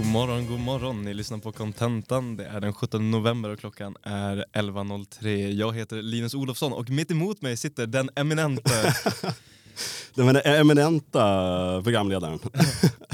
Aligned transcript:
God 0.00 0.08
morgon, 0.08 0.46
god 0.46 0.60
morgon. 0.60 1.02
Ni 1.02 1.14
lyssnar 1.14 1.38
på 1.38 1.52
Contentan. 1.52 2.36
Det 2.36 2.44
är 2.44 2.60
den 2.60 2.72
17 2.72 3.10
november 3.10 3.50
och 3.50 3.58
klockan 3.58 3.96
är 4.02 4.44
11.03. 4.52 5.50
Jag 5.50 5.76
heter 5.76 6.02
Linus 6.02 6.34
Olofsson 6.34 6.72
och 6.72 6.90
mitt 6.90 7.10
emot 7.10 7.42
mig 7.42 7.56
sitter 7.56 7.86
den 7.86 8.10
eminente... 8.16 8.94
Den 10.14 10.36
eminenta 10.36 11.82
programledaren. 11.82 12.38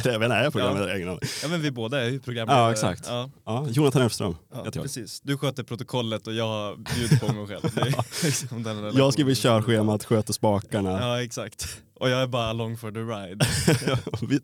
jag 0.04 0.18
vet 0.18 0.22
inte, 0.22 0.34
är 0.34 0.44
jag 0.44 0.52
programledare? 0.52 0.98
Ja. 0.98 1.18
ja 1.42 1.48
men 1.48 1.60
vi 1.60 1.70
båda 1.70 2.02
är 2.02 2.10
ju 2.10 2.20
programledare. 2.20 2.64
Ja 2.64 2.72
exakt. 2.72 3.06
Ja. 3.06 3.30
Ja, 3.44 3.66
Jonathan 3.70 4.02
Elfström 4.02 4.36
ja, 4.52 4.64
heter 4.64 4.78
jag. 4.78 4.84
Precis. 4.84 5.20
Du 5.20 5.38
sköter 5.38 5.62
protokollet 5.62 6.26
och 6.26 6.34
jag 6.34 6.78
bjuder 6.78 7.16
på 7.16 7.32
mig 7.32 7.46
själv. 7.46 7.62
liksom 8.24 8.92
jag 8.94 9.12
skriver 9.12 9.34
körschemat, 9.34 10.04
sköter 10.04 10.32
spakarna. 10.32 11.00
Ja 11.00 11.22
exakt. 11.22 11.78
Och 12.00 12.10
jag 12.10 12.22
är 12.22 12.26
bara 12.26 12.46
along 12.46 12.76
for 12.76 12.90
the 12.90 13.00
ride. 13.00 13.46
vi 14.28 14.40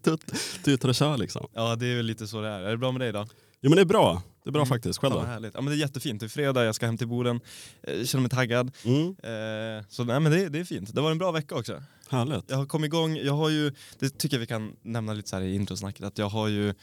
tutar 0.65 0.89
och 0.89 0.95
kör 0.95 1.17
liksom. 1.17 1.47
Ja 1.55 1.77
det 1.77 1.87
är 1.87 1.97
väl 1.97 2.07
lite 2.07 2.27
så 2.27 2.41
det 2.41 2.49
är. 2.49 2.61
Är 2.61 2.71
det 2.71 2.77
bra 2.77 2.93
med 2.93 3.01
dig 3.01 3.13
då? 3.13 3.27
Jo 3.61 3.71
men 3.71 3.77
det 3.77 3.83
är 3.83 3.87
bra. 3.87 4.23
Det 4.45 4.51
är 4.51 4.53
bra 4.53 4.63
mm. 4.63 4.69
faktiskt. 4.69 4.99
Själv 4.99 5.15
då? 5.15 5.21
Ja, 5.21 5.25
härligt. 5.25 5.55
Ja, 5.55 5.61
men 5.61 5.71
det 5.71 5.77
är 5.77 5.81
jättefint. 5.81 6.21
Det 6.21 6.27
är 6.27 6.29
fredag, 6.29 6.65
jag 6.65 6.75
ska 6.75 6.87
hem 6.87 6.99
till 6.99 7.09
Boden. 7.09 7.41
Jag 7.81 7.99
eh, 7.99 8.05
känner 8.05 8.23
mig 8.23 8.31
taggad. 8.31 8.71
Mm. 8.85 9.09
Eh, 9.09 9.85
så 9.89 10.05
nej, 10.05 10.21
men 10.21 10.33
det, 10.33 10.49
det 10.49 10.59
är 10.59 10.65
fint. 10.65 10.95
Det 10.95 11.01
var 11.01 11.11
en 11.11 11.19
bra 11.19 11.33
vecka 11.33 11.55
också. 11.55 11.83
Härligt. 12.09 12.45
Jag 12.51 12.57
har 12.57 12.67
kommit 12.67 12.89
igång, 12.89 13.17
jag 13.17 13.33
har 13.33 13.49
ju, 13.49 13.73
det 13.99 14.19
tycker 14.19 14.37
jag 14.37 14.41
vi 14.41 14.47
kan 14.47 14.77
nämna 14.83 15.13
lite 15.13 15.29
så 15.29 15.37
här 15.37 15.43
i 15.43 15.55
introsnacket, 15.55 16.05
att 16.05 16.19
jag 16.19 16.29
har 16.29 16.49
ju, 16.49 16.75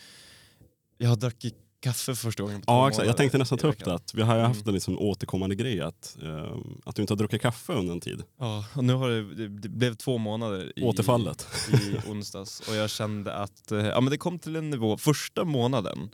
jag 0.98 1.09
har 1.09 1.16
druckit 1.16 1.55
kaffe 1.82 2.05
för 2.05 2.13
första 2.16 2.44
gången 2.44 2.62
på 2.62 2.72
Ja 2.72 2.90
exakt, 2.90 3.08
jag 3.08 3.18
tänkte 3.18 3.38
nästan 3.38 3.58
ta 3.58 3.68
upp 3.68 3.85
det. 3.85 3.94
Att 3.94 4.13
vi 4.13 4.21
har 4.21 4.35
ju 4.35 4.41
haft 4.41 4.62
mm. 4.62 4.68
en 4.70 4.73
liksom 4.73 4.99
återkommande 4.99 5.55
grej 5.55 5.82
att, 5.82 6.18
uh, 6.23 6.57
att 6.85 6.96
du 6.96 7.02
inte 7.02 7.13
har 7.13 7.18
druckit 7.18 7.41
kaffe 7.41 7.73
under 7.73 7.94
en 7.94 7.99
tid. 7.99 8.23
Ja, 8.40 8.66
och 8.76 8.84
nu 8.84 8.94
har 8.94 9.10
det, 9.10 9.48
det 9.48 9.70
blev 9.70 9.96
två 9.96 10.18
månader 10.18 10.74
i, 10.76 10.84
Återfallet. 10.84 11.48
i 11.74 12.10
onsdags 12.10 12.60
och 12.60 12.76
jag 12.76 12.90
kände 12.90 13.34
att 13.34 13.71
uh, 13.71 13.85
ja, 13.85 14.02
men 14.02 14.12
det 14.12 14.18
kom 14.18 14.40
till 14.40 14.55
en 14.55 14.70
nivå, 14.70 14.98
första 14.98 15.43
månaden, 15.43 16.10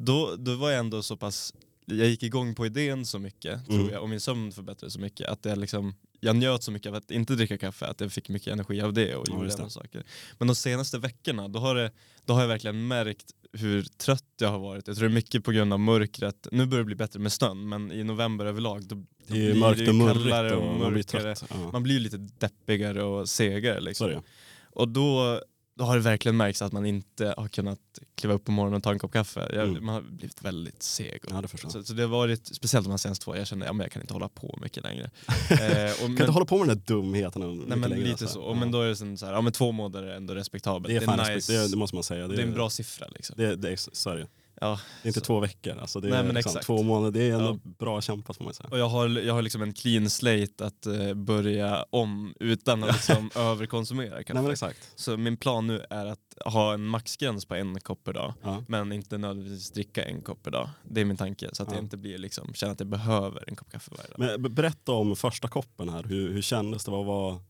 då, 0.00 0.36
då 0.36 0.54
var 0.54 0.70
jag 0.70 0.78
ändå 0.78 1.02
så 1.02 1.16
pass 1.16 1.54
jag 1.96 2.08
gick 2.08 2.22
igång 2.22 2.54
på 2.54 2.66
idén 2.66 3.06
så 3.06 3.18
mycket 3.18 3.54
mm. 3.54 3.64
tror 3.64 3.92
jag 3.92 4.02
och 4.02 4.08
min 4.08 4.20
sömn 4.20 4.52
förbättrades 4.52 4.94
så 4.94 5.00
mycket 5.00 5.28
att 5.28 5.44
jag, 5.44 5.58
liksom, 5.58 5.94
jag 6.20 6.36
njöt 6.36 6.62
så 6.62 6.70
mycket 6.70 6.88
av 6.88 6.94
att 6.94 7.10
inte 7.10 7.34
dricka 7.34 7.58
kaffe 7.58 7.86
att 7.86 8.00
jag 8.00 8.12
fick 8.12 8.28
mycket 8.28 8.52
energi 8.52 8.80
av 8.80 8.92
det 8.92 9.14
och 9.14 9.28
gjorde 9.28 9.50
ja, 9.58 9.68
saker. 9.68 10.04
Men 10.38 10.48
de 10.48 10.54
senaste 10.54 10.98
veckorna 10.98 11.48
då 11.48 11.58
har, 11.58 11.74
det, 11.74 11.92
då 12.24 12.34
har 12.34 12.40
jag 12.40 12.48
verkligen 12.48 12.86
märkt 12.86 13.24
hur 13.52 13.82
trött 13.82 14.24
jag 14.40 14.48
har 14.48 14.58
varit. 14.58 14.86
Jag 14.86 14.96
tror 14.96 15.08
det 15.08 15.12
är 15.12 15.14
mycket 15.14 15.44
på 15.44 15.52
grund 15.52 15.72
av 15.72 15.80
mörkret. 15.80 16.48
Nu 16.52 16.66
börjar 16.66 16.82
det 16.82 16.86
bli 16.86 16.94
bättre 16.94 17.20
med 17.20 17.32
snön 17.32 17.68
men 17.68 17.92
i 17.92 18.04
november 18.04 18.46
överlag 18.46 18.84
då, 18.86 18.94
då 18.94 19.04
det 19.26 19.50
är 19.50 19.54
mörkt 19.54 19.88
och 19.88 19.94
mörkare 19.94 20.56
och, 20.56 20.72
och 20.72 20.78
man 20.78 20.92
blir 20.92 21.02
trött. 21.02 21.44
Ja. 21.50 21.70
Man 21.72 21.82
blir 21.82 22.00
lite 22.00 22.16
deppigare 22.16 23.02
och 23.02 23.28
segare. 23.28 23.80
Liksom. 23.80 24.22
Och 24.70 24.88
då 24.88 25.40
då 25.78 25.84
har 25.84 25.96
det 25.96 26.02
verkligen 26.02 26.36
märkts 26.36 26.62
att 26.62 26.72
man 26.72 26.86
inte 26.86 27.34
har 27.36 27.48
kunnat 27.48 27.78
kliva 28.14 28.34
upp 28.34 28.44
på 28.44 28.52
morgonen 28.52 28.76
och 28.76 28.82
ta 28.82 28.92
en 28.92 28.98
kopp 28.98 29.12
kaffe. 29.12 29.40
Jag, 29.52 29.68
mm. 29.68 29.84
Man 29.84 29.94
har 29.94 30.02
blivit 30.02 30.42
väldigt 30.42 30.82
seg. 30.82 31.20
Ja, 31.30 31.42
det 31.42 31.70
så, 31.70 31.82
så, 31.82 31.92
det 31.92 32.02
har 32.02 32.08
varit, 32.08 32.46
speciellt 32.46 32.88
de 32.88 32.98
senaste 32.98 33.24
två, 33.24 33.36
jag 33.36 33.46
kände 33.46 33.70
att 33.70 33.76
ja, 33.76 33.82
jag 33.82 33.92
kan 33.92 34.02
inte 34.02 34.14
hålla 34.14 34.28
på 34.28 34.58
mycket 34.62 34.82
längre. 34.82 35.04
eh, 35.50 35.92
och, 35.92 35.98
kan 35.98 36.12
men, 36.12 36.22
inte 36.22 36.32
hålla 36.32 36.44
på 36.44 36.58
med 36.58 36.68
den 36.68 36.78
där 36.78 36.94
dumheten 36.94 37.64
nej, 37.68 37.78
men 37.78 37.90
längre. 37.90 38.04
Lite 38.04 38.10
alltså. 38.10 38.26
så. 38.26 38.40
Och, 38.40 38.56
ja. 38.56 38.60
Men 38.60 38.70
då 38.70 38.80
är 38.82 38.88
det 38.88 39.16
så 39.18 39.26
här, 39.26 39.32
ja 39.32 39.40
men 39.40 39.52
två 39.52 39.72
månader 39.72 40.02
är 40.02 40.16
ändå 40.16 40.34
respektabelt. 40.34 40.88
Det 40.88 40.96
är, 40.96 41.16
det 41.16 41.22
är 41.22 41.34
nice. 41.34 41.52
det, 41.52 41.68
det, 41.70 41.76
måste 41.76 41.96
man 41.96 42.04
säga. 42.04 42.28
Det, 42.28 42.36
det 42.36 42.42
är 42.42 42.46
en 42.46 42.54
bra 42.54 42.70
siffra 42.70 43.06
liksom. 43.08 43.34
Det, 43.38 43.56
det 43.56 43.72
är, 43.72 43.76
så 43.76 44.10
är 44.10 44.16
det. 44.16 44.26
Ja, 44.60 44.80
det 45.02 45.06
är 45.06 45.08
inte 45.08 45.20
så. 45.20 45.26
två 45.26 45.40
veckor, 45.40 45.78
alltså 45.78 46.00
det 46.00 46.08
Nej, 46.08 46.18
är 46.18 46.32
liksom 46.32 46.60
två 46.62 46.82
månader. 46.82 47.20
Det 47.20 47.30
är 47.30 47.34
ändå 47.34 47.60
ja. 47.64 47.70
bra 47.78 48.00
kämpat 48.00 48.36
får 48.36 48.44
man 48.44 48.54
säga. 48.54 48.68
Och 48.70 48.78
jag 48.78 48.88
har, 48.88 49.08
jag 49.08 49.34
har 49.34 49.42
liksom 49.42 49.62
en 49.62 49.72
clean 49.72 50.10
slate 50.10 50.66
att 50.66 50.86
uh, 50.86 51.14
börja 51.14 51.84
om 51.90 52.34
utan 52.40 52.84
att 52.84 52.92
liksom 53.08 53.30
överkonsumera 53.36 54.22
kaffe. 54.22 54.42
Nej, 54.42 54.52
exakt. 54.52 54.92
Så 54.96 55.16
min 55.16 55.36
plan 55.36 55.66
nu 55.66 55.84
är 55.90 56.06
att 56.06 56.38
ha 56.44 56.74
en 56.74 56.84
maxgräns 56.84 57.44
på 57.44 57.54
en 57.54 57.80
kopp 57.80 58.04
per 58.04 58.12
dag, 58.12 58.34
ja. 58.42 58.64
men 58.68 58.92
inte 58.92 59.18
nödvändigtvis 59.18 59.70
dricka 59.70 60.04
en 60.04 60.22
kopp 60.22 60.42
per 60.42 60.50
dag. 60.50 60.70
Det 60.84 61.00
är 61.00 61.04
min 61.04 61.16
tanke, 61.16 61.48
så 61.52 61.62
att 61.62 61.72
jag 61.72 61.80
inte 61.80 61.96
blir 61.96 62.18
liksom, 62.18 62.54
känner 62.54 62.72
att 62.72 62.80
jag 62.80 62.88
behöver 62.88 63.44
en 63.46 63.56
kopp 63.56 63.70
kaffe 63.70 63.90
varje 63.96 64.08
dag. 64.08 64.40
Men 64.40 64.54
berätta 64.54 64.92
om 64.92 65.16
första 65.16 65.48
koppen 65.48 65.88
här, 65.88 66.02
hur, 66.02 66.32
hur 66.32 66.42
kändes 66.42 66.84
det? 66.84 66.90
Vad 66.90 67.06
var 67.06 67.40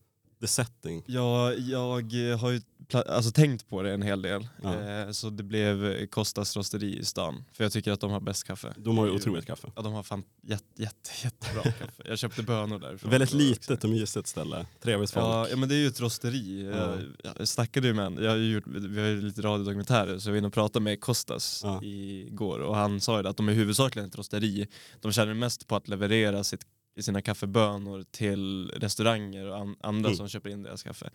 the 0.41 0.47
setting? 0.47 1.03
Ja, 1.07 1.53
jag 1.53 2.37
har 2.37 2.49
ju 2.49 2.61
alltså, 2.93 3.31
tänkt 3.31 3.69
på 3.69 3.81
det 3.81 3.93
en 3.93 4.01
hel 4.01 4.21
del. 4.21 4.47
Ja. 4.63 4.81
Eh, 4.81 5.11
så 5.11 5.29
det 5.29 5.43
blev 5.43 6.05
Kostas 6.05 6.57
rosteri 6.57 6.99
i 6.99 7.05
stan. 7.05 7.45
För 7.53 7.63
jag 7.63 7.71
tycker 7.73 7.91
att 7.91 7.99
de 7.99 8.11
har 8.11 8.19
bäst 8.19 8.43
kaffe. 8.43 8.73
De 8.77 8.97
har 8.97 9.05
ju 9.05 9.11
otroligt 9.11 9.45
kaffe. 9.45 9.71
Ja, 9.75 9.81
de 9.81 9.93
har 9.93 10.03
fan 10.03 10.23
jätte, 10.41 10.81
jätte, 10.81 11.09
jättebra 11.23 11.63
kaffe. 11.79 12.03
Jag 12.05 12.19
köpte 12.19 12.43
bönor 12.43 12.79
där. 12.79 12.99
Väldigt 13.03 13.33
litet 13.33 13.83
och 13.83 13.89
mysigt 13.89 14.27
ställe. 14.27 14.65
Trevligt 14.81 15.11
folk. 15.11 15.25
Ja, 15.25 15.47
ja, 15.49 15.55
men 15.55 15.69
det 15.69 15.75
är 15.75 15.79
ju 15.79 15.87
ett 15.87 16.01
rosteri. 16.01 16.71
Ja. 16.73 16.95
Jag 17.37 17.47
snackade 17.47 17.87
ju 17.87 17.93
med 17.93 18.05
en, 18.05 18.23
jag 18.23 18.29
har 18.29 18.37
gjort, 18.37 18.67
vi 18.67 19.01
har 19.01 19.07
ju 19.07 19.21
lite 19.21 19.41
radiodokumentärer 19.41 20.19
så 20.19 20.29
jag 20.29 20.33
var 20.33 20.37
inne 20.37 20.47
och 20.47 20.53
pratade 20.53 20.83
med 20.83 21.01
Kostas 21.01 21.61
ja. 21.63 21.83
igår 21.83 22.59
och 22.59 22.75
han 22.75 23.01
sa 23.01 23.21
ju 23.21 23.27
att 23.27 23.37
de 23.37 23.49
är 23.49 23.53
huvudsakligen 23.53 24.09
ett 24.09 24.17
rosteri. 24.17 24.67
De 25.01 25.11
känner 25.11 25.33
mest 25.33 25.67
på 25.67 25.75
att 25.75 25.87
leverera 25.87 26.43
sitt 26.43 26.65
sina 27.01 27.21
kaffebönor 27.21 28.03
till 28.11 28.71
restauranger 28.75 29.45
och 29.45 29.57
an 29.57 29.75
andra 29.81 30.09
mm. 30.09 30.17
som 30.17 30.27
köper 30.27 30.49
in 30.49 30.63
deras 30.63 30.83
kaffe. 30.83 31.09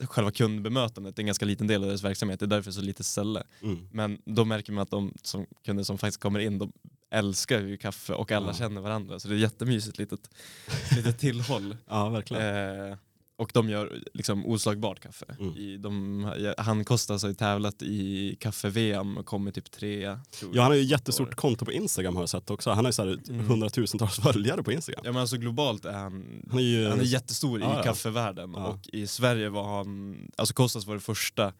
Själva 0.00 0.30
kundbemötandet 0.30 1.18
är 1.18 1.22
en 1.22 1.26
ganska 1.26 1.44
liten 1.44 1.66
del 1.66 1.82
av 1.82 1.88
deras 1.88 2.04
verksamhet, 2.04 2.40
det 2.40 2.46
är 2.46 2.48
därför 2.48 2.70
så 2.70 2.80
lite 2.80 3.04
ställe. 3.04 3.42
Mm. 3.62 3.88
Men 3.92 4.18
då 4.24 4.44
märker 4.44 4.72
man 4.72 4.82
att 4.82 4.90
de 4.90 5.14
som, 5.22 5.46
kunder 5.64 5.84
som 5.84 5.98
faktiskt 5.98 6.20
kommer 6.20 6.40
in, 6.40 6.58
de 6.58 6.72
älskar 7.10 7.60
ju 7.60 7.76
kaffe 7.76 8.12
och 8.12 8.32
alla 8.32 8.46
ja. 8.46 8.54
känner 8.54 8.80
varandra. 8.80 9.20
Så 9.20 9.28
det 9.28 9.34
är 9.34 9.38
jättemysigt 9.38 9.98
litet, 9.98 10.30
litet 10.96 11.18
tillhåll. 11.18 11.76
ja, 11.86 12.08
verkligen. 12.08 12.42
Eh, 12.90 12.96
och 13.36 13.50
de 13.54 13.68
gör 13.68 14.02
liksom 14.14 14.46
oslagbart 14.46 15.00
kaffe. 15.00 15.36
Mm. 15.40 15.56
I, 15.56 15.76
de, 15.76 16.54
han 16.58 16.84
Kostas 16.84 17.22
har 17.22 17.28
ju 17.28 17.34
tävlat 17.34 17.82
i 17.82 18.36
kaffe-VM 18.40 19.16
och 19.16 19.26
kommit 19.26 19.54
typ 19.54 19.70
trea. 19.70 20.20
Ja 20.52 20.62
han 20.62 20.70
har 20.70 20.76
ju 20.76 20.82
jättestort 20.82 21.34
konto 21.34 21.64
på 21.64 21.72
Instagram 21.72 22.14
har 22.14 22.22
jag 22.22 22.28
sett 22.28 22.50
också. 22.50 22.70
Han 22.70 22.84
har 22.84 22.88
ju 22.88 22.92
så 22.92 23.04
här 23.04 23.18
mm. 23.28 23.46
hundratusentals 23.46 24.16
följare 24.22 24.62
på 24.62 24.72
Instagram. 24.72 25.02
Ja 25.04 25.12
men 25.12 25.20
alltså 25.20 25.36
globalt 25.36 25.84
är 25.84 25.92
han, 25.92 26.42
han 26.50 26.58
är, 26.58 26.62
ju, 26.62 26.88
han 26.88 27.00
är 27.00 27.04
jättestor 27.04 27.60
ja, 27.60 27.80
i 27.80 27.84
kaffevärlden. 27.84 28.52
Ja. 28.56 28.66
Och 28.66 28.88
i 28.88 29.06
Sverige 29.06 29.48
var 29.48 29.76
han, 29.76 30.18
alltså 30.36 30.54
Kostas 30.54 30.86
var 30.86 30.94
det 30.94 31.00
första 31.00 31.52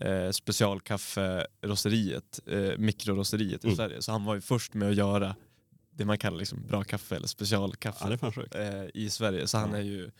eh, 0.00 0.30
specialkafferosteriet, 0.30 2.40
eh, 2.46 2.78
mikrorosteriet 2.78 3.64
i 3.64 3.66
mm. 3.66 3.76
Sverige. 3.76 4.02
Så 4.02 4.12
han 4.12 4.24
var 4.24 4.34
ju 4.34 4.40
först 4.40 4.74
med 4.74 4.90
att 4.90 4.96
göra 4.96 5.34
det 5.96 6.04
man 6.04 6.18
kallar 6.18 6.38
liksom 6.38 6.66
bra 6.66 6.84
kaffe 6.84 7.16
eller 7.16 7.26
specialkaffe 7.26 8.18
ja, 8.50 8.58
eh, 8.58 8.84
i 8.94 9.10
Sverige. 9.10 9.46
Så 9.46 9.58
han 9.58 9.74
är 9.74 9.80
ju 9.80 10.10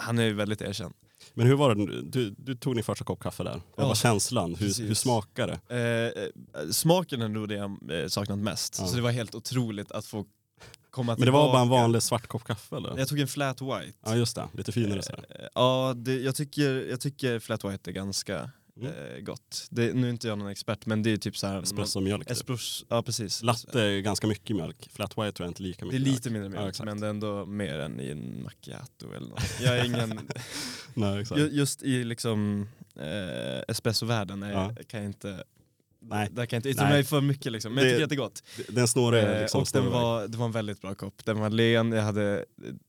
han 0.00 0.18
är 0.18 0.24
ju 0.24 0.32
väldigt 0.32 0.62
erkänd. 0.62 0.94
Men 1.34 1.46
hur 1.46 1.54
var 1.54 1.74
det, 1.74 2.02
du, 2.02 2.34
du 2.38 2.54
tog 2.54 2.74
din 2.74 2.84
första 2.84 3.04
kopp 3.04 3.20
kaffe 3.20 3.42
där. 3.42 3.50
Vad 3.50 3.84
ja, 3.84 3.88
var 3.88 3.94
känslan? 3.94 4.54
Hur, 4.54 4.86
hur 4.86 4.94
smakade 4.94 5.60
det? 5.68 5.76
Eh, 5.76 6.22
eh, 6.62 6.70
smaken 6.70 7.22
är 7.22 7.28
nog 7.28 7.48
det 7.48 7.54
jag 7.54 8.00
eh, 8.02 8.08
saknat 8.08 8.38
mest. 8.38 8.76
Ja. 8.78 8.86
Så 8.86 8.96
det 8.96 9.02
var 9.02 9.10
helt 9.10 9.34
otroligt 9.34 9.92
att 9.92 10.06
få 10.06 10.26
komma 10.90 11.16
Men 11.18 11.26
det 11.26 11.30
var 11.30 11.52
bara 11.52 11.62
en 11.62 11.68
vanlig 11.68 12.02
svart 12.02 12.26
kopp 12.26 12.44
kaffe 12.44 12.76
eller? 12.76 12.98
Jag 12.98 13.08
tog 13.08 13.18
en 13.18 13.28
flat 13.28 13.62
white. 13.62 13.98
Ja 14.04 14.16
just 14.16 14.36
det, 14.36 14.48
lite 14.52 14.72
finare 14.72 15.02
sådär. 15.02 15.24
Eh, 15.28 15.46
ja, 15.54 15.94
det, 15.96 16.14
jag, 16.14 16.34
tycker, 16.34 16.90
jag 16.90 17.00
tycker 17.00 17.38
flat 17.38 17.64
white 17.64 17.90
är 17.90 17.92
ganska 17.92 18.50
Mm. 18.80 19.16
Eh, 19.16 19.20
gott. 19.20 19.66
Det, 19.70 19.94
nu 19.94 20.06
är 20.06 20.10
inte 20.10 20.28
jag 20.28 20.38
någon 20.38 20.50
expert 20.50 20.86
men 20.86 21.02
det 21.02 21.10
är 21.10 21.16
typ 21.16 21.36
så 21.36 21.46
här. 21.46 21.62
Espresso-mjölk. 21.62 22.28
Typ. 22.28 22.58
ja 22.88 23.02
precis. 23.02 23.42
Latte 23.42 23.82
är 23.82 24.00
ganska 24.00 24.26
mycket 24.26 24.56
mjölk. 24.56 24.88
Flat 24.92 25.10
white 25.10 25.32
tror 25.32 25.44
jag 25.44 25.50
inte 25.50 25.62
lika 25.62 25.84
mycket 25.84 26.04
Det 26.04 26.10
är 26.10 26.12
lite 26.12 26.30
mindre 26.30 26.48
mjölk 26.48 26.76
ja, 26.78 26.84
men 26.84 27.00
det 27.00 27.06
är 27.06 27.10
ändå 27.10 27.46
mer 27.46 27.78
än 27.78 28.00
i 28.00 28.10
en 28.10 28.42
macchiato 28.42 29.12
eller 29.12 29.28
något. 29.28 29.60
Jag 29.60 29.78
är 29.78 29.84
ingen... 29.84 30.20
Nej, 30.94 31.24
just 31.50 31.82
i 31.82 32.04
liksom 32.04 32.68
eh, 32.96 33.62
espresso-världen 33.68 34.42
ja. 34.42 34.74
kan 34.88 35.00
jag 35.00 35.08
inte 35.08 35.44
Nej. 36.02 36.28
Där 36.30 36.46
kan 36.46 36.56
jag 36.56 36.58
inte 36.58 36.68
yttra 36.68 36.88
mig 36.88 37.04
för 37.04 37.20
mycket 37.20 37.52
liksom. 37.52 37.74
men 37.74 37.84
jag 37.84 37.92
tycker 37.92 38.04
att 38.04 38.10
det 38.10 38.14
är 38.14 38.16
gott. 38.16 38.42
Den 38.68 38.88
snåriga 38.88 39.34
eh, 39.34 39.40
liksom, 39.40 39.60
Och 39.60 39.68
den 39.72 39.90
var, 39.90 40.28
det 40.28 40.38
var 40.38 40.46
en 40.46 40.52
väldigt 40.52 40.80
bra 40.80 40.94
kopp. 40.94 41.24
Den 41.24 41.40
var 41.40 41.50
len, 41.50 41.92
jag 41.92 42.02
hade 42.02 42.44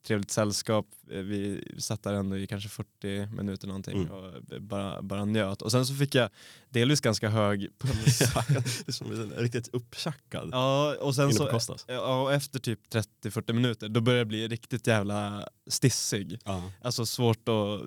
trevligt 0.07 0.31
sällskap. 0.31 0.85
Eh, 1.11 1.17
vi 1.17 1.63
satt 1.77 2.03
där 2.03 2.13
ändå 2.13 2.37
i 2.37 2.47
kanske 2.47 2.69
40 2.69 3.35
minuter 3.35 3.67
någonting 3.67 3.97
mm. 3.97 4.11
och 4.11 4.61
bara, 4.61 5.01
bara 5.01 5.25
njöt. 5.25 5.61
Och 5.61 5.71
sen 5.71 5.85
så 5.85 5.95
fick 5.95 6.15
jag 6.15 6.29
delvis 6.69 7.01
ganska 7.01 7.29
hög 7.29 7.67
puls. 7.79 8.19
det 8.85 9.41
riktigt 9.41 9.69
upptjackad. 9.73 10.49
Ja, 10.51 10.95
och 10.99 11.15
sen 11.15 11.33
så, 11.33 11.77
ja, 11.87 12.21
och 12.21 12.33
efter 12.33 12.59
typ 12.59 12.79
30-40 13.23 13.53
minuter 13.53 13.89
då 13.89 14.01
började 14.01 14.19
jag 14.19 14.27
bli 14.27 14.47
riktigt 14.47 14.87
jävla 14.87 15.47
stissig. 15.67 16.39
Ja. 16.45 16.71
Alltså 16.81 17.05
svårt 17.05 17.49
att 17.49 17.81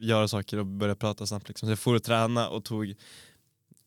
göra 0.00 0.28
saker 0.28 0.58
och 0.58 0.66
börja 0.66 0.94
prata 0.94 1.26
snabbt. 1.26 1.48
Liksom. 1.48 1.66
Så 1.66 1.70
jag 1.70 1.78
får 1.78 1.94
och 1.94 2.02
träna 2.02 2.48
och 2.48 2.64
tog 2.64 2.94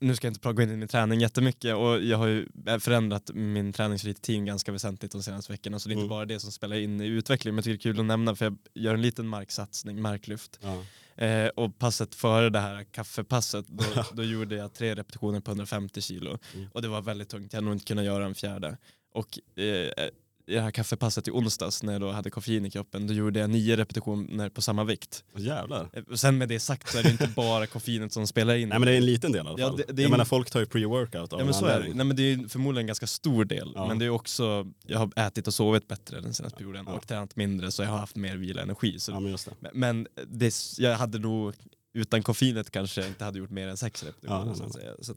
nu 0.03 0.15
ska 0.15 0.27
jag 0.27 0.31
inte 0.31 0.53
gå 0.53 0.61
in 0.61 0.71
i 0.71 0.77
min 0.77 0.87
träning 0.87 1.19
jättemycket 1.19 1.75
och 1.75 2.01
jag 2.03 2.17
har 2.17 2.27
ju 2.27 2.47
förändrat 2.79 3.31
min 3.33 3.73
träningsrutin 3.73 4.45
ganska 4.45 4.71
väsentligt 4.71 5.11
de 5.11 5.23
senaste 5.23 5.51
veckorna 5.51 5.79
så 5.79 5.89
det 5.89 5.93
är 5.93 5.95
inte 5.95 6.01
mm. 6.01 6.09
bara 6.09 6.25
det 6.25 6.39
som 6.39 6.51
spelar 6.51 6.75
in 6.75 7.01
i 7.01 7.05
utvecklingen 7.05 7.55
men 7.55 7.57
jag 7.57 7.63
tycker 7.63 7.89
det 7.89 7.91
är 7.91 7.93
kul 7.93 7.99
att 7.99 8.05
nämna 8.05 8.35
för 8.35 8.45
jag 8.45 8.57
gör 8.73 8.93
en 8.93 9.01
liten 9.01 9.27
marksatsning, 9.27 10.01
marklyft. 10.01 10.59
Ja. 10.61 10.83
Eh, 11.25 11.47
och 11.47 11.79
passet 11.79 12.15
före 12.15 12.49
det 12.49 12.59
här 12.59 12.83
kaffepasset 12.83 13.65
då, 13.67 13.83
då 14.13 14.23
gjorde 14.23 14.55
jag 14.55 14.73
tre 14.73 14.95
repetitioner 14.95 15.39
på 15.39 15.51
150 15.51 16.01
kilo 16.01 16.37
mm. 16.55 16.67
och 16.73 16.81
det 16.81 16.87
var 16.87 17.01
väldigt 17.01 17.29
tungt, 17.29 17.53
jag 17.53 17.57
hade 17.57 17.65
nog 17.65 17.75
inte 17.75 17.85
kunnat 17.85 18.05
göra 18.05 18.25
en 18.25 18.35
fjärde. 18.35 18.77
Och 19.13 19.59
eh, 19.59 20.09
i 20.47 20.53
det 20.53 20.61
här 20.61 20.71
kaffepasset 20.71 21.27
i 21.27 21.31
onsdags 21.31 21.83
när 21.83 21.93
jag 21.93 22.01
då 22.01 22.11
hade 22.11 22.29
koffein 22.29 22.65
i 22.65 22.71
kroppen, 22.71 23.07
då 23.07 23.13
gjorde 23.13 23.39
jag 23.39 23.49
nio 23.49 23.77
repetitioner 23.77 24.49
på 24.49 24.61
samma 24.61 24.83
vikt. 24.83 25.23
Jävlar. 25.35 25.89
Eh, 25.93 26.03
sen 26.15 26.37
med 26.37 26.49
det 26.49 26.59
sagt 26.59 26.91
så 26.91 26.97
är 26.97 27.03
det 27.03 27.09
inte 27.09 27.27
bara 27.35 27.67
koffeinet 27.67 28.13
som 28.13 28.27
spelar 28.27 28.55
in. 28.55 28.69
Nej 28.69 28.79
men 28.79 28.85
det 28.85 28.93
är 28.93 28.97
en 28.97 29.05
liten 29.05 29.31
del 29.31 29.45
i 29.45 29.49
alla 29.49 29.57
fall. 29.57 29.79
Ja, 29.79 29.85
det, 29.87 29.93
det 29.93 30.01
jag 30.01 30.11
menar 30.11 30.25
folk 30.25 30.49
tar 30.49 30.59
ju 30.59 30.65
pre-workout 30.65 31.33
av 31.33 31.39
ja, 31.39 31.45
men 31.45 31.53
så 31.53 31.65
är 31.65 31.79
det. 31.79 31.93
Nej, 31.93 32.05
men 32.05 32.15
det 32.15 32.23
är 32.23 32.47
förmodligen 32.49 32.83
en 32.83 32.87
ganska 32.87 33.07
stor 33.07 33.45
del. 33.45 33.71
Ja. 33.75 33.87
Men 33.87 33.99
det 33.99 34.05
är 34.05 34.09
också, 34.09 34.67
jag 34.85 34.99
har 34.99 35.11
ätit 35.15 35.47
och 35.47 35.53
sovit 35.53 35.87
bättre 35.87 36.21
den 36.21 36.33
senaste 36.33 36.57
perioden 36.57 36.85
ja. 36.87 36.93
och 36.93 37.07
tränat 37.07 37.35
mindre 37.35 37.71
så 37.71 37.83
jag 37.83 37.89
har 37.89 37.97
haft 37.97 38.15
mer 38.15 38.37
vila 38.37 38.61
och 38.61 38.63
energi. 38.63 38.99
Så, 38.99 39.11
ja, 39.11 39.19
men 39.19 39.31
just 39.31 39.49
det. 39.61 39.69
Men 39.73 40.07
det, 40.27 40.53
jag 40.77 40.97
hade 40.97 41.19
nog 41.19 41.53
utan 41.93 42.23
koffeinet 42.23 42.71
kanske 42.71 43.01
jag 43.01 43.07
inte 43.07 43.23
hade 43.23 43.39
gjort 43.39 43.49
mer 43.49 43.67
än 43.67 43.77
sex 43.77 44.03
repetitioner. 44.03 44.47
Ja, 44.47 44.55
så. 44.55 45.03
Så 45.03 45.15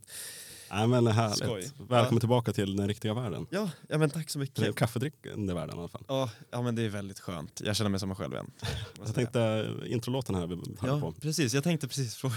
Nej 0.71 0.87
men 0.87 1.07
härligt. 1.07 1.39
Skoj. 1.39 1.71
Välkommen 1.79 2.15
ja. 2.15 2.21
tillbaka 2.21 2.53
till 2.53 2.77
den 2.77 2.89
riktiga 2.89 3.15
världen. 3.15 3.47
Ja, 3.51 3.71
ja 3.89 3.99
men 3.99 4.11
tack 4.11 4.31
så 4.31 4.39
mycket. 4.39 4.57
Den 4.57 4.73
kaffedrickande 4.73 5.55
världen 5.55 5.77
i 5.77 5.79
alla 5.79 5.89
fall. 5.89 6.05
Ja, 6.09 6.31
ja 6.51 6.63
men 6.63 6.75
det 6.75 6.83
är 6.83 6.89
väldigt 6.89 7.21
skönt. 7.21 7.63
Jag 7.65 7.77
känner 7.77 7.91
mig 7.91 8.01
som 8.01 8.09
mig 8.09 8.17
själv 8.17 8.33
igen. 8.33 8.51
jag 8.99 9.15
tänkte 9.15 9.41
eh, 9.43 9.93
introlåten 9.93 10.35
här 10.35 10.47
vi 10.47 10.55
hörde 10.55 10.95
ja, 10.95 11.01
på. 11.01 11.13
precis. 11.13 11.55
Jag 11.55 11.65
tänkte 11.65 11.89
precis 11.89 12.15
fråga 12.15 12.35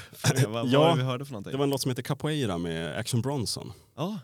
vad, 0.48 0.68
ja, 0.70 0.80
vad 0.80 0.98
vi 0.98 1.04
hörde 1.04 1.26
för 1.26 1.31
någonting. 1.31 1.52
Det 1.52 1.58
var 1.58 1.64
en 1.64 1.70
låt 1.70 1.81
som 1.81 1.92
heter 1.92 2.04
Capoeira 2.04 2.58
med 2.58 2.98
Action 2.98 3.22
Bronson. 3.22 3.72
Ja, 3.96 4.20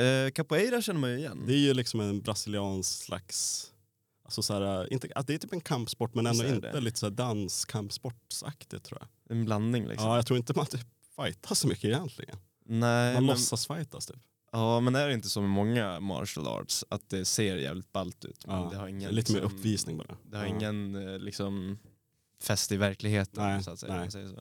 eh, 0.00 0.30
Capoeira 0.30 0.82
känner 0.82 1.00
man 1.00 1.10
ju 1.10 1.18
igen. 1.18 1.44
Det 1.46 1.52
är 1.52 1.58
ju 1.58 1.74
liksom 1.74 2.00
en 2.00 2.20
brasiliansk 2.20 3.04
slags 3.04 3.68
Alltså 4.24 4.42
så 4.42 4.54
här, 4.54 4.92
inte, 4.92 5.08
det 5.26 5.34
är 5.34 5.38
typ 5.38 5.52
en 5.52 5.60
kampsport 5.60 6.14
men 6.14 6.26
ändå 6.26 6.44
inte 6.44 6.72
det. 6.72 6.80
lite 6.80 6.98
så 6.98 7.08
danskampsportsaktigt 7.08 8.84
tror 8.84 9.00
jag. 9.00 9.36
En 9.36 9.44
blandning 9.44 9.86
liksom. 9.86 10.08
Ja, 10.08 10.16
jag 10.16 10.26
tror 10.26 10.36
inte 10.36 10.52
man 10.56 10.66
typ 10.66 10.80
fightar 11.16 11.54
så 11.54 11.68
mycket 11.68 11.84
egentligen. 11.84 12.36
Nej, 12.64 13.14
Man 13.14 13.26
men... 13.26 13.34
låtsas 13.34 13.66
fightas 13.66 14.06
typ. 14.06 14.20
Ja 14.52 14.80
men 14.80 14.94
är 14.94 15.08
det 15.08 15.14
inte 15.14 15.28
så 15.28 15.40
med 15.40 15.50
många 15.50 16.00
martial 16.00 16.46
arts 16.46 16.84
att 16.88 17.10
det 17.10 17.24
ser 17.24 17.56
jävligt 17.56 17.92
ballt 17.92 18.24
ut? 18.24 18.46
Men 18.46 18.62
ja, 18.62 18.68
det 18.70 18.76
har 18.76 18.88
ingen, 18.88 19.10
lite 19.10 19.14
liksom, 19.14 19.34
mer 19.34 19.42
uppvisning 19.42 19.96
bara. 19.96 20.16
Det 20.30 20.36
har 20.36 20.44
ja. 20.44 20.50
ingen 20.50 21.08
eh, 21.08 21.18
liksom, 21.18 21.78
fäst 22.42 22.72
i 22.72 22.76
verkligheten 22.76 23.42
nej, 23.42 23.62
så 23.62 23.70
att 23.70 23.78
säga. 23.78 23.96
Nej. 23.96 24.10
Så. 24.10 24.40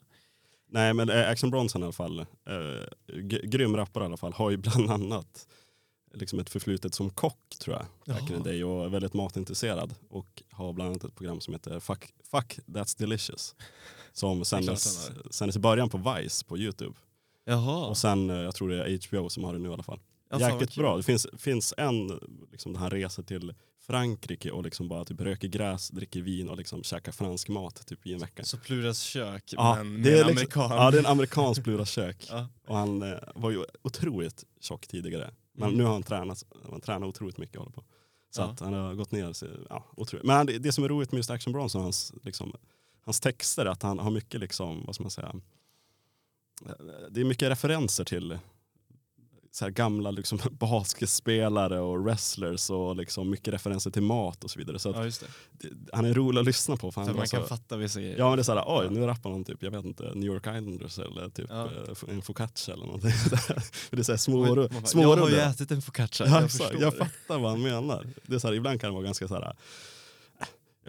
nej 0.70 0.94
men 0.94 1.10
eh, 1.10 1.30
Action 1.30 1.52
Bronson 1.52 1.82
i 1.82 1.86
alla 1.86 1.94
fall, 1.94 2.20
eh, 2.20 3.16
grym 3.24 3.76
rappare 3.76 4.04
i 4.04 4.08
alla 4.08 4.18
fall, 4.18 4.34
har 4.34 4.50
ju 4.50 4.58
bland 4.58 4.92
annat 4.92 5.48
liksom 6.14 6.40
ett 6.40 6.50
förflutet 6.50 6.94
som 6.94 7.10
kock 7.10 7.58
tror 7.60 7.76
jag. 7.76 8.16
Back 8.16 8.32
in 8.32 8.44
day 8.44 8.64
och 8.64 8.86
är 8.86 8.90
väldigt 8.90 9.14
matintresserad. 9.14 9.94
Och 10.10 10.44
har 10.52 10.74
bland 10.74 10.90
annat 10.90 11.04
ett 11.04 11.16
program 11.16 11.42
som 11.42 11.54
heter 11.54 11.80
Fuck, 11.80 12.14
Fuck 12.32 12.60
That's 12.66 13.00
Delicious. 13.00 13.56
Som 14.14 14.46
sändes, 14.46 15.12
sändes 15.32 15.56
i 15.56 15.60
början 15.60 15.90
på 15.90 15.98
Vice 15.98 16.46
på 16.46 16.58
Youtube. 16.58 16.96
Jaha. 17.46 17.86
Och 17.86 17.98
sen, 17.98 18.30
eh, 18.30 18.36
jag 18.36 18.56
tror 18.56 18.70
det 18.70 18.84
är 18.84 19.08
HBO 19.08 19.30
som 19.30 19.44
har 19.44 19.54
det 19.54 19.60
nu 19.60 19.70
i 19.70 19.74
alla 19.74 19.84
fall. 19.84 20.00
Ja, 20.30 20.40
Jäkligt 20.40 20.76
bra. 20.76 20.98
Det 20.98 21.04
finns, 21.04 21.28
finns 21.38 21.74
en, 21.78 22.20
liksom, 22.52 22.76
han 22.76 22.90
reser 22.90 23.24
till 23.24 23.54
Frankrike 23.88 24.52
och 24.52 24.64
liksom 24.64 24.88
bara 24.88 25.06
typ 25.06 25.22
röker 25.22 25.48
gräs, 25.48 25.90
dricker 25.90 26.22
vin 26.22 26.50
och 26.50 26.58
liksom 26.58 26.84
käkar 26.84 27.12
fransk 27.12 27.50
mat 27.50 27.88
typ 27.88 28.08
i 28.08 28.14
en 28.14 28.20
vecka. 28.20 28.44
Så 28.44 28.58
Pluras 28.58 29.02
kök, 29.02 29.44
ja, 29.52 29.84
men 29.84 30.04
det 30.04 30.10
är 30.10 30.12
en 30.12 30.18
liksom, 30.18 30.62
amerikan. 30.62 30.72
Ja, 30.72 30.92
det 30.92 30.98
är 30.98 31.00
en 31.00 31.06
amerikansk 31.06 31.64
Pluras 31.64 31.90
kök. 31.90 32.28
ja. 32.30 32.48
Och 32.68 32.78
han 32.78 33.02
eh, 33.02 33.18
var 33.36 33.52
ju 33.52 33.66
otroligt 33.82 34.44
tjock 34.60 34.88
tidigare. 34.88 35.32
Men 35.54 35.68
mm. 35.68 35.78
nu 35.78 35.84
har 35.84 35.94
han 35.94 36.04
tränat, 36.04 36.44
han 36.72 36.82
tränar 36.82 37.08
otroligt 37.08 37.38
mycket. 37.38 37.58
Håller 37.58 37.72
på. 37.72 37.84
Så 38.30 38.42
ja. 38.42 38.46
att 38.46 38.60
han 38.60 38.74
har 38.74 38.94
gått 38.94 39.12
ner 39.12 39.34
sig. 39.34 39.50
Ja, 39.70 39.86
otroligt. 39.98 40.26
Men 40.26 40.46
det, 40.46 40.58
det 40.60 40.72
som 40.72 40.84
är 40.84 40.90
roligt 40.90 41.12
med 41.12 41.18
just 41.18 41.30
Action 41.30 41.54
Bronson, 41.54 41.82
hans, 41.82 42.14
liksom, 42.24 42.54
hans 43.02 43.20
texter, 43.20 43.66
att 43.66 43.84
han 43.84 44.00
har 44.00 44.12
mycket, 44.12 44.40
liksom, 44.40 44.84
vad 44.86 44.96
ska 44.96 45.04
man 45.04 45.12
säga, 45.12 45.36
det 47.10 47.22
är 47.22 47.25
mycket 47.25 47.50
referenser 47.50 48.04
till 48.04 48.38
så 49.54 49.69
gamla 49.69 50.12
liksom, 50.12 50.40
basketspelare 50.52 51.80
och 51.80 52.04
wrestlers 52.04 52.69
och 52.69 52.96
liksom 52.96 53.30
mycket 53.30 53.54
referenser 53.54 53.92
till 53.92 54.02
mat 54.02 54.44
och 54.44 54.52
så 54.52 54.60
vidare. 54.60 54.80
Så 54.80 54.90
ja, 54.90 55.04
det. 55.52 55.69
Han 55.94 56.06
är 56.06 56.13
rolig 56.13 56.40
att 56.40 56.46
lyssna 56.46 56.78
på. 56.78 56.92
För, 56.92 57.06
för 57.06 57.13
man 57.13 57.28
kan 57.28 57.48
fatta 57.48 57.78
vissa 57.78 58.00
grejer. 58.00 58.18
Ja 58.18 58.28
men 58.28 58.38
det 58.38 58.42
är 58.42 58.44
såhär, 58.44 58.63
oj 58.68 58.90
nu 58.90 59.06
rappar 59.06 59.30
någon 59.30 59.44
typ, 59.44 59.63
jag 59.63 59.72
vet 59.72 59.86
inte, 59.86 60.04
New 60.04 60.25
York 60.25 60.48
Islanders 60.48 61.00
eller 61.00 61.30
typ 61.30 61.48
ja. 61.50 61.66
Eh, 61.66 62.16
en 62.16 62.22
focaccia 62.22 62.74
eller 62.74 62.86
någonting. 62.86 63.12
det 63.90 64.00
är 64.00 64.04
så 64.04 64.18
små, 64.18 64.69
små 64.84 65.02
Jag 65.02 65.18
har 65.18 65.30
ju 65.30 65.40
ätit 65.40 65.72
en 65.72 65.81
focaccia, 65.81 66.28
ja, 66.28 66.48
jag, 66.60 66.81
jag, 66.81 66.98
fattar 66.98 67.40
vad 67.40 67.52
han 67.52 67.62
menar. 67.62 68.08
Det 68.24 68.36
är 68.36 68.40
så 68.40 68.54
ibland 68.54 68.81
kan 68.81 68.90
det 68.90 68.94
vara 68.94 69.06
ganska 69.06 69.28
så 69.28 69.54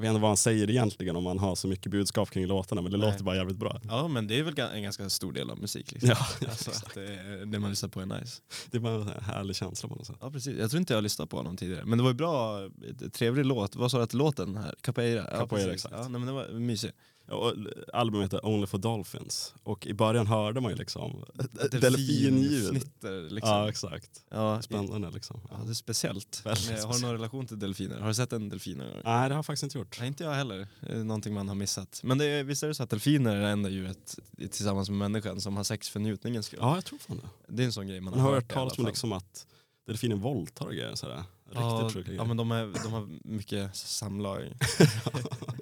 jag 0.02 0.10
vet 0.10 0.16
inte 0.16 0.22
vad 0.22 0.30
han 0.30 0.36
säger 0.36 0.70
egentligen 0.70 1.16
om 1.16 1.24
man 1.24 1.38
har 1.38 1.54
så 1.54 1.68
mycket 1.68 1.92
budskap 1.92 2.30
kring 2.30 2.46
låtarna 2.46 2.82
men 2.82 2.92
det 2.92 2.98
Nej. 2.98 3.10
låter 3.10 3.24
bara 3.24 3.36
jävligt 3.36 3.56
bra. 3.56 3.80
Ja 3.88 4.08
men 4.08 4.26
det 4.26 4.38
är 4.38 4.42
väl 4.42 4.58
en 4.58 4.82
ganska 4.82 5.10
stor 5.10 5.32
del 5.32 5.50
av 5.50 5.58
musik. 5.58 5.92
Liksom. 5.92 6.10
Ja, 6.10 6.26
alltså, 6.48 6.70
att 6.70 6.94
det, 6.94 7.44
det, 7.44 7.58
man 7.58 7.70
lyssnar 7.70 7.88
på 7.88 8.00
är 8.00 8.06
nice. 8.06 8.40
Det 8.70 8.76
är 8.76 8.80
bara 8.80 8.94
en 8.94 9.24
härlig 9.24 9.56
känsla 9.56 9.88
på 9.88 9.94
något 9.94 10.06
sätt. 10.06 10.16
Ja 10.20 10.30
precis, 10.30 10.58
jag 10.58 10.70
tror 10.70 10.80
inte 10.80 10.92
jag 10.92 10.96
har 10.96 11.02
lyssnat 11.02 11.30
på 11.30 11.36
honom 11.36 11.56
tidigare. 11.56 11.84
Men 11.84 11.98
det 11.98 12.04
var 12.04 12.10
ju 12.10 12.14
bra, 12.14 12.68
trevlig 13.12 13.44
låt. 13.44 13.76
Vad 13.76 13.90
sa 13.90 13.96
du 13.96 14.04
att 14.04 14.14
låten 14.14 14.56
här? 14.56 14.74
Capoeira? 14.80 15.24
Capoeira 15.24 15.68
ja, 15.68 15.74
exakt. 15.74 15.94
Ja, 15.98 16.08
nej, 16.08 16.20
men 16.20 16.26
det 16.26 16.32
var 16.32 16.48
mysig. 16.48 16.90
Och 17.28 17.54
albumet 17.92 18.24
heter 18.24 18.46
Only 18.46 18.66
for 18.66 18.78
Dolphins 18.78 19.54
och 19.62 19.86
i 19.86 19.94
början 19.94 20.26
hörde 20.26 20.60
man 20.60 20.70
ju 20.70 20.76
liksom 20.76 21.24
delfinljud. 21.70 22.74
Liksom. 23.02 23.50
Ja 23.50 23.68
exakt. 23.68 24.24
Ja, 24.30 24.62
Spännande 24.62 25.10
liksom. 25.10 25.40
Ja, 25.50 25.56
det 25.64 25.70
är 25.70 25.74
speciellt. 25.74 26.42
Väldigt 26.44 26.84
har 26.84 26.94
du 26.94 27.00
någon 27.00 27.12
relation 27.12 27.46
till 27.46 27.58
delfiner? 27.58 28.00
Har 28.00 28.08
du 28.08 28.14
sett 28.14 28.32
en 28.32 28.48
delfin 28.48 28.78
Nej 28.78 28.92
det 29.04 29.10
har 29.10 29.30
jag 29.30 29.46
faktiskt 29.46 29.62
inte 29.62 29.78
gjort. 29.78 29.96
Nej 29.98 30.08
inte 30.08 30.24
jag 30.24 30.32
heller. 30.34 30.68
Det 30.80 30.92
är 30.92 31.04
någonting 31.04 31.34
man 31.34 31.48
har 31.48 31.54
missat. 31.54 32.00
Men 32.04 32.18
det 32.18 32.24
är, 32.24 32.44
visst 32.44 32.62
är 32.62 32.68
det 32.68 32.74
så 32.74 32.82
att 32.82 32.90
delfiner 32.90 33.36
är 33.36 33.40
det 33.40 33.48
enda 33.48 33.68
djuret 33.68 34.18
tillsammans 34.38 34.90
med 34.90 34.98
människan 34.98 35.40
som 35.40 35.56
har 35.56 35.64
sex 35.64 35.88
för 35.88 36.00
njutningens 36.00 36.46
skull? 36.46 36.58
Ja 36.62 36.74
jag 36.74 36.84
tror 36.84 36.98
fan 36.98 37.16
det. 37.16 37.54
Det 37.54 37.62
är 37.62 37.66
en 37.66 37.72
sån 37.72 37.86
grej 37.86 38.00
man, 38.00 38.10
man 38.10 38.20
har 38.20 38.32
hört 38.32 38.52
talas 38.52 38.78
om 38.78 38.86
liksom 38.86 39.12
att 39.12 39.46
delfiner 39.86 40.16
våldtar 40.16 40.66
och 40.66 40.72
grejer. 40.72 40.94
Sådär. 40.94 41.24
Riktigt 41.54 42.06
ja, 42.06 42.12
ja 42.14 42.24
men 42.24 42.36
de, 42.36 42.52
är, 42.52 42.82
de 42.84 42.92
har 42.92 43.08
mycket 43.24 43.76
samlag. 43.76 44.42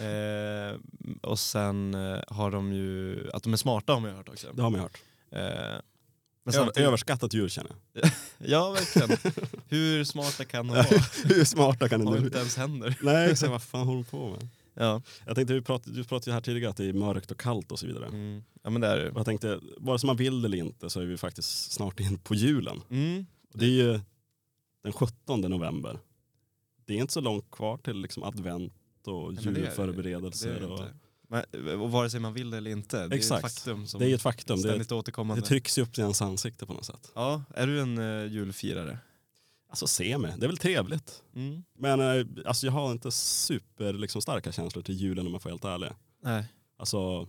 Eh, 0.00 0.76
och 1.22 1.38
sen 1.38 1.94
eh, 1.94 2.20
har 2.28 2.50
de 2.50 2.72
ju, 2.72 3.30
att 3.32 3.42
de 3.42 3.52
är 3.52 3.56
smarta 3.56 3.92
har 3.92 4.00
man 4.00 4.10
ju 4.10 4.16
hört 4.16 4.28
också. 4.28 4.52
Det 4.52 4.62
har 4.62 4.70
man 4.70 4.80
ju 4.80 4.82
hört. 4.82 5.02
Eh, 5.30 5.80
men 6.44 6.52
samtidigt... 6.52 6.86
Överskattat 6.88 7.34
djur 7.34 7.48
känner 7.48 7.70
jag. 7.92 8.10
ja 8.38 8.70
verkligen. 8.70 9.34
Hur 9.68 10.04
smarta 10.04 10.44
kan 10.44 10.66
de 10.66 10.76
vara? 10.76 10.82
Hur 11.24 11.44
smarta 11.44 11.88
kan 11.88 12.00
de 12.00 12.04
vara? 12.04 12.18
Har 12.18 12.24
inte 12.24 12.38
ens 12.38 12.56
händer. 12.56 12.96
Nej 13.02 13.30
exakt, 13.30 13.50
vad 13.50 13.62
fan 13.62 13.86
håller 13.86 14.02
de 14.02 14.10
på 14.10 14.28
med? 14.30 14.48
Ja. 14.80 15.02
Jag 15.26 15.34
tänkte, 15.34 15.54
du 15.54 15.62
pratade, 15.62 15.96
du 15.96 16.04
pratade 16.04 16.30
ju 16.30 16.34
här 16.34 16.40
tidigare 16.40 16.70
att 16.70 16.76
det 16.76 16.84
är 16.84 16.92
mörkt 16.92 17.30
och 17.30 17.40
kallt 17.40 17.72
och 17.72 17.78
så 17.78 17.86
vidare. 17.86 18.06
Mm. 18.06 18.42
Ja 18.62 18.70
men 18.70 18.80
det 18.80 18.88
är 18.88 18.96
det 18.96 19.12
Jag 19.14 19.24
tänkte, 19.24 19.60
vare 19.76 19.98
sig 19.98 20.06
man 20.06 20.16
vill 20.16 20.44
eller 20.44 20.58
inte 20.58 20.90
så 20.90 21.00
är 21.00 21.04
vi 21.04 21.16
faktiskt 21.16 21.72
snart 21.72 22.00
in 22.00 22.18
på 22.18 22.34
julen. 22.34 22.80
Mm. 22.90 23.26
Det 23.54 23.64
är 23.64 23.70
ju 23.70 24.00
den 24.82 24.92
17 24.92 25.40
november. 25.40 25.98
Det 26.86 26.94
är 26.94 26.98
inte 26.98 27.12
så 27.12 27.20
långt 27.20 27.50
kvar 27.50 27.76
till 27.76 28.00
liksom 28.00 28.22
advent 28.22 28.72
och 29.08 29.32
julförberedelser. 29.32 30.72
Och... 30.72 30.80
Men, 31.28 31.80
och 31.80 31.90
vare 31.90 32.10
sig 32.10 32.20
man 32.20 32.34
vill 32.34 32.54
eller 32.54 32.70
inte, 32.70 33.08
det 33.08 33.16
Exakt. 33.16 33.44
är 33.44 33.46
ett 33.46 33.54
faktum 33.54 33.86
som 33.86 34.00
det 34.00 34.10
är 34.10 34.14
ett 34.14 34.22
faktum. 34.22 34.58
ständigt 34.58 34.88
det, 34.88 34.94
återkommande. 34.94 35.42
Det 35.42 35.46
trycks 35.46 35.78
ju 35.78 35.82
upp 35.82 35.98
i 35.98 36.00
ens 36.00 36.22
ansikte 36.22 36.66
på 36.66 36.72
något 36.72 36.84
sätt. 36.84 37.12
Ja, 37.14 37.42
är 37.54 37.66
du 37.66 37.80
en 37.80 37.98
uh, 37.98 38.32
julfirare? 38.32 38.98
Alltså 39.68 39.86
semi, 39.86 40.28
det 40.38 40.46
är 40.46 40.48
väl 40.48 40.58
trevligt. 40.58 41.22
Mm. 41.34 41.64
Men 41.78 42.00
uh, 42.00 42.26
alltså, 42.46 42.66
jag 42.66 42.72
har 42.72 42.92
inte 42.92 43.10
super 43.10 43.92
liksom, 43.92 44.22
starka 44.22 44.52
känslor 44.52 44.82
till 44.82 44.94
julen 44.94 45.26
om 45.26 45.32
jag 45.32 45.42
får 45.42 45.50
helt 45.50 45.64
ärlig. 45.64 45.90
Nej. 46.22 46.44
Alltså, 46.78 47.28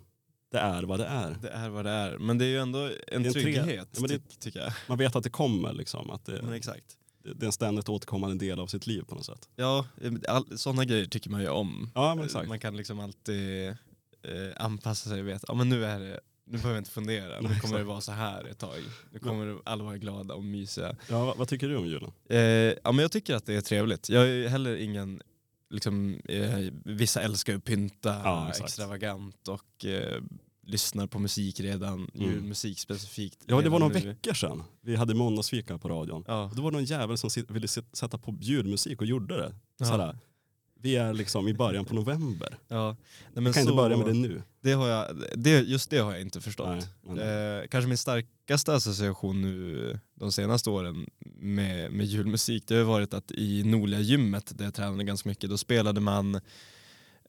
det 0.51 0.57
är 0.57 0.83
vad 0.83 0.99
det 0.99 1.05
är. 1.05 1.37
Det 1.41 1.49
är 1.49 1.69
vad 1.69 1.85
det 1.85 1.91
är. 1.91 2.17
Men 2.17 2.37
det 2.37 2.45
är 2.45 2.49
ju 2.49 2.59
ändå 2.59 2.89
en, 3.07 3.25
en 3.25 3.33
trygghet, 3.33 3.89
ja, 3.91 4.07
det, 4.07 4.19
ty 4.19 4.35
tycker 4.39 4.59
jag. 4.59 4.73
Man 4.87 4.97
vet 4.97 5.15
att 5.15 5.23
det 5.23 5.29
kommer. 5.29 5.73
Liksom, 5.73 6.09
att 6.09 6.25
det, 6.25 6.41
men 6.43 6.53
exakt 6.53 6.98
det 7.35 7.43
är 7.43 7.47
en 7.47 7.51
ständigt 7.51 7.89
återkommande 7.89 8.45
del 8.45 8.59
av 8.59 8.67
sitt 8.67 8.87
liv 8.87 9.01
på 9.01 9.15
något 9.15 9.25
sätt. 9.25 9.49
Ja, 9.55 9.85
all, 10.27 10.57
sådana 10.57 10.85
grejer 10.85 11.05
tycker 11.05 11.29
man 11.29 11.41
ju 11.41 11.49
om. 11.49 11.91
Ja, 11.95 12.25
exakt. 12.25 12.49
Man 12.49 12.59
kan 12.59 12.77
liksom 12.77 12.99
alltid 12.99 13.67
eh, 13.67 13.75
anpassa 14.57 15.09
sig 15.09 15.21
och 15.21 15.27
veta, 15.27 15.45
ja 15.47 15.53
men 15.53 15.69
nu 15.69 15.85
är 15.85 15.99
det 15.99 16.19
nu 16.51 16.57
behöver 16.57 16.75
jag 16.75 16.81
inte 16.81 16.91
fundera, 16.91 17.41
nu 17.41 17.59
kommer 17.59 17.77
det 17.77 17.83
vara 17.83 18.01
så 18.01 18.11
här 18.11 18.43
ett 18.43 18.57
tag. 18.57 18.79
Nu 19.11 19.19
kommer 19.19 19.57
alla 19.63 19.83
vara 19.83 19.97
glada 19.97 20.33
och 20.33 20.43
mysiga. 20.43 20.95
Ja, 21.09 21.25
vad, 21.25 21.37
vad 21.37 21.47
tycker 21.47 21.69
du 21.69 21.77
om 21.77 21.87
julen? 21.87 22.11
Eh, 22.29 22.39
ja, 22.83 22.91
men 22.91 22.99
jag 22.99 23.11
tycker 23.11 23.35
att 23.35 23.45
det 23.45 23.55
är 23.55 23.61
trevligt. 23.61 24.09
Jag 24.09 24.27
är 24.27 24.47
heller 24.47 24.75
ingen, 24.75 25.21
liksom, 25.69 26.21
eh, 26.25 26.59
vissa 26.85 27.21
älskar 27.21 27.55
att 27.55 27.63
pynta 27.63 28.21
ja, 28.23 28.49
extravagant 28.49 29.47
och 29.47 29.85
eh, 29.85 30.21
lyssnar 30.69 31.07
på 31.07 31.19
musik 31.19 31.59
redan, 31.59 31.93
mm. 31.93 32.09
julmusik 32.13 32.79
specifikt. 32.79 33.43
Ja 33.45 33.61
det 33.61 33.69
var 33.69 33.79
några 33.79 33.93
veckor 33.93 34.33
sedan 34.33 34.63
vi 34.81 34.95
hade 34.95 35.13
måndagsfika 35.13 35.77
på 35.77 35.89
radion. 35.89 36.23
Ja. 36.27 36.51
Då 36.55 36.61
var 36.61 36.71
det 36.71 36.77
någon 36.77 36.85
jävel 36.85 37.17
som 37.17 37.29
ville 37.47 37.67
sätta 37.67 38.17
på 38.17 38.37
julmusik 38.41 39.01
och 39.01 39.07
gjorde 39.07 39.37
det. 39.37 39.55
Ja. 39.79 39.85
Såhär, 39.85 40.17
vi 40.81 40.95
är 40.95 41.13
liksom 41.13 41.47
i 41.47 41.53
början 41.53 41.85
på 41.85 41.95
november. 41.95 42.57
Ja. 42.67 42.95
Nej, 43.33 43.43
men 43.43 43.43
kan 43.43 43.53
så, 43.53 43.59
inte 43.59 43.73
börja 43.73 43.97
med 43.97 44.05
det 44.05 44.13
nu. 44.13 44.43
Det 44.61 44.71
har 44.71 44.87
jag, 44.87 45.05
det, 45.35 45.59
just 45.59 45.89
det 45.89 45.97
har 45.97 46.11
jag 46.11 46.21
inte 46.21 46.41
förstått. 46.41 46.87
Nej, 47.01 47.59
eh, 47.59 47.67
kanske 47.67 47.87
min 47.87 47.97
starkaste 47.97 48.75
association 48.75 49.41
nu 49.41 49.99
de 50.15 50.31
senaste 50.31 50.69
åren 50.69 51.09
med, 51.35 51.91
med 51.91 52.05
julmusik 52.05 52.67
det 52.67 52.75
har 52.75 52.83
varit 52.83 53.13
att 53.13 53.31
i 53.31 53.63
Nolia 53.63 53.99
gymmet 53.99 54.57
där 54.57 54.65
jag 54.65 54.73
tränade 54.73 55.03
ganska 55.03 55.29
mycket, 55.29 55.49
då 55.49 55.57
spelade 55.57 56.01
man 56.01 56.41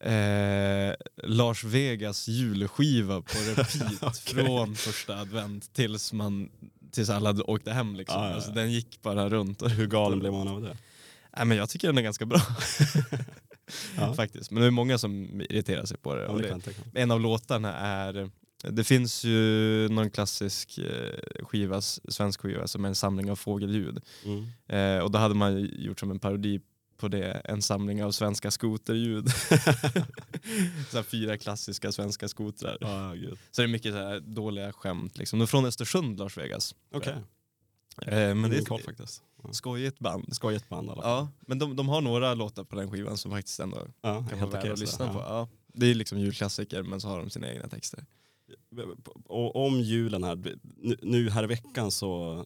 eh, 0.01 0.93
Lars 1.23 1.63
Vegas 1.63 2.27
julskiva 2.27 3.21
på 3.21 3.37
repeat 3.49 4.03
okay. 4.03 4.45
från 4.45 4.75
första 4.75 5.17
advent 5.17 5.73
tills 5.73 6.13
man 6.13 6.49
tills 6.91 7.09
alla 7.09 7.43
åkte 7.43 7.71
hem 7.71 7.95
liksom. 7.95 8.19
Ah, 8.19 8.23
ja, 8.23 8.29
ja. 8.29 8.35
Alltså, 8.35 8.51
den 8.51 8.71
gick 8.71 9.01
bara 9.01 9.29
runt. 9.29 9.63
Hur 9.71 9.87
galen 9.87 10.19
blev 10.19 10.33
man 10.33 10.47
av 10.47 10.61
det? 10.61 10.77
Nej, 11.37 11.45
men 11.45 11.57
jag 11.57 11.69
tycker 11.69 11.87
den 11.87 11.97
är 11.97 12.01
ganska 12.01 12.25
bra. 12.25 12.41
ja. 13.97 14.13
Faktiskt. 14.13 14.51
Men 14.51 14.61
det 14.61 14.67
är 14.67 14.71
många 14.71 14.97
som 14.97 15.41
irriterar 15.49 15.85
sig 15.85 15.97
på 15.97 16.15
det. 16.15 16.23
Ja, 16.23 16.33
det, 16.33 16.59
det 16.93 17.01
en 17.01 17.11
av 17.11 17.21
låtarna 17.21 17.73
är 17.73 18.29
det 18.63 18.83
finns 18.83 19.23
ju 19.23 19.89
någon 19.89 20.09
klassisk 20.09 20.77
eh, 20.77 21.45
skiva, 21.45 21.81
svensk 21.81 22.41
skiva 22.41 22.67
som 22.67 22.85
är 22.85 22.89
en 22.89 22.95
samling 22.95 23.31
av 23.31 23.35
fågelljud. 23.35 23.99
Mm. 24.25 24.45
Eh, 24.67 25.03
och 25.03 25.11
då 25.11 25.19
hade 25.19 25.35
man 25.35 25.69
gjort 25.71 25.99
som 25.99 26.11
en 26.11 26.19
parodi 26.19 26.61
på 27.01 27.07
det, 27.07 27.31
en 27.31 27.61
samling 27.61 28.03
av 28.03 28.11
svenska 28.11 28.51
skoterljud. 28.51 29.29
så 30.91 31.03
fyra 31.03 31.37
klassiska 31.37 31.91
svenska 31.91 32.27
skotrar. 32.27 32.77
Ah, 32.81 33.15
så 33.51 33.61
det 33.61 33.65
är 33.65 33.67
mycket 33.67 33.93
så 33.93 34.19
dåliga 34.19 34.73
skämt. 34.73 35.17
Liksom. 35.17 35.39
De 35.39 35.43
är 35.43 35.47
från 35.47 35.65
Östersund, 35.65 36.19
Lars 36.19 36.37
Vegas. 36.37 36.75
Okay. 36.91 37.13
Eh, 38.01 38.35
men 38.35 38.49
det 38.49 38.57
är 38.57 38.65
koll 38.65 38.81
faktiskt. 38.81 39.23
Ja. 39.43 39.53
Skojigt 39.53 39.99
band. 39.99 40.35
Skojigt 40.35 40.69
band 40.69 40.89
alla 40.89 41.01
Ja, 41.03 41.27
men 41.41 41.59
de, 41.59 41.75
de 41.75 41.89
har 41.89 42.01
några 42.01 42.33
låtar 42.33 42.63
på 42.63 42.75
den 42.75 42.91
skivan 42.91 43.17
som 43.17 43.31
faktiskt 43.31 43.59
ändå 43.59 43.87
ja, 44.01 44.25
kan 44.29 44.39
vara 44.39 44.49
värda 44.49 44.73
att 44.73 44.79
lyssna 44.79 45.05
ja. 45.05 45.13
på. 45.13 45.19
Ja. 45.19 45.47
Det 45.73 45.85
är 45.85 45.95
liksom 45.95 46.19
julklassiker 46.19 46.83
men 46.83 47.01
så 47.01 47.07
har 47.07 47.19
de 47.19 47.29
sina 47.29 47.53
egna 47.53 47.67
texter. 47.67 48.05
Och 49.25 49.65
om 49.65 49.81
julen 49.81 50.23
här, 50.23 50.57
nu 51.01 51.29
här 51.29 51.43
i 51.43 51.47
veckan 51.47 51.91
så 51.91 52.45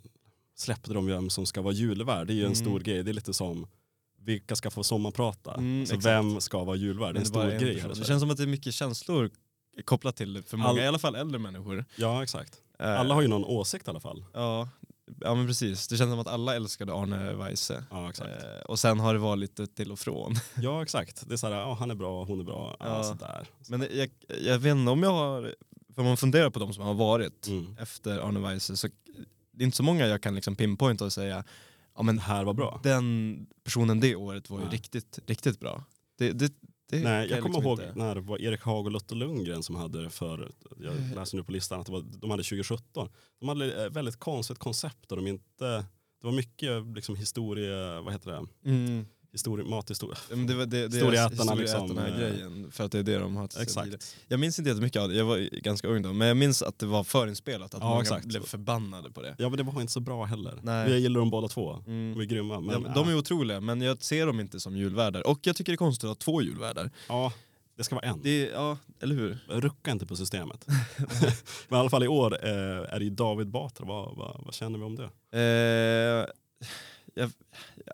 släppte 0.55 0.93
de 0.93 1.07
ju 1.07 1.13
vem 1.13 1.29
som 1.29 1.45
ska 1.45 1.62
vara 1.62 1.74
julvärd. 1.74 2.27
Det 2.27 2.33
är 2.33 2.35
ju 2.35 2.41
en 2.41 2.45
mm. 2.45 2.55
stor 2.55 2.79
grej. 2.79 3.03
Det 3.03 3.12
är 3.12 3.13
lite 3.13 3.33
som 3.33 3.67
vilka 4.25 4.55
ska 4.55 4.72
få 4.72 4.84
sommarprata? 4.84 5.53
Mm, 5.53 5.86
så 5.86 5.98
vem 5.98 6.41
ska 6.41 6.63
vara 6.63 6.75
julvärd? 6.75 7.13
Det 7.13 7.17
är 7.17 7.22
en 7.22 7.25
stor 7.25 7.60
grej. 7.60 7.84
Det 7.96 8.05
känns 8.05 8.22
som 8.22 8.32
att 8.32 8.38
det 8.38 8.44
är 8.44 8.48
mycket 8.48 8.74
känslor 8.74 9.32
kopplat 9.86 10.15
till 10.15 10.34
det 10.34 10.44
för 10.44 10.58
många, 10.58 10.70
All... 10.70 10.79
i 10.79 10.88
alla 10.88 11.00
fall 11.00 11.15
äldre 11.15 11.39
människor. 11.39 11.86
Ja 11.96 12.24
exakt. 12.24 12.62
Eh. 12.79 13.00
Alla 13.00 13.13
har 13.13 13.22
ju 13.22 13.27
någon 13.27 13.46
åsikt 13.46 13.88
i 13.88 13.89
alla 13.89 14.00
fall. 14.00 14.25
Ja, 14.34 14.70
ja 15.22 15.36
men 15.36 15.48
precis. 15.48 15.88
Det 15.88 15.98
känns 15.98 16.12
som 16.12 16.20
att 16.20 16.27
alla 16.27 16.55
älskade 16.55 16.94
Arne 16.94 17.34
Weise. 17.34 17.84
Ja, 17.91 18.10
exakt. 18.10 18.44
Eh, 18.44 18.62
och 18.65 18.79
sen 18.79 19.00
har 19.00 19.13
det 19.13 19.20
varit 19.20 19.39
lite 19.39 19.67
till 19.67 19.91
och 19.91 20.00
från. 20.00 20.36
Ja 20.62 20.84
exakt. 20.84 21.24
Det 21.27 21.34
är 21.34 21.38
såhär, 21.38 21.75
han 21.75 21.91
är 21.91 21.96
bra, 21.96 22.24
hon 22.24 22.39
är 22.39 22.44
bra. 22.44 22.77
Ja. 22.79 23.03
sådär. 23.03 23.48
Men 23.70 23.88
jag, 23.91 24.10
jag 24.41 24.60
vet 24.60 24.72
inte 24.72 24.91
om 24.91 25.03
jag 25.03 25.12
har, 25.12 25.55
för 25.96 26.01
om 26.01 26.08
man 26.08 26.17
funderar 26.17 26.50
på 26.50 26.60
de 26.60 26.74
som 26.74 26.84
har 26.84 26.94
varit 26.94 27.48
mm. 27.48 27.77
efter 27.79 28.20
Arne 28.20 28.39
Weise 28.39 28.77
så 28.77 28.88
det 29.51 29.63
är 29.63 29.65
inte 29.65 29.77
så 29.77 29.84
många 29.84 30.08
jag 30.08 30.22
kan 30.22 30.36
liksom 30.36 30.55
pinpointa 30.55 31.05
och 31.05 31.13
säga 31.13 31.44
ja 31.95 32.03
men 32.03 32.19
här 32.19 32.43
var 32.43 32.53
bra. 32.53 32.79
Den 32.83 33.47
personen 33.63 33.99
det 33.99 34.15
året 34.15 34.49
var 34.49 34.59
ju 34.59 34.65
riktigt, 34.65 35.19
riktigt 35.25 35.59
bra. 35.59 35.83
Det, 36.17 36.31
det, 36.31 36.53
det 36.89 36.99
Nej, 36.99 37.13
jag, 37.13 37.29
jag 37.29 37.43
kommer 37.43 37.55
liksom 37.55 37.63
ihåg 37.63 37.79
inte. 37.79 37.93
när 37.95 38.15
det 38.15 38.21
var 38.21 38.41
Erik 38.41 38.61
Haag 38.61 38.85
och 38.85 38.91
Lotta 38.91 39.15
Lundgren 39.15 39.63
som 39.63 39.75
hade 39.75 40.03
det 40.03 40.09
för, 40.09 40.51
jag 40.79 40.95
eh. 40.95 41.15
läser 41.15 41.37
nu 41.37 41.43
på 41.43 41.51
listan 41.51 41.79
att 41.79 41.85
det 41.85 41.91
var, 41.91 42.01
de 42.01 42.31
hade 42.31 42.43
2017. 42.43 43.09
De 43.39 43.49
hade 43.49 43.85
ett 43.85 43.93
väldigt 43.93 44.19
konstigt 44.19 44.59
koncept 44.59 45.11
och 45.11 45.17
de 45.17 45.27
inte, 45.27 45.65
det 46.21 46.27
var 46.27 46.31
mycket 46.31 46.85
liksom 46.95 47.15
historia, 47.15 48.01
vad 48.01 48.13
heter 48.13 48.31
det? 48.31 48.69
Mm 48.69 49.05
histori 49.35 49.63
mathistoria. 49.63 50.17
Men 50.29 50.47
det 50.47 50.55
var 50.55 50.65
det, 50.65 50.87
det 50.87 50.97
historieätarna 50.97 51.53
liksom. 51.53 51.97
Här 51.97 52.17
grejen, 52.19 52.71
för 52.71 52.83
att 52.83 52.91
det 52.91 52.99
är 52.99 53.03
det 53.03 53.17
de 53.17 53.35
har 53.35 53.61
Exakt. 53.61 54.15
Jag 54.27 54.39
minns 54.39 54.59
inte 54.59 54.69
jättemycket 54.69 55.01
av 55.01 55.09
det, 55.09 55.15
jag 55.15 55.25
var 55.25 55.59
ganska 55.61 55.87
ung 55.87 56.01
då, 56.01 56.13
men 56.13 56.27
jag 56.27 56.37
minns 56.37 56.61
att 56.61 56.79
det 56.79 56.85
var 56.85 57.03
förinspelat, 57.03 57.73
att 57.73 57.81
ja, 57.81 57.89
många 57.89 58.01
exakt. 58.01 58.25
blev 58.25 58.43
förbannade 58.43 59.11
på 59.11 59.21
det. 59.21 59.35
Ja 59.37 59.49
men 59.49 59.57
det 59.57 59.63
var 59.63 59.81
inte 59.81 59.93
så 59.93 59.99
bra 59.99 60.25
heller. 60.25 60.59
Nej. 60.61 60.89
Jag 60.89 60.99
gillar 60.99 61.19
dem 61.19 61.29
båda 61.29 61.47
två, 61.47 61.73
mm. 61.87 62.13
de 62.13 62.21
är 62.21 62.25
grymma. 62.25 62.59
Men, 62.59 62.83
ja, 62.83 62.91
de 62.95 63.09
är 63.09 63.17
otroliga, 63.17 63.61
men 63.61 63.81
jag 63.81 64.03
ser 64.03 64.25
dem 64.25 64.39
inte 64.39 64.59
som 64.59 64.77
julvärdar. 64.77 65.27
Och 65.27 65.39
jag 65.41 65.55
tycker 65.55 65.71
det 65.71 65.75
är 65.75 65.77
konstigt 65.77 66.03
att 66.03 66.09
ha 66.09 66.15
två 66.15 66.41
julvärdar. 66.41 66.91
Ja. 67.07 67.33
Det 67.77 67.83
ska 67.83 67.95
vara 67.95 68.05
en. 68.05 68.21
Det, 68.21 68.49
ja, 68.53 68.77
eller 68.99 69.15
hur? 69.15 69.37
Rucka 69.47 69.91
inte 69.91 70.05
på 70.05 70.15
systemet. 70.15 70.65
men 71.67 71.77
i 71.77 71.79
alla 71.79 71.89
fall 71.89 72.03
i 72.03 72.07
år 72.07 72.45
eh, 72.45 72.93
är 72.93 72.99
det 72.99 73.05
ju 73.05 73.09
David 73.09 73.47
Batra, 73.47 73.85
vad, 73.85 74.15
vad, 74.15 74.41
vad 74.45 74.53
känner 74.53 74.79
vi 74.79 74.85
om 74.85 74.95
det? 74.95 75.09
Eh, 75.39 76.67
jag, 77.15 77.31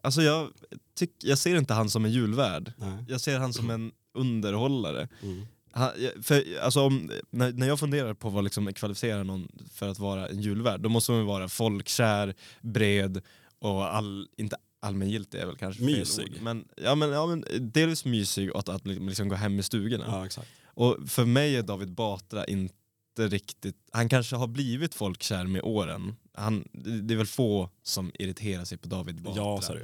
alltså 0.04 0.22
jag, 0.22 0.52
tyck, 0.96 1.12
jag 1.24 1.38
ser 1.38 1.56
inte 1.56 1.74
han 1.74 1.90
som 1.90 2.06
en 2.06 2.12
julvärd. 2.12 2.74
Nej. 2.78 3.06
Jag 3.08 3.22
ser 3.22 3.40
han 3.40 3.54
som 3.54 3.70
en 3.70 3.92
underhållare. 4.14 5.08
Mm. 5.22 5.46
Han, 5.72 5.92
för, 6.22 6.60
alltså 6.62 6.82
om, 6.82 7.12
när, 7.30 7.52
när 7.52 7.68
jag 7.68 7.80
funderar 7.80 8.14
på 8.14 8.30
vad 8.30 8.44
liksom 8.44 8.74
kvalificerar 8.74 9.24
någon 9.24 9.48
för 9.74 9.90
att 9.90 10.00
vara 10.00 10.28
en 10.28 10.42
julvärd, 10.42 10.82
då 10.82 10.90
måste 10.90 11.12
man 11.12 11.26
vara 11.26 11.50
folkkär, 11.50 12.36
bred 12.62 13.22
och 13.60 13.96
all, 13.96 14.28
inte 14.38 14.58
allmängiltig 14.80 15.40
är 15.40 15.46
väl 15.46 15.58
kanske 15.58 15.84
mysig. 15.84 16.26
fel 16.26 16.36
ord. 16.36 16.42
Men, 16.42 16.68
ja, 16.76 16.96
men, 16.96 17.10
ja, 17.10 17.28
men 17.28 17.46
delvis 17.60 18.06
mysig 18.06 18.52
och 18.52 18.60
att, 18.60 18.70
att 18.70 18.86
liksom 18.86 19.30
gå 19.30 19.36
hem 19.36 19.60
i 19.60 19.64
stugorna. 19.64 20.06
Ja, 20.08 20.26
exakt. 20.26 20.48
Och 20.66 20.98
för 21.08 21.26
mig 21.26 21.56
är 21.56 21.64
David 21.64 21.92
Batra 21.92 22.46
inte 22.46 22.74
riktigt, 23.18 23.76
han 23.92 24.10
kanske 24.10 24.36
har 24.36 24.48
blivit 24.48 24.96
folkkär 24.96 25.44
med 25.44 25.62
åren. 25.64 26.16
Han, 26.34 26.68
det 26.74 27.14
är 27.14 27.18
väl 27.18 27.28
få 27.28 27.70
som 27.84 28.12
irriterar 28.20 28.66
sig 28.66 28.78
på 28.78 28.88
David 28.88 29.22
Batra. 29.22 29.44
Ja, 29.44 29.62
så 29.62 29.78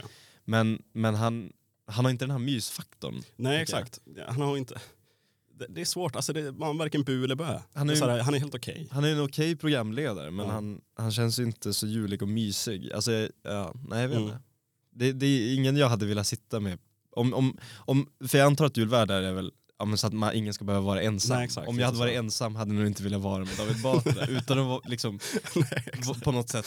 Men, 0.45 0.81
men 0.93 1.15
han, 1.15 1.53
han 1.85 2.05
har 2.05 2.11
inte 2.11 2.25
den 2.25 2.31
här 2.31 2.39
mysfaktorn. 2.39 3.23
Nej 3.35 3.61
exakt. 3.61 3.99
Han 4.27 4.41
har 4.41 4.57
inte... 4.57 4.79
Det, 5.53 5.65
det 5.69 5.81
är 5.81 5.85
svårt, 5.85 6.15
alltså 6.15 6.33
det, 6.33 6.51
man 6.51 6.69
är 6.69 6.79
varken 6.79 7.03
bu 7.03 7.23
eller 7.23 7.35
bö. 7.35 7.59
Han 7.73 7.89
är, 7.89 7.93
är, 7.93 7.97
såhär, 7.97 8.19
han 8.19 8.33
är 8.33 8.39
helt 8.39 8.55
okej. 8.55 8.73
Okay. 8.73 8.87
Han 8.91 9.03
är 9.03 9.11
en 9.11 9.21
okej 9.21 9.25
okay 9.25 9.55
programledare 9.55 10.31
men 10.31 10.45
ja. 10.45 10.51
han, 10.51 10.81
han 10.95 11.11
känns 11.11 11.39
inte 11.39 11.73
så 11.73 11.87
julig 11.87 12.21
och 12.21 12.27
mysig. 12.27 12.91
Alltså, 12.93 13.11
ja, 13.43 13.73
nej 13.87 14.01
jag 14.01 14.07
vet 14.07 14.17
mm. 14.17 14.29
inte. 14.29 14.39
Det, 14.91 15.11
det, 15.11 15.25
är 15.25 15.55
ingen 15.55 15.77
jag 15.77 15.89
hade 15.89 16.05
velat 16.05 16.27
sitta 16.27 16.59
med. 16.59 16.79
Om, 17.11 17.33
om, 17.33 17.57
om, 17.75 18.09
för 18.27 18.37
jag 18.37 18.47
antar 18.47 18.65
att 18.65 18.77
julvärdar 18.77 19.21
är 19.21 19.33
väl 19.33 19.51
ja, 19.79 19.85
men 19.85 19.97
så 19.97 20.07
att 20.07 20.13
man, 20.13 20.33
ingen 20.33 20.53
ska 20.53 20.65
behöva 20.65 20.85
vara 20.85 21.01
ensam. 21.01 21.37
Nej, 21.37 21.67
Om 21.67 21.79
jag 21.79 21.85
hade 21.85 21.97
varit 21.97 22.17
ensam 22.17 22.55
hade 22.55 22.71
jag 22.71 22.79
nog 22.79 22.87
inte 22.87 23.03
velat 23.03 23.21
vara 23.21 23.45
med 23.45 23.57
David 23.57 23.81
Batra 23.81 24.25
utan 24.27 24.59
att 24.59 24.65
vara, 24.65 24.81
liksom, 24.85 25.19
på 26.23 26.31
något 26.31 26.49
sätt 26.49 26.65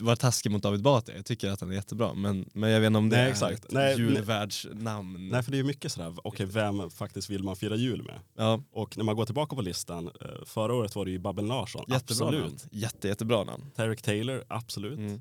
vara 0.00 0.16
taskig 0.16 0.50
mot 0.50 0.62
David 0.62 0.82
Batra. 0.82 1.14
Jag 1.16 1.26
tycker 1.26 1.50
att 1.50 1.60
han 1.60 1.70
är 1.70 1.74
jättebra 1.74 2.14
men, 2.14 2.48
men 2.54 2.70
jag 2.70 2.80
vet 2.80 2.86
inte 2.86 2.98
om 2.98 3.08
det 3.08 3.16
nej, 3.16 3.26
är 3.26 3.30
exakt. 3.30 3.64
ett 3.64 3.72
nej, 3.72 3.96
julvärldsnamn. 3.96 5.28
Nej 5.28 5.42
för 5.42 5.52
det 5.52 5.58
är 5.58 5.64
mycket 5.64 5.92
sådär, 5.92 6.08
okej 6.10 6.30
okay, 6.30 6.46
vem 6.46 6.90
faktiskt 6.90 7.30
vill 7.30 7.42
man 7.42 7.56
fira 7.56 7.76
jul 7.76 8.02
med? 8.02 8.20
Ja. 8.36 8.62
Och 8.72 8.96
när 8.96 9.04
man 9.04 9.16
går 9.16 9.26
tillbaka 9.26 9.56
på 9.56 9.62
listan, 9.62 10.06
eh, 10.06 10.44
förra 10.46 10.74
året 10.74 10.96
var 10.96 11.04
det 11.04 11.10
ju 11.10 11.18
Babben 11.18 11.46
Larsson, 11.46 11.84
jättebra 11.88 12.26
absolut. 12.26 12.44
Namn. 12.44 12.58
Jätte, 12.70 13.08
jättebra 13.08 13.44
namn. 13.44 13.70
Tarek 13.76 14.02
Taylor, 14.02 14.44
absolut. 14.48 14.98
Mm. 14.98 15.20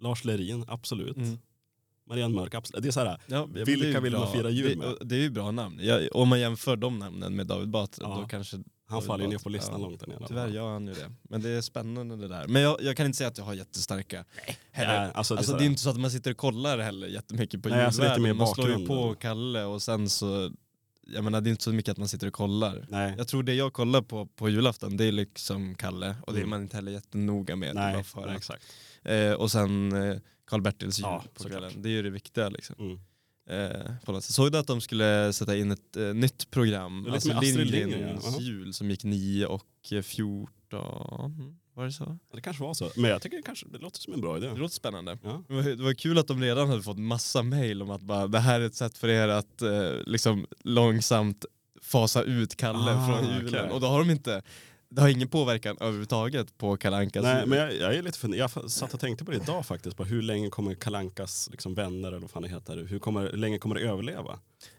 Lars 0.00 0.24
Lerin, 0.24 0.64
absolut. 0.68 1.16
Mm. 1.16 1.38
Marianne 2.12 2.34
Mörk, 2.34 2.54
absolut. 2.54 2.82
Det 2.82 2.88
är 2.88 2.92
så 2.92 3.00
här, 3.00 3.18
ja, 3.26 3.44
vilka 3.46 4.00
vill 4.00 4.12
man 4.12 4.32
fira 4.32 4.50
jul 4.50 4.78
med? 4.78 4.88
Det, 4.88 5.04
det 5.04 5.14
är 5.14 5.20
ju 5.20 5.30
bra 5.30 5.50
namn. 5.50 5.78
Jag, 5.82 6.08
om 6.12 6.28
man 6.28 6.40
jämför 6.40 6.76
de 6.76 6.98
namnen 6.98 7.36
med 7.36 7.46
David 7.46 7.68
Batra, 7.68 8.06
ja. 8.08 8.18
då 8.20 8.28
kanske 8.28 8.56
han 8.92 9.02
faller 9.02 9.24
ju 9.24 9.30
ner 9.30 9.38
på 9.38 9.48
listan 9.48 9.80
ja, 9.80 9.86
långt 9.86 10.00
där 10.00 10.06
nere. 10.06 10.24
Tyvärr 10.28 10.48
gör 10.48 10.72
han 10.72 10.86
ju 10.86 10.94
det. 10.94 11.12
Men 11.22 11.42
det 11.42 11.50
är 11.50 11.60
spännande 11.60 12.16
det 12.16 12.28
där. 12.28 12.46
Men 12.48 12.62
jag, 12.62 12.82
jag 12.82 12.96
kan 12.96 13.06
inte 13.06 13.18
säga 13.18 13.28
att 13.28 13.38
jag 13.38 13.44
har 13.44 13.54
jättestarka 13.54 14.24
heller. 14.70 15.00
Nej, 15.00 15.10
alltså, 15.14 15.34
det, 15.34 15.38
alltså, 15.38 15.56
det 15.56 15.64
är 15.64 15.66
inte 15.66 15.82
så 15.82 15.90
att 15.90 16.00
man 16.00 16.10
sitter 16.10 16.30
och 16.30 16.36
kollar 16.36 16.78
heller 16.78 17.06
jättemycket 17.06 17.62
på 17.62 17.68
Nej, 17.68 17.84
alltså. 17.84 18.02
Man 18.34 18.46
slår 18.46 18.78
ju 18.78 18.86
på 18.86 19.14
Kalle 19.14 19.64
och 19.64 19.82
sen 19.82 20.08
så 20.08 20.50
jag 21.06 21.24
menar 21.24 21.40
det 21.40 21.48
är 21.48 21.50
inte 21.50 21.64
så 21.64 21.72
mycket 21.72 21.92
att 21.92 21.98
man 21.98 22.08
sitter 22.08 22.26
och 22.26 22.32
kollar. 22.32 22.86
Nej. 22.88 23.14
Jag 23.18 23.28
tror 23.28 23.42
det 23.42 23.54
jag 23.54 23.72
kollar 23.72 24.02
på 24.02 24.26
på 24.26 24.48
julafton 24.48 24.96
det 24.96 25.04
är 25.04 25.12
liksom 25.12 25.74
Kalle 25.74 26.16
och 26.26 26.32
det 26.32 26.38
är 26.38 26.42
mm. 26.42 26.50
man 26.50 26.62
inte 26.62 26.76
heller 26.76 26.92
jättenoga 26.92 27.56
med. 27.56 27.74
Nej, 27.74 28.04
nej 28.16 28.36
exakt. 28.36 28.64
Eh, 29.02 29.32
och 29.32 29.50
sen 29.50 29.92
eh, 29.92 30.16
Karl-Bertils 30.44 30.98
jul 30.98 31.06
ja, 31.08 31.24
på 31.34 31.44
kvällen. 31.44 31.72
Det 31.76 31.88
är 31.88 31.90
ju 31.90 32.02
det 32.02 32.10
viktiga 32.10 32.48
liksom. 32.48 32.76
Mm. 32.78 32.98
Eh. 33.46 34.20
Såg 34.20 34.52
du 34.52 34.58
att 34.58 34.66
de 34.66 34.80
skulle 34.80 35.32
sätta 35.32 35.56
in 35.56 35.70
ett 35.70 35.96
eh, 35.96 36.14
nytt 36.14 36.50
program? 36.50 37.06
Alltså 37.12 37.40
Lindgrens 37.40 38.24
ja. 38.24 38.40
jul 38.40 38.74
som 38.74 38.90
gick 38.90 39.04
9 39.04 39.46
och 39.46 39.92
14. 40.02 41.58
Var 41.74 41.84
det 41.84 41.92
så? 41.92 42.18
Det 42.34 42.40
kanske 42.40 42.62
var 42.62 42.74
så. 42.74 42.90
Men 42.96 43.10
jag 43.10 43.22
tycker 43.22 43.36
det, 43.36 43.42
kanske, 43.42 43.66
det 43.68 43.78
låter 43.78 44.00
som 44.00 44.12
en 44.12 44.20
bra 44.20 44.36
idé. 44.36 44.48
Det 44.48 44.56
låter 44.56 44.74
spännande. 44.74 45.18
Ja. 45.22 45.42
Det, 45.48 45.54
var, 45.54 45.62
det 45.62 45.82
var 45.82 45.94
kul 45.94 46.18
att 46.18 46.26
de 46.26 46.40
redan 46.40 46.68
hade 46.68 46.82
fått 46.82 46.98
massa 46.98 47.42
mail 47.42 47.82
om 47.82 47.90
att 47.90 48.02
bara, 48.02 48.26
det 48.26 48.38
här 48.38 48.60
är 48.60 48.64
ett 48.64 48.74
sätt 48.74 48.98
för 48.98 49.08
er 49.08 49.28
att 49.28 49.62
eh, 49.62 49.90
liksom 50.06 50.46
långsamt 50.64 51.44
fasa 51.82 52.22
ut 52.22 52.56
Kalle 52.56 52.92
ah, 52.92 53.06
från 53.06 53.34
julen. 53.34 53.48
Okay. 53.48 53.70
Och 53.70 53.80
då 53.80 53.86
har 53.86 53.98
de 53.98 54.10
inte 54.10 54.42
det 54.94 55.02
har 55.02 55.08
ingen 55.08 55.28
påverkan 55.28 55.76
överhuvudtaget 55.80 56.58
på 56.58 56.76
Kalankas 56.76 57.22
Nej, 57.22 57.46
men 57.46 57.58
jag, 57.58 57.76
jag, 57.76 57.94
är 57.94 58.02
lite 58.02 58.18
för, 58.18 58.34
jag 58.34 58.70
satt 58.70 58.94
och 58.94 59.00
tänkte 59.00 59.24
på 59.24 59.30
det 59.30 59.36
idag 59.36 59.66
faktiskt, 59.66 59.96
på 59.96 60.04
hur 60.04 60.22
länge 60.22 60.50
kommer 60.50 60.74
Kalankas 60.74 61.48
liksom 61.50 61.74
vänner 61.74 62.08
eller 62.08 62.18
vad 62.18 62.30
fan 62.30 62.42
det 62.42 62.48
heter, 62.48 62.76
hur, 62.76 62.98
kommer, 62.98 63.30
hur 63.30 63.38
länge 63.38 63.58
kommer 63.58 63.74
det 63.74 63.80
överleva? 63.80 64.38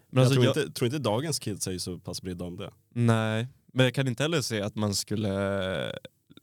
Men 0.09 0.23
alltså, 0.23 0.35
jag, 0.35 0.43
tror, 0.43 0.57
jag 0.57 0.65
inte, 0.65 0.79
tror 0.79 0.85
inte 0.85 0.99
dagens 0.99 1.39
kids 1.39 1.67
är 1.67 1.77
så 1.77 1.99
pass 1.99 2.21
brydda 2.21 2.45
om 2.45 2.57
det. 2.57 2.71
Nej, 2.89 3.47
men 3.73 3.83
jag 3.83 3.93
kan 3.93 4.07
inte 4.07 4.23
heller 4.23 4.41
se 4.41 4.61
att 4.61 4.75
man 4.75 4.95
skulle, 4.95 5.99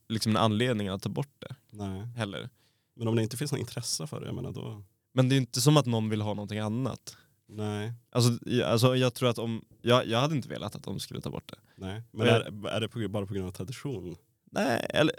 liksom 0.08 0.32
en 0.32 0.42
anledning 0.42 0.88
att 0.88 1.02
ta 1.02 1.08
bort 1.08 1.34
det. 1.38 1.56
Nej. 1.70 2.06
Heller. 2.16 2.48
Men 2.96 3.08
om 3.08 3.16
det 3.16 3.22
inte 3.22 3.36
finns 3.36 3.52
något 3.52 3.60
intresse 3.60 4.06
för 4.06 4.20
det, 4.20 4.26
jag 4.26 4.34
menar 4.34 4.52
då... 4.52 4.82
Men 5.12 5.28
det 5.28 5.34
är 5.34 5.36
inte 5.36 5.60
som 5.60 5.76
att 5.76 5.86
någon 5.86 6.08
vill 6.08 6.20
ha 6.20 6.34
någonting 6.34 6.58
annat. 6.58 7.16
Nej. 7.48 7.92
Alltså, 8.12 8.38
alltså 8.64 8.96
jag 8.96 9.14
tror 9.14 9.28
att 9.28 9.38
om, 9.38 9.64
jag, 9.82 10.06
jag 10.06 10.18
hade 10.18 10.36
inte 10.36 10.48
velat 10.48 10.74
att 10.74 10.82
de 10.82 11.00
skulle 11.00 11.20
ta 11.20 11.30
bort 11.30 11.48
det. 11.48 11.58
Nej, 11.76 12.02
men 12.10 12.26
är, 12.26 12.66
är 12.68 12.80
det 12.80 12.88
på, 12.88 13.08
bara 13.08 13.26
på 13.26 13.34
grund 13.34 13.46
av 13.46 13.52
tradition? 13.52 14.16
Nej, 14.50 14.86
eller 14.90 15.14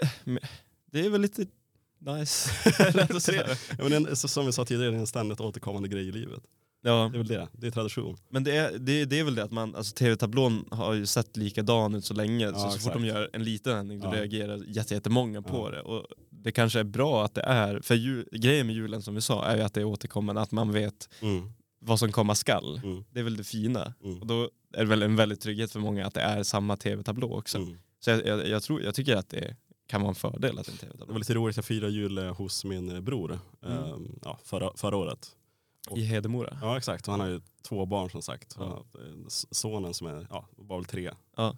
det 0.90 1.06
är 1.06 1.10
väl 1.10 1.20
lite 1.20 1.46
nice. 1.98 2.50
ja, 3.78 3.88
men 3.88 4.16
så, 4.16 4.28
som 4.28 4.46
vi 4.46 4.52
sa 4.52 4.64
tidigare, 4.64 4.90
det 4.90 4.96
är 4.96 5.00
en 5.00 5.06
ständigt 5.06 5.40
återkommande 5.40 5.88
grej 5.88 6.08
i 6.08 6.12
livet. 6.12 6.42
Ja. 6.82 7.10
Det 7.12 7.16
är 7.16 7.18
väl 7.18 7.26
det, 7.26 7.48
det 7.52 7.66
är 7.66 7.70
tradition. 7.70 8.16
Men 8.28 8.44
det 8.44 8.56
är, 8.56 8.78
det, 8.78 9.04
det 9.04 9.18
är 9.18 9.24
väl 9.24 9.34
det 9.34 9.44
att 9.44 9.52
man, 9.52 9.74
alltså 9.74 9.94
tv-tablån 9.94 10.68
har 10.70 10.94
ju 10.94 11.06
sett 11.06 11.36
likadan 11.36 11.94
ut 11.94 12.04
så 12.04 12.14
länge, 12.14 12.46
ja, 12.46 12.54
så, 12.54 12.70
så 12.70 12.78
fort 12.78 12.92
de 12.92 13.04
gör 13.04 13.30
en 13.32 13.44
liten 13.44 13.76
ändring 13.76 14.00
då 14.00 14.06
ja. 14.06 14.12
reagerar 14.12 14.62
jättemånga 14.66 15.42
på 15.42 15.68
ja. 15.68 15.70
det. 15.70 15.80
Och 15.80 16.06
det 16.30 16.52
kanske 16.52 16.80
är 16.80 16.84
bra 16.84 17.24
att 17.24 17.34
det 17.34 17.42
är, 17.42 17.80
för 17.80 17.94
jul, 17.94 18.28
grejen 18.32 18.66
med 18.66 18.76
julen 18.76 19.02
som 19.02 19.14
vi 19.14 19.20
sa 19.20 19.44
är 19.44 19.56
ju 19.56 19.62
att 19.62 19.74
det 19.74 19.80
är 19.80 19.84
återkommande, 19.84 20.40
att 20.40 20.52
man 20.52 20.72
vet 20.72 21.08
Mm. 21.20 21.52
Vad 21.84 21.98
som 21.98 22.12
komma 22.12 22.34
skall. 22.34 22.80
Mm. 22.84 23.04
Det 23.10 23.20
är 23.20 23.24
väl 23.24 23.36
det 23.36 23.44
fina. 23.44 23.94
Mm. 24.04 24.20
Och 24.20 24.26
då 24.26 24.42
är 24.72 24.78
det 24.78 24.84
väl 24.84 25.02
en 25.02 25.16
väldigt 25.16 25.40
trygghet 25.40 25.72
för 25.72 25.80
många 25.80 26.06
att 26.06 26.14
det 26.14 26.20
är 26.20 26.42
samma 26.42 26.76
tv-tablå 26.76 27.34
också. 27.38 27.58
Mm. 27.58 27.78
Så 28.00 28.10
jag, 28.10 28.26
jag, 28.26 28.48
jag, 28.48 28.62
tror, 28.62 28.82
jag 28.82 28.94
tycker 28.94 29.16
att 29.16 29.28
det 29.28 29.56
kan 29.86 30.00
vara 30.00 30.08
en 30.08 30.14
fördel 30.14 30.58
att 30.58 30.66
det 30.66 30.70
är 30.70 30.72
en 30.72 30.76
Det 30.80 30.86
tv-tablå. 30.86 31.12
var 31.12 31.18
lite 31.18 31.34
roligt, 31.34 31.56
jag 31.56 31.64
firade 31.64 31.92
jul 31.92 32.18
eh, 32.18 32.34
hos 32.36 32.64
min 32.64 32.90
eh, 32.90 33.00
bror 33.00 33.38
ehm, 33.62 34.18
ja, 34.24 34.38
förra, 34.44 34.70
förra 34.76 34.96
året. 34.96 35.36
I 35.96 36.02
Hedemora. 36.04 36.58
Ja 36.62 36.76
exakt, 36.78 37.06
och 37.08 37.12
han 37.12 37.20
har 37.20 37.28
ju 37.28 37.40
två 37.62 37.86
barn 37.86 38.10
som 38.10 38.22
sagt. 38.22 38.56
Ja. 38.58 38.84
S- 39.26 39.46
Sonen 39.50 39.94
som 39.94 40.06
är, 40.06 40.26
ja, 40.30 40.48
var 40.56 40.76
väl 40.76 40.84
tre. 40.84 41.10
Ja. 41.36 41.56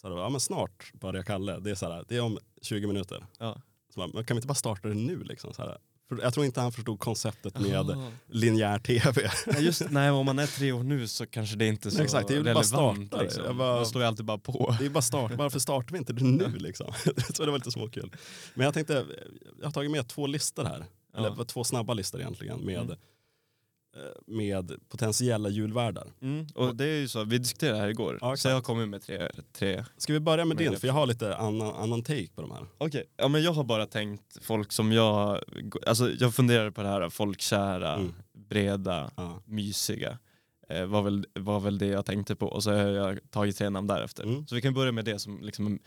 Så 0.00 0.08
det 0.08 0.14
var, 0.14 0.22
ja 0.22 0.28
men 0.28 0.40
snart 0.40 0.92
börjar 0.94 1.22
Kalle, 1.22 1.58
det 1.58 1.70
är, 1.70 1.74
så 1.74 1.90
här, 1.92 2.04
det 2.08 2.16
är 2.16 2.20
om 2.20 2.38
20 2.62 2.86
minuter. 2.86 3.26
Ja. 3.38 3.60
Så 3.94 4.00
men 4.00 4.24
kan 4.24 4.34
vi 4.34 4.38
inte 4.38 4.46
bara 4.46 4.54
starta 4.54 4.88
det 4.88 4.94
nu 4.94 5.22
liksom? 5.24 5.52
Så 5.52 5.62
här. 5.62 5.78
Jag 6.22 6.34
tror 6.34 6.46
inte 6.46 6.60
han 6.60 6.72
förstod 6.72 7.00
konceptet 7.00 7.60
med 7.60 7.70
Jaha. 7.70 8.12
linjär 8.28 8.78
tv. 8.78 9.30
Nej, 9.46 9.64
just, 9.64 9.82
nej, 9.90 10.10
om 10.10 10.26
man 10.26 10.38
är 10.38 10.46
tre 10.46 10.72
år 10.72 10.82
nu 10.82 11.08
så 11.08 11.26
kanske 11.26 11.56
det 11.56 11.66
inte 11.66 11.88
är 11.88 11.90
så 11.90 12.02
Exakt, 12.02 12.28
det 12.28 12.34
är 12.34 12.38
bara 12.42 12.48
relevant. 12.48 12.66
starta 12.66 13.16
det. 13.16 13.22
liksom. 13.22 13.44
Jag 13.44 13.56
bara- 13.56 13.76
Man 13.76 13.86
står 13.86 14.02
ju 14.02 14.08
alltid 14.08 14.24
bara 14.26 14.38
på. 14.38 14.76
Det 14.78 14.86
är 14.86 14.90
bara 14.90 15.02
start, 15.02 15.32
varför 15.34 15.58
startar 15.58 15.92
vi 15.92 15.98
inte 15.98 16.12
det 16.12 16.24
nu 16.24 16.48
liksom? 16.58 16.92
så 17.34 17.44
det 17.44 17.50
var 17.50 17.58
lite 17.58 17.70
småkul. 17.70 18.12
Men 18.54 18.64
jag 18.64 18.74
tänkte, 18.74 19.06
jag 19.60 19.66
har 19.66 19.72
tagit 19.72 19.90
med 19.90 20.08
två 20.08 20.26
listor 20.26 20.64
här. 20.64 20.84
Ja. 21.14 21.26
Eller 21.26 21.44
två 21.44 21.64
snabba 21.64 21.94
listor 21.94 22.20
egentligen 22.20 22.60
med, 22.60 22.80
Mm. 22.82 22.96
Eh, 23.96 24.34
med 24.34 24.72
potentiella 24.88 25.48
julvärdar. 25.48 26.06
Mm, 26.22 26.46
och 26.54 26.76
det 26.76 26.84
är 26.84 26.96
ju 27.00 27.08
så, 27.08 27.24
vi 27.24 27.38
diskuterade 27.38 27.76
det 27.76 27.80
här 27.82 27.88
igår, 27.88 28.18
Ja, 28.20 28.36
så 28.36 28.48
jag 28.48 28.54
har 28.54 28.60
kommit 28.62 28.88
med 28.88 29.02
tre. 29.02 29.28
tre. 29.52 29.84
Ska 29.96 30.12
vi 30.12 30.20
börja 30.20 30.44
med 30.44 30.56
din? 30.56 30.72
det- 30.72 30.78
För 30.78 30.86
jag 30.86 30.94
har 30.94 31.06
lite 31.06 31.36
annan, 31.36 31.74
annan 31.74 32.02
take 32.02 32.28
på 32.34 32.42
de 32.42 32.50
här. 32.50 32.66
Okej, 32.78 33.04
ja, 33.16 33.28
men 33.28 33.42
jag 33.42 33.52
har 33.52 33.64
bara 33.64 33.86
tänkt 33.86 34.38
folk 34.44 34.72
som 34.72 34.92
jag, 34.92 35.40
alltså 35.86 36.10
jag 36.10 36.34
funderar 36.34 36.70
på 36.70 36.82
det 36.82 36.88
här 36.88 37.08
folkkära, 37.08 37.94
Mm. 37.94 38.14
breda, 38.48 39.10
Ja. 39.16 39.42
mysiga. 39.44 40.18
Eh, 40.68 40.84
var, 40.86 41.02
väl, 41.02 41.26
var 41.34 41.60
väl 41.60 41.78
det 41.78 41.86
jag 41.86 42.04
tänkte 42.06 42.36
på 42.36 42.46
och 42.46 42.62
så 42.62 42.70
har 42.70 42.78
jag 42.78 43.18
tagit 43.30 43.56
tre 43.58 43.70
namn 43.70 43.86
därefter. 43.86 44.24
Mm. 44.24 44.46
Så 44.46 44.54
vi 44.54 44.60
kan 44.62 44.74
börja 44.74 44.92
med 44.92 45.04
det 45.04 45.18
som 45.18 45.40
liksom 45.42 45.78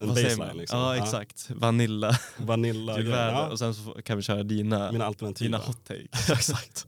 En 0.00 0.08
vad 0.08 0.16
baseline 0.16 0.56
liksom. 0.56 0.78
Ja 0.78 0.96
exakt, 0.96 1.50
vanilla, 1.50 2.18
Vanilla 2.36 2.98
julvärde 2.98 3.32
ja, 3.32 3.48
och 3.48 3.58
sen 3.58 3.74
så 3.74 3.92
kan 4.04 4.16
vi 4.16 4.22
köra 4.22 4.42
dina, 4.42 4.92
Mina 4.92 5.04
alternativa. 5.06 5.46
dina 5.46 5.58
hot 5.58 5.84
take. 5.84 6.08
Exakt. 6.32 6.86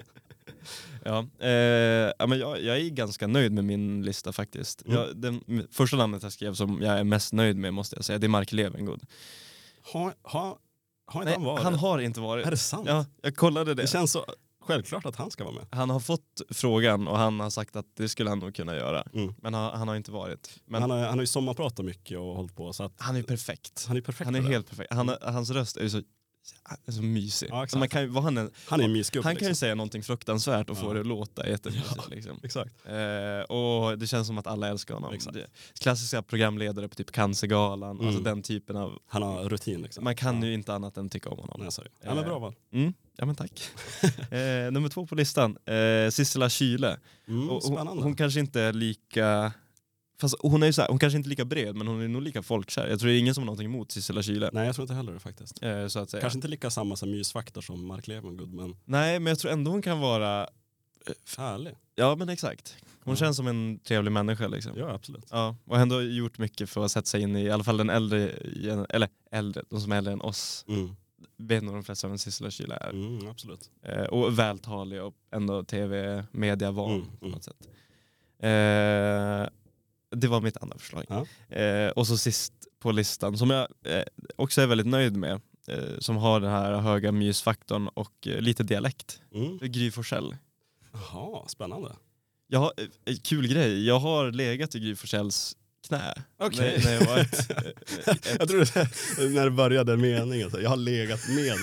Ja, 1.04 1.26
eh, 1.38 1.50
ja, 2.18 2.26
men 2.26 2.38
jag, 2.38 2.62
jag 2.62 2.76
är 2.76 2.88
ganska 2.88 3.26
nöjd 3.26 3.52
med 3.52 3.64
min 3.64 4.02
lista 4.02 4.32
faktiskt. 4.32 4.86
Mm. 4.86 4.98
Jag, 4.98 5.16
den, 5.16 5.66
första 5.70 5.96
namnet 5.96 6.22
jag 6.22 6.32
skrev 6.32 6.54
som 6.54 6.82
jag 6.82 6.98
är 6.98 7.04
mest 7.04 7.32
nöjd 7.32 7.56
med 7.56 7.74
måste 7.74 7.96
jag 7.96 8.04
säga, 8.04 8.18
det 8.18 8.26
är 8.26 8.28
Mark 8.28 8.52
Levengood. 8.52 9.02
Har, 9.92 10.14
har, 10.22 10.56
har 11.06 11.20
inte 11.20 11.24
Nej, 11.24 11.34
han 11.34 11.44
varit? 11.44 11.62
han 11.62 11.74
har 11.74 11.98
inte 11.98 12.20
varit. 12.20 12.46
Är 12.46 12.50
det 12.50 12.56
sant? 12.56 12.88
Ja, 12.88 13.06
jag 13.22 13.36
kollade 13.36 13.74
det. 13.74 13.82
Det 13.82 13.88
känns 13.88 14.12
så 14.12 14.24
självklart 14.66 15.06
att 15.06 15.16
han 15.16 15.30
ska 15.30 15.44
vara 15.44 15.54
med. 15.54 15.66
Han 15.70 15.90
har 15.90 16.00
fått 16.00 16.42
frågan 16.50 17.08
och 17.08 17.18
han 17.18 17.40
har 17.40 17.50
sagt 17.50 17.76
att 17.76 17.86
det 17.96 18.08
skulle 18.08 18.30
han 18.30 18.38
nog 18.38 18.54
kunna 18.54 18.76
göra. 18.76 19.02
Mm. 19.14 19.34
Men 19.42 19.54
han, 19.54 19.78
han 19.78 19.88
har 19.88 19.96
inte 19.96 20.10
varit. 20.10 20.60
Men 20.64 20.82
han, 20.82 20.90
han, 20.90 21.00
har, 21.00 21.06
han 21.06 21.18
har 21.18 21.22
ju 21.22 21.26
sommarpratat 21.26 21.84
mycket 21.84 22.18
och 22.18 22.36
hållit 22.36 22.56
på 22.56 22.72
så 22.72 22.84
att 22.84 23.00
är 23.16 23.22
perfekt. 23.22 23.84
han 23.88 23.96
är 23.96 24.00
perfekt 24.00 24.26
Han 24.26 24.34
är 24.34 24.40
helt 24.40 24.68
perfekt. 24.68 24.92
Han, 24.92 25.10
hans 25.22 25.50
röst 25.50 25.76
är 25.76 25.82
ju 25.82 25.90
så, 25.90 25.96
han 25.96 26.04
så 26.88 27.02
mysig. 27.02 27.48
Ja, 27.50 27.66
man 27.76 27.88
kan, 27.88 28.02
ju- 28.02 28.08
vad 28.08 28.22
han, 28.24 28.38
än- 28.38 28.50
Han 28.66 28.80
är 28.80 28.84
en 28.84 28.92
mysgubbe. 28.92 29.24
han 29.28 29.34
kan 29.36 29.44
ju 29.44 29.48
liksom. 29.48 29.60
säga 29.60 29.74
någonting 29.74 30.02
fruktansvärt 30.02 30.70
och 30.70 30.76
Ja. 30.76 30.80
få 30.80 30.92
det 30.92 31.00
att 31.00 31.06
låta 31.06 31.48
jättemysigt. 31.48 31.94
Ja. 31.96 32.02
Liksom. 32.10 32.40
Exakt. 32.42 32.74
Eh, 32.86 33.40
och 33.56 33.98
det 33.98 34.06
känns 34.06 34.26
som 34.26 34.38
att 34.38 34.46
alla 34.46 34.68
älskar 34.68 34.94
honom. 34.94 35.14
Exakt. 35.14 35.34
Det, 35.34 35.46
klassiska 35.80 36.22
programledare 36.22 36.88
på 36.88 36.94
typ 36.94 37.12
Cancergalan, 37.12 37.90
Mm. 37.96 38.06
alltså 38.06 38.22
den 38.22 38.42
typen 38.42 38.76
av... 38.76 38.98
Han 39.06 39.22
har 39.22 39.44
rutin 39.48 39.82
liksom. 39.82 40.04
Man 40.04 40.16
kan 40.16 40.42
ja. 40.42 40.48
ju 40.48 40.54
inte 40.54 40.74
annat 40.74 40.96
än 40.96 41.08
tycka 41.08 41.30
om 41.30 41.38
honom. 41.38 41.60
Nej, 41.62 41.72
sorry. 41.72 41.88
Ja, 42.04 42.14
men 42.14 42.24
bra 42.24 42.38
val. 42.38 42.54
Mm, 42.72 42.94
ja 43.16 43.26
men 43.26 43.34
tack. 43.34 43.70
eh, 44.30 44.72
nummer 44.72 44.88
två 44.88 45.06
på 45.06 45.14
listan, 45.14 45.56
eh, 45.66 46.10
Sissela 46.10 46.48
Kyle. 46.48 46.96
Mm, 47.28 47.48
hon, 47.48 47.86
hon 48.02 48.14
kanske 48.16 48.40
inte 48.40 48.60
är 48.60 48.72
lika... 48.72 49.52
Fast 50.20 50.34
hon 50.40 50.62
är 50.62 50.66
ju 50.66 50.72
så 50.72 50.80
här, 50.82 50.88
hon 50.88 50.98
kanske 50.98 51.16
inte 51.16 51.26
är 51.26 51.30
lika 51.30 51.44
bred 51.44 51.76
men 51.76 51.86
hon 51.86 52.00
är 52.00 52.08
nog 52.08 52.22
lika 52.22 52.42
folkkär. 52.42 52.86
Jag 52.88 52.98
tror 53.00 53.08
det 53.10 53.16
är 53.16 53.18
ingen 53.18 53.34
som 53.34 53.42
har 53.42 53.46
någonting 53.46 53.66
emot 53.66 53.92
Sissela 53.92 54.22
Kyle. 54.22 54.50
Nej 54.52 54.66
jag 54.66 54.74
tror 54.74 54.82
inte 54.84 54.94
heller 54.94 55.12
det 55.12 55.18
faktiskt. 55.20 55.62
Eh, 55.62 55.86
så 55.86 55.98
att 55.98 56.10
säga. 56.10 56.20
Kanske 56.20 56.36
inte 56.36 56.48
lika 56.48 56.70
samma 56.70 56.96
som 56.96 57.10
mysfaktor 57.10 57.60
som 57.60 57.86
Mark 57.86 58.06
Levengood 58.06 58.52
men 58.54 58.76
Nej 58.84 59.18
men 59.20 59.30
jag 59.30 59.38
tror 59.38 59.52
ändå 59.52 59.70
hon 59.70 59.82
kan 59.82 60.00
vara... 60.00 60.48
härlig. 61.36 61.74
Ja 61.94 62.16
men 62.16 62.28
exakt. 62.28 62.76
Hon 63.04 63.12
Ja. 63.12 63.16
känns 63.16 63.36
som 63.36 63.46
en 63.46 63.78
trevlig 63.78 64.12
människa 64.12 64.48
liksom. 64.48 64.72
Ja 64.76 64.90
absolut. 64.94 65.26
Ja, 65.30 65.56
och 65.66 65.76
ändå 65.78 66.02
gjort 66.02 66.38
mycket 66.38 66.70
för 66.70 66.84
att 66.84 66.90
sätta 66.92 67.06
sig 67.06 67.22
in 67.22 67.36
i, 67.36 67.42
i 67.42 67.50
alla 67.50 67.64
fall 67.64 67.76
den 67.76 67.90
äldre, 67.90 68.28
eller 68.88 69.08
äldre, 69.30 69.62
de 69.70 69.80
som 69.80 69.92
är 69.92 69.96
äldre 69.96 70.12
än 70.12 70.20
oss, 70.20 70.64
Mm. 70.68 70.96
vet 71.36 71.62
nog 71.62 71.74
de 71.74 71.84
flesta 71.84 72.08
vem 72.08 72.18
Sissela 72.18 72.50
Kyle 72.50 72.72
är. 72.72 72.90
Mm, 72.90 73.28
absolut. 73.28 73.70
Eh, 73.82 74.02
och 74.04 74.38
vältalig 74.38 75.02
och 75.02 75.14
ändå 75.30 75.64
tv-media-van 75.64 76.90
Mm, 76.94 77.06
på 77.20 77.24
mm. 77.26 77.32
något 77.34 77.44
sätt. 77.44 77.68
Eh, 78.38 79.48
det 80.20 80.28
var 80.28 80.40
mitt 80.40 80.56
andra 80.56 80.78
förslag. 80.78 81.04
Ja. 81.08 81.26
Eh, 81.56 81.88
och 81.90 82.06
så 82.06 82.16
sist 82.18 82.52
på 82.80 82.92
listan, 82.92 83.38
som 83.38 83.50
jag 83.50 83.68
eh, 83.84 84.02
också 84.36 84.60
är 84.62 84.66
väldigt 84.66 84.86
nöjd 84.86 85.16
med, 85.16 85.40
eh, 85.68 85.98
som 85.98 86.16
har 86.16 86.40
den 86.40 86.50
här 86.50 86.72
höga 86.80 87.12
mysfaktorn 87.12 87.88
och 87.88 88.26
eh, 88.26 88.40
lite 88.40 88.62
dialekt, 88.62 89.20
Mm. 89.34 89.58
Gry 89.58 89.90
Forssell. 89.90 90.36
Jaha, 90.92 91.48
spännande. 91.48 91.92
Jag 92.48 92.58
har, 92.58 92.72
eh, 93.06 93.16
kul 93.22 93.48
grej, 93.48 93.86
jag 93.86 93.98
har 93.98 94.30
legat 94.32 94.74
i 94.74 94.78
Gry 94.80 94.96
Forssells 94.96 95.56
knä. 95.88 96.14
Okej. 96.38 96.80
När, 96.84 96.84
när 96.84 96.94
jag 96.94 97.06
var 97.06 97.18
ett, 97.18 97.50
ett, 98.08 98.36
Jag 98.38 98.48
trodde 98.48 98.88
när 99.34 99.44
det 99.44 99.50
började 99.50 99.96
meningen, 99.96 100.50
så 100.50 100.60
jag 100.60 100.70
har 100.70 100.76
legat 100.76 101.28
med. 101.28 101.56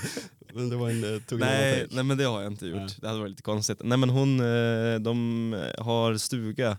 Men 0.54 0.70
det 0.70 0.76
var 0.76 0.90
en, 0.90 1.16
eh, 1.16 1.22
tog 1.22 1.40
nej, 1.40 1.88
nej 1.92 2.04
men 2.04 2.18
det 2.18 2.24
har 2.24 2.42
jag 2.42 2.52
inte 2.52 2.68
gjort. 2.68 2.78
Nej. 2.80 2.96
Det 3.02 3.08
hade 3.08 3.20
varit 3.20 3.30
lite 3.30 3.42
konstigt. 3.44 3.78
Nej 3.84 3.98
men 3.98 4.10
hon, 4.10 4.40
eh, 4.40 5.00
de 5.00 5.66
har 5.78 6.18
stuga 6.18 6.78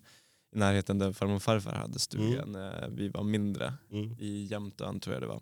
i 0.54 0.58
närheten 0.58 0.98
där 0.98 1.12
farmor 1.12 1.34
och 1.36 1.42
farfar 1.42 1.72
hade 1.72 1.98
stuga 1.98 2.42
Mm. 2.42 2.52
när 2.52 2.88
vi 2.88 3.08
var 3.08 3.22
mindre. 3.22 3.74
Mm. 3.92 4.16
I 4.18 4.44
Jämtön 4.50 5.00
tror 5.00 5.14
jag 5.14 5.22
det 5.22 5.26
var. 5.26 5.40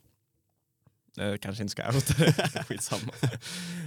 Eh, 1.19 1.37
kanske 1.37 1.63
inte 1.63 1.71
ska 1.73 1.87
outa 1.95 2.15
det, 2.19 2.65
skitsamma. 2.69 3.13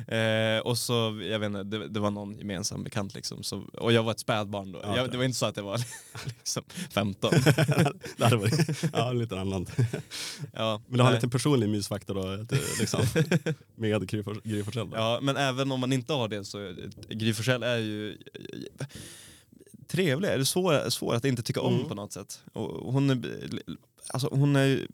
eh, 0.17 0.59
och 0.59 0.77
så, 0.77 0.93
jag 1.29 1.39
vet 1.39 1.47
inte, 1.47 1.63
det, 1.63 1.87
det 1.87 1.99
var 1.99 2.11
någon 2.11 2.37
gemensam 2.37 2.83
bekant 2.83 3.13
liksom. 3.15 3.43
Så, 3.43 3.63
och 3.73 3.91
jag 3.93 4.03
var 4.03 4.11
ett 4.11 4.19
spädbarn 4.19 4.71
då. 4.71 4.79
Ja, 4.83 4.97
jag, 4.97 5.11
det 5.11 5.17
var 5.17 5.23
inte 5.23 5.37
så 5.37 5.45
att 5.45 5.57
jag 5.57 5.63
var 5.63 5.81
liksom 6.25 6.63
15. 6.91 7.31
det 8.17 8.23
hade 8.23 8.37
varit 8.37 8.83
ja, 8.93 9.11
lite 9.11 9.39
annan. 9.39 9.65
ja, 10.53 10.81
Men 10.87 10.97
det 10.97 11.03
har 11.03 11.09
en 11.09 11.15
liten 11.15 11.29
personlig 11.29 11.69
mysfaktor 11.69 12.13
då, 12.15 12.33
eh, 12.33 12.59
liksom, 12.79 13.01
med 13.75 14.07
Gry 14.09 14.21
Fors- 14.23 14.41
Gry 14.43 14.63
Forssell. 14.63 14.89
Ja, 14.93 15.19
men 15.21 15.37
även 15.37 15.71
om 15.71 15.79
man 15.79 15.93
inte 15.93 16.13
har 16.13 16.27
det 16.27 16.45
så, 16.45 16.67
eh, 16.67 16.73
Gry 17.09 17.33
Forssell 17.33 17.63
är 17.63 17.77
ju 17.77 18.11
eh, 18.11 18.85
trevlig, 19.87 20.29
det 20.39 20.45
svår, 20.45 20.89
svår 20.89 21.15
att 21.15 21.25
inte 21.25 21.43
tycka 21.43 21.61
om 21.61 21.73
Mm. 21.75 21.87
på 21.87 21.95
något 21.95 22.13
sätt. 22.13 22.43
Och 22.53 22.93
hon 22.93 23.09
är, 23.09 23.47
alltså 24.09 24.29
hon 24.31 24.55
är 24.55 24.87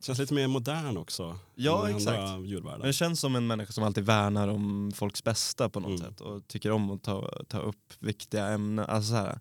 Känns 0.00 0.18
lite 0.18 0.34
mer 0.34 0.48
modern 0.48 0.96
också. 0.96 1.38
Ja, 1.54 1.90
exakt. 1.90 2.18
men 2.64 2.80
det 2.80 2.92
känns 2.92 3.20
som 3.20 3.36
en 3.36 3.46
människa 3.46 3.72
som 3.72 3.84
alltid 3.84 4.04
värnar 4.04 4.48
om 4.48 4.92
folks 4.94 5.24
bästa 5.24 5.68
på 5.68 5.80
något 5.80 6.00
Mm. 6.00 6.10
sätt 6.10 6.20
och 6.20 6.48
tycker 6.48 6.70
om 6.70 6.90
att 6.90 7.02
ta, 7.02 7.42
ta 7.48 7.58
upp 7.58 7.92
viktiga 7.98 8.46
ämnen. 8.46 8.84
Alltså 8.88 9.10
så 9.10 9.16
här, 9.16 9.40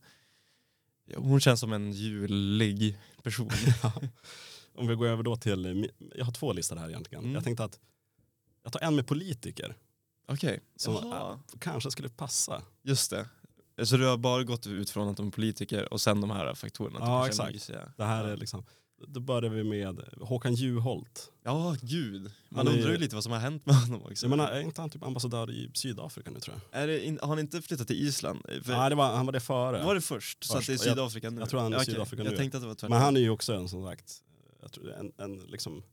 hon 1.16 1.40
känns 1.40 1.60
som 1.60 1.74
en 1.74 1.92
julig 1.92 3.00
person. 3.24 3.50
Om 4.76 4.88
vi 4.88 4.96
går 4.96 5.08
över 5.08 5.24
då 5.24 5.36
till, 5.36 5.90
jag 6.16 6.26
har 6.26 6.32
två 6.32 6.54
listor 6.54 6.76
här 6.76 6.90
egentligen. 6.90 7.24
Mm. 7.24 7.36
Jag 7.36 7.44
tänkte 7.44 7.64
att 7.64 7.80
jag 8.64 8.74
tar 8.74 8.80
en 8.80 8.96
med 8.96 9.08
politiker 9.08 9.76
Okej, 10.28 10.60
som 10.76 10.94
Jaha. 10.94 11.32
eh, 11.32 11.60
kanske 11.60 11.92
skulle 11.92 12.10
passa. 12.10 12.62
just 12.82 13.10
det. 13.12 13.26
Så 13.84 13.98
du 13.98 14.06
har 14.06 14.18
bara 14.18 14.44
gått 14.44 14.68
ut 14.68 14.90
från 14.90 15.08
att 15.10 15.18
de 15.18 15.28
är 15.28 15.32
politiker 15.32 15.94
och 15.94 16.02
sen 16.02 16.22
de 16.22 16.32
här 16.32 16.54
faktorerna? 16.54 16.98
Ja, 17.00 17.28
exakt. 17.28 17.70
Det 17.98 18.04
här 18.04 18.26
är 18.26 18.38
liksom, 18.38 18.66
då 19.08 19.20
börjar 19.20 19.50
vi 19.50 19.64
med 19.64 20.00
Håkan 20.22 20.56
Juholt. 20.56 21.32
Ja, 21.44 21.76
gud. 21.82 22.32
Man 22.50 22.68
är 22.68 22.72
undrar 22.72 22.92
ju 22.92 22.98
lite 22.98 23.16
vad 23.16 23.24
som 23.24 23.32
har 23.34 23.40
hänt 23.40 23.66
med 23.66 23.76
honom 23.76 24.02
också. 24.04 24.26
Jag 24.26 24.30
menar, 24.30 24.48
är 24.52 24.62
inte 24.62 24.82
han 24.82 24.90
typ 24.90 25.04
ambassadör 25.04 25.52
i 25.52 25.72
Sydafrika 25.74 26.32
nu 26.32 26.40
tror 26.40 26.56
jag? 26.72 26.82
är 26.84 26.88
det 26.88 27.06
in, 27.06 27.20
har 27.22 27.28
han 27.28 27.40
inte 27.40 27.62
flyttat 27.62 27.88
till 27.88 28.08
Island? 28.08 28.40
För, 28.64 28.72
Nej, 28.78 28.90
det 28.90 28.96
var, 28.96 29.16
han 29.16 29.26
var 29.26 29.34
det 29.34 29.40
före. 29.40 29.84
Var 29.84 29.96
det 29.96 30.02
först? 30.02 30.44
Så 30.44 30.54
att 30.54 30.58
Först. 30.66 30.68
det 30.68 30.74
är 30.86 30.88
Jag- 30.88 30.96
Sydafrika 30.98 31.30
nu? 31.30 31.40
jag 31.42 31.50
tror 31.50 31.60
han 31.60 31.74
är 31.74 31.78
okej. 31.78 31.86
Sydafrika 31.86 32.24
Jag 32.24 32.32
nu. 32.32 32.38
tänkte 32.38 32.58
att 32.58 32.64
det 32.64 32.68
var 32.68 32.76
tvärtom. 32.76 32.90
Men 32.94 33.02
han 33.02 33.18
är 33.18 33.22
ju 33.22 33.30
också 33.30 33.54
en 33.54 33.70
som 33.70 33.84
sagt, 33.86 34.14
jag 34.62 34.72
tror 34.72 34.92
en, 34.94 35.12
en 35.18 35.38
liksom, 35.40 35.84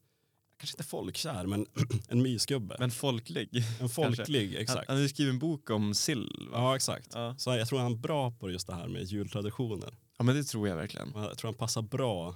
kanske 0.58 0.74
inte 0.74 0.84
folkkär, 0.84 1.46
men 1.46 1.66
en 2.08 2.22
mysgubbe. 2.22 2.76
Men 2.78 2.90
folklig. 2.90 3.48
en 3.80 3.88
folklig, 3.88 4.52
Han, 4.52 4.62
exakt. 4.62 4.88
han 4.88 4.96
har 4.96 5.02
ju 5.02 5.08
skrivit 5.08 5.32
en 5.32 5.38
bok 5.38 5.70
om 5.70 5.94
sill. 5.94 6.48
Va? 6.52 6.58
Ja, 6.58 6.76
exakt. 6.76 7.08
Ja. 7.14 7.34
Så 7.38 7.50
jag 7.56 7.68
tror 7.68 7.78
han 7.78 7.92
är 7.92 7.96
bra 7.96 8.30
på 8.30 8.50
just 8.50 8.66
det 8.66 8.74
här 8.74 8.88
med 8.88 9.02
jultraditioner. 9.04 9.94
ja 10.18 10.24
men 10.24 10.36
det 10.36 10.44
tror 10.44 10.68
jag 10.68 10.76
verkligen. 10.76 11.12
Jag 11.14 11.38
tror 11.38 11.48
han 11.48 11.58
passar 11.58 11.82
bra 11.82 12.34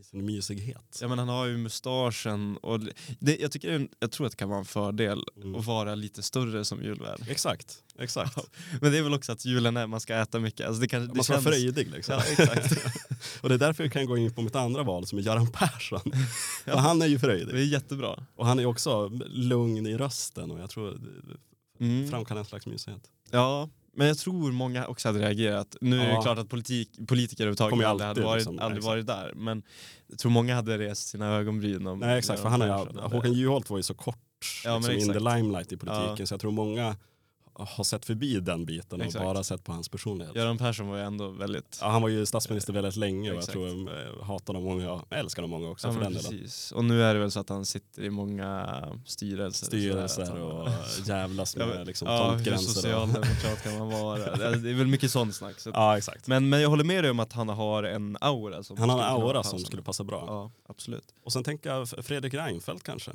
i 0.00 0.04
sin 0.04 0.26
mysighet. 0.26 0.98
Ja 1.00 1.08
men 1.08 1.18
han 1.18 1.28
har 1.28 1.46
ju 1.46 1.56
mustaschen 1.56 2.56
och 2.56 2.80
det, 3.18 3.36
jag, 3.36 3.52
tycker, 3.52 3.88
jag 3.98 4.10
tror 4.10 4.26
att 4.26 4.32
det 4.32 4.36
kan 4.36 4.48
vara 4.48 4.58
en 4.58 4.64
fördel 4.64 5.24
mm. 5.36 5.54
att 5.54 5.66
vara 5.66 5.94
lite 5.94 6.22
större 6.22 6.64
som 6.64 6.82
julvärd. 6.82 7.20
Exakt, 7.28 7.84
exakt. 7.98 8.38
men 8.80 8.92
det 8.92 8.98
är 8.98 9.02
väl 9.02 9.14
också 9.14 9.32
att 9.32 9.44
julen 9.44 9.76
är, 9.76 9.86
man 9.86 10.00
ska 10.00 10.14
äta 10.14 10.40
mycket. 10.40 10.66
Alltså 10.66 10.80
det 10.80 10.88
kan, 10.88 11.08
det 11.08 11.14
man 11.14 11.24
ska 11.24 11.32
känns... 11.32 11.44
vara 11.44 11.54
fröjdig 11.54 11.90
liksom. 11.90 12.14
Ja, 12.14 12.44
exakt. 12.44 12.86
och 13.40 13.48
det 13.48 13.54
är 13.54 13.58
därför 13.58 13.84
jag 13.84 13.92
kan 13.92 14.06
gå 14.06 14.16
in 14.16 14.34
på 14.34 14.42
mitt 14.42 14.56
andra 14.56 14.82
val 14.82 15.06
som 15.06 15.18
är 15.18 15.22
Göran 15.22 15.52
Persson. 15.52 16.12
ja. 16.64 16.74
Och 16.74 16.80
han 16.80 17.02
är 17.02 17.06
ju 17.06 17.18
fröjdig. 17.18 17.54
Det 17.54 17.60
är 17.60 17.66
jättebra. 17.66 18.26
Och 18.36 18.46
han 18.46 18.58
är 18.58 18.66
också 18.66 19.08
lugn 19.26 19.86
i 19.86 19.96
rösten 19.96 20.50
och 20.50 20.60
jag 20.60 20.70
tror 20.70 21.00
mm. 21.80 22.10
framkallar 22.10 22.40
en 22.40 22.46
slags 22.46 22.66
mysighet. 22.66 23.02
Ja, 23.30 23.68
men 23.98 24.06
jag 24.06 24.18
tror 24.18 24.52
många 24.52 24.86
också 24.86 25.08
hade 25.08 25.18
reagerat. 25.18 25.76
Nu 25.80 26.00
är 26.00 26.16
det 26.16 26.22
klart 26.22 26.38
att 26.38 26.48
politik, 26.48 26.90
politiker 27.08 27.44
överhuvudtaget 27.44 27.86
aldrig, 27.86 28.08
hade 28.08 28.22
varit, 28.22 28.38
liksom, 28.38 28.58
aldrig 28.58 28.84
varit 28.84 29.06
där. 29.06 29.32
Men 29.36 29.62
jag 30.06 30.18
tror 30.18 30.32
många 30.32 30.54
hade 30.54 30.78
rest 30.78 31.08
sina 31.08 31.26
ögonbryn. 31.26 31.86
Om 31.86 31.98
Nej 31.98 32.18
exakt, 32.18 32.40
för 32.40 32.48
han 32.48 32.62
är, 32.62 33.08
Håkan 33.08 33.32
Juholt 33.32 33.70
var 33.70 33.76
ju 33.76 33.82
så 33.82 33.94
kort 33.94 34.16
ja, 34.64 34.78
liksom, 34.78 34.94
in 34.94 35.12
the 35.12 35.34
limelight 35.34 35.72
i 35.72 35.76
politiken. 35.76 36.26
Så 36.26 36.34
jag 36.34 36.40
tror 36.40 36.52
många 36.52 36.96
har 37.58 37.84
sett 37.84 38.04
förbi 38.04 38.40
den 38.40 38.64
biten 38.64 39.00
Exakt. 39.00 39.24
och 39.24 39.34
bara 39.34 39.44
sett 39.44 39.64
på 39.64 39.72
hans 39.72 39.88
personlighet. 39.88 40.36
Göran 40.36 40.58
Persson 40.58 40.88
var 40.88 40.96
ju 40.96 41.02
ändå 41.02 41.28
väldigt... 41.28 41.78
Ja, 41.80 41.88
han 41.88 42.02
var 42.02 42.08
ju 42.08 42.26
statsminister 42.26 42.72
väldigt 42.72 42.96
länge 42.96 43.30
och 43.30 43.36
jag 43.36 43.46
tror 43.46 43.68
jag 43.68 43.78
eh, 43.78 44.22
hatar 44.22 44.54
honom 44.54 44.68
många, 44.68 44.84
jag 44.84 45.04
älskar 45.10 45.42
honom 45.42 45.60
många 45.60 45.72
också 45.72 45.88
ja, 45.88 45.92
för 45.92 46.00
den 46.00 46.12
precis. 46.12 46.68
delen. 46.68 46.78
Och 46.78 46.84
nu 46.84 47.02
är 47.02 47.14
det 47.14 47.20
väl 47.20 47.30
så 47.30 47.40
att 47.40 47.48
han 47.48 47.66
sitter 47.66 48.02
i 48.02 48.10
många 48.10 48.82
styrelser. 49.06 49.66
Styrelser 49.66 50.42
och 50.42 50.68
jävlas 51.06 51.56
med 51.56 51.68
ja, 51.68 51.84
liksom, 51.84 52.08
ja, 52.08 52.30
tomtgränser. 52.30 52.68
Hur 52.68 52.74
socialdemokrat 52.74 53.62
kan 53.62 53.78
man 53.78 53.88
vara? 53.90 54.36
Det 54.58 54.70
är 54.70 54.74
väl 54.74 54.86
mycket 54.86 55.10
sånt 55.10 55.34
snack. 55.34 55.60
Så 55.60 55.70
ja, 55.74 55.98
exakt. 55.98 56.26
Men, 56.26 56.48
men 56.48 56.60
jag 56.60 56.68
håller 56.68 56.84
med 56.84 57.04
dig 57.04 57.10
om 57.10 57.20
att 57.20 57.32
han 57.32 57.48
har 57.48 57.82
en 57.82 58.16
aura. 58.20 58.62
Som 58.62 58.78
han 58.78 58.90
har 58.90 58.98
en 58.98 59.04
aura 59.04 59.42
som 59.42 59.58
skulle 59.58 59.82
passa 59.82 60.04
bra. 60.04 60.24
Ja, 60.26 60.50
absolut. 60.68 61.14
Och 61.24 61.32
sen 61.32 61.44
tänker 61.44 61.70
jag 61.70 61.88
Fredrik 61.88 62.34
Reinfeldt 62.34 62.82
kanske. 62.82 63.12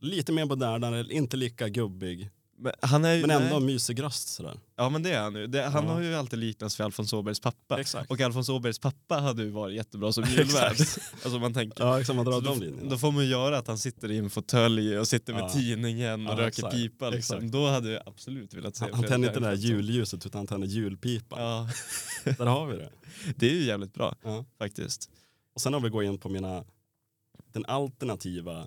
Lite 0.00 0.32
mer 0.32 0.44
modernare, 0.44 1.06
inte 1.10 1.36
lika 1.36 1.68
gubbig. 1.68 2.30
Men, 2.62 2.72
han 2.80 3.04
är, 3.04 3.20
men 3.20 3.30
ändå 3.30 3.58
nej. 3.58 3.66
mysig 3.66 4.02
röst 4.02 4.28
sådär. 4.28 4.60
Ja 4.76 4.88
men 4.88 5.02
det 5.02 5.10
är 5.10 5.20
han 5.20 5.34
ju. 5.34 5.46
Det, 5.46 5.62
han 5.62 5.84
ja. 5.84 5.92
har 5.92 6.00
ju 6.00 6.14
alltid 6.14 6.38
liknats 6.38 6.80
vid 6.80 6.84
Alfons 6.84 7.12
Åbergs 7.12 7.40
pappa. 7.40 7.80
Exakt. 7.80 8.10
Och 8.10 8.20
Alfons 8.20 8.48
Åbergs 8.48 8.78
pappa 8.78 9.18
hade 9.18 9.42
ju 9.42 9.50
varit 9.50 9.76
jättebra 9.76 10.12
som 10.12 10.24
julvärd. 10.36 10.76
alltså 11.12 11.38
man 11.38 11.54
tänker. 11.54 11.84
Ja 11.84 12.00
exakt, 12.00 12.16
man 12.16 12.24
drar 12.24 12.40
de 12.40 12.60
linjerna. 12.60 12.90
Då 12.90 12.98
får 12.98 13.12
man 13.12 13.24
ju 13.24 13.30
göra 13.30 13.58
att 13.58 13.66
han 13.66 13.78
sitter 13.78 14.10
i 14.10 14.18
en 14.18 14.30
fåtölj 14.30 14.98
och 14.98 15.08
sitter 15.08 15.32
med 15.32 15.42
ja. 15.42 15.48
tidningen 15.48 16.26
och 16.26 16.32
ja, 16.32 16.38
röker 16.38 16.48
exakt. 16.48 16.74
pipa. 16.74 17.10
Liksom. 17.10 17.50
Då 17.50 17.68
hade 17.68 17.90
jag 17.90 18.02
absolut 18.06 18.54
velat 18.54 18.76
se 18.76 18.84
Han, 18.84 18.94
han 18.94 19.04
tänder 19.04 19.28
inte 19.28 19.40
det 19.40 19.46
där 19.46 19.56
julljuset 19.56 20.26
utan 20.26 20.38
han 20.38 20.46
tänder 20.46 20.68
julpipan. 20.68 21.40
Ja. 21.40 21.68
Där 22.38 22.46
har 22.46 22.66
vi 22.66 22.76
det. 22.76 22.90
Det 23.36 23.50
är 23.50 23.54
ju 23.54 23.64
jävligt 23.64 23.94
bra 23.94 24.14
faktiskt. 24.58 25.10
Och 25.54 25.60
sen 25.60 25.74
har 25.74 25.80
vi 25.80 25.88
gått 25.88 26.04
in 26.04 26.18
på 26.18 26.28
mina, 26.28 26.64
den 27.52 27.64
alternativa 27.64 28.60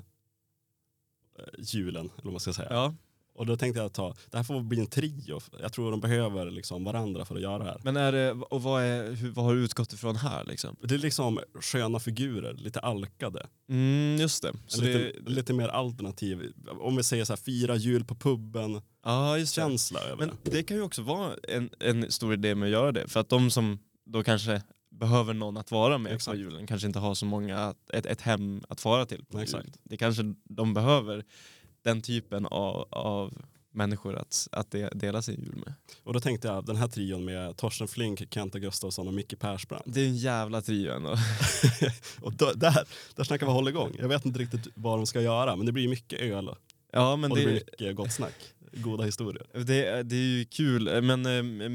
eh, 1.39 1.45
julen, 1.57 2.05
eller 2.05 2.23
vad 2.23 2.33
man 2.33 2.39
ska 2.39 2.53
säga. 2.53 2.67
Ja. 2.71 2.95
Och 3.35 3.45
då 3.45 3.57
tänkte 3.57 3.81
jag 3.81 3.93
ta, 3.93 4.15
det 4.31 4.37
här 4.37 4.43
får 4.43 4.61
bli 4.61 4.79
en 4.79 4.87
trio. 4.87 5.39
Jag 5.59 5.73
tror 5.73 5.91
de 5.91 6.01
behöver 6.01 6.51
liksom 6.51 6.83
varandra 6.83 7.25
för 7.25 7.35
att 7.35 7.41
göra 7.41 7.57
det 7.57 7.63
här. 7.63 7.81
Men 7.83 7.97
är 7.97 8.11
det, 8.11 8.31
och 8.31 8.63
vad, 8.63 8.83
är, 8.83 9.11
hur, 9.11 9.31
vad 9.31 9.45
har 9.45 9.55
du 9.55 9.63
utgått 9.63 9.93
ifrån 9.93 10.15
här 10.15 10.45
liksom? 10.45 10.75
Det 10.81 10.95
är 10.95 10.99
liksom 10.99 11.39
sköna 11.61 11.99
figurer, 11.99 12.53
lite 12.53 12.79
alkade. 12.79 13.47
Mm, 13.69 14.17
just 14.19 14.43
det. 14.43 14.53
Så 14.67 14.81
lite, 14.81 14.97
det... 14.97 15.29
lite 15.29 15.53
mer 15.53 15.67
alternativ. 15.67 16.53
Om 16.67 16.95
vi 16.95 17.03
säger 17.03 17.25
så 17.25 17.33
här, 17.33 17.37
fira 17.37 17.75
jul 17.75 18.05
på 18.05 18.15
puben. 18.15 18.81
Ja, 19.05 19.37
just 19.37 19.53
känsla 19.53 19.99
det. 19.99 20.05
över 20.05 20.25
Men 20.25 20.37
det 20.43 20.63
kan 20.63 20.77
ju 20.77 20.83
också 20.83 21.01
vara 21.01 21.35
en, 21.47 21.69
en 21.79 22.11
stor 22.11 22.33
idé 22.33 22.55
med 22.55 22.65
att 22.65 22.71
göra 22.71 22.91
det. 22.91 23.07
För 23.07 23.19
att 23.19 23.29
de 23.29 23.51
som 23.51 23.79
då 24.05 24.23
kanske 24.23 24.61
behöver 24.99 25.33
någon 25.33 25.57
att 25.57 25.71
vara 25.71 25.97
med 25.97 26.13
Exakt. 26.13 26.35
på 26.35 26.39
julen 26.39 26.67
kanske 26.67 26.87
inte 26.87 26.99
har 26.99 27.15
så 27.15 27.25
många, 27.25 27.73
ett, 27.93 28.05
ett 28.05 28.21
hem 28.21 28.63
att 28.69 28.81
fara 28.81 29.05
till. 29.05 29.25
På 29.25 29.39
Exakt. 29.39 29.65
Jul. 29.65 29.75
Det 29.83 29.97
kanske 29.97 30.33
de 30.43 30.73
behöver 30.73 31.25
den 31.83 32.01
typen 32.01 32.45
av, 32.45 32.87
av 32.91 33.33
människor 33.73 34.15
att, 34.15 34.47
att 34.51 34.75
dela 34.91 35.21
sin 35.21 35.35
jul 35.35 35.55
med. 35.55 35.73
Och 36.03 36.13
då 36.13 36.19
tänkte 36.19 36.47
jag 36.47 36.65
den 36.65 36.75
här 36.75 36.87
trion 36.87 37.25
med 37.25 37.57
Torsten 37.57 37.87
Flink, 37.87 38.33
Kenta 38.33 38.59
Gustafsson 38.59 39.07
och 39.07 39.13
Micke 39.13 39.39
Persbrandt. 39.39 39.85
Det 39.87 40.01
är 40.01 40.07
en 40.07 40.17
jävla 40.17 40.61
trio 40.61 40.93
ändå. 40.93 41.09
och 42.21 42.33
då, 42.33 42.51
där, 42.55 42.87
där 43.15 43.23
snackar 43.23 43.45
vi 43.45 43.51
hålla 43.51 43.69
igång. 43.69 43.95
Jag 43.99 44.07
vet 44.07 44.25
inte 44.25 44.39
riktigt 44.39 44.67
vad 44.75 44.99
de 44.99 45.05
ska 45.05 45.21
göra 45.21 45.55
men 45.55 45.65
det 45.65 45.71
blir 45.71 45.87
mycket 45.87 46.21
öl. 46.21 46.49
Ja, 46.91 47.15
men 47.15 47.31
och 47.31 47.37
det, 47.37 47.43
det 47.43 47.47
blir 47.47 47.55
mycket 47.55 47.95
gott 47.95 48.11
snack. 48.11 48.35
Goda 48.75 49.03
historier. 49.03 49.45
Det, 49.63 50.03
det 50.03 50.15
är 50.15 50.37
ju 50.37 50.45
kul, 50.45 51.01
men 51.01 51.25
äh, 51.25 51.69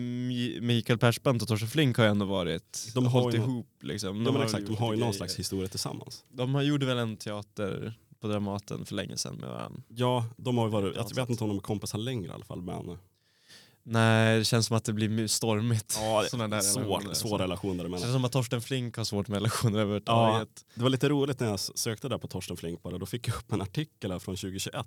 Mikael 0.60 0.98
Persbrandt 0.98 1.42
och 1.42 1.48
Torsten 1.48 1.68
Flink 1.68 1.96
har 1.96 2.04
ju 2.04 2.10
ändå 2.10 2.26
varit, 2.26 2.90
de 2.94 3.04
har 3.06 3.22
hållit 3.22 3.36
ihop. 3.36 3.68
Liksom. 3.82 4.24
De, 4.24 4.34
de, 4.34 4.42
exakt, 4.42 4.66
de 4.66 4.76
har 4.76 4.94
ju 4.94 5.00
någon 5.00 5.14
slags 5.14 5.38
historia 5.38 5.68
tillsammans. 5.68 6.24
De 6.28 6.54
har 6.54 6.62
gjorde 6.62 6.86
väl 6.86 6.98
en 6.98 7.16
teater 7.16 7.94
på 8.20 8.28
Dramaten 8.28 8.84
för 8.84 8.94
länge 8.94 9.16
sedan 9.16 9.34
med 9.34 9.48
varandra. 9.48 9.82
Ja, 9.88 10.26
de 10.36 10.58
har 10.58 10.68
varit, 10.68 10.96
jag 10.96 11.14
vet 11.14 11.30
inte 11.30 11.44
om 11.44 11.50
de 11.50 11.56
är 11.56 11.62
kompisar 11.62 11.98
längre 11.98 12.30
i 12.30 12.34
alla 12.34 12.44
fall. 12.44 12.62
Men... 12.62 12.98
Nej, 13.90 14.38
det 14.38 14.44
känns 14.44 14.66
som 14.66 14.76
att 14.76 14.84
det 14.84 14.92
blir 14.92 15.26
stormigt. 15.26 15.98
Ja, 16.00 16.24
Såna 16.30 16.48
där 16.48 16.60
svår, 16.60 16.82
relationer. 16.82 17.14
svår 17.14 17.38
relation 17.38 17.78
Det 17.78 17.98
känns 17.98 18.12
som 18.12 18.24
att 18.24 18.32
Torsten 18.32 18.60
Flink 18.60 18.96
har 18.96 19.04
svårt 19.04 19.28
med 19.28 19.36
relationer 19.36 19.78
överhuvudtaget. 19.78 20.48
Ja, 20.54 20.62
det 20.74 20.82
var 20.82 20.90
lite 20.90 21.08
roligt 21.08 21.40
när 21.40 21.48
jag 21.48 21.60
sökte 21.60 22.08
där 22.08 22.18
på 22.18 22.28
Torsten 22.28 22.56
Flink 22.56 22.82
bara. 22.82 22.98
Då 22.98 23.06
fick 23.06 23.28
jag 23.28 23.36
upp 23.36 23.52
en 23.52 23.62
artikel 23.62 24.12
här 24.12 24.18
från 24.18 24.36
2021. 24.36 24.86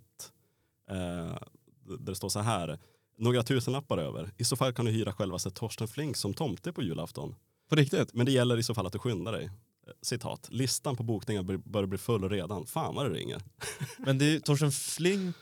Eh, 0.89 0.95
där 0.95 1.97
det 1.99 2.15
står 2.15 2.29
så 2.29 2.39
här. 2.39 2.79
Några 3.17 3.43
tusenlappar 3.43 3.97
över. 3.97 4.31
I 4.37 4.43
så 4.43 4.55
fall 4.55 4.73
kan 4.73 4.85
du 4.85 4.91
hyra 4.91 5.13
självaste 5.13 5.51
Torsten 5.51 5.87
Flink 5.87 6.17
som 6.17 6.33
tomte 6.33 6.73
på 6.73 6.81
julafton. 6.81 7.35
På 7.71 7.75
riktigt? 7.75 8.13
Men 8.13 8.25
det 8.25 8.31
gäller 8.31 8.57
i 8.57 8.63
så 8.63 8.73
fall 8.73 8.85
att 8.85 8.93
du 8.93 8.99
skyndar 8.99 9.31
dig 9.31 9.49
citat, 10.01 10.47
listan 10.51 10.95
på 10.95 11.03
bokningar 11.03 11.43
börjar 11.69 11.87
bli 11.87 11.97
full 11.97 12.29
redan. 12.29 12.65
Fan 12.65 12.95
vad 12.95 13.11
det 13.11 13.17
ringer. 13.17 13.41
Men 13.97 14.17
det 14.17 14.25
är, 14.25 14.39
Torsten 14.39 14.71
Flink 14.71 15.35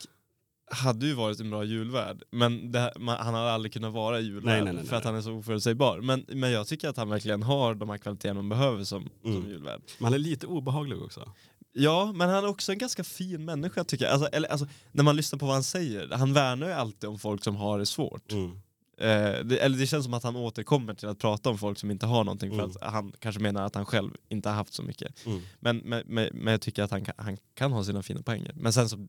hade 0.70 1.06
ju 1.06 1.14
varit 1.14 1.40
en 1.40 1.50
bra 1.50 1.64
julvärd, 1.64 2.22
men 2.30 2.74
här, 2.74 2.92
man, 2.98 3.16
han 3.18 3.34
hade 3.34 3.52
aldrig 3.52 3.72
kunnat 3.72 3.92
vara 3.92 4.20
julvärd 4.20 4.86
för 4.86 4.96
att 4.96 5.04
han 5.04 5.14
är 5.14 5.22
så 5.22 5.32
oförutsägbar. 5.32 6.00
Men, 6.00 6.24
men 6.28 6.50
jag 6.50 6.66
tycker 6.66 6.88
att 6.88 6.96
han 6.96 7.08
verkligen 7.08 7.42
har 7.42 7.74
de 7.74 7.90
här 7.90 7.98
kvaliteterna 7.98 8.42
man 8.42 8.48
behöver 8.48 8.84
som, 8.84 9.08
mm. 9.24 9.42
som 9.42 9.50
julvärd. 9.50 9.80
Men 9.98 10.04
han 10.04 10.14
är 10.14 10.18
lite 10.18 10.46
obehaglig 10.46 11.02
också. 11.02 11.32
Ja, 11.72 12.12
men 12.12 12.28
han 12.28 12.44
är 12.44 12.48
också 12.48 12.72
en 12.72 12.78
ganska 12.78 13.04
fin 13.04 13.44
människa 13.44 13.84
tycker 13.84 14.04
jag. 14.04 14.12
Alltså, 14.12 14.28
eller, 14.28 14.48
alltså, 14.48 14.66
när 14.92 15.04
man 15.04 15.16
lyssnar 15.16 15.38
på 15.38 15.46
vad 15.46 15.54
han 15.54 15.64
säger, 15.64 16.08
han 16.12 16.32
värnar 16.32 16.66
ju 16.66 16.72
alltid 16.72 17.10
om 17.10 17.18
folk 17.18 17.44
som 17.44 17.56
har 17.56 17.78
det 17.78 17.86
svårt. 17.86 18.32
Mm. 18.32 18.60
Eh, 19.00 19.44
det, 19.44 19.58
eller 19.58 19.78
det 19.78 19.86
känns 19.86 20.04
som 20.04 20.14
att 20.14 20.22
han 20.22 20.36
återkommer 20.36 20.94
till 20.94 21.08
att 21.08 21.18
prata 21.18 21.50
om 21.50 21.58
folk 21.58 21.78
som 21.78 21.90
inte 21.90 22.06
har 22.06 22.24
någonting 22.24 22.52
mm. 22.52 22.70
för 22.72 22.84
att 22.84 22.92
han 22.92 23.12
kanske 23.18 23.42
menar 23.42 23.62
att 23.62 23.74
han 23.74 23.86
själv 23.86 24.10
inte 24.28 24.48
har 24.48 24.56
haft 24.56 24.74
så 24.74 24.82
mycket. 24.82 25.26
Mm. 25.26 25.40
Men, 25.60 25.76
men, 25.76 26.02
men, 26.06 26.28
men, 26.32 26.52
jag 26.52 26.60
tycker 26.60 26.82
att 26.82 26.90
han 26.90 27.06
han 27.16 27.36
kan 27.54 27.72
ha 27.72 27.84
sina 27.84 28.02
fina 28.02 28.22
poänger. 28.22 28.52
Men 28.54 28.72
sen 28.72 28.88
så 28.88 29.06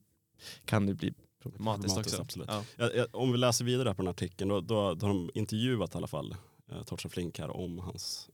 kan 0.65 0.85
det 0.85 0.93
bli 0.93 1.13
problematiskt, 1.41 1.97
också. 1.97 2.21
Absolut. 2.21 2.49
Ja. 2.51 2.63
Ja, 2.77 2.89
ja, 2.95 3.05
om 3.11 3.31
vi 3.31 3.37
läser 3.37 3.65
vidare 3.65 3.95
på 3.95 4.01
den 4.01 4.09
artikeln, 4.09 4.49
då, 4.49 4.61
då, 4.61 4.93
då 4.93 5.05
har 5.05 5.13
de 5.13 5.31
intervjuat 5.33 5.93
i 5.93 5.97
alla 5.97 6.07
fall 6.07 6.35
eh, 6.71 6.83
Torsten 6.83 7.11
Flink 7.11 7.39
här 7.39 7.49
om 7.57 7.79
hans 7.79 8.29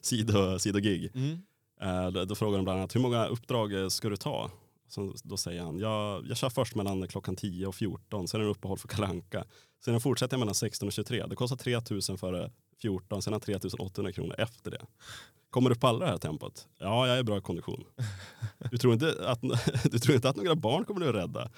sidogig. 0.58 1.10
Mm. 1.14 1.42
Eh, 1.80 2.10
då, 2.10 2.24
då 2.24 2.34
frågar 2.34 2.58
de 2.58 2.64
bland 2.64 2.78
annat, 2.78 2.94
hur 2.94 3.00
många 3.00 3.26
uppdrag 3.26 3.72
eh, 3.72 3.88
ska 3.88 4.08
du 4.08 4.16
ta? 4.16 4.50
Som, 4.92 5.14
då 5.24 5.36
säger 5.36 5.62
han, 5.62 5.78
jag, 5.78 6.26
jag 6.26 6.36
kör 6.36 6.50
först 6.50 6.74
mellan 6.74 7.08
klockan 7.08 7.36
10 7.36 7.66
och 7.66 7.74
14, 7.74 8.28
sen 8.28 8.40
är 8.40 8.44
det 8.44 8.50
uppehåll 8.50 8.78
för 8.78 8.88
kalanka. 8.88 9.44
Sen 9.84 10.00
fortsätter 10.00 10.34
jag 10.34 10.38
mellan 10.38 10.54
16 10.54 10.86
och 10.86 10.92
23. 10.92 11.26
Det 11.26 11.36
kostar 11.36 11.56
3 11.56 11.80
000 12.08 12.18
före 12.18 12.50
14, 12.82 13.22
sen 13.22 13.32
har 13.32 13.40
3 13.40 13.56
800 13.78 14.12
kronor 14.12 14.34
efter 14.38 14.70
det. 14.70 14.80
Kommer 15.50 15.70
du 15.70 15.76
palla 15.76 15.98
det 15.98 16.10
här 16.10 16.18
tempot? 16.18 16.68
Ja, 16.78 17.08
jag 17.08 17.18
är 17.18 17.22
bra 17.22 17.38
i 17.38 17.40
kondition. 17.40 17.84
Du 18.70 18.78
tror 18.78 18.92
inte 18.92 19.14
att, 19.26 19.40
du 19.90 19.98
tror 19.98 20.14
inte 20.14 20.28
att 20.28 20.36
några 20.36 20.54
barn 20.54 20.84
kommer 20.84 21.00
bli 21.00 21.12
rädda? 21.20 21.50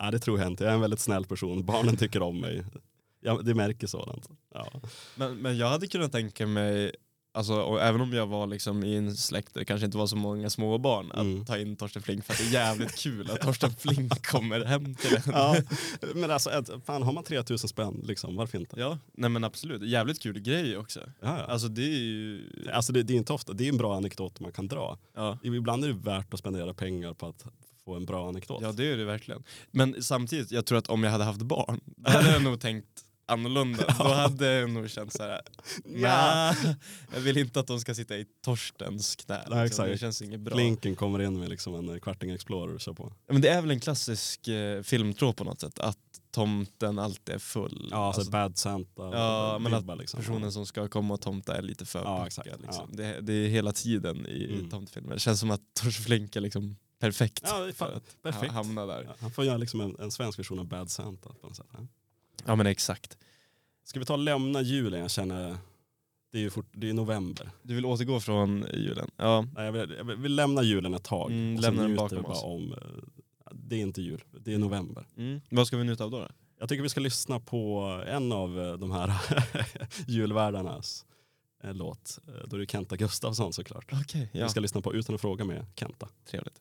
Nej, 0.00 0.12
det 0.12 0.18
tror 0.18 0.38
jag 0.38 0.48
inte. 0.48 0.64
Jag 0.64 0.70
är 0.70 0.74
en 0.74 0.80
väldigt 0.80 1.00
snäll 1.00 1.24
person. 1.24 1.64
Barnen 1.64 1.96
tycker 1.96 2.22
om 2.22 2.40
mig. 2.40 2.64
Ja, 3.20 3.40
det 3.42 3.54
märker 3.54 3.86
sådant. 3.86 4.30
Ja. 4.54 4.66
Men, 5.16 5.36
men 5.36 5.58
jag 5.58 5.68
hade 5.68 5.86
kunnat 5.86 6.12
tänka 6.12 6.46
mig 6.46 6.94
Alltså, 7.34 7.54
och 7.54 7.82
även 7.82 8.00
om 8.00 8.12
jag 8.12 8.26
var 8.26 8.46
liksom 8.46 8.84
i 8.84 8.96
en 8.96 9.16
släkt 9.16 9.54
där 9.54 9.60
det 9.60 9.64
kanske 9.64 9.84
inte 9.84 9.98
var 9.98 10.06
så 10.06 10.16
många 10.16 10.50
småbarn, 10.50 11.12
att 11.12 11.20
mm. 11.20 11.44
ta 11.44 11.58
in 11.58 11.76
Torsten 11.76 12.02
Flink 12.02 12.24
för 12.24 12.32
att 12.32 12.38
det 12.38 12.44
är 12.44 12.52
jävligt 12.52 12.98
kul 12.98 13.30
att 13.30 13.40
Torsten 13.40 13.74
Flink 13.78 14.26
kommer 14.26 14.64
hem 14.64 14.94
till 14.94 15.16
en. 15.16 15.22
Ja, 15.26 15.56
men 16.14 16.30
alltså, 16.30 16.80
fan 16.86 17.02
har 17.02 17.12
man 17.12 17.24
3000 17.24 17.68
spänn, 17.68 18.00
liksom, 18.04 18.36
varför 18.36 18.58
inte? 18.58 18.80
Ja, 18.80 18.98
nej 19.12 19.30
men 19.30 19.44
absolut. 19.44 19.82
Jävligt 19.82 20.22
kul 20.22 20.40
grej 20.40 20.76
också. 20.76 21.00
Ja, 21.00 21.38
ja. 21.38 21.44
Alltså 21.44 21.68
det 21.68 21.82
är 21.82 21.98
ju... 21.98 22.48
Alltså 22.72 22.92
det, 22.92 23.02
det, 23.02 23.12
är 23.12 23.16
inte 23.16 23.32
ofta, 23.32 23.52
det 23.52 23.64
är 23.64 23.68
en 23.68 23.76
bra 23.76 23.96
anekdot 23.96 24.40
man 24.40 24.52
kan 24.52 24.68
dra. 24.68 24.98
Ja. 25.14 25.38
Ibland 25.42 25.84
är 25.84 25.88
det 25.88 25.94
värt 25.94 26.34
att 26.34 26.40
spendera 26.40 26.74
pengar 26.74 27.14
på 27.14 27.26
att 27.26 27.44
få 27.84 27.94
en 27.94 28.04
bra 28.04 28.28
anekdot. 28.28 28.62
Ja 28.62 28.72
det 28.72 28.92
är 28.92 28.96
det 28.96 29.04
verkligen. 29.04 29.42
Men 29.70 30.02
samtidigt, 30.02 30.50
jag 30.50 30.66
tror 30.66 30.78
att 30.78 30.88
om 30.88 31.04
jag 31.04 31.10
hade 31.10 31.24
haft 31.24 31.42
barn, 31.42 31.80
då 31.84 32.10
hade 32.10 32.32
jag 32.32 32.42
nog 32.42 32.60
tänkt 32.60 33.04
annorlunda. 33.26 33.84
Ja. 33.98 34.04
Då 34.04 34.14
hade 34.14 34.52
jag 34.52 34.70
nog 34.70 34.90
känt 34.90 35.12
såhär, 35.12 35.40
ja. 35.84 36.54
jag 37.14 37.20
vill 37.20 37.38
inte 37.38 37.60
att 37.60 37.66
de 37.66 37.80
ska 37.80 37.94
sitta 37.94 38.16
i 38.16 38.26
Torstens 38.44 39.16
knä. 39.16 39.44
Nej, 39.50 39.64
liksom. 39.64 39.86
Det 39.86 39.98
känns 39.98 40.22
inget 40.22 40.40
bra. 40.40 40.56
Linken 40.56 40.96
kommer 40.96 41.22
in 41.22 41.38
med 41.38 41.48
liksom 41.48 41.74
en 41.74 42.00
kvarting 42.00 42.30
Explorer 42.30 42.74
och 42.74 42.80
kör 42.80 42.92
på. 42.92 43.12
Men 43.28 43.40
det 43.40 43.48
är 43.48 43.60
väl 43.60 43.70
en 43.70 43.80
klassisk 43.80 44.48
eh, 44.48 44.82
filmtråd 44.82 45.36
på 45.36 45.44
något 45.44 45.60
sätt, 45.60 45.78
att 45.78 45.98
tomten 46.30 46.98
alltid 46.98 47.34
är 47.34 47.38
full. 47.38 47.88
Ja, 47.90 48.06
alltså, 48.06 48.20
alltså 48.20 48.32
bad 48.32 48.58
Santa. 48.58 49.02
Ja, 49.12 49.58
men 49.60 49.74
att 49.74 49.98
liksom. 49.98 50.20
personen 50.20 50.52
som 50.52 50.66
ska 50.66 50.88
komma 50.88 51.14
och 51.14 51.20
tomta 51.20 51.56
är 51.56 51.62
lite 51.62 51.86
för 51.86 52.02
ja, 52.04 52.26
exakt. 52.26 52.48
Liksom. 52.62 52.88
Ja. 52.90 52.96
Det, 52.96 53.20
det, 53.20 53.32
är 53.32 53.48
hela 53.48 53.72
tiden 53.72 54.26
i 54.26 54.54
mm. 54.54 54.70
tomtefilmer. 54.70 55.14
Det 55.14 55.20
känns 55.20 55.40
som 55.40 55.50
att 55.50 55.60
Tors 55.82 56.04
Flink 56.04 56.36
är 56.36 56.40
liksom 56.40 56.76
perfekt 57.00 57.42
ja, 57.46 57.70
för 57.74 57.92
att 57.92 58.22
perfekt. 58.22 58.52
hamna 58.52 58.86
där. 58.86 59.02
Ja, 59.02 59.14
han 59.20 59.30
får 59.30 59.44
göra 59.44 59.56
liksom 59.56 59.80
en, 59.80 59.96
en, 59.98 60.10
svensk 60.10 60.38
version 60.38 60.58
av 60.58 60.66
Bad 60.66 60.90
Santa 60.90 61.28
på 61.40 61.46
något 61.46 61.56
sätt. 61.56 61.66
Ja 61.72 61.78
men 62.46 62.66
exakt. 62.66 63.18
Ska 63.84 63.98
vi 63.98 64.06
ta 64.06 64.12
och 64.12 64.18
lämna 64.18 64.62
julen? 64.62 65.00
Jag 65.00 65.10
känner 65.10 65.56
det 66.32 66.38
är 66.38 66.42
ju 66.42 66.50
fort, 66.50 66.66
det 66.72 66.88
är 66.88 66.92
november. 66.94 67.50
Du 67.62 67.74
vill 67.74 67.84
återgå 67.84 68.20
från 68.20 68.66
julen? 68.72 69.10
Ja. 69.16 69.46
Nej, 69.54 69.64
jag, 69.64 69.72
vill, 69.72 69.94
jag 69.98 70.04
vill 70.04 70.34
lämna 70.34 70.62
julen 70.62 70.94
ett 70.94 71.04
tag. 71.04 71.30
Mm, 71.30 71.60
lämna 71.60 71.82
den 71.82 71.96
bakom 71.96 72.24
oss. 72.24 72.42
Om, 72.42 72.72
eh, 72.72 72.78
det 73.52 73.76
är 73.76 73.80
inte 73.80 74.02
jul, 74.02 74.24
det 74.40 74.54
är 74.54 74.58
november. 74.58 75.06
Mm. 75.16 75.40
Vad 75.50 75.66
ska 75.66 75.76
vi 75.76 75.84
njuta 75.84 76.04
av 76.04 76.10
då, 76.10 76.18
då? 76.18 76.28
Jag 76.58 76.68
tycker 76.68 76.82
vi 76.82 76.88
ska 76.88 77.00
lyssna 77.00 77.40
på 77.40 77.80
en 78.06 78.32
av 78.32 78.60
eh, 78.60 78.72
de 78.72 78.90
här 78.90 79.12
julvärdarnas 80.06 81.06
eh, 81.64 81.74
låt. 81.74 82.18
Då 82.46 82.56
är 82.56 82.60
det 82.60 82.70
Kenta 82.70 82.96
Gustafsson 82.96 83.52
såklart. 83.52 83.92
Okay, 83.92 84.28
ja. 84.32 84.44
Vi 84.44 84.48
ska 84.50 84.60
lyssna 84.60 84.80
på 84.80 84.94
Utan 84.94 85.14
att 85.14 85.20
fråga 85.20 85.44
med 85.44 85.66
Kenta. 85.74 86.08
Trevligt. 86.24 86.60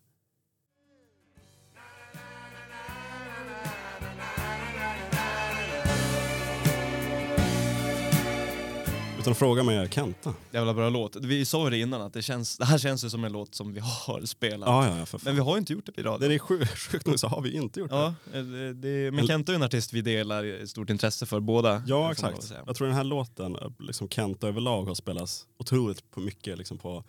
Utan 9.22 9.32
att 9.32 9.38
fråga 9.38 9.64
mig 9.64 9.90
Kenta. 9.90 10.34
Jävla 10.52 10.74
bra 10.74 10.90
låt. 10.90 11.16
Vi 11.16 11.46
sa 11.46 11.70
det 11.70 11.78
innan 11.78 12.02
att 12.02 12.14
det, 12.14 12.22
känns, 12.22 12.58
det 12.58 12.66
här 12.66 12.78
känns 12.78 13.06
ju 13.06 13.10
som 13.10 13.24
en 13.24 13.32
låt 13.32 13.56
som 13.56 13.74
vi 13.74 13.80
har 13.80 14.26
spelat. 14.26 14.70
Ja, 14.70 15.06
ja, 15.12 15.20
men 15.22 15.36
vi 15.36 15.42
har 15.42 15.56
ju 15.56 15.60
inte 15.60 15.74
gjort 15.74 15.86
det 15.86 16.02
i 16.02 16.04
radio. 16.04 16.30
Det 16.30 16.36
är 16.36 16.40
sjukt, 16.40 16.78
sjukt 16.92 17.08
nog 17.08 17.20
så 17.20 17.28
har 17.28 17.42
vi 17.42 17.54
inte 17.54 17.80
gjort 17.80 17.92
ja, 17.92 18.14
det. 18.34 18.74
det 18.74 19.12
men 19.12 19.28
Kenta 19.28 19.52
är 19.52 19.56
en 19.56 19.64
artist 19.64 19.94
vi 19.94 20.02
delar 20.02 20.66
stort 20.66 20.90
intresse 20.90 21.26
för 21.26 21.40
båda. 21.40 21.84
Ja 21.88 22.12
exakt. 22.12 22.54
Jag 22.66 22.76
tror 22.76 22.88
den 22.88 22.96
här 22.96 23.04
låten, 23.04 23.58
liksom 23.80 24.10
Kenta 24.10 24.48
överlag 24.48 24.86
har 24.86 24.96
spelats 24.96 25.46
otroligt 25.58 26.04
mycket 26.16 26.58
liksom 26.58 26.78
på 26.78 27.04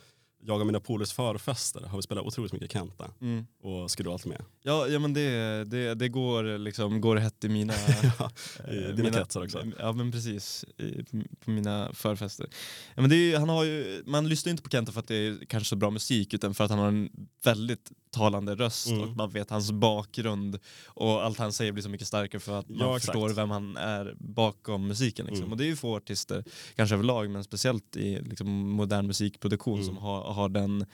jag 0.45 0.61
och 0.61 0.67
mina 0.67 0.81
polers 0.81 1.13
förfester 1.13 1.81
har 1.81 1.99
vi 1.99 2.03
spelat 2.03 2.25
otroligt 2.25 2.53
mycket 2.53 2.73
Kenta. 2.73 3.11
Mm. 3.21 3.47
Och 3.63 3.91
alltid 4.13 4.33
med? 4.33 4.45
Ja, 4.63 4.89
ja 4.89 4.99
men 4.99 5.15
det, 5.15 5.65
det, 5.65 5.95
det 5.95 6.09
går, 6.09 6.59
liksom, 6.59 7.01
går 7.01 7.17
hett 7.17 7.45
i 7.45 7.49
mina... 7.49 7.73
ja, 8.19 8.31
i 8.73 8.85
eh, 8.85 8.91
dina 8.91 9.11
kretsar 9.11 9.43
också. 9.43 9.63
Ja 9.79 9.93
men 9.93 10.13
precis, 10.13 10.65
i, 10.79 11.05
på 11.45 11.51
mina 11.51 11.93
förfester. 11.93 12.47
Ja, 12.95 13.01
men 13.01 13.11
det 13.11 13.17
är, 13.17 13.39
han 13.39 13.49
har 13.49 13.65
ju, 13.65 14.03
man 14.07 14.29
lyssnar 14.29 14.51
inte 14.51 14.63
på 14.63 14.71
Kenta 14.71 14.93
för 14.93 15.01
att 15.01 15.09
det 15.09 15.17
är 15.17 15.45
kanske 15.49 15.69
så 15.69 15.77
bra 15.77 15.91
musik 15.91 16.35
utan 16.35 16.55
för 16.55 16.65
att 16.65 16.71
han 16.71 16.79
har 16.79 16.89
en 16.89 17.11
väldigt 17.45 17.93
talande 18.13 18.55
röst 18.55 18.87
mm. 18.87 19.03
och 19.03 19.17
man 19.17 19.31
vet 19.31 19.51
hans 19.51 19.73
bakgrund 19.73 20.59
och 20.87 21.25
allt 21.25 21.39
han 21.39 21.53
säger 21.53 21.73
blir 21.73 21.83
så 21.83 21.89
mycket 21.89 22.07
starkare 22.07 22.41
för 22.41 22.59
att 22.59 22.69
man 22.69 22.79
ja, 22.79 22.99
förstår 22.99 23.29
vem 23.29 23.51
han 23.51 23.77
är 23.77 24.15
bakom 24.19 24.89
musiken. 24.89 25.27
Liksom. 25.27 25.43
Mm. 25.43 25.53
Och 25.53 25.59
det 25.59 25.65
är 25.65 25.67
ju 25.67 25.77
få 25.77 25.97
artister, 25.97 26.45
kanske 26.77 26.95
överlag, 26.95 27.31
men 27.31 27.45
speciellt 27.45 27.97
i 27.97 28.21
liksom, 28.21 28.71
modern 28.71 29.07
musikproduktion 29.07 29.75
mm. 29.75 29.87
som 29.87 29.97
har, 29.97 30.33
har 30.33 30.49
den 30.49 30.87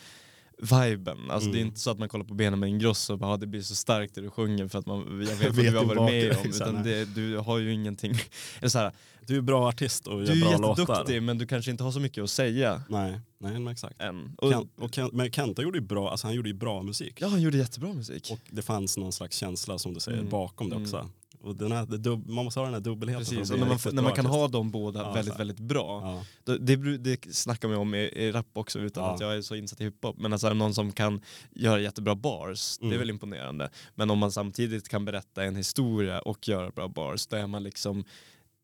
viben. 0.58 1.30
Alltså 1.30 1.48
mm. 1.48 1.52
det 1.52 1.58
är 1.58 1.60
mm. 1.60 1.68
inte 1.68 1.80
så 1.80 1.90
att 1.90 1.98
man 1.98 2.08
kollar 2.08 2.24
på 2.24 2.34
Benjamin 2.34 2.68
Ingrosso 2.68 3.12
och 3.12 3.18
bara, 3.18 3.32
ah, 3.32 3.36
det 3.36 3.46
blir 3.46 3.62
så 3.62 3.74
starkt 3.74 4.14
det 4.14 4.20
du 4.20 4.30
sjunger 4.30 4.68
för 4.68 4.78
att 4.78 4.86
man, 4.86 5.26
jag 5.28 5.36
vet 5.54 5.56
vad 5.56 5.64
du 5.64 5.76
har 5.78 5.84
varit 5.84 6.12
med 6.12 6.36
om. 6.38 6.46
Utan 6.50 6.82
det, 6.82 7.04
du 7.04 7.36
har 7.36 7.58
ju 7.58 7.72
ingenting. 7.72 8.12
Eller 8.58 8.68
så 8.68 8.78
här, 8.78 8.92
du 9.26 9.36
är 9.36 9.40
bra 9.40 9.68
artist 9.68 10.06
och 10.06 10.24
gör 10.24 10.40
bra 10.40 10.58
låtar. 10.58 10.74
Du 10.74 10.82
är 10.82 10.96
jätteduktig 10.96 11.22
men 11.22 11.38
du 11.38 11.46
kanske 11.46 11.70
inte 11.70 11.84
har 11.84 11.92
så 11.92 12.00
mycket 12.00 12.24
att 12.24 12.30
säga. 12.30 12.82
Nej, 12.88 13.20
nej 13.38 13.52
men 13.52 13.68
exakt. 13.68 14.02
Än. 14.02 14.34
Och, 14.38 14.52
Ken, 14.52 14.68
och 14.76 14.92
Ken, 14.92 15.10
men 15.12 15.32
Kenta 15.32 15.62
gjorde 15.62 15.78
ju 15.78 15.84
bra, 15.84 16.10
alltså 16.10 16.26
han 16.26 16.36
gjorde 16.36 16.48
ju 16.48 16.54
bra 16.54 16.82
musik. 16.82 17.18
Ja 17.20 17.28
han 17.28 17.42
gjorde 17.42 17.58
jättebra 17.58 17.92
musik. 17.92 18.28
Och 18.32 18.40
det 18.50 18.62
fanns 18.62 18.96
någon 18.96 19.12
slags 19.12 19.36
känsla 19.36 19.78
som 19.78 19.94
du 19.94 20.00
säger 20.00 20.18
mm. 20.18 20.30
bakom 20.30 20.70
det 20.70 20.76
också. 20.76 20.96
Mm. 20.96 21.10
Och 21.40 21.56
den 21.56 21.72
här, 21.72 21.86
dub, 21.86 22.28
man 22.28 22.44
måste 22.44 22.60
ha 22.60 22.64
den 22.64 22.74
här 22.74 22.80
dubbelheten. 22.80 23.24
Precis, 23.24 23.50
och 23.50 23.58
när 23.58 23.66
man, 23.66 23.78
när 23.92 24.02
man 24.02 24.12
kan 24.12 24.26
ha 24.26 24.48
de 24.48 24.70
båda 24.70 25.00
ja, 25.00 25.12
väldigt, 25.12 25.40
väldigt 25.40 25.58
bra. 25.58 26.22
Ja. 26.44 26.54
Det, 26.58 26.96
det 26.98 27.34
snackar 27.34 27.68
man 27.68 27.76
om 27.76 27.94
i, 27.94 27.98
i 27.98 28.32
rap 28.32 28.46
också 28.52 28.78
utan 28.78 29.04
ja. 29.04 29.14
att 29.14 29.20
jag 29.20 29.36
är 29.36 29.42
så 29.42 29.54
insatt 29.54 29.80
i 29.80 29.84
hiphop. 29.84 30.18
Men 30.18 30.32
alltså 30.32 30.54
någon 30.54 30.74
som 30.74 30.92
kan 30.92 31.20
göra 31.50 31.80
jättebra 31.80 32.14
bars, 32.14 32.78
mm. 32.80 32.90
det 32.90 32.94
är 32.94 32.96
mm. 32.96 32.98
väl 32.98 33.10
imponerande. 33.10 33.70
Men 33.94 34.10
om 34.10 34.18
man 34.18 34.32
samtidigt 34.32 34.88
kan 34.88 35.04
berätta 35.04 35.44
en 35.44 35.56
historia 35.56 36.18
och 36.18 36.48
göra 36.48 36.70
bra 36.70 36.88
bars, 36.88 37.26
då 37.26 37.36
är 37.36 37.46
man 37.46 37.62
liksom 37.62 38.04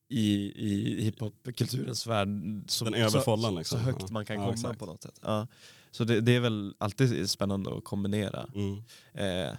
i, 0.09 0.53
i 0.57 1.03
hiphopkulturens 1.03 2.07
värld 2.07 2.29
så, 2.67 2.85
Den 2.85 2.95
överfållan 2.95 3.55
liksom. 3.55 3.79
så 3.79 3.85
högt 3.85 4.11
man 4.11 4.25
kan 4.25 4.37
komma 4.37 4.53
exakt. 4.53 4.79
på 4.79 4.87
något 4.87 5.03
sätt. 5.03 5.21
Så 5.91 6.05
det, 6.05 6.21
det, 6.21 6.37
är 6.37 6.41
väl 6.41 6.75
alltid 6.79 7.31
spännande 7.31 7.77
att 7.77 7.85
kombinera. 7.85 8.47
Mm. 8.55 8.83
Eh, 9.15 9.57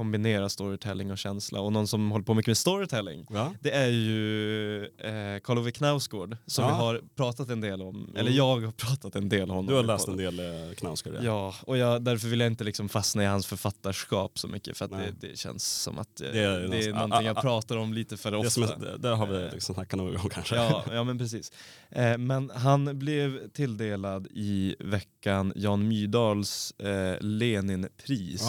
kombinera 0.00 0.48
storytelling 0.48 1.10
och 1.10 1.18
känsla. 1.18 1.60
Och 1.60 1.72
någon 1.72 1.86
som 1.86 2.10
håller 2.10 2.24
på 2.24 2.34
mycket 2.34 2.46
med 2.48 2.56
storytelling, 2.56 3.26
ja. 3.30 3.52
det 3.60 3.70
är 3.70 3.88
ju 3.88 4.84
eh, 4.84 5.40
Karl 5.42 5.58
Ove 5.58 5.70
Knausgård 5.70 6.36
som 6.46 6.64
ja. 6.64 6.70
vi 6.70 6.76
har 6.76 7.00
pratat 7.16 7.48
en 7.48 7.60
del 7.60 7.82
om. 7.82 7.96
Mm. 7.96 8.16
Eller 8.16 8.30
jag 8.30 8.60
har 8.60 8.72
pratat 8.72 9.16
en 9.16 9.28
del 9.28 9.42
om 9.42 9.48
honom. 9.48 9.66
Du 9.66 9.74
har 9.74 9.82
läst 9.82 10.08
en 10.08 10.16
del 10.16 10.38
eh, 10.40 10.74
Knausgård? 10.76 11.14
Ja, 11.14 11.22
ja 11.24 11.54
och 11.62 11.76
jag, 11.76 12.02
därför 12.02 12.28
vill 12.28 12.40
jag 12.40 12.46
inte 12.46 12.64
liksom 12.64 12.88
fastna 12.88 13.22
i 13.22 13.26
hans 13.26 13.46
författarskap 13.46 14.38
så 14.38 14.48
mycket 14.48 14.76
för 14.76 14.84
att 14.84 14.90
det, 14.90 15.14
det, 15.20 15.38
känns 15.38 15.82
som 15.82 15.98
att 15.98 16.20
eh, 16.20 16.28
det 16.32 16.40
är, 16.40 16.58
det 16.60 16.84
är 16.84 16.92
någonting 16.92 17.26
jag 17.26 17.40
pratar 17.40 17.76
om 17.76 17.92
lite 17.94 18.16
för 18.16 18.34
ofta. 18.34 18.76
Det, 18.76 18.98
det 18.98 19.08
har 19.08 19.26
vi 19.26 19.44
eh. 19.44 19.52
liksom 19.52 19.74
snackat 19.74 19.98
någon 19.98 20.14
gång 20.14 20.28
kanske. 20.28 20.56
Ja, 20.56 20.84
ja 20.92 21.04
men 21.04 21.18
precis. 21.18 21.52
Eh, 21.90 22.18
men 22.18 22.50
han 22.54 22.98
blev 22.98 23.48
tilldelad 23.48 24.26
i 24.30 24.76
veckan 24.78 25.52
Jan 25.56 25.88
Myrdals 25.88 26.72
eh, 26.78 27.16
Leninpris. 27.20 28.42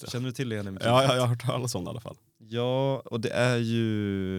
Det. 0.00 0.10
Känner 0.10 0.26
du 0.26 0.32
till 0.32 0.48
Leninpriset? 0.48 0.92
Ja, 1.02 1.08
jag, 1.08 1.16
jag 1.16 1.20
har 1.20 1.28
hört 1.28 1.46
talas 1.46 1.74
om 1.74 1.84
det 1.84 1.88
i 1.88 1.90
alla 1.90 2.00
fall. 2.00 2.16
Ja, 2.38 3.02
och 3.04 3.20
det 3.20 3.30
är 3.30 3.56
ju 3.56 4.38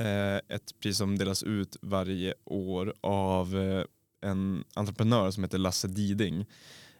eh, 0.00 0.36
ett 0.48 0.80
pris 0.80 0.98
som 0.98 1.18
delas 1.18 1.42
ut 1.42 1.76
varje 1.82 2.34
år 2.44 2.94
av 3.00 3.56
eh, 3.56 3.84
en 4.20 4.64
entreprenör 4.74 5.30
som 5.30 5.44
heter 5.44 5.58
Lasse 5.58 5.88
Diding. 5.88 6.46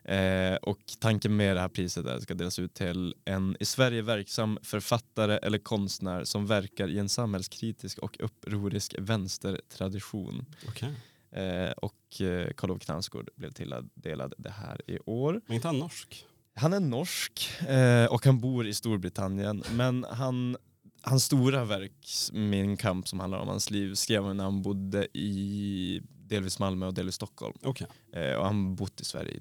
Eh, 0.04 0.54
och 0.54 0.78
tanken 0.98 1.36
med 1.36 1.56
det 1.56 1.60
här 1.60 1.68
priset 1.68 2.06
är 2.06 2.10
att 2.10 2.16
det 2.16 2.22
ska 2.22 2.34
delas 2.34 2.58
ut 2.58 2.74
till 2.74 3.14
en 3.24 3.56
i 3.60 3.64
Sverige 3.64 4.02
verksam 4.02 4.58
författare 4.62 5.38
eller 5.38 5.58
konstnär 5.58 6.24
som 6.24 6.46
verkar 6.46 6.88
i 6.88 6.98
en 6.98 7.08
samhällskritisk 7.08 7.98
och 7.98 8.16
upprorisk 8.20 8.94
vänstertradition. 8.98 10.46
Okay. 10.68 10.90
Eh, 11.30 11.70
och 11.70 12.20
eh, 12.20 12.52
Karl 12.56 12.70
Ove 12.70 12.80
Knausgård 12.80 13.30
blev 13.34 13.50
tilldelad 13.50 14.34
det 14.36 14.50
här 14.50 14.90
i 14.90 14.98
år. 15.06 15.40
Men 15.46 15.54
inte 15.54 15.68
han 15.68 15.78
norsk? 15.78 16.26
Han 16.58 16.72
är 16.72 16.80
norsk 16.80 17.50
eh, 17.68 18.04
och 18.04 18.24
han 18.24 18.40
bor 18.40 18.66
i 18.66 18.74
Storbritannien. 18.74 19.64
Men 19.72 20.04
han, 20.10 20.56
hans 21.02 21.24
stora 21.24 21.64
verk, 21.64 22.06
Min 22.32 22.76
kamp 22.76 23.08
som 23.08 23.20
handlar 23.20 23.38
om 23.38 23.48
hans 23.48 23.70
liv, 23.70 23.94
skrev 23.94 24.24
han 24.24 24.36
när 24.36 24.44
han 24.44 24.62
bodde 24.62 25.18
i 25.18 26.02
delvis 26.28 26.58
Malmö 26.58 26.86
och 26.86 26.94
delvis 26.94 27.14
Stockholm. 27.14 27.58
Okay. 27.62 27.86
Eh, 28.12 28.36
och 28.36 28.44
han 28.44 28.64
har 28.64 28.74
bott 28.74 29.00
i 29.00 29.04
Sverige 29.04 29.30
i 29.30 29.40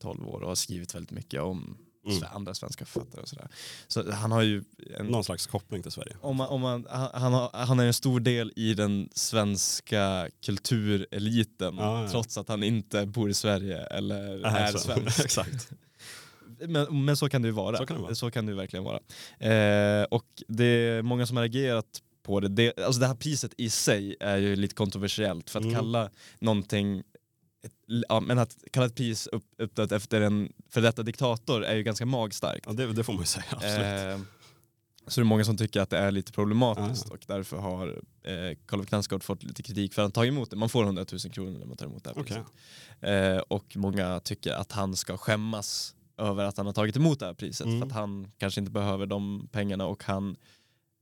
10-12 0.00 0.26
år 0.26 0.40
och 0.40 0.48
har 0.48 0.54
skrivit 0.54 0.94
väldigt 0.94 1.10
mycket 1.10 1.40
om 1.40 1.78
mm. 2.06 2.22
andra 2.32 2.54
svenska 2.54 2.84
författare 2.84 3.22
och 3.22 3.28
sådär. 3.28 3.48
Så 3.88 4.10
han 4.12 4.32
har 4.32 4.42
ju 4.42 4.64
en, 4.98 5.06
någon 5.06 5.24
slags 5.24 5.46
koppling 5.46 5.82
till 5.82 5.92
Sverige. 5.92 6.16
Om 6.20 6.36
man, 6.36 6.48
om 6.48 6.60
man, 6.60 6.86
han, 6.90 7.32
har, 7.32 7.50
han 7.52 7.80
är 7.80 7.86
en 7.86 7.94
stor 7.94 8.20
del 8.20 8.52
i 8.56 8.74
den 8.74 9.08
svenska 9.12 10.28
kultureliten 10.42 11.76
ja, 11.76 12.02
ja. 12.02 12.08
trots 12.10 12.38
att 12.38 12.48
han 12.48 12.62
inte 12.62 13.06
bor 13.06 13.30
i 13.30 13.34
Sverige 13.34 13.86
eller 13.86 14.46
äh, 14.46 14.54
är 14.54 14.72
svensk. 14.78 15.24
Exakt. 15.24 15.70
Men, 16.68 17.04
men, 17.04 17.16
så 17.16 17.28
kan 17.28 17.42
det 17.42 17.48
ju 17.48 17.52
vara. 17.52 17.76
Så 17.76 17.86
kan 17.86 17.96
det, 17.96 18.02
vara. 18.02 18.14
Så 18.14 18.30
kan 18.30 18.46
det 18.46 18.54
verkligen 18.54 18.84
vara. 18.84 19.00
Eh, 19.38 20.04
och 20.04 20.26
det 20.48 20.64
är 20.64 21.02
många 21.02 21.26
som 21.26 21.36
har 21.36 21.44
reagerat 21.44 22.02
på 22.22 22.40
det. 22.40 22.48
det. 22.48 22.78
Alltså 22.78 23.00
det 23.00 23.06
här 23.06 23.14
priset 23.14 23.54
i 23.56 23.70
sig 23.70 24.16
är 24.20 24.36
ju 24.36 24.56
lite 24.56 24.74
kontroversiellt 24.74 25.50
för 25.50 25.58
att 25.58 25.64
mm. 25.64 25.76
kalla 25.76 26.10
någonting 26.38 27.02
ett, 27.62 27.72
ja, 28.08 28.20
men 28.20 28.38
att 28.38 28.56
kalla 28.72 28.86
ett 28.86 28.94
pris 28.94 29.26
upp, 29.26 29.44
uppdött 29.58 29.92
efter 29.92 30.20
en 30.20 30.52
för 30.70 30.80
detta 30.80 31.02
diktator 31.02 31.64
är 31.64 31.76
ju 31.76 31.82
ganska 31.82 32.06
magstarkt. 32.06 32.64
Ja, 32.66 32.72
det, 32.72 32.92
det 32.92 33.04
får 33.04 33.12
man 33.12 33.22
ju 33.22 33.26
säga, 33.26 33.44
absolut. 33.50 34.20
Eh, 34.20 34.26
så 35.06 35.20
det 35.20 35.22
är 35.22 35.24
många 35.24 35.44
som 35.44 35.56
tycker 35.56 35.80
att 35.80 35.90
det 35.90 35.98
är 35.98 36.10
lite 36.10 36.32
problematiskt 36.32 37.06
ja. 37.08 37.14
och 37.14 37.24
därför 37.26 37.56
har 37.56 38.02
eh, 38.22 38.56
Karl 38.66 38.84
Knausgård 38.84 39.22
fått 39.22 39.42
lite 39.42 39.62
kritik 39.62 39.94
för 39.94 40.02
att 40.02 40.04
han 40.04 40.12
tagit 40.12 40.32
emot 40.32 40.50
det. 40.50 40.56
Man 40.56 40.68
får 40.68 40.84
100 40.84 41.04
000 41.12 41.32
kronor 41.32 41.58
när 41.58 41.66
man 41.66 41.76
tar 41.76 41.86
emot 41.86 42.04
det 42.04 42.10
här 42.10 42.22
priset. 42.22 42.44
Okay. 43.00 43.14
Eh, 43.14 43.38
och 43.38 43.76
många 43.76 44.20
tycker 44.20 44.52
att 44.52 44.72
han 44.72 44.96
ska 44.96 45.16
skämmas 45.16 45.94
över 46.18 46.44
att 46.44 46.56
han 46.56 46.66
har 46.66 46.72
tagit 46.72 46.96
emot 46.96 47.20
det 47.20 47.26
här 47.26 47.34
priset 47.34 47.66
mm. 47.66 47.80
för 47.80 47.86
att 47.86 47.92
han 47.92 48.30
kanske 48.38 48.60
inte 48.60 48.72
behöver 48.72 49.06
de 49.06 49.48
pengarna 49.52 49.86
och 49.86 50.04
han 50.04 50.36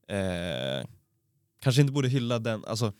eh, 0.08 0.88
kanske 1.60 1.80
inte 1.80 1.92
borde 1.92 2.08
hylla 2.08 2.38
den, 2.38 2.64
alltså 2.64 2.92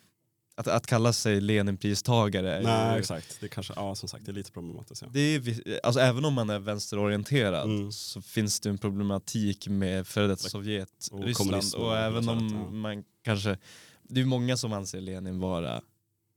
att, 0.57 0.69
att 0.69 0.87
kalla 0.87 1.13
sig 1.13 1.41
Leninpristagare. 1.41 2.61
Nej 2.63 2.93
ju, 2.93 2.99
exakt, 2.99 3.41
det 3.41 3.49
kanske, 3.49 3.73
ja 3.77 3.95
som 3.95 4.09
sagt 4.09 4.27
det 4.27 4.33
är 4.33 4.35
lite 4.35 4.53
problematiskt. 4.53 5.03
Ja. 5.03 5.09
Det 5.13 5.21
är, 5.21 5.81
alltså, 5.83 6.01
även 6.01 6.25
om 6.25 6.35
man 6.35 6.51
är 6.51 6.59
vänsterorienterad 6.59 7.71
mm. 7.71 7.93
så 7.93 8.23
finns 8.23 8.61
det 8.61 8.69
en 8.69 8.79
problematik 8.79 9.69
med 9.69 10.07
före 10.07 10.27
detta 10.27 10.49
Sovjet, 10.49 11.09
och 11.13 11.25
Ryssland 11.25 11.75
och 11.77 11.97
även 11.97 12.29
om 12.29 12.67
ja. 12.67 12.71
man 12.71 13.05
kanske, 13.23 13.59
det 14.03 14.21
är 14.21 14.25
många 14.25 14.57
som 14.57 14.73
anser 14.73 15.01
Lenin 15.01 15.39
vara 15.39 15.83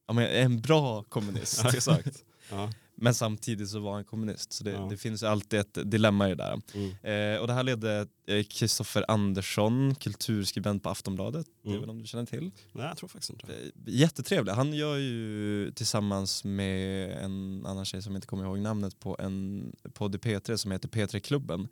ja, 0.07 0.13
men 0.13 0.25
en 0.25 0.61
bra 0.61 1.03
kommunist. 1.03 1.61
ja, 1.63 1.69
exakt. 1.73 2.23
Ja. 2.51 2.69
Men 3.01 3.13
samtidigt 3.13 3.69
så 3.69 3.79
var 3.79 3.93
han 3.93 4.03
kommunist. 4.03 4.53
Så 4.53 4.63
det, 4.63 4.71
ja. 4.71 4.87
det 4.89 4.97
finns 4.97 5.23
alltid 5.23 5.59
ett 5.59 5.91
dilemma 5.91 6.29
i 6.29 6.35
det 6.35 6.43
där. 6.43 6.61
Mm. 6.73 7.35
Eh, 7.35 7.41
och 7.41 7.47
det 7.47 7.53
här 7.53 7.63
ledde 7.63 8.07
Kristoffer 8.49 9.05
Andersson, 9.07 9.95
kulturskribent 9.95 10.83
på 10.83 10.89
Aftonbladet. 10.89 11.47
Mm. 11.63 11.73
Jag 11.73 11.81
vet 11.81 11.89
om 11.89 12.01
du 12.01 12.07
känner 12.07 12.25
till? 12.25 12.51
Nej, 12.71 12.85
jag 12.85 12.97
tror 12.97 13.09
faktiskt 13.09 13.29
inte 13.29 13.45
det. 13.47 13.91
Jättetrevlig. 13.91 14.51
Han 14.51 14.73
gör 14.73 14.97
ju 14.97 15.71
tillsammans 15.71 16.43
med 16.43 17.11
en 17.11 17.65
annan 17.65 17.85
tjej 17.85 18.01
som 18.01 18.15
inte 18.15 18.27
kommer 18.27 18.43
ihåg 18.43 18.59
namnet 18.59 18.99
på 18.99 19.15
en 19.19 19.63
podd 19.93 20.15
i 20.15 20.17
P3 20.17 20.57
som 20.57 20.71
heter 20.71 20.87
P3-klubben. 20.87 21.67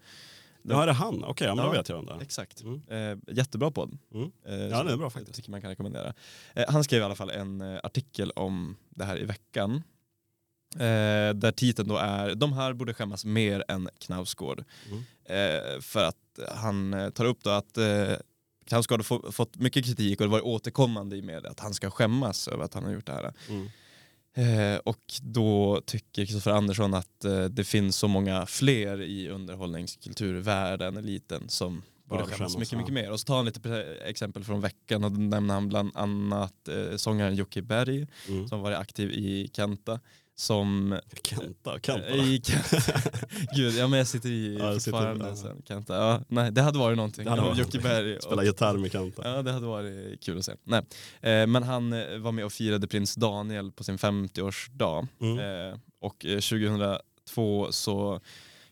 Ja, 0.69 0.83
är 0.83 0.87
det 0.87 0.93
han? 0.93 1.15
Okej, 1.15 1.29
okay, 1.29 1.47
ja, 1.47 1.55
men 1.55 1.65
då 1.65 1.71
vet 1.71 1.89
jag 1.89 1.99
om 1.99 2.05
det. 2.05 2.17
Exakt. 2.21 2.61
Mm. 2.61 2.81
Eh, 2.87 3.35
jättebra 3.35 3.71
podd. 3.71 3.97
Mm. 4.13 4.31
Eh, 4.45 4.55
ja, 4.55 4.83
det 4.83 4.91
är 4.91 4.97
bra 4.97 5.09
faktiskt. 5.09 5.35
tycker 5.35 5.51
man 5.51 5.61
kan 5.61 5.69
rekommendera. 5.69 6.13
Eh, 6.53 6.65
han 6.67 6.83
skrev 6.83 7.01
i 7.01 7.03
alla 7.03 7.15
fall 7.15 7.29
en 7.29 7.61
eh, 7.61 7.79
artikel 7.83 8.31
om 8.31 8.75
det 8.89 9.05
här 9.05 9.19
i 9.19 9.25
veckan. 9.25 9.83
Eh, 10.75 11.34
där 11.34 11.51
titeln 11.51 11.88
då 11.88 11.97
är 11.97 12.36
“De 12.36 12.53
här 12.53 12.73
borde 12.73 12.93
skämmas 12.93 13.25
mer 13.25 13.63
än 13.67 13.89
Knausgård”. 13.99 14.63
Mm. 14.89 15.03
Eh, 15.25 15.82
för 15.82 16.03
att 16.03 16.39
han 16.56 17.12
tar 17.15 17.25
upp 17.25 17.43
då 17.43 17.49
att 17.49 17.77
Knausgård 18.65 18.99
har 18.99 19.32
fått 19.32 19.56
mycket 19.56 19.86
kritik 19.86 20.19
och 20.19 20.25
det 20.25 20.32
var 20.32 20.45
återkommande 20.45 21.17
i 21.17 21.21
media 21.21 21.51
att 21.51 21.60
han 21.60 21.73
ska 21.73 21.89
skämmas 21.89 22.47
över 22.47 22.63
att 22.63 22.73
han 22.73 22.84
har 22.84 22.91
gjort 22.91 23.06
det 23.06 23.13
här. 23.13 23.34
Mm. 23.49 23.67
Eh, 24.38 24.77
och 24.77 25.01
då 25.21 25.82
tycker 25.86 26.25
Kristoffer 26.25 26.51
Andersson 26.51 26.93
att 26.93 27.25
eh, 27.25 27.43
det 27.43 27.63
finns 27.63 27.95
så 27.95 28.08
många 28.08 28.45
fler 28.45 29.01
i 29.01 29.30
underhållningskulturvärlden, 29.30 30.97
eliten, 30.97 31.49
som 31.49 31.82
borde 32.03 32.23
skämmas 32.23 32.58
mycket, 32.58 32.77
mycket 32.77 32.93
mer. 32.93 33.12
Och 33.12 33.19
så 33.19 33.25
tar 33.25 33.36
han 33.36 33.45
lite 33.45 33.84
exempel 34.06 34.43
från 34.43 34.62
veckan 34.62 35.03
och 35.03 35.12
då 35.12 35.19
nämner 35.19 35.53
han 35.53 35.69
bland 35.69 35.91
annat 35.95 36.67
eh, 36.67 36.95
sångaren 36.95 37.36
Jocke 37.36 37.62
Berg 37.62 38.08
mm. 38.27 38.47
som 38.47 38.62
varit 38.62 38.77
aktiv 38.77 39.12
i 39.12 39.49
Kenta 39.53 39.99
som... 40.39 41.00
Kenta? 41.23 41.80
Kenta? 41.80 42.10
I, 42.10 42.41
Gud, 43.56 43.73
ja 43.73 43.88
men 43.88 43.97
jag 43.97 44.08
sitter 44.08 44.30
i 44.30 44.58
ja, 44.60 44.73
fortfarande 44.73 45.36
sitter, 45.36 45.50
sen. 45.50 45.62
Kenta. 45.67 45.95
Ja, 45.95 46.21
nej, 46.28 46.52
det 46.52 46.62
hade 46.62 46.80
varit 46.80 46.97
någonting. 46.97 47.23
Det 47.23 47.30
hade 47.30 47.41
varit. 47.41 47.58
Jockeberg. 47.58 48.21
Spela 48.21 48.43
gitarr 48.43 48.78
med 48.78 48.91
Kenta. 48.91 49.21
Ja 49.30 49.41
det 49.41 49.52
hade 49.52 49.67
varit 49.67 50.23
kul 50.23 50.38
att 50.38 50.45
se. 50.45 50.54
Nej. 50.63 50.82
Eh, 51.21 51.47
men 51.47 51.63
han 51.63 51.93
eh, 51.93 52.17
var 52.17 52.32
med 52.32 52.45
och 52.45 52.54
firade 52.54 52.88
prins 52.88 53.15
Daniel 53.15 53.71
på 53.71 53.84
sin 53.84 53.97
50-årsdag. 53.97 55.08
Mm. 55.21 55.39
Eh, 55.39 55.80
och 56.00 56.17
2002 56.19 57.65
eh, 57.65 57.71
så 57.71 58.21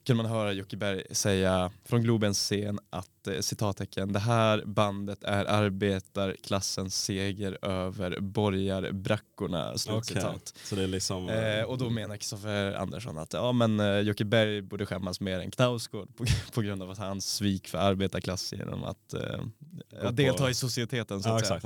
kunde 0.06 0.24
man 0.24 0.32
höra 0.32 0.52
Jocke 0.52 0.78
Berg 0.78 1.04
säga 1.12 1.72
från 1.84 2.02
Globens 2.02 2.40
scen 2.40 2.80
att 2.90 3.28
eh, 3.28 3.40
citattecken 3.40 4.14
det 4.14 4.20
här 4.20 4.64
bandet 4.66 5.24
är 5.24 5.46
arbetarklassens 5.46 7.04
seger 7.04 7.66
över 7.66 8.20
borgarbrackorna. 8.20 9.78
Slutcitat. 9.78 10.26
Okay. 10.26 10.40
Så 10.64 10.76
det 10.76 10.84
är 10.84 10.88
liksom, 10.88 11.30
eh, 11.30 11.64
och 11.64 11.78
då 11.78 11.90
menar 11.90 12.18
Kristoffer 12.18 12.74
Andersson 12.74 13.18
att 13.18 13.34
ja, 13.34 13.52
men, 13.52 13.80
eh, 13.80 14.00
Jocke 14.00 14.26
Berg 14.26 14.62
borde 14.62 14.86
skämmas 14.86 15.20
mer 15.20 15.40
än 15.40 15.52
Knausgård 15.52 16.16
på, 16.18 16.26
på 16.54 16.62
grund 16.62 16.84
av 16.84 16.92
att 16.92 16.98
hans 16.98 17.34
svik 17.34 17.68
för 17.68 17.78
arbetarklass 17.78 18.54
genom 18.54 18.84
att 18.84 19.14
eh, 19.14 20.12
delta 20.12 20.50
i 20.50 20.54
societeten. 20.54 21.24
Så 21.24 21.30
att 21.30 21.50
ja, 21.50 21.60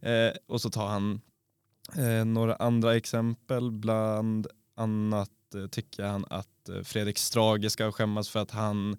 säga. 0.00 0.26
Eh, 0.28 0.34
och 0.46 0.60
så 0.60 0.70
tar 0.70 0.86
han 0.86 1.20
eh, 1.96 2.24
några 2.24 2.54
andra 2.54 2.96
exempel, 2.96 3.70
bland 3.70 4.46
annat 4.76 5.30
eh, 5.54 5.66
tycker 5.66 6.04
han 6.04 6.24
att 6.30 6.48
eh, 6.68 6.82
Fredrik 6.82 7.18
Strage 7.18 7.72
ska 7.72 7.92
skämmas 7.92 8.28
för 8.28 8.40
att 8.40 8.50
han, 8.50 8.96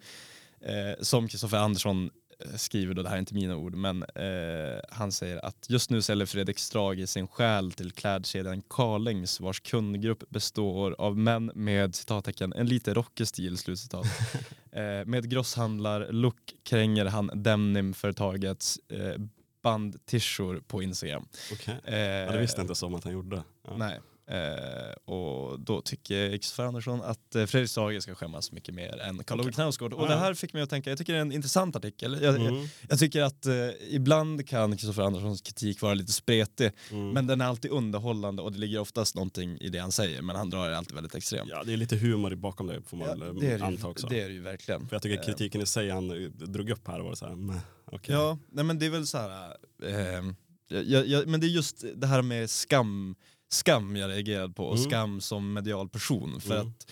eh, 0.62 1.02
som 1.02 1.28
Kristoffer 1.28 1.58
Andersson 1.58 2.10
eh, 2.40 2.56
skriver 2.56 2.94
då, 2.94 3.04
det 3.04 3.10
här 3.10 3.16
är 3.16 3.20
inte 3.20 3.34
mina 3.34 3.56
ord, 3.56 3.76
men 3.76 4.04
eh, 4.04 4.80
han 4.90 5.12
säger 5.12 5.46
att 5.46 5.66
just 5.70 5.90
nu 5.90 6.02
säljer 6.02 6.26
Fredrik 6.26 6.60
Strage 6.60 7.10
sin 7.10 7.28
själ 7.28 7.72
till 7.72 7.92
klädkedjan 7.92 8.62
Carlings 8.70 9.40
vars 9.40 9.60
kundgrupp 9.60 10.30
består 10.30 10.96
av 10.98 11.18
män 11.18 11.52
med 11.56 11.96
citattecken 11.96 12.54
en 12.54 12.68
lite 12.68 12.94
rockig 12.94 13.28
stil, 13.28 13.58
slutcitat. 13.58 14.06
eh, 14.72 15.06
med 15.06 15.30
grosshandlar-look 15.30 16.54
kränger 16.64 17.06
han 17.06 17.32
Denim-företagets 17.34 18.80
eh, 18.90 19.22
bandtishor 19.62 20.62
på 20.68 20.84
Instagram. 20.84 21.28
Okay. 21.54 21.76
Eh, 21.84 22.00
ja, 22.00 22.32
det 22.32 22.38
visste 22.38 22.60
jag 22.60 22.64
inte 22.64 22.76
som 22.76 22.96
att 22.96 23.04
han 23.04 23.14
gjorde. 23.14 23.44
Ja. 23.68 23.78
Nej. 23.78 24.00
Eh, 24.30 25.14
och 25.14 25.60
då 25.60 25.82
tycker 25.82 26.32
Kristoffer 26.32 26.64
Andersson 26.64 27.02
att 27.02 27.36
eh, 27.36 27.46
Fredrik 27.46 27.70
Strage 27.70 28.04
ska 28.04 28.16
skämmas 28.16 28.52
mycket 28.52 28.74
mer 28.74 29.00
än 29.00 29.24
Karl 29.24 29.40
Ove 29.40 29.52
Knausgård. 29.52 29.94
Och 29.94 30.08
det 30.08 30.16
här 30.16 30.34
fick 30.34 30.54
mig 30.54 30.62
att 30.62 30.70
tänka, 30.70 30.90
jag 30.90 31.00
tycker 31.00 31.14
det 31.14 31.20
är 31.20 31.22
en 31.22 31.32
intressant 31.32 31.76
artikel. 31.76 32.18
Jag, 32.22 32.36
mm. 32.36 32.56
jag, 32.56 32.68
jag 32.90 33.00
tycker 33.00 33.22
att 33.22 33.46
eh, 33.46 33.54
ibland 33.90 34.48
kan 34.48 34.78
Kristoffer 34.78 35.02
Anderssons 35.02 35.42
kritik 35.42 35.82
vara 35.82 35.94
lite 35.94 36.12
spretig, 36.12 36.72
mm. 36.92 37.10
men 37.10 37.28
den 37.28 37.42
är 37.42 37.46
alltid 37.46 37.72
underhållande 37.72 38.42
och 38.42 38.52
det 38.52 38.58
ligger 38.58 38.80
oftast 38.80 39.16
någonting 39.16 39.58
i 39.62 39.70
det 39.70 39.80
han 39.80 39.92
säger, 39.92 40.22
men 40.22 40.36
han 40.36 40.50
drar 40.50 40.70
det 40.70 40.78
alltid 40.78 40.96
väldigt 40.96 41.16
extremt. 41.16 41.50
Ja, 41.50 41.64
det 41.64 41.74
är 41.74 41.78
lite 41.78 41.96
humor 41.96 42.36
bakom 42.36 42.68
det 42.68 42.82
får 42.82 42.98
man 42.98 43.08
ja, 43.08 43.48
det 43.48 43.62
anta 43.62 43.88
också. 43.88 44.08
Det 44.08 44.22
är 44.22 44.28
det 44.28 44.34
ju 44.34 44.42
verkligen. 44.42 44.88
För 44.88 44.96
jag 44.96 45.02
tycker 45.02 45.24
kritiken 45.24 45.62
i 45.62 45.66
sig 45.66 45.90
han 45.90 46.32
drog 46.34 46.70
upp 46.70 46.88
här 46.88 47.00
var 47.00 47.16
så 47.16 47.28
här, 47.28 47.36
meh, 47.36 47.58
okay. 47.86 48.16
Ja, 48.16 48.38
nej 48.52 48.64
men 48.66 48.80
det 48.80 48.86
är 48.86 48.90
väl 48.90 49.08
så 49.08 49.18
här, 49.18 49.56
eh, 49.84 50.24
jag, 50.70 51.08
jag, 51.08 51.28
men 51.28 51.40
det 51.40 51.48
är 51.48 51.50
just 51.50 51.86
det 51.96 52.08
här 52.08 52.22
med 52.22 52.50
skam 52.50 53.16
skam 53.50 53.96
jag 53.96 54.10
reagerade 54.10 54.54
på 54.54 54.66
och 54.66 54.78
mm. 54.78 54.90
skam 54.90 55.22
som 55.22 55.54
medial 55.54 55.90
person. 55.90 56.42
För 56.42 56.56
mm. 56.56 56.68
att 56.68 56.88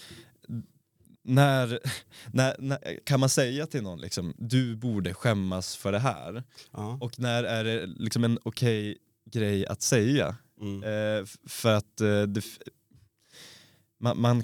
när, 1.24 1.80
när, 2.32 2.56
när, 2.60 3.00
kan 3.06 3.20
man 3.20 3.30
säga 3.30 3.68
till 3.68 3.84
någon 3.84 4.02
liksom, 4.02 4.34
du 4.38 4.76
borde 4.76 5.14
skämmas 5.14 5.76
för 5.76 5.92
det 5.92 6.00
här? 6.00 6.44
Ja. 6.72 6.98
Och 7.02 7.20
när 7.20 7.44
är 7.44 7.64
det 7.64 7.86
liksom 7.86 8.24
en 8.24 8.40
okej 8.44 8.92
okay 8.92 8.98
grej 9.32 9.68
att 9.68 9.82
säga? 9.82 10.36
Mm. 10.62 10.84
Eh, 10.84 11.26
för 11.48 11.74
att 11.74 12.02
eh, 12.02 12.22
det, 12.22 12.44
man, 14.00 14.22
man 14.22 14.44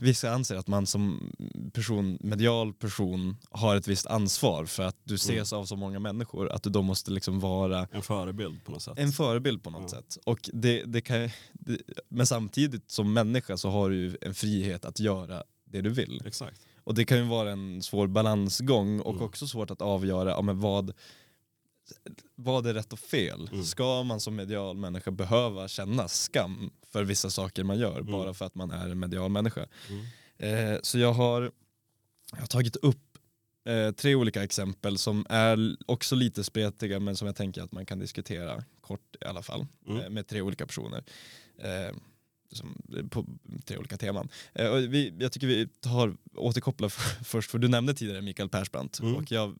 vissa 0.00 0.30
anser 0.30 0.56
att 0.56 0.66
man 0.66 0.86
som 0.86 1.32
person, 1.72 2.18
medial 2.20 2.72
person 2.72 3.36
har 3.50 3.76
ett 3.76 3.88
visst 3.88 4.06
ansvar 4.06 4.64
för 4.64 4.82
att 4.82 4.96
du 5.04 5.14
ses 5.14 5.52
mm. 5.52 5.60
av 5.60 5.64
så 5.66 5.76
många 5.76 5.98
människor 5.98 6.50
att 6.50 6.62
du 6.62 6.70
då 6.70 6.82
måste 6.82 7.10
liksom 7.10 7.40
vara 7.40 7.88
en 7.92 8.02
förebild 8.02 8.64
på 8.64 8.72
något 8.72 8.82
sätt. 8.82 8.98
En 8.98 9.12
förebild 9.12 9.62
på 9.62 9.70
något 9.70 9.92
ja. 9.92 9.98
sätt. 9.98 10.18
Och 10.24 10.50
det, 10.52 10.84
det 10.84 11.00
kan, 11.00 11.30
det, 11.52 11.78
men 12.08 12.26
samtidigt 12.26 12.90
som 12.90 13.12
människa 13.12 13.56
så 13.56 13.70
har 13.70 13.90
du 13.90 14.18
en 14.20 14.34
frihet 14.34 14.84
att 14.84 15.00
göra 15.00 15.42
det 15.64 15.80
du 15.80 15.90
vill. 15.90 16.22
Exakt. 16.26 16.60
Och 16.84 16.94
det 16.94 17.04
kan 17.04 17.18
ju 17.18 17.24
vara 17.24 17.50
en 17.50 17.82
svår 17.82 18.06
balansgång 18.06 19.00
och 19.00 19.12
mm. 19.14 19.24
också 19.24 19.46
svårt 19.46 19.70
att 19.70 19.82
avgöra 19.82 20.30
ja, 20.30 20.42
men 20.42 20.60
vad, 20.60 20.92
vad 22.34 22.66
är 22.66 22.74
rätt 22.74 22.92
och 22.92 22.98
fel? 22.98 23.48
Mm. 23.52 23.64
Ska 23.64 24.02
man 24.02 24.20
som 24.20 24.36
medial 24.36 24.76
människa 24.76 25.10
behöva 25.10 25.68
känna 25.68 26.08
skam 26.08 26.70
för 26.86 27.04
vissa 27.04 27.30
saker 27.30 27.64
man 27.64 27.78
gör 27.78 28.00
mm. 28.00 28.12
bara 28.12 28.34
för 28.34 28.44
att 28.44 28.54
man 28.54 28.70
är 28.70 28.88
en 28.88 28.98
medial 28.98 29.30
människa? 29.30 29.66
Mm. 29.88 30.04
Eh, 30.38 30.78
så 30.82 30.98
jag 30.98 31.12
har, 31.12 31.42
jag 32.32 32.40
har 32.40 32.46
tagit 32.46 32.76
upp 32.76 33.18
eh, 33.68 33.90
tre 33.90 34.14
olika 34.14 34.42
exempel 34.42 34.98
som 34.98 35.26
är 35.28 35.76
också 35.86 36.14
lite 36.14 36.44
spretiga 36.44 37.00
men 37.00 37.16
som 37.16 37.26
jag 37.26 37.36
tänker 37.36 37.62
att 37.62 37.72
man 37.72 37.86
kan 37.86 37.98
diskutera 37.98 38.64
kort 38.80 39.16
i 39.20 39.24
alla 39.24 39.42
fall 39.42 39.66
mm. 39.86 40.00
eh, 40.00 40.10
med 40.10 40.26
tre 40.26 40.40
olika 40.40 40.66
personer. 40.66 41.04
Eh, 42.52 42.56
som, 42.56 42.76
på 43.10 43.26
tre 43.64 43.76
olika 43.78 43.96
teman. 43.96 44.28
Eh, 44.54 44.72
vi, 44.72 45.14
jag 45.18 45.32
tycker 45.32 45.46
vi 45.46 45.68
tar 45.80 46.16
återkoppla 46.34 46.88
först, 47.24 47.50
för 47.50 47.58
du 47.58 47.68
nämnde 47.68 47.94
tidigare 47.94 48.22
Mikael 48.22 48.48
Persbrandt 48.48 49.00
mm. 49.00 49.16
och 49.16 49.32
jag, 49.32 49.54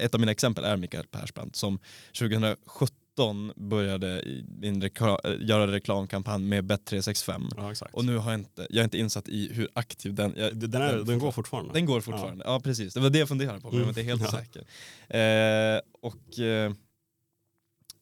ett 0.00 0.14
av 0.14 0.20
mina 0.20 0.32
exempel 0.32 0.64
är 0.64 0.76
Mikael 0.76 1.06
Persbrandt 1.06 1.56
som 1.56 1.78
2017 2.18 3.52
började 3.56 4.24
reka, 4.62 5.18
göra 5.40 5.72
reklamkampanj 5.72 6.44
med 6.44 6.72
Bet365 6.72 7.50
ja, 7.56 7.86
och 7.92 8.04
nu 8.04 8.16
har 8.16 8.30
jag 8.30 8.40
inte, 8.40 8.66
jag 8.70 8.80
är 8.80 8.84
inte 8.84 8.98
insatt 8.98 9.28
i 9.28 9.52
hur 9.52 9.68
aktiv 9.72 10.14
den 10.14 10.34
jag, 10.36 10.56
den, 10.56 10.82
är, 10.82 10.96
den 10.96 11.18
går 11.18 11.32
fortfarande? 11.32 11.72
Den 11.72 11.86
går 11.86 12.00
fortfarande, 12.00 12.44
ja. 12.44 12.52
ja. 12.52 12.60
precis. 12.60 12.94
Det 12.94 13.00
var 13.00 13.10
det 13.10 13.18
jag 13.18 13.28
funderade 13.28 13.60
på 13.60 13.70
men 13.70 13.76
mm. 13.76 13.80
jag 13.80 13.94
var 13.94 14.00
inte 14.00 14.02
helt 14.02 14.22
ja. 14.22 14.38
säker. 14.38 14.64
Eh, 15.08 15.80
och 16.00 16.38
eh, 16.38 16.72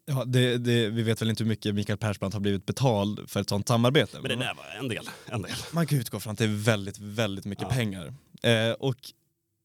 Ja, 0.04 0.24
det, 0.24 0.58
det, 0.58 0.88
vi 0.88 1.02
vet 1.02 1.22
väl 1.22 1.30
inte 1.30 1.44
hur 1.44 1.48
mycket 1.48 1.74
Mikael 1.74 1.98
Persbrandt 1.98 2.34
har 2.34 2.40
blivit 2.40 2.66
betald 2.66 3.30
för 3.30 3.40
ett 3.40 3.48
sånt 3.48 3.68
samarbete. 3.68 4.18
Men 4.22 4.38
det 4.38 4.44
där 4.44 4.54
var 4.54 4.64
en 4.78 4.88
del. 4.88 5.10
En 5.26 5.42
del. 5.42 5.52
Man 5.72 5.86
kan 5.86 5.98
utgå 5.98 6.20
från 6.20 6.32
att 6.32 6.38
det 6.38 6.44
är 6.44 6.64
väldigt, 6.64 6.98
väldigt 6.98 7.44
mycket 7.44 7.66
ja. 7.68 7.74
pengar. 7.74 8.14
Eh, 8.42 8.72
och 8.72 8.96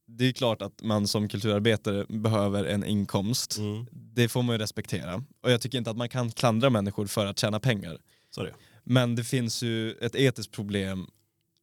det 0.08 0.26
är 0.26 0.32
klart 0.32 0.62
att 0.62 0.84
man 0.84 1.08
som 1.08 1.30
kulturarbetare 1.30 2.06
behöver 2.10 2.65
en 2.65 2.86
inkomst. 2.86 3.58
Mm. 3.58 3.86
Det 3.91 4.30
får 4.30 4.43
man 4.43 4.54
ju 4.54 4.60
respektera. 4.60 5.23
Och 5.41 5.52
jag 5.52 5.62
tycker 5.62 5.78
inte 5.78 5.91
att 5.91 5.97
man 5.97 6.10
kan 6.10 6.32
klandra 6.32 6.69
människor 6.69 7.08
för 7.08 7.26
att 7.26 7.39
tjäna 7.39 7.60
pengar. 7.60 7.97
Sorry. 8.30 8.52
Men 8.84 9.15
det 9.15 9.23
finns 9.23 9.63
ju 9.63 9.91
ett 9.91 10.15
etiskt 10.15 10.52
problem 10.52 11.08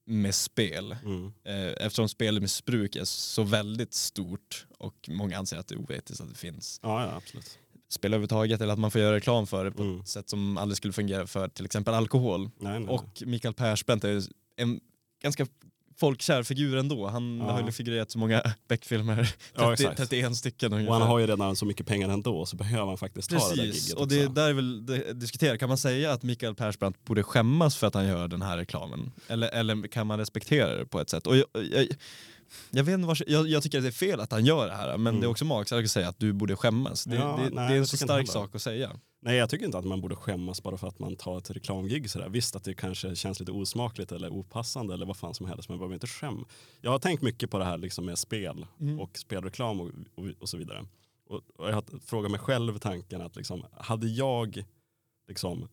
med 0.07 0.35
spel. 0.35 0.97
Mm. 1.05 1.33
Eh, 1.45 1.87
eftersom 1.87 2.09
spelmissbruk 2.09 2.97
är 2.97 3.05
så 3.05 3.43
väldigt 3.43 3.95
stort 3.95 4.67
och 4.79 5.09
många 5.09 5.39
anser 5.39 5.57
att 5.57 5.69
det 5.69 5.75
är 5.75 5.79
oetiskt 5.79 6.21
att 6.21 6.29
det 6.29 6.39
finns. 6.39 6.81
Ja, 6.83 7.03
ja 7.03 7.17
absolut 7.17 7.59
spel 7.95 8.13
överhuvudtaget 8.13 8.61
eller 8.61 8.73
att 8.73 8.79
man 8.79 8.91
får 8.91 9.01
göra 9.01 9.17
reklam 9.17 9.47
för 9.47 9.65
det 9.65 9.71
på 9.71 9.83
mm. 9.83 10.01
ett 10.01 10.09
sätt 10.09 10.31
som 10.31 10.59
aldrig 10.59 10.77
skulle 10.77 10.93
fungera 10.93 11.27
för 11.27 11.49
till 11.49 11.65
exempel 11.65 11.95
alkohol. 11.95 12.51
Nej, 12.59 12.81
nej. 12.81 12.89
Och 12.89 13.23
Mikael 13.27 13.55
Persbrandt 13.55 14.05
är 14.05 14.23
en 14.57 14.81
ganska 15.23 15.47
folkkär 15.97 16.43
figur 16.43 16.77
ändå. 16.77 17.07
Han 17.07 17.39
ja. 17.39 17.53
har 17.53 17.63
ju 17.63 17.73
figurerat 17.73 18.11
så 18.11 18.19
många 18.19 18.43
Beck-filmer, 18.69 19.35
30, 19.57 19.83
ja, 19.83 19.95
31 19.97 20.37
stycken 20.37 20.73
ungefär. 20.73 20.93
Och 20.93 20.99
han 20.99 21.09
har 21.09 21.19
ju 21.19 21.27
redan 21.27 21.57
så 21.57 21.67
mycket 21.67 21.87
pengar 21.87 22.09
ändå 22.09 22.47
så 22.47 22.57
behöver 22.57 22.87
han 22.87 22.99
faktiskt 22.99 23.31
Precis. 23.31 23.49
ta 23.49 23.55
det 23.55 23.63
där 23.63 23.67
giget 23.67 23.93
och 23.93 24.09
det 24.09 24.21
också. 24.21 24.33
där 24.33 24.49
är 24.49 24.53
väl 24.53 24.87
det, 24.87 25.13
diskutera. 25.13 25.59
Kan 25.59 25.69
man 25.69 25.79
säga 25.79 26.13
att 26.13 26.23
Mikael 26.23 26.55
Persbrandt 26.55 27.05
borde 27.05 27.23
skämmas 27.23 27.77
för 27.77 27.87
att 27.87 27.95
han 27.95 28.07
gör 28.07 28.29
den 28.29 28.43
här 28.43 28.57
reklamen? 28.57 29.13
Eller, 29.29 29.49
eller 29.49 29.89
kan 29.89 30.07
man 30.07 30.19
respektera 30.19 30.75
det 30.75 30.87
på 30.87 31.01
ett 31.01 31.11
sätt? 31.11 31.27
Och 31.27 31.37
jag, 31.37 31.47
jag, 31.53 31.87
jag, 32.71 32.85
vet 32.85 32.95
inte 32.95 33.07
var, 33.07 33.19
jag, 33.27 33.49
jag, 33.49 33.63
tycker 33.63 33.79
att 33.79 33.85
det 33.85 33.89
är 33.89 33.93
fel 33.93 34.21
att 34.21 34.33
han 34.33 34.45
gör 34.45 34.67
det 34.67 34.75
här, 34.75 34.99
men 34.99 35.07
mm. 35.07 35.21
det 35.21 35.27
är 35.27 35.29
också 35.29 35.45
magstarkt 35.45 35.85
att 35.85 35.91
säga 35.91 36.09
att 36.09 36.19
du 36.19 36.33
borde 36.33 36.57
skämmas. 36.57 37.05
Det, 37.05 37.17
ja, 37.17 37.41
det, 37.43 37.55
nej, 37.55 37.69
det 37.69 37.75
är 37.75 37.79
en 37.79 37.87
så 37.87 37.97
stark 37.97 38.29
sak 38.29 38.55
att 38.55 38.63
säga. 38.63 38.91
Nej 39.23 39.37
jag 39.37 39.51
tycker 39.51 39.65
inte 39.65 39.79
att 39.79 39.85
man 39.85 40.01
borde 40.01 40.17
skämmas 40.17 40.63
bara 40.63 40.77
för 40.77 40.89
att 40.89 40.99
man 40.99 41.17
tar 41.17 41.39
ett 41.39 41.51
reklamgig 41.51 42.11
sådär. 42.11 42.29
Visst 42.29 42.57
att 42.57 42.65
det 42.65 42.75
kanske 42.75 43.17
känns 43.17 43.41
lite 43.41 43.53
osmakligt 43.53 44.13
eller 44.13 44.29
opassande 44.29 44.95
eller 44.95 45.07
vad 45.07 45.17
fan 45.17 45.35
som 45.35 45.47
helst 45.47 45.69
men 45.69 45.75
man 45.75 45.79
behöver 45.79 45.95
inte 45.95 46.07
skämma. 46.07 46.47
Jag 46.81 46.91
har 46.91 46.99
tänkt 46.99 47.23
mycket 47.23 47.51
på 47.51 47.59
det 47.59 47.65
här 47.65 47.79
liksom 47.79 48.07
med 48.07 48.19
spel 48.19 48.67
mm. 48.81 49.01
och 49.01 49.19
spelreklam 49.19 49.81
och, 49.81 49.91
och, 50.15 50.25
och 50.39 50.49
så 50.49 50.57
vidare. 50.57 50.85
Och, 51.29 51.41
och, 51.57 51.69
jag 51.69 51.75
har 51.75 51.85
frågat 52.07 52.31
mig 52.31 52.41
själv 52.41 52.79
tanken 52.79 53.21
att 53.21 53.37
liksom, 53.37 53.67
hade 53.73 54.07
jag 54.07 54.65
liksom 55.29 55.69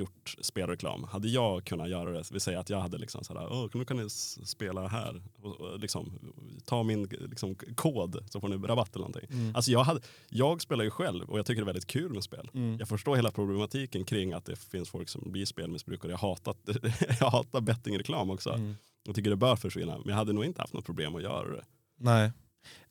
gjort 0.00 0.36
spelreklam. 0.40 1.04
Hade 1.04 1.28
jag 1.28 1.64
kunnat 1.64 1.88
göra 1.88 2.10
det, 2.10 2.30
vill 2.30 2.40
säga 2.40 2.60
att 2.60 2.70
jag 2.70 2.80
hade 2.80 2.98
liksom 2.98 3.24
såhär, 3.24 3.52
Åh, 3.52 3.68
nu 3.74 3.84
kan 3.84 3.96
ni 3.96 4.10
spela 4.10 4.88
här, 4.88 5.22
och, 5.42 5.60
och, 5.60 5.78
liksom, 5.78 6.18
ta 6.64 6.82
min 6.82 7.04
liksom, 7.04 7.54
kod 7.54 8.24
så 8.30 8.40
får 8.40 8.48
ni 8.48 8.56
rabatt 8.56 8.96
eller 8.96 9.06
någonting. 9.06 9.28
Mm. 9.30 9.56
Alltså 9.56 9.70
jag, 9.70 9.84
hade, 9.84 10.00
jag 10.28 10.62
spelar 10.62 10.84
ju 10.84 10.90
själv 10.90 11.30
och 11.30 11.38
jag 11.38 11.46
tycker 11.46 11.60
det 11.60 11.64
är 11.64 11.72
väldigt 11.72 11.86
kul 11.86 12.12
med 12.12 12.24
spel. 12.24 12.50
Mm. 12.54 12.76
Jag 12.78 12.88
förstår 12.88 13.16
hela 13.16 13.30
problematiken 13.30 14.04
kring 14.04 14.32
att 14.32 14.44
det 14.44 14.56
finns 14.56 14.90
folk 14.90 15.08
som 15.08 15.32
blir 15.32 15.46
spelmissbrukare. 15.46 16.12
Jag 16.12 16.18
hatar, 16.18 16.54
jag 17.20 17.30
hatar 17.30 17.60
bettingreklam 17.60 18.30
också. 18.30 18.50
Mm. 18.50 18.76
Jag 19.04 19.14
tycker 19.14 19.30
det 19.30 19.36
bör 19.36 19.56
försvinna, 19.56 19.98
men 19.98 20.08
jag 20.08 20.16
hade 20.16 20.32
nog 20.32 20.44
inte 20.44 20.60
haft 20.60 20.72
något 20.72 20.84
problem 20.84 21.14
att 21.14 21.22
göra 21.22 21.48
det. 21.48 21.64
Nej, 21.98 22.32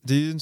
det 0.02 0.14
är 0.14 0.18
ju 0.18 0.38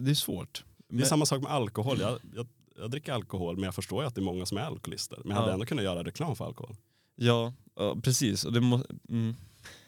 det 0.00 0.10
är 0.10 0.14
svårt. 0.14 0.64
Det 0.88 1.02
är 1.02 1.06
samma 1.06 1.26
sak 1.26 1.42
med 1.42 1.52
alkohol. 1.52 2.00
Jag, 2.00 2.18
jag 2.34 2.46
jag 2.78 2.90
dricker 2.90 3.12
alkohol 3.12 3.56
men 3.56 3.64
jag 3.64 3.74
förstår 3.74 4.02
ju 4.02 4.06
att 4.06 4.14
det 4.14 4.20
är 4.20 4.24
många 4.24 4.46
som 4.46 4.58
är 4.58 4.62
alkoholister. 4.62 5.18
Men 5.24 5.30
jag 5.30 5.36
hade 5.36 5.52
ändå 5.52 5.66
kunnat 5.66 5.84
göra 5.84 6.04
reklam 6.04 6.36
för 6.36 6.44
alkohol. 6.44 6.76
Ja, 7.14 7.52
ja 7.74 7.96
precis. 8.02 8.44
Och 8.44 8.52
det, 8.52 8.60
må, 8.60 8.80
mm. 9.08 9.36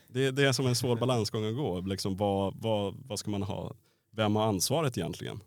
det, 0.09 0.31
det, 0.31 0.49
är 0.49 0.53
som 0.53 0.67
en 0.67 0.77
svår 0.77 0.97
balansgång 0.97 1.45
att 1.45 1.57
gå. 1.57 1.81
Liksom, 1.81 2.17
vad, 2.17 2.55
vad, 2.57 2.95
vad 3.07 3.19
ska 3.19 3.31
man 3.31 3.43
ha? 3.43 3.75
Vem 4.11 4.37
har 4.37 4.47
ansvaret 4.47 4.99
egentligen? 4.99 5.41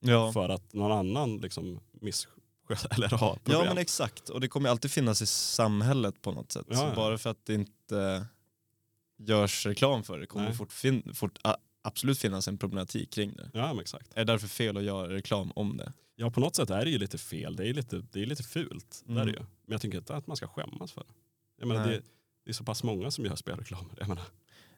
Ja. 0.00 0.32
För 0.32 0.48
att 0.48 0.72
någon 0.72 0.92
annan 0.92 1.36
liksom 1.36 1.80
missköter 1.92 2.88
eller 2.94 3.08
har 3.08 3.34
problem. 3.34 3.60
Ja 3.60 3.64
men 3.64 3.78
exakt, 3.78 4.28
och 4.28 4.40
det 4.40 4.48
kommer 4.48 4.68
alltid 4.68 4.90
finnas 4.90 5.22
i 5.22 5.26
samhället 5.26 6.22
på 6.22 6.32
något 6.32 6.52
sätt. 6.52 6.66
Ja, 6.68 6.92
bara 6.96 7.18
för 7.18 7.30
att 7.30 7.46
det 7.46 7.54
inte 7.54 8.26
görs 9.18 9.66
reklam 9.66 10.02
för 10.02 10.18
det 10.18 10.26
kommer 10.26 10.52
fort, 10.52 10.72
fort 11.14 11.38
absolut 11.82 12.18
finnas 12.18 12.48
en 12.48 12.58
problematik 12.58 13.10
kring 13.10 13.32
det. 13.32 13.50
Ja, 13.52 13.66
men 13.66 13.80
exakt. 13.80 14.12
Är 14.14 14.24
det 14.24 14.32
därför 14.32 14.48
fel 14.48 14.76
att 14.76 14.82
göra 14.82 15.08
reklam 15.08 15.52
om 15.54 15.76
det? 15.76 15.92
Ja, 16.16 16.30
på 16.30 16.40
något 16.40 16.56
sätt 16.56 16.70
är 16.70 16.84
det 16.84 16.90
ju 16.90 16.98
lite 16.98 17.18
fel. 17.18 17.56
Det 17.56 17.68
är 17.68 17.74
lite, 17.74 18.02
det 18.12 18.22
är 18.22 18.26
lite 18.26 18.42
fult. 18.42 19.02
Mm. 19.06 19.14
Där 19.14 19.22
är 19.22 19.26
det 19.26 19.32
ju. 19.32 19.38
Men 19.38 19.72
jag 19.72 19.80
tycker 19.80 19.98
inte 19.98 20.14
att 20.14 20.26
man 20.26 20.36
ska 20.36 20.46
skämmas 20.46 20.92
för 20.92 21.00
det. 21.00 21.12
Jag 21.58 21.68
menar, 21.68 21.86
det, 21.88 22.02
det 22.44 22.50
är 22.50 22.52
så 22.52 22.64
pass 22.64 22.82
många 22.82 23.10
som 23.10 23.24
gör 23.24 23.36
spelreklam. 23.36 23.92
Jag 23.98 24.08
menar. 24.08 24.24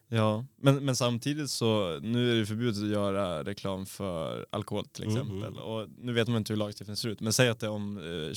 Ja, 0.07 0.45
men, 0.55 0.85
men 0.85 0.95
samtidigt 0.95 1.49
så 1.49 1.99
nu 1.99 2.31
är 2.31 2.39
det 2.39 2.45
förbjudet 2.45 2.83
att 2.83 2.89
göra 2.89 3.43
reklam 3.43 3.85
för 3.85 4.45
alkohol 4.49 4.85
till 4.85 5.03
mm, 5.03 5.15
exempel. 5.15 5.47
Mm. 5.47 5.59
Och 5.59 5.89
nu 5.97 6.13
vet 6.13 6.27
man 6.27 6.37
inte 6.37 6.53
hur 6.53 6.57
lagstiftningen 6.57 6.97
ser 6.97 7.09
ut, 7.09 7.19
men 7.19 7.33
säg 7.33 7.49
att 7.49 7.59
det 7.59 7.67
om 7.67 7.97
eh, 7.97 8.33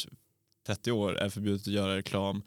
30 0.67 0.93
år 0.93 1.19
är 1.19 1.29
förbjudet 1.29 1.61
att 1.61 1.73
göra 1.73 1.97
reklam 1.97 2.43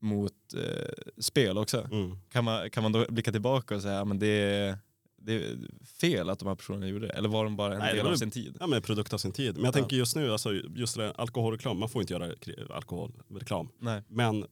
mot 0.00 0.54
eh, 0.56 1.12
spel 1.18 1.58
också. 1.58 1.88
Mm. 1.92 2.18
Kan, 2.32 2.44
man, 2.44 2.70
kan 2.70 2.82
man 2.82 2.92
då 2.92 3.06
blicka 3.08 3.32
tillbaka 3.32 3.76
och 3.76 3.82
säga 3.82 4.00
att 4.00 4.20
det 4.20 4.26
är 4.26 4.78
det 5.20 5.32
är 5.34 5.56
fel 6.00 6.30
att 6.30 6.38
de 6.38 6.48
här 6.48 6.54
personerna 6.54 6.88
gjorde 6.88 7.06
det? 7.06 7.12
Eller 7.12 7.28
var 7.28 7.44
de 7.44 7.56
bara 7.56 7.72
en 7.74 7.78
Nej, 7.78 7.94
del 7.94 8.06
av 8.06 8.16
sin 8.16 8.30
tid? 8.30 8.56
Ja, 8.60 8.66
men 8.66 8.82
produkt 8.82 9.12
av 9.12 9.18
sin 9.18 9.32
tid. 9.32 9.54
Men 9.54 9.64
jag 9.64 9.68
ja. 9.68 9.72
tänker 9.72 9.96
just 9.96 10.16
nu, 10.16 10.32
alltså, 10.32 10.52
just 10.52 10.96
det, 10.96 11.12
alkoholreklam, 11.12 11.78
man 11.78 11.88
får 11.88 12.02
inte 12.02 12.12
göra 12.14 12.34
alkoholreklam. 12.70 13.68
Nej. 13.78 14.02
Men 14.08 14.46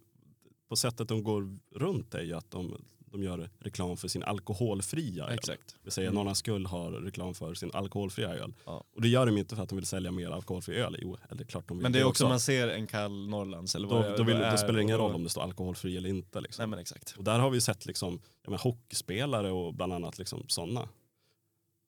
på 0.69 0.77
sättet 0.77 1.09
de 1.09 1.23
går 1.23 1.59
runt 1.75 2.15
är 2.15 2.23
ju 2.23 2.35
att 2.35 2.51
de 2.51 2.83
de 3.13 3.23
gör 3.23 3.51
reklam 3.59 3.97
för 3.97 4.09
sin 4.09 4.23
alkoholfria 4.23 5.25
öl. 5.25 5.35
Exakt. 5.35 5.77
Vi 5.83 5.91
säger 5.91 6.09
mm. 6.09 6.15
Norrlands 6.15 6.39
Skull 6.41 6.67
har 6.67 6.91
reklam 6.91 7.35
för 7.35 7.55
sin 7.55 7.71
alkoholfria 7.75 8.29
öl. 8.29 8.55
Ja. 8.65 8.85
Och 8.95 9.03
det 9.03 9.09
gör 9.09 9.27
de 9.27 9.39
inte 9.39 9.57
för 9.57 9.63
att 9.63 9.69
de 9.69 9.77
vill 9.77 9.87
sälja 9.87 10.11
mer 10.11 10.31
alkoholfri 10.31 10.77
öl. 10.77 10.97
Jo, 11.03 11.17
eller 11.31 11.45
klart 11.45 11.69
de 11.69 11.77
vill 11.77 11.83
Men 11.83 11.93
det 11.93 12.01
är 12.01 12.05
också, 12.05 12.29
man 12.29 12.41
ser 12.41 12.69
en 12.69 12.87
kall 12.87 13.29
Norrlands 13.29 13.75
eller 13.75 13.89
vad 13.89 14.05
då, 14.05 14.17
då, 14.17 14.23
vill, 14.23 14.39
då 14.39 14.57
spelar 14.57 14.75
det 14.75 14.83
ingen 14.83 14.99
roll 14.99 15.15
om 15.15 15.25
det 15.25 15.31
står 15.31 15.43
alkoholfri 15.43 15.97
eller 15.97 16.09
inte. 16.09 16.41
Liksom. 16.41 16.63
Nej, 16.63 16.69
men 16.69 16.79
exakt. 16.79 17.15
Och 17.19 17.25
där 17.25 17.39
har 17.39 17.51
vi 17.51 17.61
sett 17.61 17.87
liksom, 17.87 18.21
ja, 18.43 18.51
men, 18.51 18.59
hockeyspelare 18.59 19.51
och 19.51 19.75
bland 19.75 19.93
annat 19.93 20.19
liksom, 20.19 20.45
sådana 20.49 20.89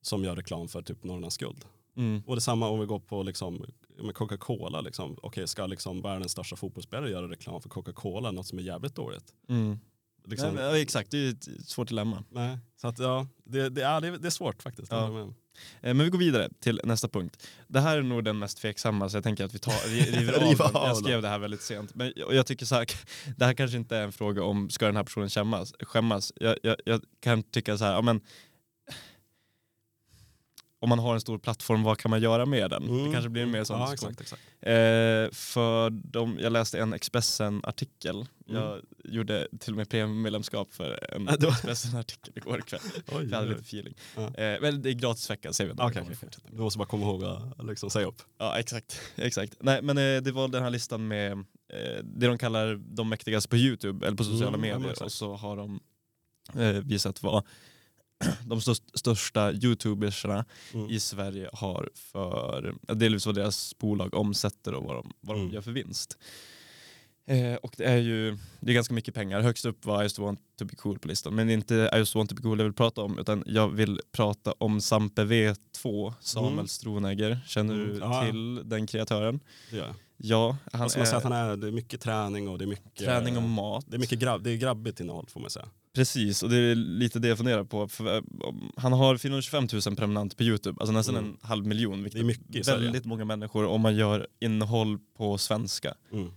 som 0.01 0.23
gör 0.23 0.35
reklam 0.35 0.67
för 0.67 0.81
typ 0.81 1.03
Norrlands 1.03 1.37
Guld. 1.37 1.65
Mm. 1.97 2.23
Och 2.27 2.35
detsamma 2.35 2.69
om 2.69 2.79
vi 2.79 2.85
går 2.85 2.99
på 2.99 3.23
liksom, 3.23 3.65
med 3.97 4.15
Coca-Cola. 4.15 4.81
Liksom. 4.81 5.17
Okej, 5.21 5.47
ska 5.47 5.65
liksom 5.65 6.01
världens 6.01 6.31
största 6.31 6.55
fotbollsspelare 6.55 7.09
göra 7.09 7.29
reklam 7.29 7.61
för 7.61 7.69
Coca-Cola, 7.69 8.31
något 8.31 8.47
som 8.47 8.59
är 8.59 8.63
jävligt 8.63 8.95
dåligt? 8.95 9.33
Mm. 9.49 9.79
Liksom. 10.25 10.57
Ja, 10.57 10.77
exakt, 10.77 11.11
det 11.11 11.17
är 11.17 11.31
ett 11.31 11.69
svårt 11.69 11.87
dilemma. 11.87 12.23
Nej. 12.29 12.57
Så 12.81 12.87
att, 12.87 12.99
ja, 12.99 13.27
det, 13.43 13.69
det, 13.69 13.81
ja, 13.81 13.99
det, 13.99 14.17
det 14.17 14.27
är 14.27 14.31
svårt 14.31 14.61
faktiskt. 14.61 14.91
Ja. 14.91 15.33
Eh, 15.81 15.93
men 15.93 15.99
vi 15.99 16.09
går 16.09 16.19
vidare 16.19 16.49
till 16.59 16.81
nästa 16.83 17.07
punkt. 17.07 17.47
Det 17.67 17.79
här 17.79 17.97
är 17.97 18.01
nog 18.01 18.23
den 18.23 18.39
mest 18.39 18.57
tveksamma 18.57 19.09
så 19.09 19.17
jag 19.17 19.23
tänker 19.23 19.45
att 19.45 19.55
vi 19.55 19.59
tar, 19.59 19.71
river 20.39 20.73
av. 20.77 20.87
Jag 20.87 20.97
skrev 20.97 21.21
det 21.21 21.27
här 21.27 21.39
väldigt 21.39 21.61
sent. 21.61 21.95
Men 21.95 22.13
jag 22.15 22.45
tycker 22.45 22.65
så 22.65 22.75
här, 22.75 22.85
det 23.37 23.45
här 23.45 23.53
kanske 23.53 23.77
inte 23.77 23.97
är 23.97 24.03
en 24.03 24.11
fråga 24.11 24.43
om 24.43 24.69
ska 24.69 24.85
den 24.85 24.95
här 24.95 25.03
personen 25.03 25.29
skämmas. 25.29 25.73
skämmas. 25.79 26.33
Jag, 26.35 26.57
jag, 26.63 26.75
jag 26.85 27.01
kan 27.19 27.43
tycka 27.43 27.77
så 27.77 27.85
här, 27.85 27.93
ja, 27.93 28.01
men, 28.01 28.21
om 30.81 30.89
man 30.89 30.99
har 30.99 31.13
en 31.13 31.21
stor 31.21 31.37
plattform, 31.37 31.83
vad 31.83 31.97
kan 31.97 32.11
man 32.11 32.21
göra 32.21 32.45
med 32.45 32.69
den? 32.69 32.83
Mm. 32.83 33.05
Det 33.05 33.11
kanske 33.11 33.29
blir 33.29 33.45
mer 33.45 33.63
sån 33.63 33.79
ja, 33.79 33.93
exakt, 33.93 34.21
exakt. 34.21 34.41
Eh, 34.61 34.71
för 35.31 35.89
de, 35.89 36.39
Jag 36.39 36.53
läste 36.53 36.79
en 36.79 36.93
Expressen-artikel. 36.93 38.15
Mm. 38.15 38.61
Jag 38.61 38.81
gjorde 39.03 39.47
till 39.59 39.73
och 39.73 39.77
med 39.77 39.89
premiummedlemskap 39.89 40.73
för 40.73 41.13
en 41.15 41.29
Expressen-artikel 41.29 42.33
igår 42.35 42.61
kväll. 42.61 42.79
Oj, 43.07 43.27
jag 43.31 43.37
hade 43.37 43.49
lite 43.49 43.61
feeling. 43.61 43.93
Ja. 44.15 44.21
Eh, 44.21 44.61
men 44.61 44.81
det 44.81 44.89
är 44.89 44.93
gratis 44.93 45.29
vecka, 45.29 45.53
säger 45.53 45.73
vi. 45.73 45.83
Okay. 45.83 46.03
Du 46.51 46.61
måste 46.61 46.77
bara 46.77 46.87
komma 46.87 47.05
ihåg 47.05 47.23
att 47.23 47.65
liksom, 47.65 47.89
säga 47.89 48.07
upp. 48.07 48.21
Ja, 48.37 48.59
exakt. 48.59 49.01
exakt. 49.15 49.55
Nej, 49.59 49.81
men 49.81 49.97
eh, 49.97 50.21
det 50.21 50.31
var 50.31 50.47
den 50.47 50.63
här 50.63 50.69
listan 50.69 51.07
med 51.07 51.31
eh, 51.31 52.03
det 52.03 52.27
de 52.27 52.37
kallar 52.37 52.75
de 52.75 53.09
mäktigaste 53.09 53.49
på 53.49 53.57
YouTube, 53.57 54.07
eller 54.07 54.17
på 54.17 54.23
sociala 54.23 54.57
mm, 54.57 54.61
medier. 54.61 54.95
Ja, 54.99 55.05
och 55.05 55.11
så 55.11 55.35
har 55.35 55.57
de 55.57 55.79
eh, 56.55 56.69
visat 56.69 57.23
vad 57.23 57.43
de 58.45 58.61
största 58.93 59.51
youtubersarna 59.51 60.45
mm. 60.73 60.89
i 60.89 60.99
Sverige 60.99 61.49
har 61.53 61.89
för, 61.93 62.75
delvis 62.87 63.25
vad 63.25 63.35
deras 63.35 63.77
bolag 63.77 64.13
omsätter 64.13 64.73
och 64.73 64.83
vad 64.83 64.95
de, 64.95 65.13
vad 65.21 65.35
de 65.35 65.41
mm. 65.41 65.53
gör 65.53 65.61
för 65.61 65.71
vinst. 65.71 66.17
Eh, 67.25 67.55
och 67.55 67.73
det 67.77 67.83
är 67.83 67.97
ju 67.97 68.37
det 68.59 68.71
är 68.71 68.73
ganska 68.73 68.93
mycket 68.93 69.13
pengar. 69.13 69.41
Högst 69.41 69.65
upp 69.65 69.85
var 69.85 70.01
I 70.01 70.03
just 70.03 70.19
want 70.19 70.39
to 70.59 70.65
be 70.65 70.75
cool 70.75 70.99
på 70.99 71.07
listan. 71.07 71.35
Men 71.35 71.47
det 71.47 71.53
är 71.53 71.55
inte 71.55 71.89
I 71.93 71.97
just 71.97 72.15
want 72.15 72.29
to 72.29 72.35
be 72.35 72.41
cool 72.41 72.59
jag 72.59 72.63
vill 72.65 72.73
prata 72.73 73.01
om 73.01 73.19
utan 73.19 73.43
jag 73.45 73.69
vill 73.69 73.99
prata 74.11 74.53
om 74.57 74.81
Sampe 74.81 75.23
V2, 75.23 76.13
Samuel 76.19 76.53
mm. 76.53 76.67
Stronegger. 76.67 77.39
Känner 77.47 77.73
du 77.73 78.03
mm. 78.03 78.25
till 78.25 78.69
den 78.69 78.87
kreatören? 78.87 79.39
Ja. 79.71 79.85
Ja, 80.23 80.57
han 80.71 80.81
är, 80.81 80.87
säga 80.87 81.17
att 81.17 81.23
han 81.23 81.31
är, 81.31 81.57
det 81.57 81.67
är 81.67 81.71
mycket 81.71 82.01
träning 82.01 82.49
och 82.49 82.57
det 82.57 82.65
är 82.65 82.67
mycket, 82.67 83.05
träning 83.05 83.37
och 83.37 83.43
mat. 83.43 83.85
Det 83.87 83.95
är 83.97 83.99
mycket 83.99 84.19
grabb, 84.19 84.43
det 84.43 84.51
är 84.51 84.57
grabbigt 84.57 84.99
innehåll 84.99 85.25
får 85.29 85.39
man 85.39 85.49
säga. 85.49 85.67
Precis, 85.93 86.43
och 86.43 86.49
det 86.49 86.57
är 86.57 86.75
lite 86.75 87.19
det 87.19 87.27
jag 87.27 87.37
funderar 87.37 87.63
på. 87.63 87.87
För, 87.87 88.15
eh, 88.15 88.21
han 88.77 88.93
har 88.93 89.17
425 89.17 89.67
000 89.85 89.95
prenumeranter 89.95 90.37
på 90.37 90.43
Youtube, 90.43 90.77
alltså 90.79 90.93
nästan 90.93 91.15
mm. 91.17 91.29
en 91.29 91.37
halv 91.41 91.65
miljon. 91.65 92.03
Vilket 92.03 92.19
det 92.19 92.23
är 92.23 92.27
mycket 92.27 92.67
väldigt 92.67 93.05
många 93.05 93.25
människor 93.25 93.65
om 93.65 93.81
man 93.81 93.95
gör 93.95 94.27
innehåll 94.39 94.99
på 95.17 95.37
svenska. 95.37 95.93
Mm. 96.11 96.31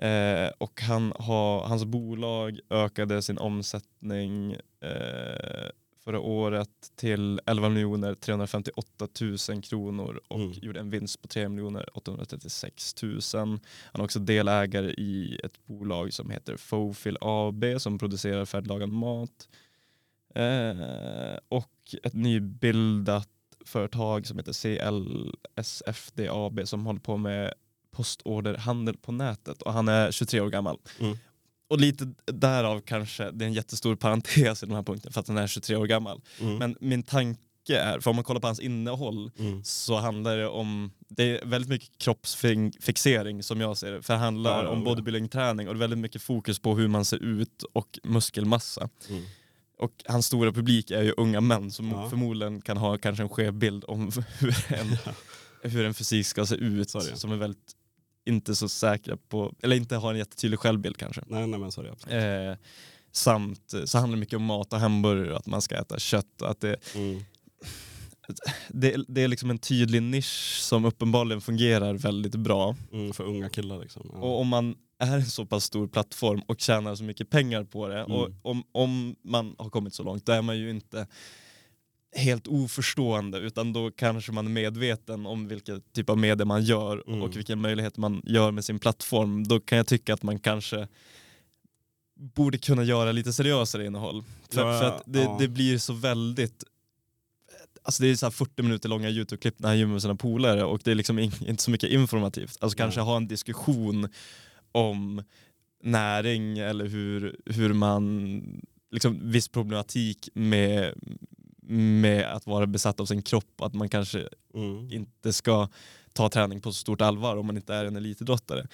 Eh, 0.00 0.50
och 0.58 0.80
han 0.80 1.12
har, 1.18 1.60
hans 1.60 1.84
bolag 1.84 2.58
ökade 2.70 3.22
sin 3.22 3.38
omsättning 3.38 4.52
eh, 4.82 5.70
förra 6.10 6.20
året 6.20 6.92
till 6.96 7.40
11 7.46 7.68
miljoner 7.68 8.14
358 8.14 9.08
000 9.20 9.62
kronor 9.62 10.20
och 10.28 10.40
mm. 10.40 10.52
gjorde 10.52 10.80
en 10.80 10.90
vinst 10.90 11.22
på 11.22 11.28
3 11.28 11.48
miljoner 11.48 11.96
836 11.96 13.02
000. 13.02 13.20
Han 13.32 13.60
är 13.92 14.02
också 14.02 14.18
delägare 14.18 14.90
i 14.90 15.40
ett 15.44 15.66
bolag 15.66 16.12
som 16.12 16.30
heter 16.30 16.56
Fofil 16.56 17.18
AB 17.20 17.64
som 17.78 17.98
producerar 17.98 18.44
färdiglagad 18.44 18.88
mat. 18.88 19.48
Eh, 20.34 21.38
och 21.48 21.94
ett 22.02 22.14
nybildat 22.14 23.28
företag 23.64 24.26
som 24.26 24.38
heter 24.38 24.52
CLSFD 24.52 26.20
AB 26.30 26.60
som 26.64 26.86
håller 26.86 27.00
på 27.00 27.16
med 27.16 27.54
postorderhandel 27.90 28.96
på 28.96 29.12
nätet 29.12 29.62
och 29.62 29.72
han 29.72 29.88
är 29.88 30.10
23 30.10 30.40
år 30.40 30.50
gammal. 30.50 30.78
Mm 31.00 31.16
och 31.70 31.80
lite 31.80 32.12
därav 32.26 32.80
kanske, 32.80 33.30
det 33.30 33.44
är 33.44 33.46
en 33.46 33.52
jättestor 33.52 33.96
parentes 33.96 34.62
i 34.62 34.66
den 34.66 34.74
här 34.74 34.82
punkten 34.82 35.12
för 35.12 35.20
att 35.20 35.28
han 35.28 35.38
är 35.38 35.46
23 35.46 35.76
år 35.76 35.86
gammal. 35.86 36.20
Mm. 36.40 36.56
Men 36.58 36.76
min 36.80 37.02
tanke 37.02 37.78
är, 37.78 38.00
för 38.00 38.10
om 38.10 38.16
man 38.16 38.24
kollar 38.24 38.40
på 38.40 38.46
hans 38.46 38.60
innehåll 38.60 39.30
mm. 39.38 39.64
så 39.64 39.96
handlar 39.96 40.36
det 40.36 40.48
om, 40.48 40.90
det 41.08 41.24
är 41.24 41.46
väldigt 41.46 41.68
mycket 41.68 41.98
kroppsfixering 41.98 43.42
som 43.42 43.60
jag 43.60 43.76
ser 43.76 43.92
det. 43.92 44.02
För 44.02 44.12
det 44.12 44.20
handlar 44.20 44.64
ja, 44.64 44.70
om 44.70 44.84
bodybuilding-träning 44.84 45.68
och 45.68 45.74
det 45.74 45.78
är 45.78 45.80
väldigt 45.80 45.98
mycket 45.98 46.22
fokus 46.22 46.58
på 46.58 46.76
hur 46.76 46.88
man 46.88 47.04
ser 47.04 47.22
ut 47.22 47.62
och 47.72 47.98
muskelmassa. 48.02 48.88
Mm. 49.08 49.24
och 49.78 49.92
hans 50.06 50.26
stora 50.26 50.52
publik 50.52 50.90
är 50.90 51.02
ju 51.02 51.14
unga 51.16 51.40
män 51.40 51.70
som 51.70 51.90
ja. 51.90 52.10
förmodligen 52.10 52.60
kan 52.60 52.76
ha 52.76 52.98
kanske 52.98 53.22
en 53.22 53.28
skev 53.28 53.54
bild 53.54 53.84
om 53.88 54.10
hur 54.38 54.54
en, 54.68 54.96
hur 55.70 55.84
en 55.84 55.94
fysik 55.94 56.26
ska 56.26 56.46
se 56.46 56.54
ut. 56.54 56.90
Sorry. 56.90 57.16
Som 57.16 57.32
är 57.32 57.36
väldigt 57.36 57.76
inte 58.30 58.54
så 58.54 58.68
säkra 58.68 59.16
på, 59.16 59.54
eller 59.62 59.76
inte 59.76 59.96
har 59.96 60.12
en 60.12 60.18
jättetydlig 60.18 60.58
självbild 60.58 60.96
kanske. 60.96 61.22
Nej, 61.26 61.46
nej 61.46 61.60
men 61.60 61.72
sorry. 61.72 61.88
Eh, 61.88 62.56
samt 63.12 63.74
så 63.84 63.98
handlar 63.98 64.16
det 64.16 64.20
mycket 64.20 64.36
om 64.36 64.44
mat 64.44 64.72
och 64.72 64.80
hamburgare, 64.80 65.36
att 65.36 65.46
man 65.46 65.62
ska 65.62 65.74
äta 65.74 65.98
kött. 65.98 66.42
Att 66.42 66.60
det, 66.60 66.94
mm. 66.94 67.20
det, 68.68 68.96
det, 69.08 69.22
är 69.22 69.28
liksom 69.28 69.50
en 69.50 69.58
tydlig 69.58 70.02
nisch 70.02 70.58
som 70.60 70.84
uppenbarligen 70.84 71.40
fungerar 71.40 71.94
väldigt 71.94 72.36
bra. 72.36 72.76
Mm, 72.92 73.12
för 73.12 73.24
unga 73.24 73.48
killar 73.48 73.78
liksom. 73.78 74.10
Ja. 74.12 74.18
Och 74.18 74.40
om 74.40 74.48
man 74.48 74.74
är 74.98 75.16
en 75.16 75.26
så 75.26 75.46
pass 75.46 75.64
stor 75.64 75.86
plattform 75.86 76.42
och 76.46 76.60
tjänar 76.60 76.94
så 76.94 77.04
mycket 77.04 77.30
pengar 77.30 77.64
på 77.64 77.88
det, 77.88 78.00
mm. 78.00 78.12
och 78.12 78.30
om, 78.42 78.62
om 78.72 79.16
man 79.22 79.54
har 79.58 79.70
kommit 79.70 79.94
så 79.94 80.02
långt, 80.02 80.26
då 80.26 80.32
är 80.32 80.42
man 80.42 80.58
ju 80.58 80.70
inte 80.70 81.06
helt 82.16 82.46
oförstående 82.46 83.38
utan 83.38 83.72
då 83.72 83.90
kanske 83.90 84.32
man 84.32 84.46
är 84.46 84.50
medveten 84.50 85.26
om 85.26 85.48
vilken 85.48 85.82
typ 85.92 86.10
av 86.10 86.18
media 86.18 86.46
man 86.46 86.62
gör 86.62 87.02
mm. 87.06 87.22
och 87.22 87.36
vilken 87.36 87.60
möjlighet 87.60 87.96
man 87.96 88.22
gör 88.24 88.50
med 88.50 88.64
sin 88.64 88.78
plattform. 88.78 89.46
Då 89.46 89.60
kan 89.60 89.78
jag 89.78 89.86
tycka 89.86 90.14
att 90.14 90.22
man 90.22 90.38
kanske 90.38 90.88
borde 92.20 92.58
kunna 92.58 92.84
göra 92.84 93.12
lite 93.12 93.32
seriösare 93.32 93.86
innehåll. 93.86 94.24
För, 94.50 94.60
ja, 94.66 94.80
för 94.80 94.88
att 94.88 95.02
det, 95.06 95.22
ja. 95.22 95.36
det, 95.40 95.48
blir 95.48 95.78
så 95.78 95.92
väldigt 95.92 96.64
Alltså 97.82 98.02
det 98.02 98.08
är 98.10 98.16
så 98.16 98.30
40 98.30 98.62
minuter 98.62 98.88
långa 98.88 99.10
YouTube-klipp 99.10 99.58
när 99.58 99.68
han 99.68 99.78
gymmar 99.78 99.92
med 99.92 100.02
sina 100.02 100.14
polare 100.14 100.64
och 100.64 100.80
det 100.84 100.90
är 100.90 100.94
liksom 100.94 101.18
inte 101.18 101.62
så 101.62 101.70
mycket 101.70 101.90
informativt. 101.90 102.56
Alltså 102.60 102.76
kanske 102.76 103.00
ha 103.00 103.16
en 103.16 103.28
diskussion 103.28 104.08
om 104.72 105.22
näring 105.82 106.58
eller 106.58 106.86
hur, 106.86 107.36
hur 107.46 107.72
man, 107.72 108.42
liksom 108.90 109.30
viss 109.30 109.48
problematik 109.48 110.28
med, 110.34 110.94
med 111.70 112.24
att 112.24 112.46
vara 112.46 112.66
besatt 112.66 113.00
av 113.00 113.06
sin 113.06 113.22
kropp, 113.22 113.60
att 113.60 113.74
man 113.74 113.88
kanske 113.88 114.28
mm. 114.54 114.92
inte 114.92 115.32
ska 115.32 115.68
ta 116.12 116.28
träning 116.28 116.60
på 116.60 116.72
så 116.72 116.78
stort 116.78 117.00
allvar 117.00 117.36
om 117.36 117.46
man 117.46 117.56
inte 117.56 117.74
är 117.74 117.84
en 117.84 117.96
elitidrottare. 117.96 118.66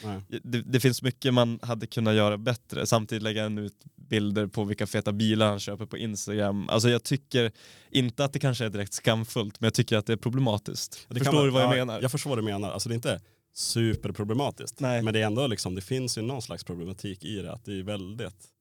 Det, 0.42 0.62
det, 0.62 0.80
finns 0.80 1.02
mycket 1.02 1.34
man 1.34 1.58
hade 1.62 1.86
kunnat 1.86 2.14
göra 2.14 2.38
bättre, 2.38 2.86
samtidigt 2.86 3.22
lägga 3.22 3.42
han 3.42 3.58
ut 3.58 3.84
bilder 3.96 4.46
på 4.46 4.64
vilka 4.64 4.86
feta 4.86 5.12
bilar 5.12 5.48
han 5.48 5.60
köper 5.60 5.86
på 5.86 5.98
Instagram. 5.98 6.68
Alltså 6.68 6.88
jag 6.88 7.02
tycker 7.02 7.52
inte 7.90 8.24
att 8.24 8.32
det 8.32 8.38
kanske 8.38 8.64
är 8.64 8.70
direkt 8.70 8.92
skamfullt, 8.92 9.60
men 9.60 9.66
jag 9.66 9.74
tycker 9.74 9.96
att 9.96 10.06
det 10.06 10.12
är 10.12 10.16
problematiskt. 10.16 11.06
Det 11.08 11.18
förstår 11.18 11.44
du 11.44 11.50
vad 11.50 11.62
jag 11.62 11.72
ja, 11.72 11.84
menar? 11.84 12.02
Jag 12.02 12.10
förstår 12.10 12.30
vad 12.30 12.38
du 12.38 12.42
menar. 12.42 12.70
Alltså 12.70 12.88
det 12.88 12.92
är 12.92 12.96
inte 12.96 13.20
superproblematiskt, 13.54 14.80
Nej. 14.80 15.02
men 15.02 15.14
det 15.14 15.20
är 15.20 15.26
ändå 15.26 15.46
liksom, 15.46 15.74
det 15.74 15.80
finns 15.80 16.18
ju 16.18 16.22
någon 16.22 16.42
slags 16.42 16.64
problematik 16.64 17.24
i 17.24 17.36
det, 17.36 17.52
att 17.52 17.64
det 17.64 17.78
är 17.78 17.82
väldigt 17.82 18.55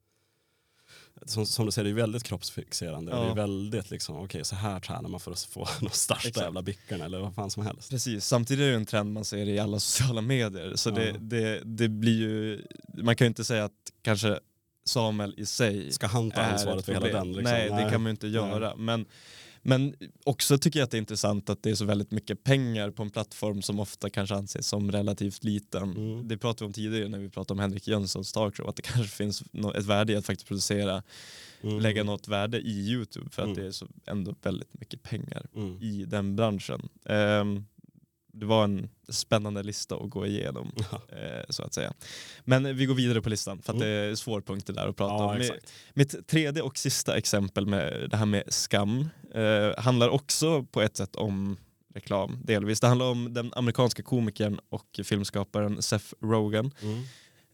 som, 1.26 1.45
som, 1.45 1.66
du 1.66 1.72
säger, 1.72 1.84
det 1.84 1.91
är 1.91 1.93
väldigt 1.93 2.24
kroppsfixerande. 2.24 3.11
Ja. 3.11 3.20
det 3.20 3.32
är 3.32 3.36
väldigt 3.36 3.91
liksom, 3.91 4.16
okej 4.16 4.26
okay, 4.26 4.43
så 4.43 4.55
här 4.55 4.80
tränar 4.80 5.09
man 5.09 5.20
för 5.20 5.32
att 5.32 5.39
få 5.41 5.68
de 5.80 5.89
största 5.89 6.28
Exakt. 6.28 6.45
jävla 6.45 6.61
bickarna 6.61 7.05
eller 7.05 7.20
vad 7.20 7.36
fan 7.36 7.49
som 7.49 7.66
helst. 7.66 7.89
Precis, 7.89 8.26
samtidigt 8.26 8.63
är 8.63 8.70
det 8.70 8.76
en 8.76 8.86
trend 8.86 9.13
man 9.13 9.26
ser 9.26 9.49
i 9.49 9.59
alla 9.59 9.80
sociala 9.80 10.22
medier. 10.22 10.76
Så 10.76 10.89
ja. 10.89 10.93
det, 10.95 11.16
det, 11.20 11.61
det 11.66 11.89
blir 11.89 12.20
ju, 12.20 12.66
man 12.93 13.16
kan 13.16 13.26
ju 13.26 13.28
inte 13.28 13.43
säga 13.43 13.66
att 13.66 13.91
kanske 14.01 14.39
Samuel 14.86 15.34
i 15.38 15.45
sig 15.45 15.91
Ska 15.91 16.07
han 16.07 16.32
ta 16.32 16.41
ansvaret 16.41 16.86
för 16.86 16.93
hela 16.93 17.07
den? 17.07 17.28
Liksom? 17.28 17.43
Nej, 17.43 17.70
Nej, 17.70 17.84
det 17.84 17.91
kan 17.91 18.01
man 18.01 18.09
ju 18.09 18.11
inte 18.11 18.28
göra. 18.28 18.76
Men 18.76 19.05
men 19.68 19.95
också 20.24 20.57
tycker 20.57 20.80
jag 20.80 20.84
att 20.84 20.91
det 20.91 20.97
är 20.97 20.99
intressant 20.99 21.49
att 21.49 21.63
det 21.63 21.70
är 21.70 21.76
så 21.76 21.86
väldigt 21.86 22.11
mycket 22.11 22.43
pengar 22.43 22.91
på 22.91 23.03
en 23.03 23.09
plattform 23.09 23.61
som 23.61 23.80
ofta 23.80 24.09
kanske 24.09 24.36
anses 24.36 24.68
som 24.68 24.91
relativt 24.91 25.43
liten. 25.43 25.84
Mm. 25.84 26.28
Det 26.28 26.38
pratade 26.38 26.63
vi 26.63 26.68
om 26.68 26.74
tidigare 26.74 27.09
när 27.09 27.20
vi 27.20 27.30
pratade 27.30 27.53
om 27.53 27.59
Henrik 27.59 27.88
Jönssons 27.88 28.32
talkshow, 28.32 28.70
att 28.70 28.76
det 28.76 28.82
kanske 28.93 29.16
finns 29.16 29.43
ett 29.76 29.86
värde 29.86 30.13
i 30.13 30.16
att 30.16 30.26
faktiskt 30.26 30.47
producera, 30.47 31.03
mm. 31.61 31.80
lägga 31.80 32.03
något 32.03 32.28
värde 32.28 32.59
i 32.59 32.89
YouTube 32.89 33.30
för 33.30 33.41
att 33.41 33.47
mm. 33.47 33.59
det 33.59 33.68
är 33.68 33.72
så 33.72 33.88
ändå 34.05 34.36
väldigt 34.41 34.80
mycket 34.80 35.03
pengar 35.03 35.45
mm. 35.55 35.82
i 35.82 36.05
den 36.05 36.36
branschen. 36.36 36.89
Um, 37.03 37.66
det 38.36 38.45
var 38.45 38.63
en 38.63 38.89
spännande 39.09 39.63
lista 39.63 39.95
att 39.95 40.09
gå 40.09 40.25
igenom. 40.25 40.71
Eh, 41.09 41.45
så 41.49 41.63
att 41.63 41.73
säga. 41.73 41.93
Men 42.43 42.77
vi 42.77 42.86
går 42.86 42.95
vidare 42.95 43.21
på 43.21 43.29
listan 43.29 43.61
för 43.61 43.73
att 43.73 43.77
mm. 43.77 43.89
det 43.89 43.95
är 43.95 44.15
svårpunkter 44.15 44.73
där 44.73 44.88
att 44.88 44.95
prata 44.95 45.13
ja, 45.13 45.31
om. 45.31 45.41
Exakt. 45.41 45.73
Mitt 45.93 46.27
tredje 46.27 46.61
och 46.61 46.77
sista 46.77 47.17
exempel 47.17 47.65
med 47.65 48.09
det 48.09 48.17
här 48.17 48.25
med 48.25 48.43
skam 48.47 49.09
eh, 49.33 49.83
handlar 49.83 50.09
också 50.09 50.63
på 50.63 50.81
ett 50.81 50.97
sätt 50.97 51.15
om 51.15 51.57
reklam 51.93 52.39
delvis. 52.43 52.79
Det 52.79 52.88
handlar 52.88 53.05
om 53.05 53.33
den 53.33 53.51
amerikanska 53.55 54.03
komikern 54.03 54.59
och 54.69 54.99
filmskaparen 55.03 55.81
Seth 55.81 56.13
Rogen. 56.21 56.71
Mm 56.81 57.03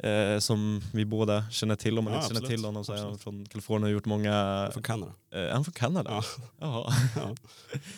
eh, 0.03 0.39
som 0.39 0.81
vi 0.93 1.05
båda 1.05 1.49
känner 1.49 1.75
till. 1.75 1.97
Om 1.97 2.05
man 2.05 2.13
ja, 2.13 2.23
inte 2.23 2.35
känner 2.35 2.47
till 2.47 2.65
honom 2.65 2.85
så 2.85 2.93
är 2.93 2.97
han 2.97 3.17
från 3.17 3.45
Kalifornien 3.45 3.83
och 3.83 3.91
gjort 3.91 4.05
många... 4.05 4.69
Från 4.73 4.83
Kanada. 4.83 5.13
Eh, 5.33 5.47
han 5.47 5.63
från 5.63 5.73
Kanada? 5.73 6.23
Ja. 6.59 6.93
ja. 7.15 7.35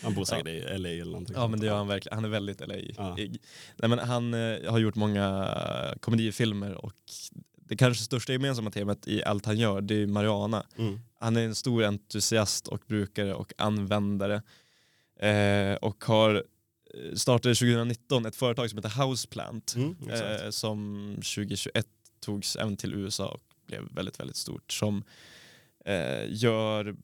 Han 0.04 0.14
bor 0.14 0.26
säkert 0.26 0.48
i 0.48 0.78
LA 0.78 0.90
eller 0.90 1.06
någonting. 1.06 1.36
Ja 1.36 1.48
men 1.48 1.60
det 1.60 1.66
gör 1.66 1.78
han 1.78 1.88
verkligen. 1.88 2.16
Han 2.16 2.26
är 2.26 2.30
väldigt 2.30 2.68
LA. 2.68 2.76
Ja. 2.98 3.16
Nej, 3.16 3.90
men 3.90 4.00
han 4.00 4.34
eh, 4.34 4.72
har 4.72 4.80
gjort 4.80 4.96
många 4.96 5.50
komedifilmer 6.00 6.86
och 6.86 6.94
det 7.56 7.76
kanske 7.76 8.04
största 8.04 8.34
gemensamma 8.34 8.72
temat 8.72 9.08
i 9.08 9.24
allt 9.24 9.46
han 9.46 9.58
gör 9.58 9.82
det 9.82 9.96
är 9.96 10.08
Mariana. 10.08 10.64
Mm. 10.78 11.00
Han 11.20 11.38
är 11.38 11.46
en 11.46 11.56
stor 11.56 11.84
entusiast 11.84 12.68
och 12.68 12.82
brukare 12.88 13.34
och 13.34 13.54
användare. 13.58 14.42
Eh, 15.20 15.76
och 15.76 16.04
har 16.06 16.44
startade 17.14 17.56
2019 17.56 18.26
ett 18.26 18.36
företag 18.36 18.70
som 18.70 18.78
heter 18.78 19.04
Houseplant 19.04 19.76
mm, 19.76 19.96
eh, 20.10 20.50
som 20.50 21.10
2021 21.16 21.88
togs 22.20 22.56
även 22.56 22.78
till 22.78 22.94
USA 22.94 23.28
och 23.28 23.42
blev 23.68 23.84
väldigt, 23.92 24.20
väldigt 24.20 24.38
stort 24.38 24.72
som 24.72 25.04
eh, 25.86 26.24
gör 26.28 26.96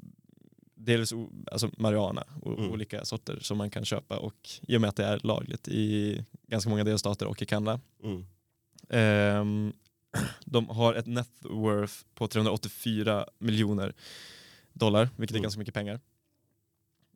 dels 0.76 1.14
alltså 1.52 1.72
marijuana 1.78 2.24
och 2.42 2.60
mm. 2.60 2.72
olika 2.72 3.06
sorter 3.06 3.40
som 3.42 3.58
man 3.58 3.70
kan 3.70 3.86
köpa 3.86 4.18
och 4.18 4.50
i 4.62 4.78
och 4.78 4.82
med 4.82 4.90
att 4.90 4.96
det 4.96 5.06
är 5.06 5.20
lagligt 5.24 5.68
i 5.68 6.24
ganska 6.48 6.70
många 6.70 6.84
delstater 6.84 7.26
och 7.26 7.42
i 7.42 7.46
Kanada. 7.46 7.80
Mm. 8.04 8.26
Eh, 8.90 9.74
de 10.46 10.70
har 10.70 10.94
ett 10.94 11.06
net 11.06 11.32
worth 11.40 11.94
på 12.14 12.28
384 12.28 13.26
miljoner 13.38 13.94
dollar, 14.74 15.10
vilket 15.16 15.36
mm. 15.36 15.42
är 15.42 15.44
ganska 15.44 15.60
mycket 15.60 15.74
pengar. 15.74 16.00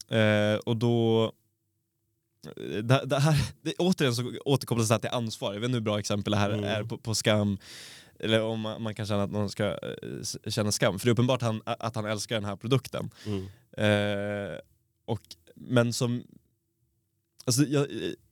Eh, 0.07 0.55
och 0.55 0.77
då 0.77 1.31
det, 2.83 3.05
det 3.05 3.19
här, 3.19 3.35
det, 3.61 3.73
återigen 3.77 4.15
så 4.15 4.33
återkopplas 4.45 4.89
det 4.89 4.99
till 4.99 5.09
ansvar. 5.09 5.53
Jag 5.53 5.59
vet 5.59 5.67
inte 5.67 5.75
hur 5.75 5.81
bra 5.81 5.99
exempel 5.99 6.31
det 6.31 6.37
här 6.37 6.49
mm. 6.49 6.63
är 6.63 6.83
på, 6.83 6.97
på, 6.97 7.15
skam. 7.15 7.57
Eller 8.19 8.41
om 8.41 8.59
man, 8.59 8.81
man, 8.81 8.95
kan 8.95 9.05
känna 9.05 9.23
att 9.23 9.31
någon 9.31 9.49
ska 9.49 9.67
uh, 9.67 10.23
känna 10.47 10.71
skam. 10.71 10.99
För 10.99 11.05
det 11.05 11.09
är 11.09 11.13
uppenbart 11.13 11.41
han, 11.41 11.61
att 11.65 11.95
han 11.95 12.05
älskar 12.05 12.35
den 12.35 12.45
här 12.45 12.55
produkten. 12.55 13.09
Mm. 13.25 13.41
Uh, 14.51 14.57
och, 15.05 15.21
men 15.55 15.93
som... 15.93 16.23
Alltså, 17.45 17.63
jag, 17.63 17.87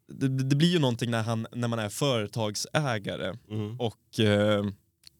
det, 0.07 0.27
det, 0.27 0.55
blir 0.55 0.69
ju 0.69 0.79
någonting 0.79 1.11
när, 1.11 1.23
han, 1.23 1.47
när 1.51 1.67
man 1.67 1.79
är 1.79 1.89
företagsägare 1.89 3.37
mm. 3.49 3.79
och 3.79 4.19
uh, 4.19 4.71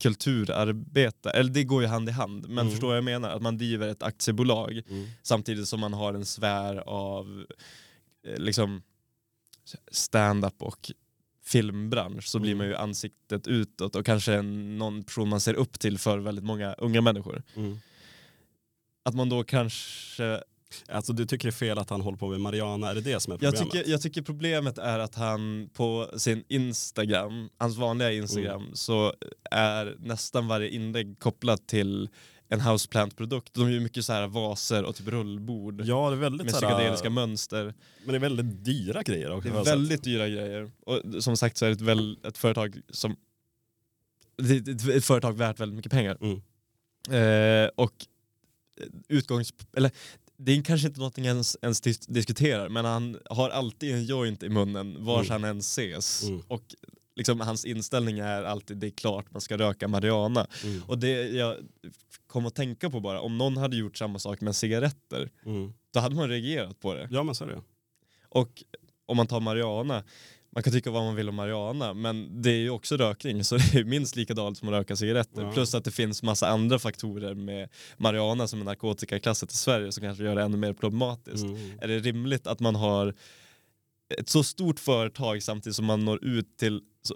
kulturarbetare, 0.02 1.34
eller 1.34 1.52
det 1.52 1.64
går 1.64 1.82
ju 1.82 1.88
hand 1.88 2.10
i 2.10 2.12
hand, 2.12 2.48
men 2.48 2.58
mm. 2.60 2.72
förstår 2.72 2.88
vad 2.88 2.98
jag 2.98 3.04
menar? 3.04 3.30
Att 3.30 3.42
man 3.42 3.58
driver 3.58 3.88
ett 3.88 4.04
aktiebolag 4.04 4.82
mm. 4.90 5.08
samtidigt 5.24 5.68
som 5.68 5.80
man 5.80 5.94
har 5.94 6.14
en 6.14 6.26
sfär 6.26 6.76
av 6.78 7.46
Eh, 7.46 7.91
liksom 8.24 8.82
stand-up 9.92 10.62
och 10.62 10.92
filmbransch 11.44 12.28
så 12.28 12.40
blir 12.40 12.56
man 12.56 12.66
ju 12.66 12.74
mm. 12.74 12.84
ansiktet 12.84 13.48
utåt 13.48 13.96
och 13.96 14.06
kanske 14.06 14.42
någon 14.42 15.04
person 15.04 15.30
man 15.30 15.40
ser 15.40 15.54
upp 15.54 15.80
till 15.80 15.98
för 15.98 16.20
väldigt 16.20 16.46
många 16.46 16.74
unga 16.74 17.02
människor. 17.02 17.44
Mm. 17.56 17.80
Att 19.04 19.16
man 19.16 19.30
då 19.30 19.44
kanske... 19.44 20.44
Alltså 20.88 21.14
du 21.14 21.26
tycker 21.26 21.48
det 21.48 21.50
är 21.50 21.52
fel 21.52 21.78
att 21.78 21.90
han 21.90 22.02
håller 22.02 22.18
på 22.18 22.30
med 22.30 22.42
Mariana, 22.42 22.90
är 22.90 22.96
det 22.96 23.02
det 23.02 23.20
som 23.20 23.34
är 23.34 23.38
problemet? 23.38 23.60
Jag 23.60 23.72
tycker, 23.72 23.92
jag 23.92 24.02
tycker 24.02 24.22
problemet 24.22 24.78
är 24.78 25.00
att 25.00 25.16
han 25.16 25.70
på 25.74 26.12
sin 26.18 26.44
Instagram, 26.48 27.50
hans 27.58 27.78
vanliga 27.78 28.12
Instagram, 28.12 28.62
mm. 28.62 28.76
så 28.76 29.14
är 29.52 29.96
nästan 30.00 30.48
varje 30.48 30.70
inlägg 30.70 31.20
kopplat 31.20 31.68
till 31.68 32.10
en 32.52 32.62
houseplant-produkt. 32.62 33.54
De 33.54 33.72
gör 33.72 33.80
mycket 33.80 34.06
så 34.06 34.14
här 34.14 34.28
vaser 34.28 34.84
och 34.84 34.96
typ 34.96 35.08
rullbord 35.08 35.82
ja, 35.86 36.10
det 36.10 36.16
är 36.16 36.20
väldigt 36.20 36.46
med 36.46 36.54
psykedeliska 36.54 37.10
mönster. 37.10 37.74
Men 38.04 38.08
det 38.08 38.18
är 38.18 38.20
väldigt 38.20 38.66
dyra 38.66 39.04
grejer 39.04 39.32
också. 39.32 39.50
Det 39.50 39.60
är 39.60 39.64
väldigt 39.64 40.04
dyra 40.04 40.28
grejer. 40.28 40.72
Och 40.86 41.24
som 41.24 41.38
sagt 41.38 41.58
så 41.58 41.66
är 41.66 41.70
det 41.70 41.76
ett, 41.76 41.82
väl, 41.82 42.18
ett 42.24 42.38
företag 42.38 42.82
som 42.90 43.16
är 44.38 44.98
ett 44.98 45.06
företag 45.06 45.38
värt 45.38 45.60
väldigt 45.60 45.76
mycket 45.76 45.92
pengar. 45.92 46.18
Mm. 46.22 46.42
Eh, 47.12 47.70
och 47.76 47.94
utgångs... 49.08 49.54
Eller, 49.78 49.92
det 50.38 50.52
är 50.52 50.64
kanske 50.64 50.88
inte 50.88 51.00
någonting 51.00 51.26
ens, 51.26 51.58
ens 51.62 51.82
diskuterar, 52.08 52.70
men 52.70 52.86
han 52.86 53.18
har 53.30 53.50
alltid 53.50 53.96
en 53.96 54.06
joint 54.06 54.44
i 54.44 54.50
munnen 54.50 55.06
vars 55.06 55.30
mm. 55.30 55.44
han 55.44 55.52
än 55.52 55.60
ses. 55.60 56.24
Mm. 56.24 56.42
Och 56.48 56.64
liksom, 57.22 57.40
hans 57.40 57.66
inställning 57.66 58.20
är 58.20 58.44
alltid 58.44 58.78
det 58.78 58.88
är 58.88 58.92
klart 58.92 59.32
man 59.32 59.42
ska 59.42 59.58
röka 59.58 59.88
marijuana. 59.88 60.48
Mm. 60.64 60.84
Och 60.88 60.98
det 60.98 61.28
jag 61.28 61.56
kom 62.28 62.46
att 62.46 62.56
tänka 62.56 62.90
på 62.90 63.00
bara, 63.00 63.22
om 63.22 63.38
någon 63.38 63.58
hade 63.58 63.78
gjort 63.78 63.98
samma 63.98 64.20
sak 64.20 64.42
med 64.42 64.56
cigaretter, 64.56 65.30
mm. 65.46 65.74
då 65.94 66.00
hade 66.00 66.16
man 66.16 66.30
reagerat 66.30 66.80
på 66.80 66.94
det. 66.94 67.08
Ja 67.12 67.24
men 67.24 67.36
så 67.36 67.44
är 67.44 67.48
det. 67.48 67.62
Och 68.30 68.64
om 69.06 69.18
man 69.18 69.28
tar 69.28 69.40
marijuana, 69.40 70.04
man 70.50 70.64
kan 70.64 70.74
tycka 70.74 70.92
vad 70.92 71.04
man 71.04 71.16
vill 71.16 71.30
om 71.30 71.36
marijuana 71.36 71.94
men 71.94 72.42
det 72.42 72.50
är 72.50 72.60
ju 72.60 72.70
också 72.70 72.98
rökning 72.98 73.44
så 73.44 73.58
det 73.72 73.76
är 73.76 73.84
minst 73.84 74.16
lika 74.16 74.34
dåligt 74.34 74.58
som 74.58 74.68
att 74.68 74.74
röka 74.74 74.96
cigaretter. 74.96 75.42
Ja. 75.42 75.52
Plus 75.52 75.76
att 75.76 75.84
det 75.84 75.92
finns 75.92 76.24
massa 76.24 76.48
andra 76.48 76.80
faktorer 76.80 77.34
med 77.34 77.70
marijuana 77.98 78.48
som 78.48 78.62
är 78.62 78.66
narkotikaklassat 78.66 79.52
i 79.52 79.56
Sverige 79.56 79.92
som 79.92 80.02
kanske 80.02 80.24
gör 80.24 80.36
det 80.36 80.42
ännu 80.42 80.58
mer 80.58 80.74
problematiskt. 80.74 81.44
Mm. 81.44 81.80
Är 81.82 81.88
det 81.88 82.00
rimligt 82.00 82.48
att 82.48 82.60
man 82.60 82.76
har 82.76 83.14
ett 84.18 84.30
så 84.30 84.44
stort 84.44 84.80
företag 84.80 85.44
samtidigt 85.44 85.76
som 85.76 85.86
man 85.86 86.06
når 86.06 86.26
ut 86.26 86.58
till 86.58 86.82
så, 87.02 87.16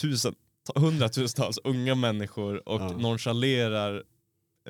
tusen, 0.00 0.34
hundratusentals 0.74 1.58
unga 1.64 1.94
människor 1.94 2.68
och 2.68 2.80
ja. 2.80 2.88
nonchalerar 2.88 4.04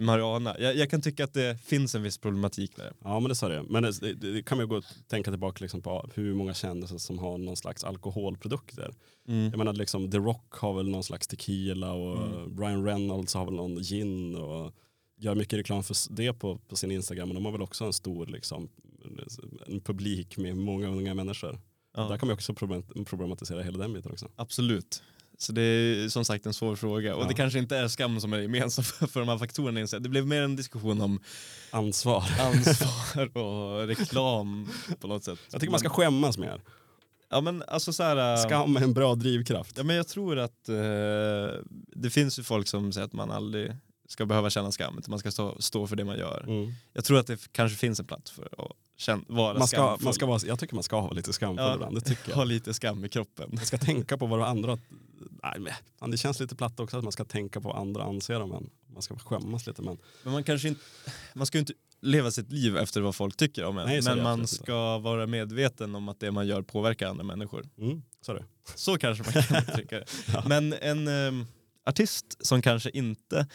marijuana. 0.00 0.56
Jag, 0.59 0.76
jag, 0.76 0.90
kan 0.90 1.02
tycka 1.02 1.24
att 1.24 1.34
det 1.34 1.62
finns 1.64 1.94
en 1.94 2.02
viss 2.02 2.18
problematik 2.18 2.76
där. 2.76 2.92
Ja 3.04 3.20
men 3.20 3.28
det 3.28 3.34
sa 3.34 3.48
det. 3.48 3.62
Men 3.62 3.82
det, 3.82 4.14
det, 4.14 4.42
kan 4.42 4.59
man 4.59 4.64
ju 4.64 4.68
gå 4.68 4.76
och 4.76 4.84
tänka 5.09 5.30
tillbaka 5.30 5.59
liksom 5.61 5.82
på 5.82 6.09
hur 6.14 6.34
många 6.34 6.54
kändisar 6.54 6.98
som 6.98 7.18
har 7.18 7.38
någon 7.38 7.56
slags 7.56 7.84
alkoholprodukter. 7.84 8.94
Mm. 9.28 9.50
Jag 9.50 9.59
menar 9.59 9.72
liksom 9.72 10.11
The 10.11 10.18
Rock 10.18 10.54
har 10.54 10.74
väl 10.74 10.88
någon 10.88 11.04
slags 11.04 11.26
tequila 11.26 11.92
och 11.92 12.26
mm. 12.26 12.56
Brian 12.56 12.84
Reynolds 12.84 13.34
har 13.34 13.44
väl 13.44 13.54
någon 13.54 13.82
gin 13.82 14.34
och 14.34 14.74
gör 15.18 15.34
mycket 15.34 15.58
reklam 15.58 15.82
för 15.82 15.96
det 16.10 16.32
på, 16.32 16.58
på 16.58 16.76
sin 16.76 16.90
Instagram. 16.90 17.28
Men 17.28 17.34
de 17.34 17.44
har 17.44 17.52
väl 17.52 17.62
också 17.62 17.84
en 17.84 17.92
stor 17.92 18.26
liksom, 18.26 18.68
en 19.66 19.80
publik 19.80 20.36
med 20.36 20.56
många 20.56 20.88
unga 20.88 21.14
människor. 21.14 21.60
Ja. 21.96 22.02
Där 22.02 22.18
kan 22.18 22.28
man 22.28 22.34
också 22.34 22.54
problematisera 23.04 23.62
hela 23.62 23.78
den 23.78 23.92
biten 23.92 24.12
också. 24.12 24.28
Absolut. 24.36 25.02
Så 25.38 25.52
det 25.52 25.62
är 25.62 26.08
som 26.08 26.24
sagt 26.24 26.46
en 26.46 26.54
svår 26.54 26.76
fråga. 26.76 27.16
Och 27.16 27.22
ja. 27.22 27.28
det 27.28 27.34
kanske 27.34 27.58
inte 27.58 27.76
är 27.76 27.88
skam 27.88 28.20
som 28.20 28.32
är 28.32 28.38
gemensam 28.38 28.84
för, 28.84 29.06
för 29.06 29.20
de 29.20 29.28
här 29.28 29.38
faktorerna. 29.38 29.98
Det 30.00 30.08
blev 30.08 30.26
mer 30.26 30.42
en 30.42 30.56
diskussion 30.56 31.00
om 31.00 31.20
ansvar, 31.70 32.24
ansvar 32.40 33.36
och 33.36 33.86
reklam 33.86 34.68
på 35.00 35.06
något 35.06 35.24
sätt. 35.24 35.38
Jag 35.50 35.60
tycker 35.60 35.70
man 35.70 35.80
ska 35.80 35.88
skämmas 35.88 36.38
mer. 36.38 36.62
Ja, 37.30 37.40
men 37.40 37.62
alltså 37.68 37.92
så 37.92 38.02
här, 38.02 38.34
äh, 38.34 38.42
Skam 38.42 38.76
är 38.76 38.80
en 38.80 38.94
bra 38.94 39.14
drivkraft. 39.14 39.76
Ja, 39.76 39.82
men 39.82 39.96
jag 39.96 40.08
tror 40.08 40.38
att 40.38 40.68
uh, 40.68 40.76
det 41.92 42.10
finns 42.10 42.38
ju 42.38 42.42
folk 42.42 42.68
som 42.68 42.92
säger 42.92 43.06
att 43.06 43.12
man 43.12 43.30
aldrig 43.30 43.72
ska 44.09 44.26
behöva 44.26 44.50
känna 44.50 44.72
skam, 44.72 44.98
utan 44.98 45.11
man 45.11 45.18
ska 45.18 45.30
stå, 45.30 45.56
stå 45.61 45.86
för 45.86 45.96
det 45.96 46.04
man 46.04 46.18
gör. 46.18 46.44
Mm. 46.48 46.72
Jag 46.92 47.04
tror 47.04 47.18
att 47.18 47.26
det 47.26 47.52
kanske 47.52 47.78
finns 47.78 48.00
en 48.00 48.06
plats 48.06 48.30
för 48.30 48.48
att 48.59 48.72
känna, 48.96 49.22
vara 49.26 49.59
man 49.59 49.68
ska, 49.68 49.76
skamfull. 49.76 50.04
man 50.04 50.14
ska 50.14 50.26
vara, 50.26 50.40
Jag 50.46 50.59
tycker 50.59 50.74
man 50.74 50.84
ska 50.84 51.00
ha 51.00 51.11
lite 51.11 51.32
skamfull 51.32 51.64
ja, 51.64 51.74
ibland, 51.74 51.94
det 51.94 52.00
tycker 52.00 52.28
jag. 52.30 52.36
Ha 52.36 52.44
lite 52.44 52.74
skam 52.74 53.04
i 53.04 53.09
kroppen. 53.09 53.50
Man 53.52 53.66
ska 53.66 53.78
tänka 53.78 54.18
på 54.18 54.26
vad 54.26 54.42
andra 54.42 54.78
nej, 55.42 55.74
men 56.00 56.11
det 56.11 56.16
känns 56.16 56.40
lite 56.40 56.56
platt 56.56 56.80
också 56.80 56.96
att 56.96 57.02
man 57.02 57.12
ska 57.12 57.24
tänka 57.24 57.61
på 57.61 57.68
vad 57.68 57.76
andra 57.76 58.02
anser 58.02 58.40
om 58.40 58.52
en. 58.52 58.70
Man 58.86 59.02
ska 59.02 59.18
skämmas 59.18 59.66
lite. 59.66 59.82
Men, 59.82 59.98
men 60.22 60.32
man 60.32 60.44
kanske 60.44 60.68
inte, 60.68 60.80
man 61.34 61.46
ska 61.46 61.59
ju 61.59 61.61
inte 61.61 61.72
leva 62.00 62.30
sitt 62.30 62.52
liv 62.52 62.76
efter 62.76 63.00
vad 63.00 63.14
folk 63.14 63.36
tycker 63.36 63.64
om 63.64 63.78
en. 63.78 63.86
Nej, 63.86 64.02
men 64.02 64.22
man 64.22 64.46
ska 64.46 64.94
inte. 64.94 65.04
vara 65.04 65.26
medveten 65.26 65.94
om 65.94 66.09
att 66.09 66.20
det 66.20 66.30
man 66.30 66.46
gör 66.46 66.62
påverkar 66.62 67.09
andra 67.09 67.24
människor. 67.24 67.68
Mm, 67.78 68.02
så, 68.20 68.38
så 68.74 68.98
kanske 68.98 69.24
man 69.24 69.42
kan 69.42 69.56
uttrycka 69.68 69.96
det. 69.96 70.06
ja. 70.32 70.44
Men 70.46 70.72
en 70.72 71.09
um, 71.09 71.46
artist 71.86 72.46
som 72.46 72.62
kanske 72.62 72.90
inte 72.90 73.46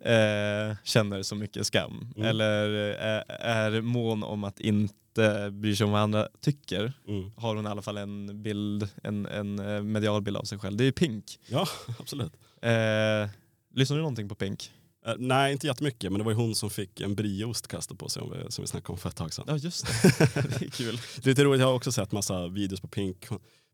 eh, 0.00 0.76
känner 0.84 1.22
så 1.22 1.34
mycket 1.34 1.66
skam 1.66 2.12
mm. 2.16 2.28
eller 2.28 2.68
är, 2.70 3.24
eh, 3.28 3.46
är 3.46 3.80
mån 3.80 4.22
om 4.22 4.44
att 4.44 4.60
inte 4.60 5.50
bry 5.52 5.76
sig 5.76 5.84
om 5.84 5.92
vad 5.92 6.00
andra 6.00 6.28
tycker 6.40 6.92
mm. 7.08 7.30
har 7.36 7.56
hon 7.56 7.66
i 7.66 7.68
alla 7.68 7.82
fall 7.82 7.96
en 7.96 8.42
bild, 8.42 8.88
en, 9.02 9.26
en 9.26 9.58
eh, 9.58 9.82
medial 9.82 10.22
bild 10.22 10.36
av 10.36 10.44
sig 10.44 10.58
själv. 10.58 10.76
Det 10.76 10.84
är 10.84 10.92
Pink. 10.92 11.38
Ja, 11.46 11.68
absolut. 11.98 12.32
Eh, 12.62 13.28
lyssnar 13.74 13.96
du 13.96 14.02
någonting 14.02 14.28
på 14.28 14.34
Pink? 14.34 14.72
Uh, 15.08 15.14
nej, 15.18 15.52
inte 15.52 15.66
jättemycket, 15.66 16.12
men 16.12 16.18
det 16.18 16.24
var 16.24 16.32
ju 16.32 16.36
hon 16.36 16.54
som 16.54 16.70
fick 16.70 17.00
en 17.00 17.14
brieost 17.14 17.68
kastad 17.68 17.94
på 17.94 18.08
sig 18.08 18.22
som 18.48 18.62
vi 18.62 18.68
snackade 18.68 18.92
om 18.92 18.98
för 18.98 19.08
ett 19.08 19.16
tag 19.16 19.34
sedan. 19.34 19.44
Ja, 19.48 19.56
just 19.56 19.86
det. 19.86 20.18
det 20.34 20.64
är 20.64 20.70
kul. 20.70 21.00
det 21.16 21.26
är 21.26 21.28
lite 21.28 21.44
roligt, 21.44 21.60
jag 21.60 21.66
har 21.66 21.74
också 21.74 21.92
sett 21.92 22.12
massa 22.12 22.48
videos 22.48 22.80
på 22.80 22.88
Pink. 22.88 23.28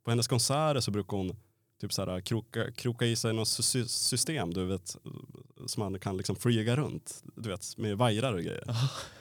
På 0.05 0.11
hennes 0.11 0.29
konserter 0.29 0.81
så 0.81 0.91
brukar 0.91 1.17
hon 1.17 1.37
typ 1.81 1.93
så 1.93 2.05
här, 2.05 2.21
kroka, 2.21 2.71
kroka 2.71 3.07
i 3.07 3.17
sig 3.17 3.33
något 3.33 3.49
system 3.89 4.55
du 4.55 4.65
vet, 4.65 4.97
som 5.67 5.81
man 5.83 5.99
kan 6.01 6.17
liksom 6.17 6.37
flyga 6.37 6.77
runt 6.77 7.25
du 7.37 7.49
vet, 7.49 7.77
med 7.77 7.99
vajrar 7.99 8.33
och 8.33 8.43
grejer. 8.43 8.65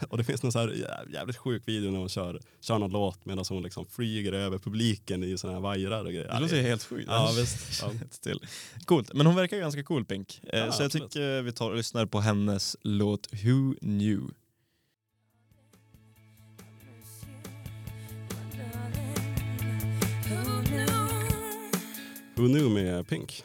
Och 0.09 0.17
det 0.17 0.23
finns 0.23 0.43
någon 0.43 0.51
så 0.51 0.59
här 0.59 1.03
jävligt 1.13 1.37
sjuk 1.37 1.63
video 1.65 1.91
när 1.91 1.99
hon 1.99 2.09
kör, 2.09 2.39
kör 2.61 2.79
någon 2.79 2.91
låt 2.91 3.25
medan 3.25 3.45
hon 3.49 3.63
liksom 3.63 3.85
flyger 3.85 4.33
över 4.33 4.57
publiken 4.57 5.23
i 5.23 5.37
sådana 5.37 5.57
här 5.57 5.63
vajrar 5.63 6.05
och 6.05 6.11
grejer. 6.11 6.27
Det 6.33 6.39
låter 6.39 6.61
helt 6.61 6.83
sjukt. 6.83 7.07
Ja, 7.09 7.31
visst. 7.37 7.81
Ja. 7.81 7.91
Till. 8.21 8.39
Coolt, 8.85 9.13
men 9.13 9.25
hon 9.25 9.35
verkar 9.35 9.57
ganska 9.57 9.83
cool 9.83 10.05
Pink. 10.05 10.41
Eh, 10.43 10.59
ja, 10.59 10.71
så 10.71 10.81
jag 10.81 10.85
absolut. 10.85 11.11
tycker 11.11 11.41
vi 11.41 11.51
tar 11.51 11.69
och 11.69 11.77
lyssnar 11.77 12.05
på 12.05 12.19
hennes 12.19 12.77
låt 12.81 13.33
Who 13.33 13.75
Knew. 13.79 14.21
Knew 22.35 22.69
med 22.69 23.07
Pink. 23.07 23.43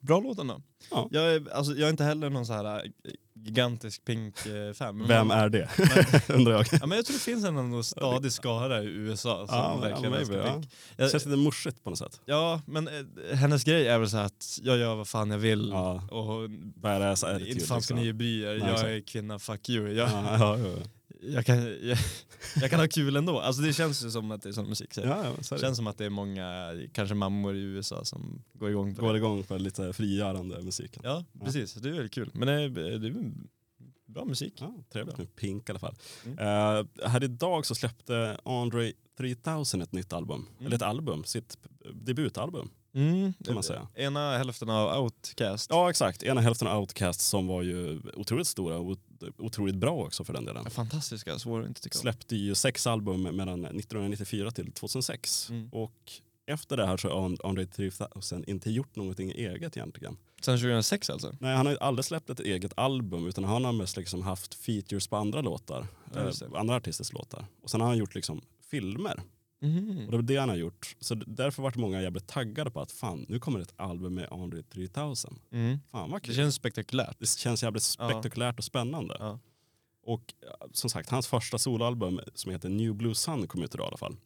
Bra 0.00 0.20
låt 0.20 0.38
ändå. 0.38 0.62
Ja. 0.90 1.08
Jag, 1.10 1.34
är, 1.34 1.52
alltså, 1.52 1.72
jag 1.72 1.86
är 1.86 1.90
inte 1.90 2.04
heller 2.04 2.30
någon 2.30 2.46
så 2.46 2.52
här 2.52 2.76
äh, 2.76 2.90
gigantisk 3.34 4.04
Pink-fan. 4.04 5.06
Vem 5.08 5.30
är 5.30 5.48
det? 5.48 5.70
Men, 6.28 6.36
Undrar 6.36 6.52
jag. 6.52 6.66
Ja, 6.72 6.86
men 6.86 6.96
jag 6.96 7.06
tror 7.06 7.14
det 7.14 7.22
finns 7.22 7.44
en 7.44 7.84
stadig 7.84 8.32
skara 8.32 8.82
i 8.82 8.86
USA 8.86 9.46
som 9.46 9.56
ja, 9.56 9.76
verkligen 9.76 10.12
ja, 10.12 10.18
älskar 10.18 10.52
Pink. 10.52 10.66
Ja. 10.96 11.04
Det 11.04 11.10
känns 11.10 11.24
lite 11.26 11.36
morsigt 11.36 11.84
på 11.84 11.90
något 11.90 11.98
sätt. 11.98 12.20
Ja, 12.24 12.60
men 12.66 12.88
äh, 12.88 13.36
hennes 13.36 13.64
grej 13.64 13.88
är 13.88 13.98
väl 13.98 14.10
så 14.10 14.16
att 14.16 14.58
jag 14.62 14.78
gör 14.78 14.94
vad 14.94 15.08
fan 15.08 15.30
jag 15.30 15.38
vill. 15.38 15.68
Ja. 15.72 16.08
Och, 16.10 16.50
Badass 16.50 17.24
inte 17.24 17.66
fan 17.66 17.82
ska 17.82 17.94
liksom. 17.94 17.96
ni 17.96 18.12
bry 18.12 18.42
er, 18.42 18.54
jag 18.54 18.94
är 18.94 19.00
kvinna, 19.00 19.38
fuck 19.38 19.68
you. 19.68 19.92
Jag, 19.92 20.08
ja, 20.10 20.58
ja, 20.58 20.58
jag 21.28 21.46
kan, 21.46 21.56
jag, 21.62 21.98
jag, 22.56 22.70
kan 22.70 22.80
ha 22.80 22.88
kul 22.88 23.16
ändå. 23.16 23.40
Alltså 23.40 23.62
det 23.62 23.72
känns 23.72 24.04
ju 24.04 24.10
som 24.10 24.30
att 24.30 24.42
det 24.42 24.48
är 24.48 24.52
sån 24.52 24.68
musik. 24.68 24.94
Så 24.94 25.00
ja, 25.00 25.24
det 25.50 25.58
känns 25.58 25.76
som 25.76 25.86
att 25.86 25.98
det 25.98 26.04
är 26.04 26.10
många, 26.10 26.72
kanske 26.92 27.14
mammor 27.14 27.56
i 27.56 27.60
USA 27.60 28.04
som 28.04 28.42
går 28.52 28.70
igång 28.70 28.94
på 28.94 29.02
går 29.02 29.12
det. 29.12 29.18
igång 29.18 29.42
på 29.42 29.56
lite 29.56 29.92
frigörande 29.92 30.62
musiken. 30.62 31.02
Ja, 31.04 31.24
ja, 31.32 31.44
precis. 31.44 31.74
Det 31.74 31.88
är 31.88 31.92
väldigt 31.92 32.12
kul. 32.12 32.30
Men 32.32 32.48
det 32.48 32.82
är, 32.82 32.98
det 32.98 33.08
är 33.08 33.32
bra 34.06 34.24
musik. 34.24 34.54
Ja, 34.60 34.74
trevligt 34.92 35.18
med 35.18 35.36
Pink 35.36 35.68
i 35.68 35.72
alla 35.72 35.78
fall. 35.78 35.94
Mm. 36.24 36.38
Uh, 36.38 36.86
här 37.08 37.24
idag 37.24 37.66
så 37.66 37.74
släppte 37.74 38.38
Andre 38.44 38.92
3000 39.18 39.82
ett 39.82 39.92
nytt 39.92 40.12
album. 40.12 40.46
Mm. 40.52 40.66
Eller 40.66 40.76
ett 40.76 40.82
album, 40.82 41.24
sitt 41.24 41.58
debutalbum. 41.92 42.70
Mm, 42.94 43.32
kan 43.44 43.54
man 43.54 43.62
säga. 43.62 43.88
Ena 43.94 44.38
hälften 44.38 44.70
av 44.70 45.02
Outcast. 45.02 45.70
Ja 45.70 45.90
exakt, 45.90 46.22
ena 46.22 46.40
hälften 46.40 46.68
av 46.68 46.80
Outcast 46.80 47.20
som 47.20 47.46
var 47.46 47.62
ju 47.62 48.00
otroligt 48.14 48.46
stora 48.46 48.78
och 48.78 48.98
otroligt 49.38 49.76
bra 49.76 50.04
också 50.04 50.24
för 50.24 50.32
den 50.32 50.44
delen. 50.44 50.70
Fantastiska, 50.70 51.38
svår 51.38 51.62
att 51.62 51.68
inte 51.68 51.80
tycka 51.80 51.98
om. 51.98 52.00
Släppte 52.00 52.36
ju 52.36 52.54
sex 52.54 52.86
album 52.86 53.22
mellan 53.22 53.64
1994 53.64 54.50
till 54.50 54.72
2006 54.72 55.50
mm. 55.50 55.68
och 55.72 56.12
efter 56.46 56.76
det 56.76 56.86
här 56.86 56.96
så 56.96 57.20
har 57.20 57.46
Andre 57.46 57.66
3000 57.66 58.44
inte 58.46 58.70
gjort 58.70 58.96
någonting 58.96 59.30
eget 59.30 59.76
egentligen. 59.76 60.16
Sen 60.40 60.58
2006 60.58 61.10
alltså? 61.10 61.36
Nej, 61.40 61.56
han 61.56 61.66
har 61.66 61.76
aldrig 61.76 62.04
släppt 62.04 62.30
ett 62.30 62.40
eget 62.40 62.72
album 62.76 63.26
utan 63.26 63.44
han 63.44 63.64
har 63.64 63.72
mest 63.72 63.96
liksom 63.96 64.22
haft 64.22 64.54
features 64.54 65.08
på 65.08 65.16
andra 65.16 65.40
låtar. 65.40 65.86
Eh, 66.16 66.30
andra 66.54 66.76
artisters 66.76 67.12
låtar. 67.12 67.46
Och 67.62 67.70
sen 67.70 67.80
har 67.80 67.88
han 67.88 67.98
gjort 67.98 68.14
liksom 68.14 68.40
filmer. 68.70 69.22
Mm. 69.64 70.04
Och 70.04 70.10
det 70.10 70.16
var 70.16 70.22
det 70.22 70.36
han 70.36 70.48
har 70.48 70.56
gjort. 70.56 70.96
Så 71.00 71.14
därför 71.14 71.62
vart 71.62 71.76
många 71.76 72.02
jävligt 72.02 72.26
taggade 72.26 72.70
på 72.70 72.80
att 72.80 72.92
fan, 72.92 73.26
nu 73.28 73.38
kommer 73.38 73.60
ett 73.60 73.74
album 73.76 74.14
med 74.14 74.28
Andre 74.30 74.62
3000. 74.62 75.38
Mm. 75.52 75.78
Fan 75.90 76.10
vad 76.10 76.22
kul. 76.22 76.34
Det 76.34 76.36
känns 76.36 76.54
spektakulärt. 76.54 77.16
Det 77.18 77.28
känns 77.28 77.62
jävligt 77.62 77.82
spektakulärt 77.82 78.54
ja. 78.54 78.58
och 78.58 78.64
spännande. 78.64 79.16
Ja. 79.18 79.38
Och 80.06 80.34
som 80.72 80.90
sagt, 80.90 81.10
hans 81.10 81.26
första 81.26 81.58
soloalbum 81.58 82.20
som 82.34 82.52
heter 82.52 82.68
New 82.68 82.94
Blue 82.94 83.14
Sun 83.14 83.46
kom 83.46 83.62
ut 83.62 83.74
idag 83.74 83.84
i 83.84 83.88
alla 83.88 83.96
fall. 83.96 84.16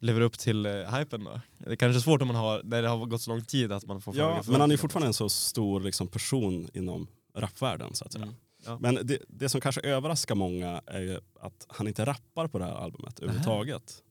Lever 0.00 0.20
upp 0.20 0.38
till 0.38 0.66
uh, 0.66 0.94
hypen 0.96 1.24
då? 1.24 1.40
Det 1.58 1.70
är 1.70 1.76
kanske 1.76 2.00
svårt 2.00 2.22
om 2.22 2.28
man 2.28 2.36
har, 2.36 2.62
när 2.64 2.82
det 2.82 2.88
har 2.88 3.06
gått 3.06 3.22
så 3.22 3.30
lång 3.30 3.44
tid 3.44 3.72
att 3.72 3.86
man 3.86 4.00
får 4.00 4.16
Ja, 4.16 4.42
men 4.46 4.60
han 4.60 4.70
är 4.70 4.76
fortfarande 4.76 5.06
en 5.06 5.14
så 5.14 5.28
stor 5.28 5.80
liksom, 5.80 6.08
person 6.08 6.68
inom 6.74 7.06
rapvärlden 7.34 7.94
så 7.94 8.04
att 8.04 8.12
säga. 8.12 8.24
Mm. 8.24 8.34
Ja. 8.66 8.78
Men 8.80 8.98
det, 9.02 9.18
det, 9.28 9.48
som 9.48 9.60
kanske 9.60 9.80
överraskar 9.80 10.34
många 10.34 10.82
är 10.86 11.20
att 11.40 11.66
han 11.68 11.88
inte 11.88 12.04
rappar 12.04 12.48
på 12.48 12.58
det 12.58 12.64
här 12.64 12.74
albumet 12.74 13.18
överhuvudtaget. 13.18 14.02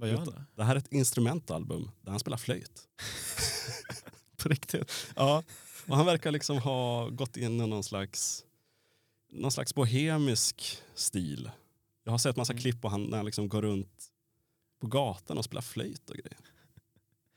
Vad 0.00 0.08
gör 0.08 0.16
han 0.16 0.26
då? 0.26 0.34
Det 0.54 0.64
här 0.64 0.74
är 0.74 0.78
ett 0.78 0.92
instrumentalbum 0.92 1.90
där 2.00 2.10
han 2.10 2.20
spelar 2.20 2.38
flöjt. 2.38 2.88
På 4.36 4.48
riktigt? 4.48 4.92
Ja, 5.16 5.42
och 5.86 5.96
han 5.96 6.06
verkar 6.06 6.30
liksom 6.30 6.58
ha 6.58 7.08
gått 7.08 7.36
in 7.36 7.60
i 7.60 7.66
någon 7.66 7.84
slags, 7.84 8.44
någon 9.32 9.52
slags 9.52 9.74
bohemisk 9.74 10.78
stil. 10.94 11.50
Jag 12.04 12.12
har 12.12 12.18
sett 12.18 12.36
massa 12.36 12.52
mm. 12.52 12.60
klipp 12.60 12.82
på 12.82 12.88
han 12.88 13.04
när 13.04 13.16
han 13.16 13.26
liksom 13.26 13.48
går 13.48 13.62
runt 13.62 14.04
på 14.80 14.86
gatan 14.86 15.38
och 15.38 15.44
spelar 15.44 15.62
flöjt 15.62 16.10
och 16.10 16.16
grejer. 16.16 16.38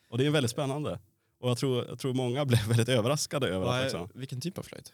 Och 0.09 0.17
det 0.17 0.25
är 0.25 0.29
väldigt 0.29 0.51
spännande. 0.51 0.99
Och 1.39 1.49
jag 1.49 1.57
tror, 1.57 1.85
jag 1.85 1.99
tror 1.99 2.13
många 2.13 2.45
blev 2.45 2.67
väldigt 2.67 2.89
överraskade 2.89 3.47
över 3.47 3.65
Vad 3.65 3.77
att... 3.77 3.83
Liksom, 3.83 4.09
vilken 4.13 4.41
typ 4.41 4.57
av 4.57 4.63
flöjt? 4.63 4.93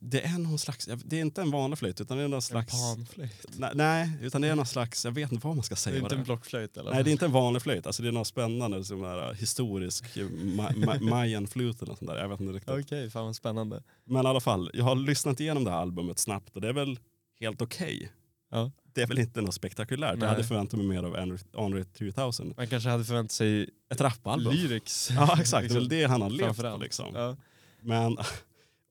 Det 0.00 0.20
är 0.20 0.38
någon 0.38 0.58
slags, 0.58 0.88
det 1.04 1.16
är 1.16 1.20
inte 1.20 1.42
en 1.42 1.50
vanlig 1.50 1.78
flöjt 1.78 2.00
utan 2.00 2.18
det 2.18 2.24
är 2.24 2.28
någon 2.28 2.42
slags... 2.42 2.74
En 2.74 2.96
panflöjt? 2.96 3.46
Nej, 3.58 3.70
nej, 3.74 4.10
utan 4.22 4.42
det 4.42 4.48
är 4.48 4.54
någon 4.54 4.66
slags, 4.66 5.04
jag 5.04 5.12
vet 5.12 5.32
inte 5.32 5.46
vad 5.46 5.56
man 5.56 5.62
ska 5.62 5.76
säga. 5.76 5.94
Det 5.94 6.00
är 6.00 6.02
inte 6.02 6.14
en 6.14 6.24
blockflöjt 6.24 6.76
eller? 6.76 6.90
Nej 6.90 7.04
det 7.04 7.10
är 7.10 7.12
inte 7.12 7.24
en 7.24 7.32
vanlig 7.32 7.62
flöjt, 7.62 7.86
alltså 7.86 8.02
det 8.02 8.08
är 8.08 8.12
något 8.12 8.26
spännande, 8.26 8.84
som 8.84 9.04
är 9.04 9.34
historisk, 9.34 10.04
ma 10.32 10.70
ma 10.76 10.98
mayan-flöjt 11.00 11.82
eller 11.82 11.94
sånt 11.94 12.10
där. 12.10 12.18
Jag 12.18 12.28
vet 12.28 12.40
inte 12.40 12.52
riktigt. 12.52 12.70
Okej, 12.70 12.82
okay, 12.82 13.10
fan 13.10 13.24
vad 13.24 13.36
spännande. 13.36 13.82
Men 14.04 14.26
i 14.26 14.28
alla 14.28 14.40
fall, 14.40 14.70
jag 14.74 14.84
har 14.84 14.94
lyssnat 14.94 15.40
igenom 15.40 15.64
det 15.64 15.70
här 15.70 15.78
albumet 15.78 16.18
snabbt 16.18 16.56
och 16.56 16.60
det 16.60 16.68
är 16.68 16.72
väl 16.72 16.98
helt 17.40 17.62
okej. 17.62 17.96
Okay. 17.96 18.08
Ja. 18.50 18.70
det 18.94 19.02
är 19.02 19.06
väl 19.06 19.18
inte 19.18 19.40
något 19.40 19.54
spektakulärt. 19.54 20.14
Nej. 20.14 20.22
Jag 20.22 20.28
hade 20.28 20.44
förväntat 20.44 20.78
mig 20.78 20.86
mer 20.86 21.02
av 21.02 21.38
Andre 21.64 21.84
3000. 21.84 22.54
Man 22.56 22.66
kanske 22.66 22.88
hade 22.88 23.04
förväntat 23.04 23.32
sig 23.32 23.70
ett 23.90 24.00
rappalbum. 24.00 24.52
Lyrics. 24.52 25.10
Ja 25.10 25.36
exakt, 25.40 25.68
det 25.68 25.74
är 25.74 25.78
väl 25.78 25.88
det 25.88 26.04
han 26.04 26.22
har 26.22 26.30
levt 26.30 26.56
på. 26.56 26.76
Liksom. 26.80 27.14
Ja. 27.14 27.36
Men, 27.80 28.16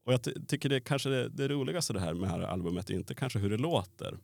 och 0.05 0.13
jag 0.13 0.23
ty 0.23 0.33
tycker 0.47 0.69
det 0.69 0.79
kanske 0.79 1.09
det, 1.09 1.29
det 1.29 1.47
roligaste 1.47 1.93
det 1.93 1.99
här 1.99 2.13
med 2.13 2.29
det 2.29 2.31
här 2.31 2.39
albumet 2.39 2.89
är 2.89 2.93
inte 2.93 3.15
kanske 3.15 3.39
hur 3.39 3.49
det 3.49 3.57
låter. 3.57 4.17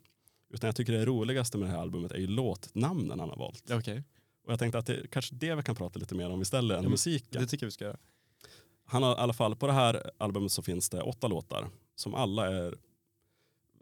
Utan 0.50 0.68
jag 0.68 0.76
tycker 0.76 0.92
det 0.92 1.04
roligaste 1.04 1.58
med 1.58 1.68
det 1.68 1.72
här 1.72 1.80
albumet 1.80 2.12
är 2.12 2.18
ju 2.18 2.26
låtnamnen 2.26 3.20
han 3.20 3.28
har 3.28 3.36
valt. 3.36 3.70
Okay. 3.70 4.02
Och 4.44 4.52
jag 4.52 4.58
tänkte 4.58 4.78
att 4.78 4.86
det 4.86 5.10
kanske 5.10 5.34
det 5.34 5.54
vi 5.54 5.62
kan 5.62 5.74
prata 5.74 5.98
lite 5.98 6.14
mer 6.14 6.30
om 6.30 6.42
istället 6.42 6.78
än 6.78 6.84
ja, 6.84 6.90
musiken. 6.90 7.42
Det 7.42 7.48
tycker 7.48 7.66
vi 7.66 7.72
ska 7.72 7.84
göra. 7.84 7.96
Han 8.84 9.02
har 9.02 9.12
i 9.12 9.18
alla 9.18 9.32
fall, 9.32 9.56
på 9.56 9.66
det 9.66 9.72
här 9.72 10.10
albumet 10.18 10.52
så 10.52 10.62
finns 10.62 10.88
det 10.88 11.02
åtta 11.02 11.28
låtar 11.28 11.68
som 11.94 12.14
alla 12.14 12.46
är, 12.46 12.74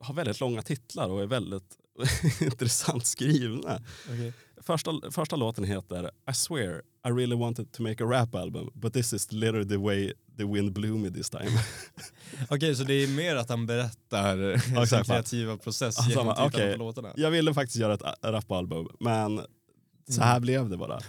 har 0.01 0.15
väldigt 0.15 0.41
långa 0.41 0.63
titlar 0.63 1.09
och 1.09 1.23
är 1.23 1.27
väldigt 1.27 1.79
intressant 2.41 3.07
skrivna. 3.07 3.83
Okay. 4.05 4.33
Första, 4.71 5.11
första 5.11 5.37
låten 5.37 5.65
heter 5.65 6.11
I 6.31 6.35
swear 6.35 6.83
I 7.07 7.09
really 7.09 7.35
wanted 7.35 7.73
to 7.73 7.83
make 7.83 8.05
a 8.05 8.07
rap 8.07 8.35
album 8.35 8.71
but 8.75 8.93
this 8.93 9.13
is 9.13 9.33
literally 9.33 9.69
the 9.69 9.77
way 9.77 10.13
the 10.37 10.45
wind 10.45 10.73
blew 10.73 10.99
me 10.99 11.11
this 11.11 11.31
time. 11.31 11.45
Okej, 12.43 12.57
okay, 12.57 12.75
så 12.75 12.85
det 12.85 12.95
är 12.95 13.09
mer 13.09 13.37
att 13.37 13.49
han 13.49 13.67
berättar 13.67 14.57
sin 14.87 15.05
kreativa 15.05 15.57
process 15.57 15.99
alltså, 15.99 16.11
genom 16.11 16.35
titlarna 16.35 16.47
okay, 16.47 16.73
på 16.73 16.79
låtarna? 16.79 17.13
Jag 17.17 17.31
ville 17.31 17.55
faktiskt 17.55 17.79
göra 17.79 17.95
ett 17.95 18.03
rapalbum 18.23 18.89
men 19.01 19.41
så 20.09 20.23
här 20.23 20.31
mm. 20.31 20.43
blev 20.43 20.69
det 20.69 20.77
bara. 20.77 21.01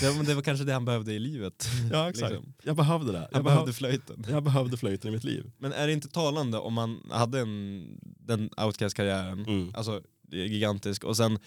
Det, 0.00 0.26
det 0.26 0.34
var 0.34 0.42
kanske 0.42 0.64
det 0.64 0.72
han 0.72 0.84
behövde 0.84 1.12
i 1.12 1.18
livet. 1.18 1.68
Ja 1.92 2.10
exakt. 2.10 2.32
Liksom. 2.32 2.54
Jag 2.62 2.76
behövde 2.76 3.12
det. 3.12 3.28
Jag 3.30 3.36
han 3.36 3.44
behövde 3.44 3.72
flöjten. 3.72 4.26
Jag 4.28 4.42
behövde 4.42 4.76
flöjten 4.76 5.08
i 5.08 5.12
mitt 5.12 5.24
liv. 5.24 5.50
Men 5.58 5.72
är 5.72 5.86
det 5.86 5.92
inte 5.92 6.08
talande 6.08 6.58
om 6.58 6.74
man 6.74 7.10
hade 7.10 7.40
en, 7.40 7.86
den 8.02 8.50
outcast-karriären, 8.56 9.44
mm. 9.46 9.72
alltså 9.74 10.02
gigantisk, 10.30 11.04
och 11.04 11.16
sen 11.16 11.38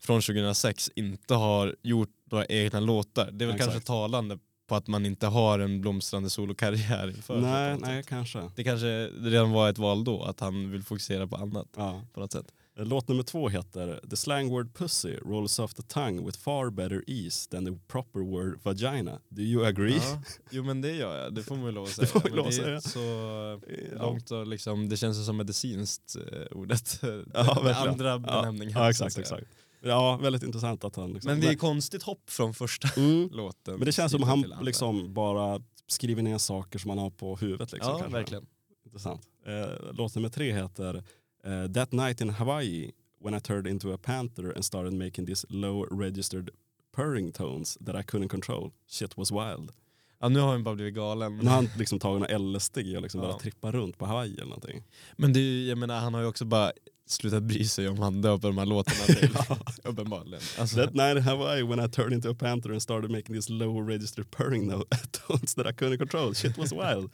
från 0.00 0.20
2006 0.20 0.90
inte 0.94 1.34
har 1.34 1.76
gjort 1.82 2.10
några 2.30 2.46
egna 2.46 2.80
låtar. 2.80 3.30
Det 3.32 3.44
är 3.44 3.46
väl 3.46 3.56
exakt. 3.56 3.72
kanske 3.72 3.86
talande 3.86 4.38
på 4.66 4.74
att 4.74 4.86
man 4.86 5.06
inte 5.06 5.26
har 5.26 5.58
en 5.58 5.80
blomstrande 5.80 6.30
solokarriär 6.30 7.08
inför. 7.08 7.40
Nej, 7.40 7.78
nej 7.80 8.02
kanske. 8.02 8.50
Det 8.56 8.64
kanske 8.64 9.06
redan 9.06 9.50
var 9.50 9.70
ett 9.70 9.78
val 9.78 10.04
då, 10.04 10.22
att 10.22 10.40
han 10.40 10.70
vill 10.70 10.82
fokusera 10.82 11.26
på 11.26 11.36
annat 11.36 11.68
ja. 11.76 12.02
på 12.12 12.20
något 12.20 12.32
sätt. 12.32 12.52
Låt 12.78 13.08
nummer 13.08 13.22
två 13.22 13.48
heter 13.48 14.00
The 14.10 14.16
slang 14.16 14.50
word 14.50 14.74
pussy 14.74 15.16
rolls 15.16 15.58
off 15.58 15.74
the 15.74 15.82
tongue 15.82 16.26
with 16.26 16.38
far 16.38 16.70
better 16.70 17.04
ease 17.06 17.50
than 17.50 17.64
the 17.64 17.72
proper 17.86 18.20
word 18.20 18.58
vagina. 18.62 19.20
Do 19.28 19.42
you 19.42 19.66
agree? 19.66 19.96
Ja, 19.96 20.22
jo 20.50 20.64
men 20.64 20.80
det 20.80 20.92
gör 20.92 21.22
jag, 21.22 21.34
det 21.34 21.42
får 21.42 21.56
man 21.56 21.66
ju 21.66 21.72
lov 21.72 21.84
att 21.84 21.90
säga. 21.90 22.08
Det, 22.14 22.20
får 22.20 22.36
lov 22.36 22.46
att 22.46 22.54
säga. 22.54 22.80
så 22.80 23.60
långt 23.92 24.30
och 24.30 24.46
liksom, 24.46 24.88
det 24.88 24.96
känns 24.96 25.26
som 25.26 25.36
medicinskt 25.36 26.16
eh, 26.16 26.56
ordet. 26.56 27.00
Ja, 27.34 27.60
Med 27.64 27.76
andra 27.76 28.18
benämningar. 28.18 28.80
Ja, 28.80 28.90
exakt, 28.90 29.18
exakt. 29.18 29.46
Ja, 29.86 30.16
väldigt 30.16 30.42
intressant 30.42 30.84
att 30.84 30.96
han... 30.96 31.12
Liksom, 31.12 31.30
men 31.30 31.40
det 31.40 31.48
är 31.48 31.54
konstigt 31.54 32.02
hopp 32.02 32.30
från 32.30 32.54
första 32.54 32.88
mm. 33.00 33.28
låten. 33.32 33.74
Men 33.74 33.86
det 33.86 33.92
känns 33.92 34.12
som 34.12 34.22
han 34.22 34.54
liksom 34.62 35.14
bara 35.14 35.60
skriver 35.86 36.22
ner 36.22 36.38
saker 36.38 36.78
som 36.78 36.88
han 36.88 36.98
har 36.98 37.10
på 37.10 37.36
huvudet. 37.36 37.72
Liksom, 37.72 37.92
ja, 37.92 37.98
kanske. 37.98 38.18
verkligen. 38.18 38.46
Intressant. 38.84 39.22
Eh, 39.46 39.92
låt 39.92 40.14
nummer 40.14 40.28
tre 40.28 40.52
heter 40.52 41.04
Uh, 41.46 41.72
that 41.72 41.92
night 41.92 42.20
in 42.20 42.30
Hawaii 42.30 42.92
when 43.20 43.34
I 43.34 43.38
turned 43.38 43.66
into 43.66 43.92
a 43.92 43.98
panther 43.98 44.52
and 44.52 44.64
started 44.64 44.92
making 44.92 45.26
these 45.26 45.44
low 45.48 45.86
registered 45.90 46.50
purring 46.92 47.32
tones 47.32 47.78
that 47.80 47.94
I 47.94 48.02
couldn't 48.02 48.28
control. 48.28 48.72
Shit 48.86 49.16
was 49.16 49.30
wild. 49.30 49.72
Ja 50.18 50.28
nu 50.28 50.40
har 50.40 50.48
han 50.48 50.64
bara 50.64 50.74
blivit 50.74 50.94
galen. 50.94 51.38
Nu 51.38 51.44
har 51.44 51.56
han 51.56 51.68
liksom 51.78 51.98
tagit 51.98 52.30
en 52.30 52.52
LSD 52.52 52.78
och 52.78 53.02
liksom 53.02 53.20
ja. 53.22 53.28
bara 53.28 53.38
trippa 53.38 53.72
runt 53.72 53.98
på 53.98 54.06
Hawaii 54.06 54.34
eller 54.34 54.44
någonting. 54.44 54.82
Men 55.16 55.32
det 55.32 55.40
är, 55.40 55.68
jag 55.68 55.78
menar, 55.78 56.00
han 56.00 56.14
har 56.14 56.20
ju 56.20 56.26
också 56.26 56.44
bara 56.44 56.72
slutat 57.06 57.42
bry 57.42 57.64
sig 57.64 57.88
om 57.88 57.98
han 57.98 58.22
döper 58.22 58.48
de 58.48 58.58
här 58.58 58.66
låtarna 58.66 59.04
till. 59.20 59.36
Uppenbarligen. 59.84 60.40
Alltså. 60.58 60.76
That 60.76 60.94
night 60.94 61.16
in 61.16 61.22
Hawaii 61.22 61.62
when 61.62 61.84
I 61.84 61.88
turned 61.88 62.12
into 62.12 62.30
a 62.30 62.34
panther 62.38 62.70
and 62.70 62.82
started 62.82 63.10
making 63.10 63.34
these 63.34 63.52
low 63.52 63.88
registered 63.88 64.30
purring 64.30 64.68
tones 65.10 65.54
that 65.54 65.66
I 65.66 65.72
couldn't 65.72 65.98
control. 65.98 66.34
Shit 66.34 66.58
was 66.58 66.72
wild. 66.72 67.10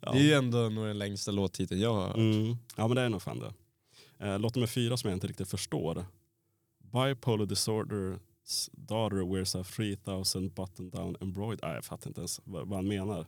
Ja. 0.00 0.12
Det 0.12 0.18
är 0.18 0.22
ju 0.22 0.32
ändå 0.32 0.58
nog 0.58 0.86
den 0.86 0.98
längsta 0.98 1.30
låttiteln 1.30 1.80
jag 1.80 1.94
har 1.94 2.06
hört. 2.06 2.16
Mm. 2.16 2.56
Ja 2.76 2.88
men 2.88 2.94
det 2.96 3.02
är 3.02 3.08
nog 3.08 3.22
fan 3.22 3.38
det. 3.38 3.52
Eh, 4.26 4.38
låt 4.38 4.54
nummer 4.54 4.66
fyra 4.66 4.96
som 4.96 5.10
jag 5.10 5.16
inte 5.16 5.26
riktigt 5.26 5.48
förstår. 5.48 6.06
Bipolar 6.92 7.46
disorders 7.46 8.68
daughter 8.72 9.34
wears 9.34 9.54
a 9.54 9.64
3000 9.64 10.48
button 10.48 10.90
down 10.90 11.16
embroidered. 11.20 11.76
Jag 11.76 11.84
fattar 11.84 12.10
inte 12.10 12.20
ens 12.20 12.40
vad, 12.44 12.68
vad 12.68 12.78
han 12.78 12.88
menar. 12.88 13.26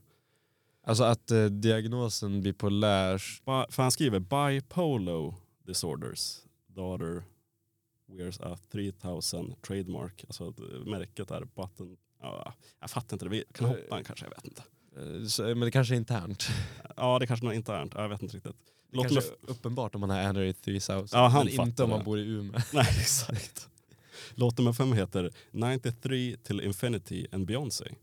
Alltså 0.86 1.04
att 1.04 1.30
eh, 1.30 1.44
diagnosen 1.44 2.42
bipolär... 2.42 3.22
Ba, 3.44 3.66
för 3.70 3.82
han 3.82 3.92
skriver 3.92 4.18
bipolar 4.20 5.34
disorders 5.68 6.42
daughter 6.66 7.24
wears 8.06 8.40
a 8.40 8.58
3000 8.72 9.54
trademark. 9.66 10.24
Alltså 10.28 10.54
märket 10.86 11.30
är 11.30 11.40
button. 11.40 11.96
Ja, 12.20 12.54
jag 12.80 12.90
fattar 12.90 13.14
inte 13.14 13.24
det. 13.24 13.28
Vi 13.28 13.44
kan 13.52 13.68
hoppa 13.68 13.98
en 13.98 14.04
kanske, 14.04 14.24
jag 14.24 14.30
vet 14.30 14.44
inte. 14.44 14.62
Eh, 14.96 15.26
så, 15.26 15.42
men 15.42 15.60
det 15.60 15.70
kanske 15.70 15.94
är 15.94 15.96
internt. 15.96 16.48
Ja, 16.96 17.18
det 17.18 17.26
kanske 17.26 17.46
är 17.46 17.52
internt. 17.52 17.94
Jag 17.94 18.08
vet 18.08 18.22
inte 18.22 18.36
riktigt. 18.36 18.56
Det 18.90 18.96
Låt 18.96 19.08
kanske 19.08 19.30
är 19.30 19.50
uppenbart 19.50 19.94
om 19.94 20.00
man 20.00 20.10
har 20.10 20.18
Android 20.18 20.60
3000, 20.60 21.08
ja, 21.12 21.28
han 21.28 21.46
men 21.46 21.66
inte 21.66 21.82
om 21.82 21.90
man 21.90 22.04
bor 22.04 22.18
i 22.18 22.22
Umeå. 22.22 22.60
Nej, 22.72 22.86
exakt. 23.00 23.68
Låt 24.34 24.58
nummer 24.58 24.72
fem 24.72 24.92
heter 24.92 25.32
93 25.50 26.36
till 26.42 26.60
Infinity 26.60 27.26
and 27.32 27.46
Beyoncé. 27.46 27.94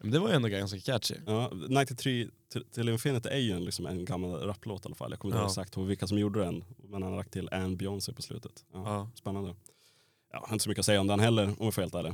Men 0.00 0.10
det 0.10 0.18
var 0.18 0.28
ju 0.28 0.34
ändå 0.34 0.48
ganska 0.48 0.80
catchy. 0.80 1.14
Ja, 1.26 1.52
93 1.68 2.28
till, 2.52 2.64
till 2.64 2.88
Infinity 2.88 3.28
är 3.28 3.38
ju 3.38 3.52
en, 3.52 3.64
liksom 3.64 3.86
en 3.86 4.04
gammal 4.04 4.30
rapplåt 4.40 4.84
i 4.84 4.86
alla 4.86 4.94
fall. 4.94 5.10
Jag 5.10 5.18
kommer 5.20 5.34
inte 5.34 5.40
ihåg 5.42 5.50
exakt 5.50 5.76
vilka 5.76 6.06
som 6.06 6.18
gjorde 6.18 6.40
den. 6.40 6.64
Men 6.88 7.02
han 7.02 7.12
har 7.12 7.16
lagt 7.18 7.32
till 7.32 7.48
and 7.52 7.76
Beyoncé 7.76 8.12
på 8.12 8.22
slutet. 8.22 8.64
Ja, 8.72 8.82
ja. 8.84 9.10
Spännande. 9.14 9.54
Ja, 10.32 10.48
inte 10.52 10.62
så 10.62 10.68
mycket 10.68 10.78
att 10.80 10.86
säga 10.86 11.00
om 11.00 11.06
den 11.06 11.20
heller 11.20 11.44
om 11.44 11.54
jag 11.58 11.74
får 11.74 11.82
helt 11.82 11.94
ärlig. 11.94 12.12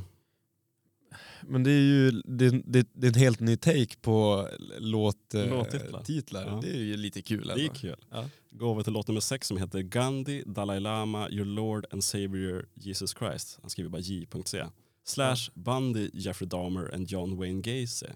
Men 1.41 1.63
det 1.63 1.71
är 1.71 1.81
ju 1.81 2.11
det, 2.11 2.49
det, 2.49 2.87
det 2.93 3.07
är 3.07 3.11
en 3.11 3.19
helt 3.19 3.39
ny 3.39 3.57
take 3.57 3.97
på 4.01 4.49
låttitlar. 4.79 6.45
ja. 6.45 6.59
Det 6.61 6.69
är 6.69 6.83
ju 6.83 6.97
lite 6.97 7.21
kul. 7.21 7.51
Det 7.55 7.65
är 7.65 7.67
kul. 7.67 8.05
Ja. 8.11 8.29
Gå 8.49 8.71
över 8.71 8.83
till 8.83 8.93
låt 8.93 9.07
nummer 9.07 9.21
sex 9.21 9.47
som 9.47 9.57
heter 9.57 9.79
Gandhi, 9.79 10.43
Dalai 10.45 10.79
Lama, 10.79 11.29
Your 11.29 11.45
Lord 11.45 11.85
and 11.91 12.03
Savior 12.03 12.65
Jesus 12.73 13.15
Christ. 13.19 13.57
Han 13.61 13.69
skriver 13.69 13.89
bara 13.89 14.01
J.C. 14.01 14.63
Slash. 15.09 15.49
Bundy, 15.53 16.09
Jeffrey 16.13 16.47
Dahmer 16.47 16.93
and 16.93 17.11
John 17.11 17.37
Wayne 17.37 17.61
Gacy. 17.61 18.07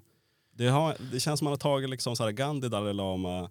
Det, 0.53 0.67
har, 0.67 0.97
det 1.11 1.19
känns 1.19 1.39
som 1.39 1.47
att 1.47 1.49
man 1.49 1.51
har 1.51 1.57
tagit 1.57 1.89
liksom 1.89 2.15
så 2.15 2.23
här, 2.23 2.31
Gandhi, 2.31 2.69
Dalai 2.69 2.93
Lama, 2.93 3.49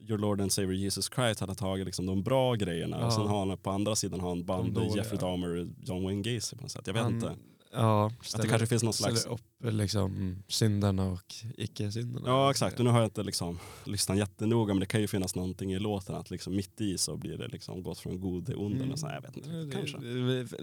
Your 0.00 0.18
Lord 0.18 0.40
and 0.40 0.52
Savior 0.52 0.74
Jesus 0.74 1.10
Christ 1.14 1.40
hade 1.40 1.54
tagit 1.54 1.86
liksom 1.86 2.06
de 2.06 2.22
bra 2.22 2.54
grejerna 2.54 2.96
ja. 3.00 3.06
och 3.06 3.12
sen 3.12 3.26
har 3.26 3.46
han 3.46 3.58
på 3.58 3.70
andra 3.70 3.96
sidan 3.96 4.20
har 4.20 4.28
han 4.28 4.44
Bundy, 4.44 4.96
Jeffrey 4.96 5.18
Dahmer, 5.18 5.68
John 5.78 6.04
Wayne 6.04 6.22
Gacy 6.22 6.56
på 6.56 6.62
något 6.62 6.72
sätt. 6.72 6.86
Jag 6.86 6.94
vet 6.94 7.02
han, 7.02 7.14
inte. 7.14 7.36
Ja, 7.74 8.06
att 8.34 8.42
det 8.42 8.48
kanske 8.48 8.66
finns 8.66 8.82
någon 8.82 8.92
slags... 8.92 9.26
upp 9.26 9.40
liksom, 9.72 10.36
syndarna 10.48 11.06
och 11.06 11.34
icke-syndarna. 11.56 12.28
Ja 12.28 12.50
exakt, 12.50 12.78
och 12.78 12.84
nu 12.84 12.90
har 12.90 12.98
jag 12.98 13.06
inte 13.06 13.22
liksom, 13.22 13.58
lyssnat 13.84 14.18
jättenoga 14.18 14.74
men 14.74 14.80
det 14.80 14.86
kan 14.86 15.00
ju 15.00 15.06
finnas 15.06 15.34
någonting 15.34 15.72
i 15.72 15.78
låten 15.78 16.14
att 16.14 16.30
liksom, 16.30 16.56
mitt 16.56 16.80
i 16.80 16.98
så 16.98 17.16
blir 17.16 17.38
det 17.38 17.48
liksom 17.48 17.82
gått 17.82 17.98
från 17.98 18.20
god 18.20 18.46
till 18.46 18.56
ond. 18.56 18.82
Mm. 18.82 18.96
Så, 18.96 19.06
jag 19.06 19.22
vet 19.22 19.36
inte, 19.36 19.50
det, 19.50 19.72
kanske. 19.72 19.98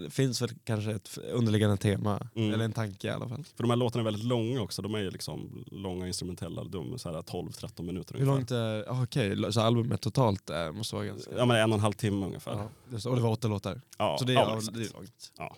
Det 0.00 0.10
finns 0.10 0.42
väl 0.42 0.50
kanske 0.64 0.90
ett 0.90 1.18
underliggande 1.32 1.76
tema, 1.76 2.28
mm. 2.34 2.54
eller 2.54 2.64
en 2.64 2.72
tanke 2.72 3.06
i 3.06 3.10
alla 3.10 3.28
fall. 3.28 3.44
För 3.56 3.62
de 3.62 3.70
här 3.70 3.76
låtarna 3.76 4.00
är 4.00 4.04
väldigt 4.04 4.24
långa 4.24 4.60
också, 4.60 4.82
de 4.82 4.94
är 4.94 4.98
ju 4.98 5.10
liksom 5.10 5.64
långa 5.66 6.06
instrumentella, 6.06 6.64
de 6.64 6.92
är 6.92 6.98
12-13 6.98 7.82
minuter 7.82 8.18
Hur 8.18 8.26
långt 8.26 8.50
är, 8.50 8.90
ah, 8.90 9.02
okej, 9.02 9.38
okay. 9.38 9.52
så 9.52 9.60
albumet 9.60 10.00
totalt 10.00 10.50
är, 10.50 10.72
måste 10.72 10.94
vara 10.94 11.06
ganska... 11.06 11.30
Ja 11.36 11.44
men 11.44 11.56
en 11.56 11.72
och 11.72 11.76
en 11.76 11.82
halv 11.82 11.92
timme 11.92 12.26
ungefär. 12.26 12.52
Ja, 12.52 13.10
och 13.10 13.16
det 13.16 13.22
var 13.22 13.30
åtta 13.30 13.48
låtar? 13.48 13.80
Ja, 13.98 14.16
så 14.18 14.24
det 14.24 14.32
är, 14.32 14.36
ja, 14.36 14.60
det 14.72 14.80
är 14.80 14.92
långt. 14.92 15.32
Ja. 15.38 15.56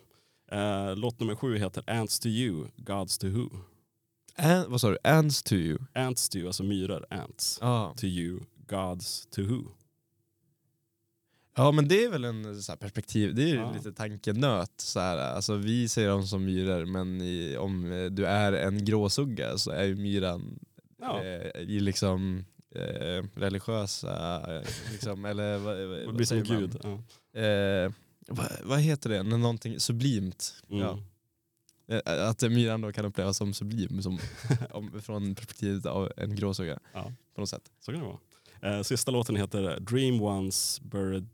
Uh, 0.55 0.97
låt 0.97 1.21
nummer 1.21 1.35
sju 1.35 1.59
heter 1.59 1.91
Ants 1.91 2.19
to 2.19 2.29
you, 2.29 2.67
Gods 2.77 3.19
to 3.19 3.27
who. 3.27 3.49
An, 4.37 4.65
vad 4.69 4.81
sa 4.81 4.91
du? 4.91 4.99
Ants 5.05 5.43
to 5.43 5.55
you? 5.55 5.79
Ants 5.95 6.29
to 6.29 6.39
you, 6.39 6.47
alltså 6.47 6.63
myror. 6.63 7.07
Ants. 7.11 7.59
Ah. 7.63 7.95
To 7.97 8.07
you, 8.07 8.41
Gods 8.67 9.27
to 9.27 9.43
who. 9.43 9.63
Ja 11.57 11.73
men 11.73 11.89
det 11.89 12.05
är 12.05 12.09
väl 12.09 12.25
en 12.25 12.63
så 12.63 12.77
perspektiv, 12.77 13.35
det 13.35 13.51
är 13.51 13.55
ja. 13.55 13.73
lite 13.73 13.93
tankenöt. 13.93 14.73
Så 14.77 15.01
här, 15.01 15.19
alltså, 15.19 15.55
vi 15.55 15.89
ser 15.89 16.09
dem 16.09 16.27
som 16.27 16.45
myror 16.45 16.85
men 16.85 17.21
i, 17.21 17.57
om 17.57 18.09
du 18.13 18.27
är 18.27 18.53
en 18.53 18.85
gråsugga 18.85 19.59
så 19.59 19.71
är 19.71 19.85
ju 19.85 19.97
myran 19.97 20.59
ja. 21.01 21.23
eh, 21.25 21.61
i 21.61 21.81
liksom 21.81 22.45
eh, 22.75 23.25
religiösa, 23.35 24.43
eh, 24.57 24.69
liksom, 24.93 25.25
eller 25.25 25.59
vad, 25.59 25.77
vad, 26.15 26.29
säger 26.29 26.45
man? 26.45 26.61
Gud. 26.61 26.79
Ja. 26.83 27.41
Eh, 27.41 27.93
vad, 28.27 28.49
vad 28.64 28.81
heter 28.81 29.11
det, 29.11 29.22
när 29.22 29.39
någonting 29.39 29.81
sublimt. 29.81 30.55
Mm. 30.70 30.83
Ja. 30.83 30.99
Eh, 31.87 32.29
att 32.29 32.43
myran 32.43 32.81
då 32.81 32.93
kan 32.93 33.05
upplevas 33.05 33.37
som 33.37 33.55
sublim 33.55 34.03
som, 34.03 34.18
om, 34.70 35.03
från 35.03 35.35
perspektivet 35.35 35.87
av 35.87 36.12
en 36.16 36.37
gråsugga. 36.37 36.79
Ja. 36.93 37.12
På 37.35 37.41
något 37.41 37.51
sätt. 37.51 37.70
Så 37.81 37.93
kan 37.93 38.01
det 38.01 38.07
vara. 38.07 38.77
Eh, 38.77 38.83
sista 38.83 39.11
låten 39.11 39.37
heter 39.37 39.81
Dream 39.81 40.22
Once 40.22 40.83
Buried 40.83 41.29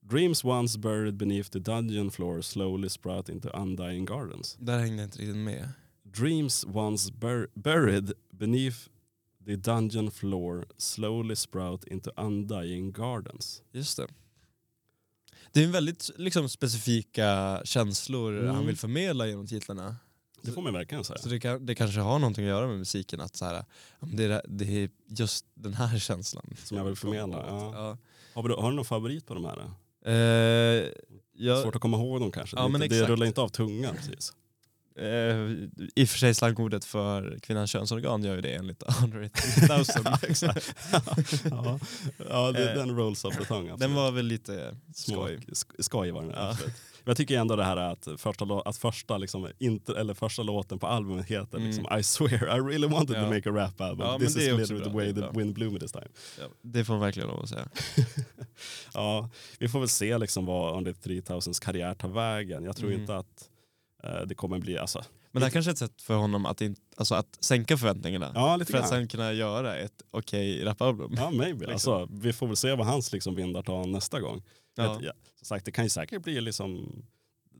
Dreams 0.00 0.44
once 0.44 0.78
buried 0.78 1.16
beneath 1.16 1.50
the 1.50 1.58
dungeon 1.58 2.10
floor 2.10 2.40
slowly 2.40 2.88
sprout 2.88 3.28
into 3.28 3.50
undying 3.50 4.04
gardens. 4.04 4.56
Där 4.60 4.78
hängde 4.78 5.02
jag 5.02 5.06
inte 5.06 5.18
riktigt 5.18 5.36
med. 5.36 5.68
Dreams 6.02 6.64
once 6.64 7.12
bur 7.12 7.48
buried 7.54 8.12
beneath 8.30 8.88
the 9.46 9.56
dungeon 9.56 10.10
floor 10.10 10.66
slowly 10.76 11.36
sprout 11.36 11.84
into 11.84 12.10
undying 12.16 12.92
gardens. 12.92 13.62
Just 13.72 13.96
det. 13.96 14.06
Det 15.52 15.64
är 15.64 15.66
väldigt 15.68 16.10
liksom, 16.16 16.48
specifika 16.48 17.60
känslor 17.64 18.38
Mm. 18.38 18.54
han 18.54 18.66
vill 18.66 18.76
förmedla 18.76 19.26
genom 19.26 19.46
titlarna. 19.46 19.96
Det 20.42 20.52
får 20.52 20.62
man 20.62 20.72
verkligen 20.72 21.04
säga. 21.04 21.18
Så 21.18 21.28
det, 21.28 21.40
kan, 21.40 21.66
det 21.66 21.74
kanske 21.74 22.00
har 22.00 22.18
någonting 22.18 22.44
att 22.44 22.48
göra 22.48 22.66
med 22.66 22.78
musiken, 22.78 23.20
att 23.20 23.36
så 23.36 23.44
här, 23.44 23.64
det, 24.00 24.24
är, 24.24 24.42
det 24.48 24.64
är 24.82 24.90
just 25.08 25.44
den 25.54 25.74
här 25.74 25.98
känslan. 26.08 26.56
Som 26.64 26.76
jag 26.76 26.84
vill 26.84 26.96
förmedla. 26.96 27.44
Ja. 27.48 27.72
Ja. 27.74 27.98
Har, 28.34 28.48
du, 28.48 28.54
har 28.54 28.70
du 28.70 28.76
någon 28.76 28.84
favorit 28.84 29.26
på 29.26 29.34
de 29.34 29.44
här? 29.44 29.70
Eh, 30.04 30.88
jag, 31.32 31.62
Svårt 31.62 31.74
att 31.74 31.82
komma 31.82 31.96
ihåg 31.96 32.20
dem 32.20 32.30
kanske. 32.30 32.56
Ja, 32.56 32.68
det, 32.68 32.88
det 32.88 33.06
rullar 33.06 33.26
inte 33.26 33.40
av 33.40 33.48
tungan 33.48 33.94
precis. 33.96 34.32
Eh, 34.98 35.36
I 35.96 36.04
och 36.04 36.08
för 36.08 36.18
sig 36.18 36.34
slangordet 36.34 36.84
för 36.84 37.38
kvinnans 37.42 37.70
könsorgan 37.70 38.22
gör 38.24 38.34
ju 38.34 38.40
det 38.40 38.54
enligt 38.54 38.82
Andre 39.02 39.28
3000. 39.28 40.06
exakt. 40.28 40.74
ja, 41.50 41.78
ja 42.30 42.52
det, 42.52 42.70
Eh, 42.70 42.74
den 42.76 42.96
rolls 42.96 43.24
of 43.24 43.36
the 43.36 43.44
tongue. 43.44 43.76
Den 43.78 43.94
var 43.94 44.10
väl 44.12 44.26
lite 44.26 44.76
skoj. 44.94 45.38
sk- 45.48 45.82
Skoj 45.82 46.10
var 46.10 46.22
den, 46.22 46.30
Ja. 46.30 46.50
absolut. 46.50 46.74
Men 47.04 47.10
jag 47.10 47.16
tycker 47.16 47.38
ändå 47.38 47.56
det 47.56 47.64
här 47.64 47.76
är 47.76 47.92
att 47.92 48.08
första, 48.20 48.44
att 48.64 48.76
första, 48.76 49.18
liksom, 49.18 49.48
inte, 49.58 49.92
eller 50.00 50.14
första 50.14 50.42
låten 50.42 50.78
på 50.78 50.86
albumet 50.86 51.26
heter 51.26 51.56
Mm. 51.56 51.66
liksom, 51.68 51.98
I 51.98 52.02
swear 52.02 52.56
I 52.58 52.60
really 52.72 52.86
wanted 52.86 53.16
to 53.16 53.22
Ja. 53.22 53.28
make 53.30 53.50
a 53.50 53.52
rap 53.52 53.80
album. 53.80 54.06
Ja, 54.06 54.18
This 54.18 54.36
is 54.36 54.36
literally 54.36 54.84
the 54.84 54.90
way 54.90 55.14
the 55.14 55.38
wind 55.38 55.54
blew 55.54 55.72
me 55.72 55.80
this 55.80 55.92
time. 55.92 56.06
Ja, 56.38 56.44
det 56.62 56.84
får 56.84 56.92
man 56.92 57.00
verkligen 57.00 57.28
lov 57.28 57.42
att 57.42 57.48
säga. 57.48 57.68
Ja, 58.94 59.30
vi 59.58 59.68
får 59.68 59.78
väl 59.80 59.88
se 59.88 60.18
liksom 60.18 60.46
vad 60.46 60.76
Under 60.76 60.92
3000s 60.92 61.60
karriär 61.64 61.94
tar 61.94 62.08
vägen. 62.08 62.64
Jag 62.64 62.76
tror 62.76 62.88
Mm. 62.88 63.00
inte 63.00 63.16
att 63.16 63.48
det 64.26 64.34
kommer 64.34 64.58
bli... 64.58 64.78
Alltså, 64.78 65.04
Men 65.30 65.40
det 65.40 65.46
här 65.46 65.52
kanske 65.52 65.70
är 65.70 65.72
ett 65.72 65.78
sätt 65.78 66.02
för 66.02 66.14
honom 66.14 66.46
att, 66.46 66.60
in, 66.60 66.76
alltså 66.96 67.14
att 67.14 67.36
sänka 67.40 67.76
förväntningarna. 67.76 68.32
ja, 68.34 68.56
lite 68.56 68.72
för 68.72 68.78
att 68.78 68.88
sen 68.88 69.08
kunna 69.08 69.32
göra 69.32 69.76
ett 69.76 70.02
okej 70.10 70.64
rapalbum. 70.64 71.14
Ja, 71.16 71.30
maybe. 71.30 71.66
liksom. 71.66 71.72
Alltså, 71.92 72.08
vi 72.14 72.32
får 72.32 72.46
väl 72.46 72.56
se 72.56 72.74
vad 72.74 72.86
hans 72.86 73.12
liksom, 73.12 73.34
vindar 73.34 73.62
tar 73.62 73.86
nästa 73.86 74.20
gång. 74.20 74.42
Ja. 74.74 74.96
Ett, 74.96 75.02
ja, 75.02 75.12
som 75.36 75.44
sagt, 75.46 75.64
det 75.64 75.72
kan 75.72 75.84
ju 75.84 75.90
säkert 75.90 76.22
bli 76.22 76.40
liksom... 76.40 77.02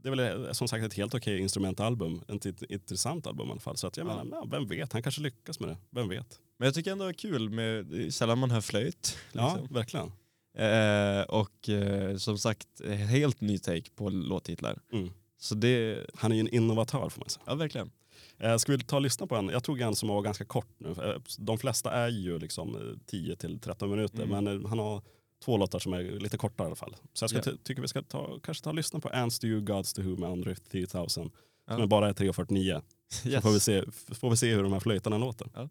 Det 0.02 0.08
är 0.08 0.16
väl 0.16 0.44
eh, 0.46 0.52
som 0.52 0.68
sagt 0.68 0.84
ett 0.84 0.94
helt 0.94 1.14
okej 1.14 1.38
instrumentalbum. 1.38 2.22
Ett 2.28 2.44
int- 2.46 2.64
intressant 2.68 3.26
album 3.26 3.48
i 3.48 3.50
alla 3.50 3.60
fall. 3.60 3.76
Så 3.76 3.86
att 3.86 3.96
jag 3.96 4.06
Ja. 4.06 4.16
menar, 4.24 4.36
ja, 4.36 4.46
vem 4.50 4.66
vet, 4.66 4.92
han 4.92 5.02
kanske 5.02 5.20
lyckas 5.20 5.60
med 5.60 5.68
det. 5.68 5.76
Vem 5.90 6.08
vet? 6.08 6.40
Men 6.58 6.66
jag 6.66 6.74
tycker 6.74 6.92
ändå 6.92 7.04
det 7.04 7.10
är 7.10 7.12
kul, 7.12 7.50
med, 7.50 8.14
sällan 8.14 8.38
man 8.38 8.50
hör 8.50 8.60
flöjt. 8.60 9.16
Ja, 9.32 9.56
Liksom. 9.56 9.74
verkligen. 9.74 10.12
Eh, 10.58 11.22
och 11.22 11.68
eh, 11.68 12.16
som 12.16 12.38
sagt, 12.38 12.68
eh, 12.84 12.90
helt 12.92 13.40
ny 13.40 13.58
take 13.58 13.90
på 13.94 14.08
låttitlar. 14.10 14.78
Mm. 14.92 15.10
Så 15.38 15.54
det, 15.54 16.06
Han 16.14 16.32
är 16.32 16.36
ju 16.36 16.40
en 16.40 16.48
innovatör 16.54 17.08
får 17.08 17.20
man 17.20 17.28
säga. 17.28 17.42
ja 17.46 17.54
verkligen. 17.54 17.90
Eh, 18.38 18.56
ska 18.56 18.72
vi 18.72 18.78
ta 18.84 18.96
och 18.96 19.02
lyssna 19.02 19.26
på 19.26 19.36
en? 19.36 19.48
Jag 19.48 19.64
tog 19.64 19.80
en 19.80 19.94
som 19.94 20.08
var 20.08 20.22
ganska 20.22 20.44
kort 20.44 20.68
nu. 20.78 20.88
Eh, 20.90 21.20
De 21.38 21.58
flesta 21.58 21.90
är 21.90 22.08
ju 22.08 22.38
liksom 22.38 22.76
eh, 22.76 22.98
10 23.06 23.36
till 23.36 23.60
13 23.60 23.90
minuter. 23.90 24.22
Mm. 24.22 24.44
Men 24.44 24.62
eh, 24.62 24.68
han 24.68 24.78
har 24.78 25.02
två 25.44 25.56
låtar 25.56 25.78
som 25.78 25.92
är 25.92 26.02
lite 26.02 26.36
kortare 26.36 26.64
i 26.64 26.68
alla 26.68 26.76
fall. 26.76 26.96
Så 27.12 27.26
jag 27.34 27.44
ty- 27.44 27.56
tycker 27.62 27.82
vi 27.82 27.88
ska 27.88 28.02
ta, 28.02 28.38
kanske 28.42 28.64
ta 28.64 28.70
och 28.70 28.76
lyssna 28.76 29.00
på 29.00 29.08
Ants 29.08 29.38
to 29.38 29.46
you, 29.46 29.60
Gods 29.60 29.92
to 29.92 30.02
who 30.02 30.16
med 30.16 30.30
Andre 30.30 30.54
3000. 30.54 31.30
Ja. 31.66 31.74
Som 31.74 31.82
är 31.82 31.86
bara 31.86 32.08
är 32.08 32.12
3.49. 32.12 32.82
Så 33.08 33.28
Yes. 33.28 33.42
får 33.42 33.50
vi, 33.50 33.60
se, 33.60 33.84
får 34.14 34.30
vi 34.30 34.36
se 34.36 34.54
hur 34.54 34.62
de 34.62 34.72
här 34.72 34.80
flöjtarna 34.80 35.18
låter. 35.18 35.48
Ja. 35.54 35.68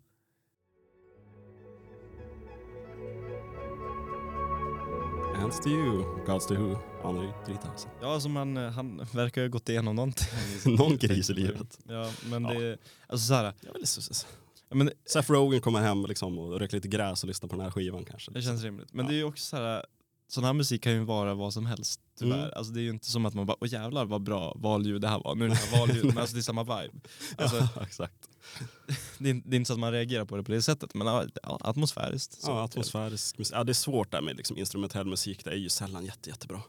Ants 5.40 5.60
to 5.60 5.70
you, 5.70 6.04
Gods 6.26 6.48
to 6.48 6.54
who, 6.56 6.76
Andre 7.04 7.34
3000. 7.46 7.90
Ja, 8.02 8.14
alltså 8.14 8.30
man, 8.30 8.58
eh, 8.58 8.70
han 8.72 9.08
verkar 9.14 9.42
ha 9.42 9.48
gått 9.48 9.70
igenom 9.70 9.96
någonting. 9.96 10.28
Någon 10.76 10.98
kris 10.98 11.30
i 11.30 11.34
livet. 11.34 11.80
Ja, 11.88 12.12
men 12.30 12.44
Ja. 12.44 12.54
det, 12.54 12.78
alltså 13.08 13.28
så 13.28 13.34
här, 13.34 13.54
så- 13.84 14.02
så- 14.02 14.28
ja, 14.70 14.76
men 14.76 14.92
Seth 15.06 15.32
Rogen 15.32 15.62
kommer 15.62 15.80
hem 15.80 16.06
liksom 16.06 16.40
och 16.40 16.60
röker 16.60 16.76
lite 16.78 16.88
gräs 16.88 17.24
och 17.24 17.28
lyssnar 17.28 17.50
på 17.50 17.56
den 17.56 17.64
här 17.66 17.72
skivan 17.72 18.06
kanske. 18.06 18.32
det 18.32 18.42
känns 18.42 18.64
rimligt. 18.64 18.94
Men 18.94 19.06
Ja. 19.06 19.10
det 19.12 19.16
är 19.16 19.18
ju 19.18 19.24
också 19.24 19.44
så 19.46 19.58
här, 19.58 19.86
sån 20.28 20.44
här 20.44 20.54
musik 20.54 20.84
kan 20.84 20.94
ju 20.94 21.04
vara 21.04 21.34
vad 21.34 21.54
som 21.54 21.66
helst 21.66 22.02
tyvärr. 22.20 22.44
Mm. 22.44 22.52
Alltså 22.56 22.74
det 22.74 22.80
är 22.80 22.84
ju 22.84 22.90
inte 22.90 23.06
som 23.06 23.26
att 23.26 23.34
man 23.34 23.46
bara, 23.46 23.58
åh 23.62 23.68
jävlar 23.70 24.06
vad 24.06 24.22
bra 24.22 24.54
valljud 24.56 25.02
det 25.02 25.08
här 25.08 25.20
var. 25.24 25.36
Nu 25.36 25.46
är 25.46 25.50
det 25.50 25.56
här 25.56 25.80
valljud, 25.80 26.06
men 26.14 26.18
alltså 26.18 26.36
det 26.36 26.40
är 26.40 26.44
samma 26.44 26.64
vibe. 26.64 27.00
Alltså, 27.38 27.58
ja, 27.58 27.70
exakt. 27.84 28.30
det, 29.18 29.30
är, 29.30 29.42
det 29.46 29.56
är 29.56 29.58
inte 29.58 29.68
så 29.68 29.74
att 29.74 29.80
man 29.80 29.92
reagerar 29.92 30.26
på 30.26 30.38
det 30.38 30.44
på 30.44 30.52
det 30.52 30.62
sättet, 30.62 30.94
men 30.94 31.08
ja, 31.08 31.26
ja, 31.44 31.58
atmosfäriskt. 31.62 32.42
Så. 32.42 32.52
Ja, 32.52 32.64
atmosfärisk 32.64 33.38
musik. 33.38 33.56
Ja, 33.56 33.64
det 33.64 33.72
är 33.72 33.74
svårt 33.74 34.12
där 34.12 34.22
med 34.22 34.38
liksom 34.38 34.58
instrumentell 34.58 35.06
musik. 35.06 35.46
Det 35.46 35.52
är 35.52 35.56
ju 35.56 35.70
sällan 35.70 36.06
jätte, 36.06 36.30
jättebra. 36.30 36.62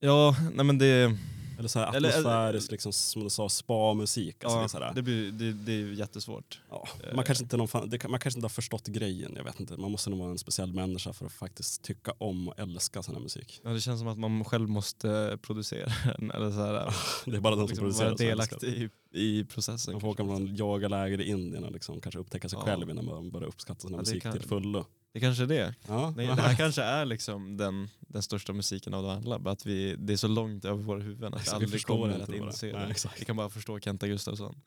Ja, 0.00 0.36
nej 0.54 0.64
men 0.64 0.78
det, 0.78 1.16
Eller 1.60 1.68
så 1.68 1.78
här 1.78 1.86
atmosfärisk, 1.96 2.70
liksom, 2.70 2.92
som 2.92 3.24
du 3.24 3.30
sa, 3.30 3.48
spa-musik. 3.48 4.44
Alltså, 4.44 4.56
det 4.56 4.60
är 4.60 4.64
ja, 4.64 4.68
så 4.68 4.78
här, 4.78 4.94
det, 4.94 5.02
blir, 5.02 5.32
det, 5.32 5.52
det 5.52 5.72
är 5.72 5.92
jättesvårt. 5.92 6.60
ja, 6.70 6.88
man, 7.14 7.24
kanske 7.24 7.44
inte 7.44 7.56
är 7.56 7.58
någon 7.58 7.68
fan, 7.68 7.90
det, 7.90 8.08
man 8.08 8.20
kanske 8.20 8.38
inte 8.38 8.44
har 8.44 8.48
förstått 8.50 8.86
grejen. 8.86 9.32
Jag 9.36 9.44
vet 9.44 9.60
inte. 9.60 9.76
Man 9.76 9.90
måste 9.90 10.10
nog 10.10 10.18
vara 10.18 10.30
en 10.30 10.38
speciell 10.38 10.72
människa 10.72 11.12
för 11.12 11.26
att 11.26 11.32
faktiskt 11.32 11.82
tycka 11.82 12.12
om 12.18 12.48
och 12.48 12.58
älska 12.58 13.02
sån 13.02 13.14
här 13.14 13.22
musik. 13.22 13.60
Ja, 13.64 13.70
det 13.70 13.80
känns 13.80 14.00
som 14.00 14.08
att 14.08 14.18
man 14.18 14.44
själv 14.44 14.68
måste 14.68 15.38
producera 15.42 15.92
den. 16.18 16.30
Eller 16.30 16.50
så 16.50 16.56
här, 16.64 16.94
Det 17.30 17.36
är 17.36 17.40
bara 17.40 17.56
de 17.56 17.60
som 17.60 17.66
liksom 17.68 17.82
producerar 17.84 18.08
vara 18.08 18.16
som 18.18 18.26
älskar 18.26 18.58
delaktig 18.60 18.90
i, 19.12 19.38
i 19.40 19.44
processen. 19.44 19.94
Man 19.94 20.00
får 20.00 20.08
åka 20.08 20.24
från 20.24 20.48
yogaläger 20.48 21.20
i 21.20 21.28
Indien 21.28 21.64
och 21.64 21.72
liksom 21.72 22.00
kanske 22.00 22.18
upptäcka 22.20 22.48
sig 22.48 22.58
Ja. 22.58 22.64
själv 22.64 22.90
innan 22.90 23.04
man 23.04 23.30
börjar 23.30 23.48
uppskatta 23.48 23.88
här 23.88 23.94
Ja, 23.94 23.98
musik 23.98 24.22
kan- 24.22 24.32
till 24.32 24.42
fullo. 24.48 24.86
Det 25.12 25.20
kanske 25.20 25.42
är 25.42 25.46
det. 25.46 25.74
Ja. 25.88 26.12
Det, 26.16 26.22
det 26.22 26.42
här 26.42 26.54
kanske 26.54 26.82
är 26.82 27.04
liksom 27.04 27.56
den, 27.56 27.88
den 28.00 28.22
största 28.22 28.52
musiken 28.52 28.94
av 28.94 29.06
alla. 29.08 29.38
Bara 29.38 29.50
att 29.52 29.66
vi, 29.66 29.96
det 29.98 30.12
är 30.12 30.16
så 30.16 30.28
långt 30.28 30.64
över 30.64 30.82
våra 30.82 31.00
huvuden 31.00 31.34
att 31.34 31.40
vi 31.42 31.46
Så 31.46 31.58
vi 31.58 31.64
aldrig 31.64 31.82
kommer 31.82 32.08
att 32.20 32.26
det- 32.30 32.36
inse 32.36 32.66
Nej, 32.66 32.74
det. 32.86 32.90
exakt. 32.90 33.20
Vi 33.20 33.24
kan 33.24 33.36
bara 33.36 33.48
förstå 33.50 33.80
Kenta 33.80 34.06
Gustafsson. 34.08 34.60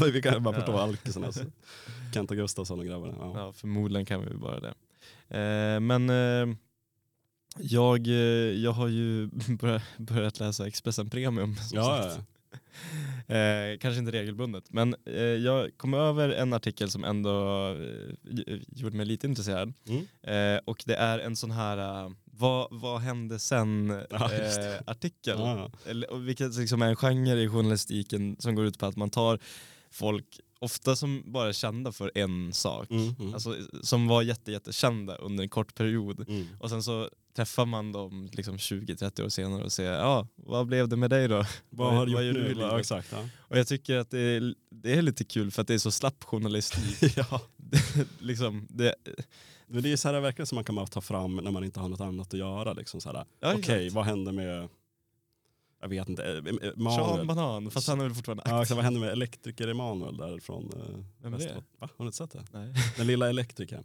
Vi 0.12 0.22
kan 0.22 0.42
bara 0.42 0.54
förstå 0.54 0.78
alkisen 0.78 1.24
alltså. 1.24 1.44
Kenta 2.14 2.34
Gustafsson 2.34 2.78
och 2.78 2.86
grabbarna. 2.86 3.14
Ja. 3.18 3.32
Ja, 3.36 3.52
förmodligen 3.52 4.06
kan 4.06 4.20
vi 4.28 4.36
bara 4.36 4.60
det. 4.60 4.74
Eh, 5.38 5.80
men 5.80 6.10
eh, 6.10 6.56
jag, 7.58 8.06
eh, 8.06 8.12
jag 8.62 8.72
har 8.72 8.88
ju 8.88 9.30
börjat, 9.98 10.40
läsa 10.40 10.66
Expressen 10.66 11.10
Premium. 11.10 11.56
Ja, 11.72 12.02
sagt. 12.14 12.26
Eh, 13.28 13.78
kanske 13.78 13.98
inte 13.98 14.12
regelbundet, 14.12 14.64
men 14.72 14.94
eh, 15.06 15.22
jag 15.22 15.70
kom 15.76 15.94
över 15.94 16.28
en 16.28 16.52
artikel 16.52 16.90
som 16.90 17.04
ändå 17.04 17.66
eh, 17.68 18.58
gjorde 18.68 18.96
mig 18.96 19.06
lite 19.06 19.26
intresserad. 19.26 19.72
Mm. 19.88 20.06
Eh, 20.22 20.60
och 20.64 20.82
det 20.86 20.94
är 20.94 21.18
en 21.18 21.36
sån 21.36 21.50
här 21.50 22.04
eh, 22.04 22.10
vad, 22.24 22.68
vad 22.70 23.00
hände 23.00 23.38
sen 23.38 23.88
Ja, 24.10 24.32
eh, 24.32 24.80
artikel. 24.86 25.38
Ja, 25.38 25.70
vilket 26.18 26.54
liksom 26.56 26.82
är 26.82 26.86
en 26.88 26.96
genre 26.96 27.40
i 27.42 27.48
journalistiken 27.48 28.36
som 28.38 28.54
går 28.54 28.64
ut 28.66 28.78
på 28.78 28.86
att 28.86 28.96
man 28.96 29.10
tar 29.10 29.38
folk, 29.90 30.40
ofta 30.58 30.96
som 30.96 31.22
bara 31.32 31.48
är 31.48 31.52
kända 31.52 31.92
för 31.92 32.10
en 32.14 32.52
sak, 32.52 32.90
Mm, 32.90 33.14
mm. 33.18 33.34
alltså, 33.34 33.56
som 33.82 34.08
var 34.08 34.22
jätte, 34.22 34.52
jättekända 34.52 35.16
under 35.16 35.42
en 35.42 35.48
kort 35.50 35.74
period. 35.74 36.28
Mm. 36.28 36.46
Och 36.60 36.70
sen 36.70 36.82
så 36.82 37.10
träffar 37.36 37.66
man 37.66 37.92
dem 37.92 38.28
liksom 38.32 38.56
20-30 38.56 39.24
år 39.24 39.28
senare 39.28 39.64
och 39.64 39.72
säger 39.72 39.92
ja, 39.92 40.26
vad 40.34 40.66
blev 40.66 40.88
det 40.88 40.96
med 40.96 41.10
dig 41.10 41.28
då? 41.28 41.44
Vad 41.70 41.94
har 41.94 42.06
du 42.06 42.14
vad 42.14 42.26
gjort 42.26 42.36
gör 42.36 42.42
nu? 42.42 42.54
du 42.54 42.60
Ja, 42.60 42.80
exakt. 42.80 43.12
Ja. 43.12 43.28
Och 43.38 43.58
jag 43.58 43.66
tycker 43.66 43.96
att 43.96 44.10
det 44.10 44.18
är, 44.20 44.54
det 44.70 44.92
är 44.98 45.02
lite 45.02 45.24
kul 45.24 45.50
för 45.50 45.62
att 45.62 45.68
det 45.68 45.74
är 45.74 45.78
så 45.78 45.90
slapp 45.90 46.24
journalistik. 46.24 47.16
ja. 47.16 47.40
liksom, 48.18 48.66
det, 48.70 48.94
Men 49.66 49.82
det 49.82 49.92
är 49.92 49.96
så 49.96 50.08
här 50.08 50.20
verkligen 50.20 50.46
som 50.46 50.56
man 50.56 50.64
kan 50.64 50.74
bara 50.74 50.86
ta 50.86 51.00
fram 51.00 51.36
när 51.36 51.50
man 51.50 51.64
inte 51.64 51.80
har 51.80 51.88
något 51.88 52.00
annat 52.00 52.34
att 52.34 52.38
göra. 52.38 52.72
Liksom 52.72 53.00
Ja, 53.40 53.54
Okej, 53.54 53.88
vad 53.88 54.04
hände 54.04 54.32
med, 54.32 54.68
jag 55.80 55.88
vet 55.88 56.08
inte, 56.08 56.24
eh, 56.24 56.36
eh, 56.36 56.96
Sean? 56.96 57.26
Banan, 57.26 57.70
fast 57.70 57.88
han 57.88 58.00
är 58.00 58.04
väl 58.04 58.14
fortfarande 58.14 58.42
Ja, 58.46 58.50
aktiv. 58.50 58.62
exakt, 58.62 58.76
vad 58.76 58.84
hände 58.84 59.00
med 59.00 59.10
elektriker 59.10 59.68
Emanuel 59.68 60.16
där 60.16 60.38
från 60.38 60.64
eh, 60.64 61.04
Vem 61.22 61.34
är 61.34 61.38
det? 61.38 61.64
Va? 61.78 61.88
Har 61.96 62.04
du 62.04 62.06
inte 62.06 62.16
sett 62.16 62.30
det? 62.30 62.44
Nej. 62.52 62.74
Den 62.96 63.06
lilla 63.06 63.28
elektrikern. 63.28 63.84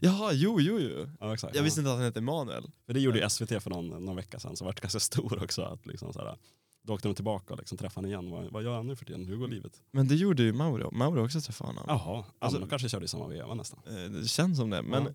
Jaha, 0.00 0.32
jo, 0.32 0.60
jo, 0.60 0.78
jo. 0.78 1.08
Ja, 1.20 1.34
exakt. 1.34 1.54
Jag 1.54 1.60
ja. 1.60 1.64
visste 1.64 1.80
inte 1.80 1.90
att 1.90 1.96
han 1.96 2.04
hette 2.04 2.18
Emanuel. 2.18 2.70
Det 2.86 3.00
gjorde 3.00 3.18
ju 3.18 3.28
SVT 3.30 3.62
för 3.62 3.70
någon, 3.70 4.04
någon 4.04 4.16
vecka 4.16 4.38
sedan, 4.38 4.56
så 4.56 4.64
vart 4.64 4.76
det 4.76 4.82
ganska 4.82 5.00
stor 5.00 5.42
också. 5.42 5.62
Att 5.62 5.86
liksom 5.86 6.12
så 6.12 6.18
här, 6.18 6.36
då 6.88 6.94
åkte 6.94 7.08
de 7.08 7.14
tillbaka 7.14 7.52
och 7.54 7.58
liksom 7.58 7.78
träffade 7.78 8.06
honom 8.16 8.28
igen. 8.28 8.42
Vad, 8.44 8.52
vad 8.52 8.62
gör 8.62 8.76
han 8.76 8.86
nu 8.86 8.96
för 8.96 9.04
tiden? 9.04 9.24
Hur 9.26 9.36
går 9.36 9.48
livet? 9.48 9.72
Men 9.90 10.08
det 10.08 10.14
gjorde 10.14 10.42
ju 10.42 10.52
Mauro. 10.52 10.90
Mauro 10.92 11.24
också 11.24 11.40
träffade 11.40 11.68
honom. 11.70 11.84
Jaha, 11.88 12.24
alltså, 12.38 12.58
de 12.60 12.68
kanske 12.68 12.88
körde 12.88 13.04
i 13.04 13.08
samma 13.08 13.26
veva 13.28 13.54
nästan. 13.54 13.80
Eh, 13.86 13.94
Det 14.10 14.28
känns 14.28 14.58
som 14.58 14.70
det. 14.70 14.82
Men 14.82 15.06
eh, 15.06 15.12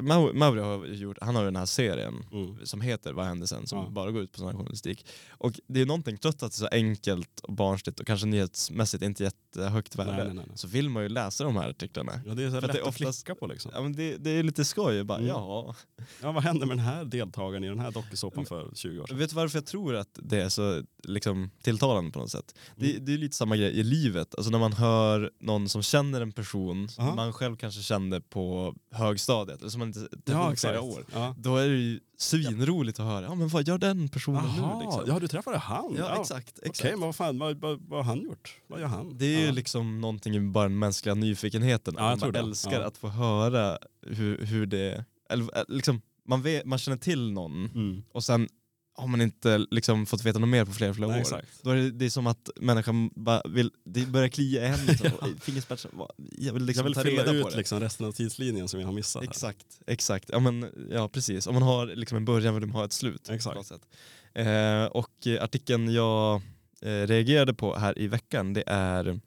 Mau- 0.00 0.32
Mauro 0.32 0.62
har 0.62 0.86
gjort, 0.86 1.18
han 1.20 1.34
har 1.34 1.42
ju 1.42 1.46
den 1.46 1.56
här 1.56 1.66
serien 1.66 2.14
Mm. 2.32 2.66
som 2.66 2.80
heter 2.80 3.12
Vad 3.12 3.24
hände 3.26 3.46
sen? 3.46 3.66
Som 3.66 3.78
Ja. 3.78 3.88
bara 3.90 4.10
går 4.10 4.22
ut 4.22 4.32
på 4.32 4.38
sån 4.38 4.46
här 4.48 4.54
journalistik. 4.54 5.06
Och 5.30 5.60
det 5.66 5.80
är 5.80 5.86
någonting, 5.86 6.16
trots 6.16 6.42
att 6.42 6.52
det 6.52 6.54
är 6.56 6.58
så 6.58 6.68
enkelt 6.72 7.40
och 7.40 7.52
barnsligt 7.52 8.00
och 8.00 8.06
kanske 8.06 8.26
nyhetsmässigt 8.26 9.02
inte 9.02 9.22
jättehögt 9.24 9.96
värde, 9.96 10.12
Nej, 10.16 10.24
nej, 10.24 10.34
nej, 10.34 10.46
så 10.54 10.68
vill 10.68 10.88
man 10.90 11.02
ju 11.02 11.08
läsa 11.08 11.44
de 11.44 11.56
här 11.56 11.68
artiklarna. 11.70 12.12
Ja, 12.26 12.34
det 12.34 12.42
är 12.44 12.48
så 12.50 12.54
lätt 12.54 12.64
att 12.64 12.72
det 12.72 12.78
är 12.78 12.82
att 12.82 12.88
oftast- 12.88 13.24
klicka 13.24 13.38
på 13.40 13.46
liksom. 13.46 13.70
Ja, 13.74 13.82
men 13.82 13.92
det, 13.92 14.16
det 14.16 14.30
är 14.30 14.42
lite 14.42 14.64
skoj. 14.64 15.04
Bara, 15.04 15.18
Mm. 15.18 15.28
ja. 15.28 15.74
Ja, 16.22 16.32
vad 16.32 16.42
hände 16.42 16.66
med 16.66 16.76
den 16.76 16.84
här 16.84 17.04
deltagaren 17.04 17.64
i 17.64 17.68
den 17.68 17.78
här 17.78 17.90
dokusåpan 17.90 18.46
för 18.46 18.70
20 18.74 19.00
år 19.00 19.06
sedan? 19.06 19.18
Vet 19.18 19.30
du 19.30 19.36
varför 19.36 19.58
jag 19.58 19.66
tror 19.66 19.94
att 19.96 20.18
det 20.22 20.40
är 20.42 20.48
så 20.48 20.82
liksom, 21.04 21.50
tilltalande 21.62 22.10
på 22.10 22.18
något 22.18 22.30
sätt? 22.30 22.54
Det, 22.76 22.90
Mm. 22.90 23.04
det 23.04 23.14
är 23.14 23.18
lite 23.18 23.36
samma 23.36 23.56
grej 23.56 23.72
i 23.78 23.82
livet. 23.82 24.34
Alltså 24.34 24.50
när 24.50 24.58
man 24.58 24.72
hör 24.72 25.30
någon 25.40 25.68
som 25.68 25.82
känner 25.82 26.20
en 26.20 26.32
person 26.32 26.88
som 26.88 27.04
Aha. 27.04 27.14
man 27.14 27.32
själv 27.32 27.56
kanske 27.56 27.82
kände 27.82 28.20
på 28.20 28.74
högstadiet, 28.90 29.60
eller 29.60 29.70
som 29.70 29.78
man 29.78 29.88
inte 29.88 30.00
träffat 30.24 30.50
på 30.50 30.56
flera 30.56 30.80
år. 30.80 31.04
Ja. 31.12 31.34
Då 31.38 31.56
är 31.56 31.68
det 31.68 31.76
ju 31.76 32.00
svinroligt 32.18 33.00
att 33.00 33.06
höra, 33.06 33.24
ja 33.24 33.34
men 33.34 33.48
vad 33.48 33.68
gör 33.68 33.78
den 33.78 34.08
personen 34.08 34.42
nu 34.44 34.58
Jaha, 34.62 34.82
liksom? 34.82 35.02
ja 35.06 35.18
du 35.18 35.28
träffade 35.28 35.58
han? 35.58 35.94
Ja, 35.98 36.20
exakt. 36.20 36.52
Okej, 36.58 36.70
exakt. 36.70 36.90
men 36.90 37.00
vad 37.00 37.16
fan, 37.16 37.38
vad, 37.38 37.60
vad, 37.60 37.80
vad 37.88 38.04
har 38.04 38.14
han 38.14 38.22
gjort? 38.24 38.56
Vad 38.66 38.80
gör 38.80 38.86
han? 38.86 39.18
Det 39.18 39.26
är 39.26 39.40
ju 39.40 39.46
ja. 39.46 39.52
liksom 39.52 40.00
någonting 40.00 40.34
i 40.36 40.40
bara 40.40 40.68
den 40.68 40.78
mänskliga 40.78 41.14
nyfikenheten. 41.14 41.94
Ja, 41.98 42.02
man 42.10 42.18
bara 42.18 42.32
det. 42.32 42.38
älskar 42.38 42.80
Ja. 42.80 42.86
att 42.86 42.96
få 42.96 43.08
höra 43.08 43.78
hur, 44.06 44.46
hur 44.46 44.66
det... 44.66 45.04
Eller, 45.30 45.56
eh, 45.58 45.62
liksom, 45.68 46.00
man, 46.28 46.42
vet, 46.42 46.64
man 46.64 46.78
känner 46.78 46.98
till 46.98 47.32
någon 47.32 47.64
Mm. 47.74 48.02
och 48.12 48.24
sen 48.24 48.48
har 48.96 49.06
man 49.06 49.20
inte 49.20 49.66
liksom 49.70 50.06
fått 50.06 50.24
veta 50.24 50.38
något 50.38 50.48
mer 50.48 50.64
på 50.64 50.72
flera, 50.72 50.94
flera 50.94 51.08
Nej, 51.08 51.16
år. 51.16 51.20
exakt. 51.20 51.48
Då 51.62 51.70
är 51.70 51.76
det, 51.76 51.90
det 51.90 52.04
är 52.04 52.10
som 52.10 52.26
att 52.26 52.50
människan 52.56 53.10
bara 53.14 53.42
vill, 53.48 53.70
det 53.84 54.06
börjar 54.06 54.28
klia 54.28 54.64
i 54.64 54.68
händerna. 54.68 55.10
Ja. 55.20 55.28
Fingerspetsar, 55.40 55.90
jag 56.38 56.52
vill 56.52 56.64
liksom 56.64 56.80
jag 56.82 56.84
vill 56.84 56.94
ta 57.16 57.22
reda 57.22 57.24
på 57.24 57.48
ut 57.48 57.50
det. 57.50 57.56
liksom 57.56 57.80
resten 57.80 58.06
av 58.06 58.12
tidslinjen 58.12 58.68
som 58.68 58.78
vi 58.78 58.84
har 58.84 58.92
missat. 58.92 59.22
här. 59.22 59.30
Exakt, 59.30 59.66
exakt. 59.86 60.28
Ja, 60.32 60.38
men, 60.38 60.70
ja 60.90 61.08
precis. 61.08 61.46
Om 61.46 61.54
man 61.54 61.62
har 61.62 61.86
liksom 61.86 62.16
en 62.16 62.24
början 62.24 62.54
vill 62.54 62.66
man 62.66 62.76
ha 62.76 62.84
ett 62.84 62.92
slut. 62.92 63.28
Exakt. 63.28 63.68
På. 63.68 64.40
Eh, 64.40 64.84
och 64.84 65.26
eh, 65.26 65.42
artikeln 65.42 65.92
jag 65.92 66.42
eh, 66.82 66.88
reagerade 67.06 67.54
på 67.54 67.76
här 67.76 67.98
i 67.98 68.06
veckan 68.06 68.52
det 68.52 68.64
är 68.66 69.20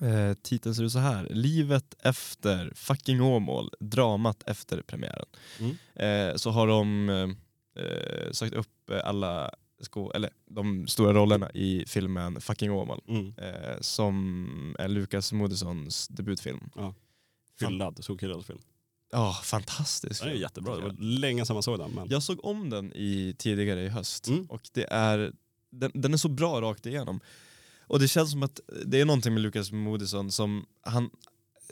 eh, 0.00 0.34
titeln 0.42 0.74
ser 0.74 0.82
ut 0.84 0.92
så 0.92 0.98
här. 0.98 1.28
Livet 1.30 1.94
efter 2.02 2.72
fucking 2.74 3.22
Åmål, 3.22 3.70
dramat 3.80 4.42
efter 4.46 4.82
premiären. 4.82 5.26
Mm. 5.58 5.76
Eh, 6.30 6.36
så 6.36 6.50
har 6.50 6.66
de 6.66 7.36
eh, 7.76 8.30
sökt 8.32 8.54
upp 8.54 8.90
alla 9.04 9.50
sko- 9.80 10.10
eller, 10.10 10.30
de 10.46 10.86
stora 10.88 11.12
rollerna 11.12 11.50
i 11.50 11.84
filmen 11.86 12.40
Fucking 12.40 12.70
Åmål. 12.70 13.00
Mm. 13.08 13.34
Eh, 13.38 13.80
som 13.80 14.76
är 14.78 14.88
Lukas 14.88 15.32
Moodyssons 15.32 16.08
debutfilm. 16.08 16.70
Fyllad, 17.58 18.04
solkillad 18.04 18.46
film. 18.46 18.58
Ja, 19.12 19.40
fantastisk. 19.44 20.22
Den 20.22 20.30
är 20.30 20.34
jättebra. 20.34 20.76
Det 20.76 20.82
var 20.82 20.96
länge 20.98 21.46
sedan 21.46 21.54
man 21.54 21.62
såg 21.62 21.78
den. 21.78 21.90
Men... 21.90 22.08
Jag 22.10 22.22
såg 22.22 22.44
om 22.44 22.70
den 22.70 22.92
i, 22.92 23.34
tidigare 23.38 23.82
i 23.84 23.88
höst 23.88 24.28
Mm. 24.28 24.44
och 24.46 24.68
det 24.72 24.84
är, 24.92 25.32
den, 25.70 25.90
den 25.94 26.12
är 26.12 26.16
så 26.18 26.28
bra 26.28 26.60
rakt 26.60 26.86
igenom. 26.86 27.20
Och 27.86 27.98
det 28.00 28.08
känns 28.08 28.30
som 28.30 28.42
att 28.42 28.60
det 28.86 29.00
är 29.00 29.04
någonting 29.04 29.34
med 29.34 29.42
Lukas 29.42 29.72
Moodysson 29.72 30.32
som 30.32 30.66
han 30.82 31.10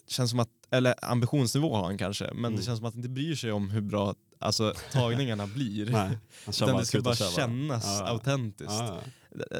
känns 0.08 0.30
som 0.30 0.40
att, 0.40 0.48
eller 0.70 0.94
ambitionsnivå 1.04 1.74
har 1.76 1.84
han 1.84 1.98
kanske, 1.98 2.24
men 2.24 2.44
Mm. 2.44 2.56
det 2.56 2.62
känns 2.62 2.78
som 2.78 2.86
att 2.86 2.94
han 2.94 2.98
inte 2.98 3.08
bryr 3.08 3.34
sig 3.34 3.52
om 3.52 3.70
hur 3.70 3.80
bra 3.80 4.14
alltså, 4.40 4.74
tagningarna 4.92 5.46
blir. 5.46 5.86
Nej, 5.90 6.18
han 6.44 6.52
kör 6.52 6.66
Utan 6.66 6.74
bara 6.74 6.80
det 6.80 6.86
ska 6.86 7.00
bara 7.00 7.14
kännas 7.14 7.84
Ja, 7.84 8.06
autentiskt. 8.06 8.72
Ja, 8.72 9.00
ja. 9.04 9.10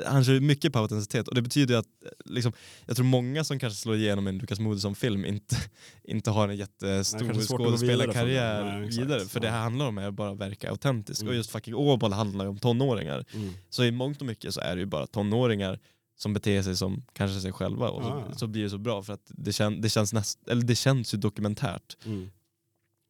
Han 0.06 0.24
kör 0.24 0.40
mycket 0.40 0.72
på 0.72 0.78
autenticitet 0.78 1.28
och 1.28 1.34
det 1.34 1.42
betyder 1.42 1.76
att 1.76 1.86
liksom, 2.24 2.52
jag 2.86 2.96
tror 2.96 3.06
många 3.06 3.44
som 3.44 3.58
kanske 3.58 3.80
slår 3.80 3.96
igenom 3.96 4.26
en 4.26 4.38
Lukas 4.38 4.60
Moodysson-film 4.60 5.24
inte, 5.24 5.56
inte 6.04 6.30
har 6.30 6.48
en 6.48 6.56
jättestor 6.56 7.46
skådespelarkarriär 7.46 8.62
vidare 8.62 8.86
vidare. 8.86 9.16
exakt. 9.16 9.32
För 9.32 9.40
det 9.40 9.50
här 9.50 9.60
handlar 9.60 9.86
om 9.86 9.98
är 9.98 10.10
bara 10.10 10.30
att 10.30 10.38
verka 10.38 10.70
autentisk. 10.70 11.20
Mm. 11.20 11.30
Och 11.30 11.36
just 11.36 11.50
fucking 11.50 11.74
Åboll 11.74 12.12
handlar 12.12 12.44
ju 12.44 12.48
om 12.48 12.58
tonåringar. 12.58 13.24
Mm. 13.34 13.52
Så 13.70 13.84
i 13.84 13.90
mångt 13.90 14.20
och 14.20 14.26
mycket 14.26 14.54
så 14.54 14.60
är 14.60 14.76
det 14.76 14.80
ju 14.80 14.86
bara 14.86 15.06
tonåringar 15.06 15.78
som 16.18 16.34
beter 16.34 16.62
sig 16.62 16.76
som 16.76 17.04
kanske 17.12 17.40
sig 17.40 17.52
själva 17.52 17.88
och 17.88 18.02
så, 18.02 18.38
så 18.38 18.46
blir 18.46 18.62
det 18.62 18.70
så 18.70 18.78
bra 18.78 19.02
för 19.02 19.12
att 19.12 19.24
det, 19.28 19.52
kän, 19.52 19.80
det, 19.80 19.88
känns 19.88 20.12
näst, 20.12 20.48
eller 20.48 20.62
det 20.62 20.74
känns 20.74 21.14
ju 21.14 21.18
dokumentärt. 21.18 21.96
Mm. 22.04 22.30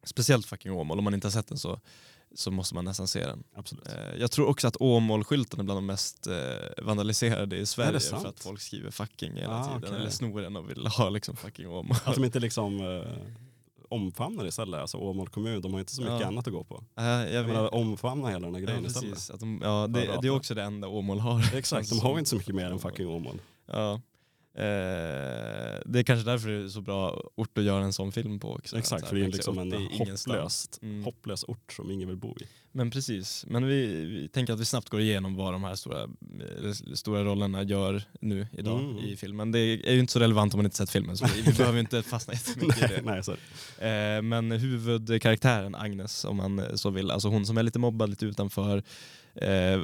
Speciellt 0.04 0.46
fucking 0.46 0.72
Åmål, 0.72 0.98
om 0.98 1.04
man 1.04 1.14
inte 1.14 1.26
har 1.26 1.32
sett 1.32 1.46
den 1.48 1.58
så, 1.58 1.80
så 2.34 2.50
måste 2.50 2.74
man 2.74 2.84
nästan 2.84 3.08
se 3.08 3.26
den. 3.26 3.42
Absolut. 3.54 3.88
Eh, 3.88 4.14
Jag 4.20 4.30
tror 4.30 4.46
också 4.48 4.68
att 4.68 4.76
Åmål-skylten 4.80 5.60
är 5.60 5.64
bland 5.64 5.78
de 5.78 5.86
mest 5.86 6.26
eh, 6.26 6.34
vandaliserade 6.84 7.56
i 7.56 7.66
Sverige 7.66 8.00
för 8.00 8.26
att 8.28 8.40
folk 8.40 8.60
skriver 8.60 8.90
fucking 8.90 9.32
hela 9.36 9.58
Ah, 9.60 9.64
tiden. 9.64 9.78
okej. 9.84 9.96
Eller 10.00 10.10
snor 10.10 10.40
den 10.40 10.56
och 10.56 10.70
vill 10.70 10.86
ha 10.86 11.08
liksom 11.08 11.36
fucking 11.36 11.68
Åmål. 11.68 11.96
Att 12.04 12.14
de 12.14 12.24
inte 12.24 12.40
liksom 12.40 12.80
eh, 12.80 13.12
omfamnar 13.88 14.46
istället. 14.46 14.80
Alltså 14.80 14.96
Åmål 14.98 15.28
kommun, 15.28 15.60
de 15.62 15.72
har 15.72 15.80
inte 15.80 15.92
så 15.94 16.02
mycket 16.02 16.20
Ja. 16.20 16.26
annat 16.26 16.46
att 16.46 16.52
gå 16.52 16.64
på. 16.64 16.84
Eh, 16.98 17.04
jag 17.04 17.32
Jag 17.32 17.46
menar 17.46 17.74
omfamna 17.74 18.28
hela 18.28 18.46
den 18.46 18.54
här 18.54 18.60
Ja, 18.62 18.66
grejen 18.66 18.86
istället. 18.86 19.10
precis. 19.14 19.30
Att 19.30 19.40
de, 19.40 19.60
ja, 19.62 19.86
det, 19.86 20.18
det 20.22 20.28
är 20.28 20.30
också 20.30 20.54
det 20.54 20.62
enda 20.62 20.88
Åmål 20.88 21.20
har. 21.20 21.54
Exakt, 21.54 21.90
de 21.90 22.00
har 22.00 22.12
ju 22.12 22.18
inte 22.18 22.30
så 22.30 22.36
mycket 22.36 22.54
mer 22.54 22.70
än 22.70 22.78
fucking 22.78 23.08
Åmål. 23.08 23.40
Ja. 23.66 24.00
Eh, 24.54 24.62
det 25.86 25.98
är 25.98 26.02
kanske 26.02 26.30
därför 26.30 26.48
det 26.48 26.64
är 26.64 26.68
så 26.68 26.80
bra 26.80 27.22
ort 27.34 27.58
att 27.58 27.64
göra 27.64 27.84
en 27.84 27.92
sån 27.92 28.12
film 28.12 28.38
på 28.40 28.52
också. 28.52 28.78
Exakt, 28.78 29.08
för 29.08 29.16
det 29.16 29.24
är 29.24 29.28
liksom 29.28 29.58
en 29.58 29.74
i 29.74 29.98
hopplöst, 29.98 30.78
Mm. 30.82 31.04
hopplös 31.04 31.44
ort 31.48 31.72
som 31.72 31.90
ingen 31.90 32.08
vill 32.08 32.16
bo 32.16 32.36
i. 32.40 32.44
Men 32.72 32.90
precis, 32.90 33.44
men 33.48 33.66
vi, 33.66 33.86
vi 34.04 34.28
tänker 34.28 34.52
att 34.52 34.60
vi 34.60 34.64
snabbt 34.64 34.88
går 34.88 35.00
igenom 35.00 35.34
vad 35.36 35.52
de 35.52 35.64
här 35.64 35.74
stora, 35.74 36.02
eh, 36.02 36.72
stora 36.94 37.24
rollerna 37.24 37.62
gör 37.62 38.02
nu 38.20 38.46
idag 38.52 38.80
Mm. 38.80 38.98
i 38.98 39.16
filmen. 39.16 39.52
Det 39.52 39.58
är 39.58 39.92
ju 39.92 40.00
inte 40.00 40.12
så 40.12 40.18
relevant 40.20 40.54
om 40.54 40.58
man 40.58 40.64
inte 40.64 40.76
sett 40.76 40.90
filmen 40.90 41.16
så 41.16 41.26
vi, 41.36 41.42
behöver 41.56 41.72
ju 41.74 41.80
inte 41.80 42.02
fastna 42.02 42.34
jättemycket 42.34 42.90
i 42.90 43.02
nej, 43.04 43.22
det. 43.26 43.36
nej. 43.80 44.16
Eh, 44.16 44.22
men 44.22 44.50
huvudkaraktären 44.52 45.74
Agnes, 45.74 46.24
om 46.24 46.36
man 46.36 46.62
så 46.78 46.90
vill, 46.90 47.10
alltså 47.10 47.28
hon 47.28 47.46
som 47.46 47.58
är 47.58 47.62
lite 47.62 47.78
mobbad, 47.78 48.10
lite 48.10 48.26
utanför, 48.26 48.82
eh, 49.34 49.80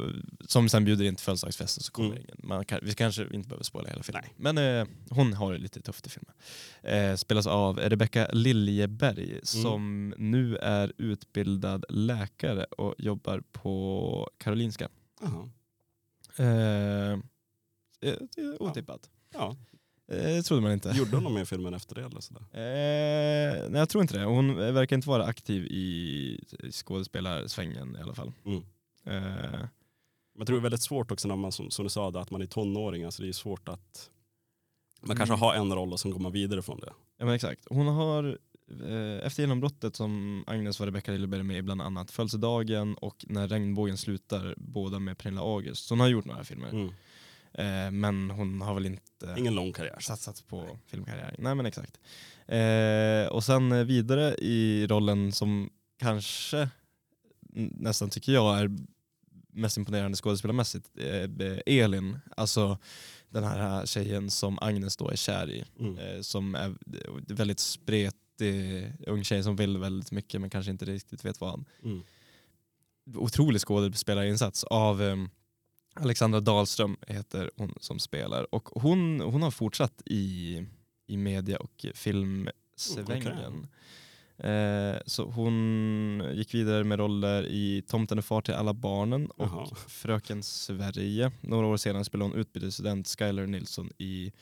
som 0.49 0.69
sen 0.69 0.85
bjuder 0.85 1.05
in 1.05 1.17
till 1.17 1.25
födelsedagsfesten 1.25 1.83
så 1.83 1.93
kommer 1.93 2.09
Mm. 2.11 2.23
ingen. 2.23 2.37
Man 2.43 2.65
kan, 2.65 2.79
vi 2.83 2.95
kanske 2.95 3.27
inte 3.33 3.49
behöver 3.49 3.65
spoila 3.65 3.89
hela 3.89 4.03
filmen. 4.03 4.25
Men 4.37 4.59
eh, 4.59 4.87
hon 5.11 5.33
har 5.33 5.53
det 5.53 5.59
lite 5.59 5.81
tufft 5.83 6.07
i 6.07 6.11
filmen. 6.11 6.35
Eh, 6.83 7.17
spelas 7.17 7.47
av 7.47 7.79
Rebecca 7.79 8.29
Liljeberg 8.33 9.31
Mm. 9.31 9.41
som 9.45 10.15
nu 10.19 10.57
är 10.57 10.93
utbildad 10.99 11.85
läkare 11.89 12.65
och 12.65 12.95
jobbar 12.99 13.43
på 13.53 14.31
Karolinska. 14.39 14.89
Jaha. 15.21 15.49
Eh, 16.39 17.13
eh, 17.13 17.19
det 18.01 18.41
är 18.41 18.63
otippat. 18.63 19.11
Ja. 19.35 19.57
Eh, 20.13 20.43
trodde 20.43 20.63
man 20.63 20.73
inte. 20.73 20.89
Gjorde 20.97 21.17
hon 21.17 21.25
något 21.25 21.33
med 21.33 21.49
filmen 21.49 21.75
efter 21.75 21.95
det? 21.95 22.03
Eller 22.05 22.21
sådär? 22.21 22.43
Eh, 22.53 23.71
nej 23.71 23.79
jag 23.81 23.89
tror 23.89 24.03
inte 24.03 24.19
det. 24.19 24.25
Hon 24.25 24.57
verkar 24.57 24.97
inte 24.97 25.09
vara 25.09 25.25
aktiv 25.25 25.67
i 25.67 26.41
skådespelarsvängen 26.73 27.97
i 27.97 28.03
alla 28.03 28.15
fall. 28.15 28.33
Mm. 28.45 28.63
Eh, 29.07 29.61
jag 30.39 30.47
tror 30.47 30.57
det 30.57 30.61
är 30.61 30.63
väldigt 30.63 30.83
svårt 30.83 31.11
också 31.11 31.29
när 31.29 31.37
man, 31.37 31.53
som, 31.53 31.71
som 31.71 31.85
du 31.85 31.89
sa, 31.91 32.09
att 32.21 32.31
man 32.31 32.43
är 32.43 32.47
tonåring. 32.47 33.05
Alltså 33.05 33.23
det 33.23 33.29
är 33.29 33.33
svårt 33.33 33.69
att... 33.69 34.11
Man 35.03 35.17
kanske 35.17 35.33
Mm. 35.35 35.41
har 35.41 35.55
en 35.55 35.73
roll 35.75 35.93
och 35.93 36.01
sen 36.01 36.11
går 36.11 36.21
man 36.21 36.33
vidare 36.33 36.63
från 36.63 36.81
det. 36.81 36.93
ja 37.19 37.25
men 37.25 37.35
exakt. 37.35 37.61
Hon 37.71 37.87
har 37.87 38.39
eh, 38.85 39.27
efter 39.27 39.43
genombrottet 39.43 39.97
som 39.97 40.45
Agnes 40.47 40.81
var 40.81 40.87
Rebecca 40.87 41.13
Liljeberg 41.13 41.43
med 41.43 41.57
i 41.59 41.63
bland 41.63 41.83
annat 41.83 42.11
Födelsedagen 42.11 42.95
och 42.95 43.25
När 43.29 43.49
regnbågen 43.49 43.99
slutar, 43.99 44.55
båda 44.57 44.99
med 44.99 45.19
Pernilla 45.19 45.43
August. 45.43 45.85
Så 45.87 45.93
hon 45.95 46.01
har 46.01 46.09
gjort 46.09 46.25
några 46.25 46.45
filmer. 46.45 46.69
Mm. 46.69 46.89
Eh, 47.53 47.91
men 47.91 48.31
hon 48.31 48.61
har 48.63 48.75
väl 48.75 48.87
inte 48.87 49.35
Ingen 49.39 49.55
lång 49.55 49.73
karriär. 49.73 49.99
satsat 50.01 50.45
på 50.49 50.79
filmkarriär. 50.87 51.35
Nej 51.39 51.55
men 51.55 51.67
exakt. 51.67 52.01
Eh, 52.47 53.33
och 53.33 53.45
sen 53.45 53.73
eh, 53.73 53.85
vidare 53.85 54.35
i 54.35 54.87
rollen 54.87 55.33
som 55.33 55.71
kanske 55.99 56.69
nästan 57.71 58.11
tycker 58.11 58.33
jag 58.33 58.59
är 58.59 58.71
mest 59.57 59.77
imponerande 59.77 60.17
skådespelarmässigt, 60.17 60.91
eh, 60.99 61.59
Elin. 61.67 62.19
Alltså 62.37 62.79
den 63.29 63.45
här 63.45 63.87
tjejen 63.87 64.31
som 64.31 64.59
Agnes 64.61 64.97
då 64.97 65.11
är 65.11 65.17
kär 65.17 65.51
i. 65.51 65.65
Mm. 65.81 65.99
Eh, 65.99 66.21
som 66.21 66.55
är 66.55 66.75
väldigt 67.35 67.61
spretig 67.61 68.93
ung 69.07 69.25
tjej 69.25 69.43
som 69.43 69.57
vill 69.57 69.79
väldigt 69.79 70.13
mycket 70.13 70.41
men 70.41 70.51
kanske 70.51 70.71
inte 70.71 70.85
riktigt 70.85 71.25
vet 71.25 71.41
vad. 71.41 71.65
Mm. 71.85 72.03
Otrolig 73.15 73.61
skådespelarinsats 73.61 74.65
av 74.65 75.03
eh, 75.03 75.17
Alexandra 75.95 76.41
Dahlström 76.41 76.97
heter 77.07 77.51
hon 77.57 77.75
som 77.81 77.99
spelar. 77.99 78.55
Och 78.55 78.69
hon, 78.83 79.21
hon 79.21 79.43
har 79.43 79.51
fortsatt 79.51 80.03
i, 80.05 80.63
i 81.07 81.17
media 81.17 81.59
och 81.59 81.87
filmsvängen. 81.95 83.67
Eh, 84.39 84.97
så 85.07 85.25
hon 85.25 86.23
gick 86.35 86.55
vidare 86.55 86.85
med 86.85 86.99
roller 86.99 87.47
i 87.47 87.83
Tomten 87.89 88.19
är 88.19 88.23
far 88.23 88.41
till 88.41 88.55
alla 88.55 88.75
barnen 88.75 89.27
och 89.27 89.47
Jaha. 89.47 89.75
Fröken 89.89 90.43
Sverige. 90.43 91.33
Några 91.41 91.67
år 91.67 91.77
senare 91.77 92.05
spelade 92.05 92.31
hon 92.31 92.41
utbytesstudent 92.41 93.09
Skylar 93.09 93.47
Nilsson 93.47 93.91
i 93.99 94.33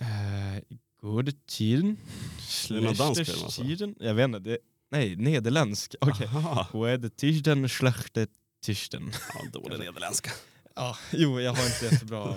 eh, 0.00 0.62
tiden? 1.46 1.96
Film, 2.68 2.86
alltså? 2.86 3.62
Tiden? 3.62 3.94
Jag 3.98 4.14
vet 4.14 4.24
inte. 4.24 4.38
Det, 4.38 4.58
nej, 4.90 5.16
nederländsk. 5.16 5.94
Okej. 6.00 6.26
Aha. 6.26 6.68
Wede 6.72 7.10
tischen 7.10 7.68
schlechte 7.68 8.26
tischen. 8.62 9.12
Ja, 9.34 9.60
dålig 9.60 9.78
nederländska. 9.78 10.30
Ja, 10.76 10.96
jo, 11.12 11.40
jag 11.40 11.54
har 11.54 11.64
inte 11.66 11.84
jättebra 11.94 12.28
eh, 12.30 12.34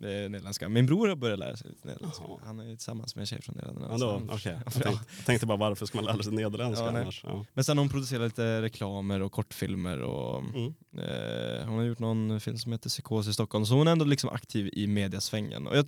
nederländska. 0.00 0.68
Min 0.68 0.86
bror 0.86 1.08
har 1.08 1.16
börjat 1.16 1.38
lära 1.38 1.56
sig 1.56 1.70
lite 1.70 1.86
nederländska. 1.88 2.24
Han 2.44 2.60
är 2.60 2.64
ju 2.64 2.76
tillsammans 2.76 3.14
med 3.16 3.20
en 3.22 3.26
tjej 3.26 3.42
från 3.42 3.54
Nederländerna. 3.56 3.88
Ja, 3.90 3.98
så 3.98 4.04
då, 4.04 4.12
han- 4.12 4.30
okej. 4.30 4.52
Ja, 4.56 4.60
Jag, 4.64 4.72
tänkte, 4.72 5.04
jag 5.16 5.26
tänkte 5.26 5.46
bara 5.46 5.58
varför 5.58 5.86
ska 5.86 5.98
man 5.98 6.04
lära 6.04 6.22
sig 6.22 6.32
nederländska 6.32 6.84
Ja, 6.84 6.88
annars? 7.00 7.20
Ja. 7.24 7.44
Men 7.54 7.64
sen 7.64 7.78
har 7.78 7.82
hon 7.84 7.88
producerat 7.90 8.22
lite 8.22 8.62
reklamer 8.62 9.22
och 9.22 9.32
kortfilmer 9.32 10.00
och 10.00 10.38
Mm. 10.38 10.74
eh, 10.98 11.66
hon 11.68 11.78
har 11.78 11.84
gjort 11.84 11.98
någon 11.98 12.40
film 12.40 12.58
som 12.58 12.72
heter 12.72 12.88
Psykos 12.88 13.28
i 13.28 13.32
Stockholm. 13.32 13.66
Så 13.66 13.74
hon 13.74 13.88
är 13.88 13.92
ändå 13.92 14.04
liksom 14.04 14.30
aktiv 14.30 14.70
i 14.72 14.86
mediasvängen. 14.86 15.66
Och 15.66 15.76
jag, 15.76 15.84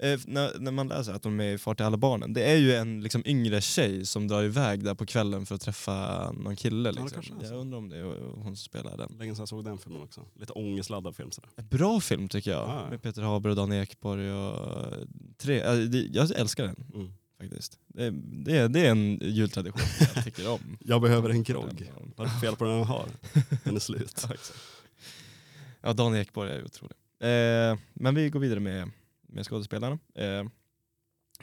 eh, 0.00 0.20
när, 0.26 0.58
när 0.58 0.70
man 0.72 0.88
läser 0.88 1.12
att 1.14 1.24
hon 1.24 1.32
är 1.32 1.36
med 1.36 1.54
i 1.54 1.58
Far 1.58 1.74
till 1.74 1.86
alla 1.86 1.96
barnen, 1.96 2.32
det 2.32 2.44
är 2.50 2.56
ju 2.56 2.74
en 2.74 3.00
liksom, 3.02 3.22
yngre 3.26 3.60
tjej 3.60 4.06
som 4.06 4.28
drar 4.28 4.42
iväg 4.42 4.84
där 4.84 4.94
på 4.94 5.06
kvällen 5.06 5.46
för 5.46 5.54
att 5.54 5.60
träffa 5.60 6.30
någon 6.32 6.56
kille. 6.56 6.92
Liksom. 6.92 7.22
så. 7.22 7.32
jag 7.44 7.52
undrar 7.60 7.78
om 7.78 7.88
det 7.88 7.98
är 7.98 8.04
hon 8.34 8.44
som 8.44 8.56
spelar 8.56 8.96
den. 8.96 9.16
Länge 9.18 9.34
sedan 9.34 9.42
jag 9.42 9.48
såg 9.48 9.64
den 9.64 9.78
filmen 9.78 10.02
också. 10.02 10.20
Lite 10.40 10.52
ångestladdad 10.52 11.16
film 11.18 11.30
sådär. 11.30 11.50
Bra 11.62 12.00
film 12.00 12.28
tycker 12.28 12.50
jag. 12.50 12.68
Ja. 12.68 12.90
Med 12.90 13.02
Peter 13.02 13.22
Haber 13.22 13.50
och 13.50 13.56
Dan 13.56 13.72
Ekborg. 13.72 14.32
Och 14.32 14.92
tre, 15.38 15.60
äh, 15.60 15.74
det, 15.76 15.98
jag 16.12 16.30
älskar 16.30 16.64
den 16.64 16.84
Mm. 16.94 17.12
faktiskt. 17.40 17.78
Det, 17.86 18.10
det, 18.44 18.56
är- 18.56 18.68
det 18.68 18.86
är 18.86 18.90
en 18.90 19.18
jultradition 19.22 19.80
jag 20.14 20.24
tycker 20.24 20.48
om. 20.50 20.78
Jag 20.84 21.00
behöver 21.02 21.30
en 21.30 21.42
grogg. 21.42 21.90
Vad 22.16 22.26
är 22.26 22.40
fel 22.40 22.56
på 22.56 22.64
den 22.64 22.74
jag 22.78 22.84
har? 22.84 23.08
Den 23.64 23.76
är 23.76 23.80
slut. 23.80 24.26
Ja, 25.80 25.92
Dan 25.92 26.16
Ekborg 26.16 26.50
är 26.52 26.64
otrolig. 26.64 26.96
Eh, 27.20 27.78
men 27.94 28.14
vi 28.14 28.30
går 28.30 28.40
vidare 28.40 28.60
med, 28.60 28.90
med 29.28 29.46
skådespelarna. 29.46 29.98
Eh, 30.14 30.44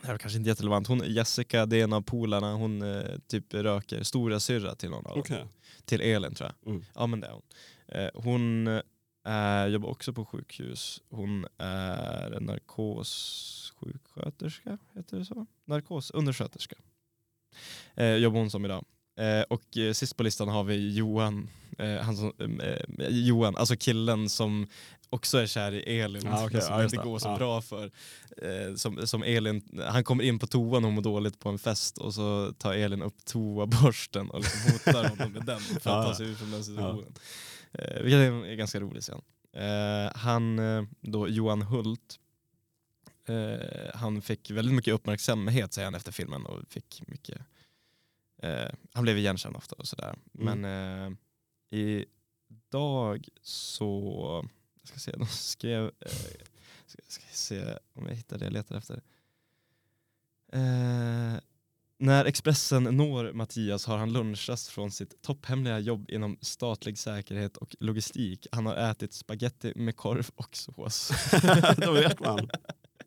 det 0.02 0.08
här 0.08 0.14
är 0.14 0.18
kanske 0.18 0.38
inte 0.38 0.50
jätterelevant. 0.50 0.88
Hon, 0.88 1.02
Jessica, 1.06 1.66
det 1.66 1.78
är 1.80 1.84
en 1.84 1.94
av 1.94 2.02
polarna, 2.02 2.54
hon 2.54 2.82
eh, 2.82 3.04
typ 3.28 3.54
röker 3.54 4.04
stora 4.04 4.40
syrra 4.40 4.76
till 4.76 4.90
någon 4.90 5.06
av. 5.06 5.18
Okej. 5.18 5.46
Till 5.86 6.02
Elin 6.02 6.36
tror 6.36 6.52
jag. 6.64 6.72
Mm. 6.72 6.86
Ja 6.96 7.08
men 7.08 7.20
det 7.20 7.28
är 7.28 7.32
hon. 7.32 7.42
Eh, 7.88 8.10
hon 8.14 8.68
är, 9.26 9.68
jobbar 9.68 9.90
också 9.90 10.14
på 10.14 10.26
sjukhus. 10.26 11.02
Hon 11.10 11.46
är 11.58 12.40
narkossjuksköterska, 12.40 14.78
heter 14.96 15.18
det 15.18 15.26
så? 15.26 15.46
Narkosundersköterska. 15.66 16.76
Eh, 17.96 18.16
jobbar 18.16 18.40
hon 18.40 18.50
som 18.50 18.66
idag. 18.66 18.86
Eh, 19.20 19.42
och 19.42 19.78
sist 19.94 20.18
på 20.18 20.24
listan 20.24 20.48
har 20.48 20.64
vi 20.64 20.96
Johan, 20.96 21.50
han 22.02 22.18
som, 22.18 22.34
Johan, 23.10 23.56
alltså 23.56 23.76
killen 23.76 24.30
som 24.30 24.68
också 25.10 25.38
är 25.38 25.48
kär 25.48 25.72
i 25.72 26.00
Elin, 26.00 26.28
ah, 26.28 26.46
okay. 26.46 26.62
som 26.62 26.74
ah, 26.74 26.84
inte 26.84 26.98
går 26.98 27.20
så 27.20 27.30
ah. 27.30 27.38
bra 27.38 27.62
för. 27.62 27.92
Som, 28.78 29.08
som 29.08 29.24
Elin, 29.24 29.82
han 29.88 30.04
kommer 30.04 30.24
in 30.24 30.40
på 30.40 30.48
toan 30.48 30.86
och 30.86 30.94
mår 30.94 31.02
dåligt 31.02 31.40
på 31.40 31.50
en 31.50 31.60
fest 31.60 31.98
och 31.98 32.14
så 32.14 32.54
tar 32.58 32.74
Elin 32.74 33.02
upp 33.02 33.26
toaborsten 33.26 34.30
och 34.30 34.40
liksom 34.40 34.72
hotar 34.72 35.10
honom 35.10 35.32
med 35.32 35.46
den 35.46 35.60
för 35.60 35.76
att 35.76 36.06
ta 36.06 36.16
sig 36.16 36.26
ur 36.26 36.36
från 36.36 36.52
den 36.52 36.64
situationen. 36.64 37.08
Eh, 37.08 37.14
vilket 38.02 38.20
är 38.20 38.56
ganska 38.56 38.80
rolig 38.80 39.04
scen. 39.04 39.22
Eh, 39.54 40.12
han, 40.16 40.60
då 41.02 41.28
Johan 41.28 41.62
Hult, 41.62 42.20
han 43.94 44.22
fick 44.22 44.52
väldigt 44.52 44.76
mycket 44.76 44.94
uppmärksamhet 44.94 45.74
säger 45.74 45.86
han 45.86 45.96
efter 45.96 46.12
filmen 46.12 46.46
och 46.46 46.62
fick 46.70 47.04
mycket 47.08 47.42
Eh, 48.46 48.72
han 48.94 49.04
blev 49.04 49.18
igenkänd 49.18 49.56
ofta 49.56 49.76
och 49.76 49.88
sådär. 49.88 50.16
Mm. 50.40 50.62
Men 50.62 50.66
eh, 50.66 51.18
idag 51.70 53.28
så, 53.42 54.50
jag 54.82 54.88
ska 54.88 55.00
se, 55.00 55.12
de 55.18 55.28
skrev, 55.28 55.86
eh, 56.00 56.12
ska, 56.86 57.02
ska 57.08 57.24
se 57.32 57.78
om 57.94 58.08
jag 58.08 58.16
hittar 58.16 58.38
det 58.38 58.46
jag 58.46 58.54
letar 58.54 58.78
efter. 58.78 59.02
Eh, 62.00 62.06
när 62.06 62.26
Expressen 62.26 62.84
når 62.84 63.34
Mattias 63.34 63.86
har 63.86 63.98
han 63.98 64.14
lunchrast 64.14 64.68
från 64.68 64.92
sitt 64.92 65.22
topphemliga 65.22 65.80
jobb 65.80 66.10
inom 66.10 66.38
statlig 66.42 66.98
säkerhet 66.98 67.58
och 67.58 67.76
logistik. 67.80 68.48
Han 68.52 68.66
har 68.66 68.76
ätit 68.76 69.14
spaghetti 69.14 69.74
med 69.76 69.96
korv 69.96 70.30
och 70.36 70.56
sås. 70.56 71.12
Då 71.78 71.92
vet 71.92 72.20
man. 72.20 72.50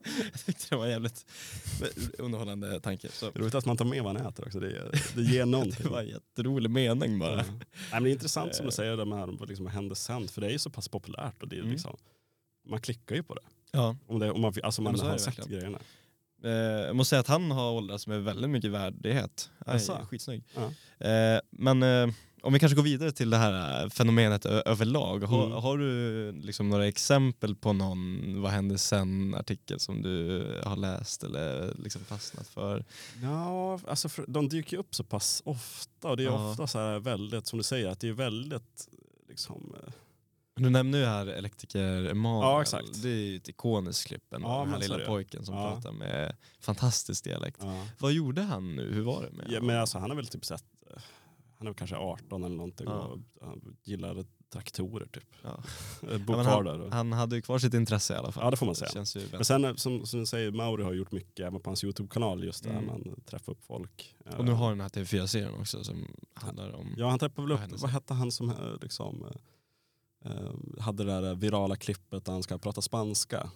jag 0.32 0.46
tyckte 0.46 0.66
det 0.70 0.76
var 0.76 0.86
jävligt 0.86 1.26
underhållande 2.18 2.80
tanke. 2.80 3.08
Så. 3.12 3.30
Roligt 3.30 3.54
att 3.54 3.66
man 3.66 3.76
tar 3.76 3.84
med 3.84 4.02
vad 4.02 4.14
man 4.14 4.26
äter 4.26 4.46
också, 4.46 4.60
det, 4.60 4.90
det 5.14 5.22
ger 5.22 5.46
någonting. 5.46 5.82
det 5.82 5.88
var 5.88 6.00
en 6.00 6.08
jätterolig 6.08 6.70
mening 6.70 7.18
bara. 7.18 7.40
Mm. 7.40 7.54
Nej, 7.54 7.64
men 7.90 8.02
det 8.02 8.10
är 8.10 8.12
intressant 8.12 8.54
som 8.54 8.66
du 8.66 8.72
säger 8.72 8.96
det 8.96 9.04
med 9.04 9.28
vad 9.28 9.48
liksom 9.48 9.66
händer 9.66 9.94
sen, 9.94 10.28
för 10.28 10.40
det 10.40 10.46
är 10.46 10.50
ju 10.50 10.58
så 10.58 10.70
pass 10.70 10.88
populärt 10.88 11.42
och 11.42 11.48
det 11.48 11.56
är 11.56 11.60
mm. 11.60 11.72
liksom, 11.72 11.96
man 12.68 12.80
klickar 12.80 13.16
ju 13.16 13.22
på 13.22 13.34
det. 13.34 13.42
Ja. 13.70 13.96
Om, 14.06 14.18
det, 14.18 14.30
om 14.30 14.40
man, 14.40 14.54
alltså 14.62 14.82
man 14.82 15.00
har 15.00 15.18
sett 15.18 15.26
verkligen. 15.38 15.50
grejerna. 15.50 15.78
Eh, 16.44 16.50
jag 16.86 16.96
måste 16.96 17.10
säga 17.10 17.20
att 17.20 17.28
han 17.28 17.50
har 17.50 17.72
åldrats 17.72 18.06
med 18.06 18.24
väldigt 18.24 18.50
mycket 18.50 18.70
värdighet. 18.70 19.50
Aj, 19.66 19.80
skitsnygg. 20.10 20.44
Ja. 20.54 21.06
Eh, 21.06 21.40
men 21.50 21.82
eh, 21.82 22.08
om 22.42 22.52
vi 22.52 22.58
kanske 22.58 22.76
går 22.76 22.82
vidare 22.82 23.12
till 23.12 23.30
det 23.30 23.36
här 23.36 23.84
äh, 23.84 23.90
fenomenet 23.90 24.46
överlag. 24.46 25.22
Har, 25.22 25.46
mm. 25.46 25.62
har 25.62 25.78
du 25.78 26.32
liksom 26.32 26.68
några 26.68 26.86
exempel 26.86 27.56
på 27.56 27.72
någon 27.72 28.42
vad 28.42 28.52
hände 28.52 28.78
sen-artikel 28.78 29.80
som 29.80 30.02
du 30.02 30.46
har 30.64 30.76
läst 30.76 31.24
eller 31.24 31.74
liksom 31.78 32.04
fastnat 32.04 32.48
för? 32.48 32.84
Ja, 33.22 33.80
alltså 33.88 34.08
för, 34.08 34.24
de 34.28 34.48
dyker 34.48 34.76
upp 34.76 34.94
så 34.94 35.04
pass 35.04 35.42
ofta 35.44 36.08
och 36.08 36.16
det 36.16 36.22
är 36.22 36.26
ja. 36.26 36.50
ofta 36.50 36.66
så 36.66 36.78
här 36.78 36.98
väldigt, 36.98 37.46
som 37.46 37.58
du 37.58 37.62
säger, 37.62 37.88
att 37.88 38.00
det 38.00 38.08
är 38.08 38.12
väldigt 38.12 38.88
liksom, 39.28 39.74
eh, 39.82 39.92
du 40.62 40.70
nämner 40.70 40.98
ju 40.98 41.04
här 41.04 41.26
elektriker 41.26 42.04
Emanuel. 42.04 42.42
Ja, 42.42 42.62
exakt. 42.62 43.02
Det 43.02 43.08
är 43.08 43.14
ju 43.14 43.36
ett 43.36 43.48
ikoniskt 43.48 44.06
klipp. 44.06 44.24
Ja, 44.30 44.38
den 44.38 44.68
här 44.68 44.78
lilla 44.78 44.98
pojken 44.98 45.44
som 45.44 45.54
ja. 45.54 45.70
pratar 45.70 45.92
med 45.92 46.36
fantastisk 46.60 47.24
dialekt. 47.24 47.58
Ja. 47.60 47.86
Vad 47.98 48.12
gjorde 48.12 48.42
han 48.42 48.76
nu? 48.76 48.94
Hur 48.94 49.02
var 49.02 49.22
det 49.22 49.30
med 49.30 49.46
ja, 49.50 49.60
men 49.60 49.80
alltså, 49.80 49.98
Han 49.98 50.10
har 50.10 50.16
väl 50.16 50.26
typ 50.26 50.44
sett 50.44 50.64
han 51.58 51.66
är 51.66 51.72
kanske 51.72 51.96
18 51.96 52.44
eller 52.44 52.56
någonting 52.56 52.86
ja. 52.86 52.92
och 52.92 53.18
han 53.40 53.76
gillar 53.84 54.24
traktorer 54.52 55.06
typ. 55.06 55.24
Ja. 55.42 55.62
Han. 56.44 56.92
Han 56.92 57.12
hade 57.12 57.36
ju 57.36 57.42
kvar 57.42 57.58
sitt 57.58 57.74
intresse 57.74 58.14
i 58.14 58.16
alla 58.16 58.32
fall. 58.32 58.44
Ja 58.44 58.50
det 58.50 58.56
får 58.56 58.66
man 58.66 58.74
säga. 58.74 59.04
Men 59.32 59.44
sen 59.44 59.76
som, 59.76 60.06
som 60.06 60.20
du 60.20 60.26
säger, 60.26 60.50
Mauri 60.50 60.82
har 60.82 60.92
gjort 60.92 61.12
mycket 61.12 61.46
även 61.46 61.60
på 61.60 61.70
hans 61.70 61.84
YouTube-kanal 61.84 62.44
just 62.44 62.64
där 62.64 62.70
mm. 62.70 62.86
man 62.86 63.20
träffar 63.26 63.52
upp 63.52 63.64
folk. 63.64 64.14
Och 64.36 64.44
nu 64.44 64.52
har 64.52 64.70
den 64.70 64.80
här 64.80 64.88
TV4-serien 64.88 65.54
också 65.60 65.84
som 65.84 66.06
handlar 66.34 66.72
om... 66.72 66.94
Ja 66.96 67.10
han 67.10 67.18
träffade 67.18 67.48
väl 67.48 67.52
upp, 67.52 67.80
vad 67.80 67.90
hette 67.90 68.14
han 68.14 68.32
som 68.32 68.50
eh, 68.50 68.56
liksom 68.82 69.26
hade 70.80 71.04
det 71.04 71.20
där 71.20 71.34
virala 71.34 71.76
klippet 71.76 72.24
där 72.24 72.32
han 72.32 72.42
ska 72.42 72.58
prata 72.58 72.82
spanska? 72.82 73.50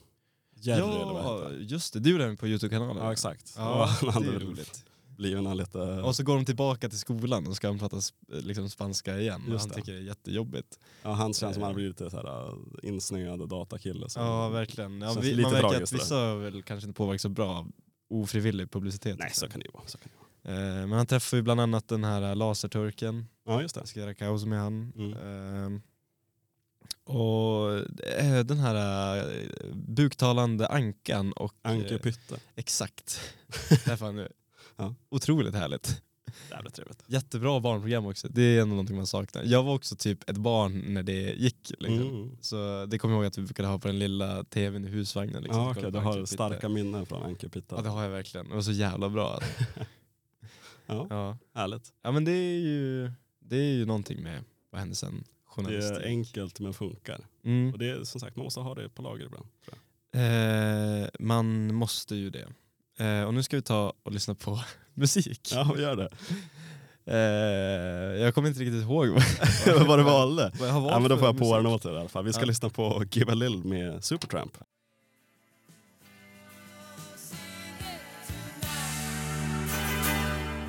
Jerry, 0.54 0.80
ja, 0.80 1.50
just 1.50 1.92
det. 1.92 2.00
Det 2.00 2.10
gjorde 2.10 2.24
han 2.24 2.36
på 2.36 2.48
YouTube-kanalen. 2.48 2.96
Ja, 2.96 3.12
exakt. 3.12 3.54
Ja, 3.56 3.88
han 4.12 4.22
det 4.22 4.28
är 4.28 4.38
roligt 4.40 4.84
lite... 5.22 5.78
Och 5.78 6.16
så 6.16 6.22
går 6.22 6.34
de 6.36 6.44
tillbaka 6.44 6.88
till 6.88 6.98
skolan 6.98 7.46
och 7.46 7.56
ska 7.56 7.66
han 7.66 7.78
prata 7.78 8.00
liksom 8.28 8.70
spanska 8.70 9.18
igen. 9.18 9.42
Just 9.48 9.60
han 9.60 9.68
det. 9.68 9.74
tycker 9.74 9.92
det 9.92 9.98
är 9.98 10.02
jättejobbigt. 10.02 10.78
Ja, 11.02 11.12
han 11.12 11.34
känns 11.34 11.54
som 11.54 11.62
han 11.62 11.70
har 11.70 11.74
blivit 11.74 12.00
lite 12.00 12.10
så 12.10 12.16
här, 12.16 12.48
äh, 12.48 12.54
insnöad 12.82 13.48
datakille. 13.48 14.06
Ja, 14.16 14.48
verkligen. 14.48 15.00
Ja, 15.00 15.16
vi, 15.20 15.42
man 15.42 15.52
märker 15.52 15.82
att 15.82 15.92
vissa 15.92 16.34
väl 16.34 16.62
kanske 16.62 16.88
inte 16.88 16.96
påverkas 16.96 17.22
så 17.22 17.28
bra 17.28 17.58
av 17.58 17.72
ofrivillig 18.10 18.70
publicitet. 18.70 19.18
Nej, 19.18 19.30
så 19.32 19.48
kan 19.48 19.60
det 19.60 19.66
ju 19.66 19.72
vara. 19.72 19.86
Så 19.86 19.98
kan 19.98 20.08
det 20.12 20.50
vara. 20.50 20.80
Eh, 20.80 20.86
men 20.86 20.92
han 20.92 21.06
träffar 21.06 21.36
ju 21.36 21.42
bland 21.42 21.60
annat 21.60 21.88
den 21.88 22.04
här 22.04 22.34
laserturken. 22.34 23.26
Ja, 23.46 23.62
just 23.62 23.74
det. 23.74 23.86
Ska 23.86 24.00
göra 24.00 24.14
kaos 24.14 24.44
med 24.44 24.60
han. 24.60 24.92
Mm. 24.96 25.82
Eh, 27.08 27.14
och 27.14 27.78
eh, 28.06 28.44
den 28.44 28.58
här 28.58 29.16
äh, 29.16 29.24
buktalande 29.74 30.66
ankan 30.66 31.32
och... 31.32 31.54
Anke 31.62 31.98
Pytte. 31.98 32.40
Exakt. 32.54 33.20
Träffade 33.68 34.04
han 34.04 34.16
nu. 34.16 34.28
Ja. 34.76 34.94
Otroligt 35.10 35.54
härligt. 35.54 36.02
Jävligt 36.50 36.74
trevligt. 36.74 37.04
Jättebra 37.06 37.60
barnprogram 37.60 38.06
också. 38.06 38.28
Det 38.28 38.42
är 38.42 38.62
ändå 38.62 38.74
någonting 38.74 38.96
man 38.96 39.06
saknar. 39.06 39.42
Jag 39.44 39.62
var 39.62 39.74
också 39.74 39.96
typ 39.96 40.30
ett 40.30 40.36
barn 40.36 40.84
när 40.88 41.02
det 41.02 41.32
gick. 41.32 41.72
Liksom. 41.78 42.08
Mm. 42.08 42.36
Så 42.40 42.86
det 42.86 42.98
kommer 42.98 43.14
jag 43.14 43.20
ihåg 43.20 43.26
att 43.26 43.38
vi 43.38 43.42
brukade 43.42 43.68
ha 43.68 43.78
på 43.78 43.88
den 43.88 43.98
lilla 43.98 44.44
tvn 44.44 44.84
i 44.84 44.88
husvagnen. 44.88 45.42
Liksom. 45.42 45.62
Ja, 45.62 45.70
okay. 45.70 45.90
Du 45.90 45.98
har 45.98 46.24
starka 46.24 46.68
minnen 46.68 47.06
från 47.06 47.22
Anke 47.22 47.48
Pitta. 47.48 47.76
Ja 47.76 47.82
det 47.82 47.88
har 47.88 48.02
jag 48.02 48.10
verkligen. 48.10 48.48
Det 48.48 48.54
var 48.54 48.62
så 48.62 48.72
jävla 48.72 49.08
bra. 49.08 49.40
ja, 50.86 51.06
ja, 51.10 51.38
härligt. 51.54 51.92
Ja 52.02 52.12
men 52.12 52.24
det 52.24 52.32
är 52.32 52.58
ju, 52.58 53.10
det 53.40 53.56
är 53.56 53.72
ju 53.72 53.86
någonting 53.86 54.22
med 54.22 54.44
vad 54.70 54.80
hände 54.80 54.94
sen 54.94 55.24
journalistik. 55.52 55.98
Det 55.98 56.04
är 56.04 56.08
enkelt 56.08 56.60
men 56.60 56.74
funkar. 56.74 57.26
Mm. 57.44 57.72
Och 57.72 57.78
det 57.78 57.90
är 57.90 58.04
som 58.04 58.20
sagt, 58.20 58.36
man 58.36 58.44
måste 58.44 58.60
ha 58.60 58.74
det 58.74 58.88
på 58.88 59.02
lager 59.02 59.26
ibland. 59.26 59.46
Eh, 60.14 61.08
man 61.20 61.74
måste 61.74 62.14
ju 62.14 62.30
det. 62.30 62.48
Eh, 62.98 63.24
och 63.24 63.34
nu 63.34 63.42
ska 63.42 63.56
vi 63.56 63.62
ta 63.62 63.92
och 64.02 64.12
lyssna 64.12 64.34
på 64.34 64.60
musik. 64.94 65.50
Ja, 65.52 65.72
vi 65.76 65.82
gör 65.82 65.96
det. 65.96 66.08
Eh, 67.06 68.22
jag 68.22 68.34
kommer 68.34 68.48
inte 68.48 68.60
riktigt 68.60 68.82
ihåg 68.82 69.08
vad, 69.08 69.98
du 69.98 70.04
valde. 70.04 70.52
Vad 70.58 70.68
jag 70.68 70.74
ja, 70.74 70.98
men 70.98 71.10
då 71.10 71.16
får 71.16 71.26
jag 71.26 71.38
på 71.38 71.56
den 71.56 71.66
åt 71.66 71.84
er 71.84 71.92
i 71.92 71.98
alla 71.98 72.08
fall. 72.08 72.24
Vi 72.24 72.32
ska 72.32 72.42
ja. 72.42 72.46
lyssna 72.46 72.70
på 72.70 73.04
Give 73.10 73.32
a 73.32 73.34
Little 73.34 73.70
med 73.70 74.04
Supertramp. 74.04 74.58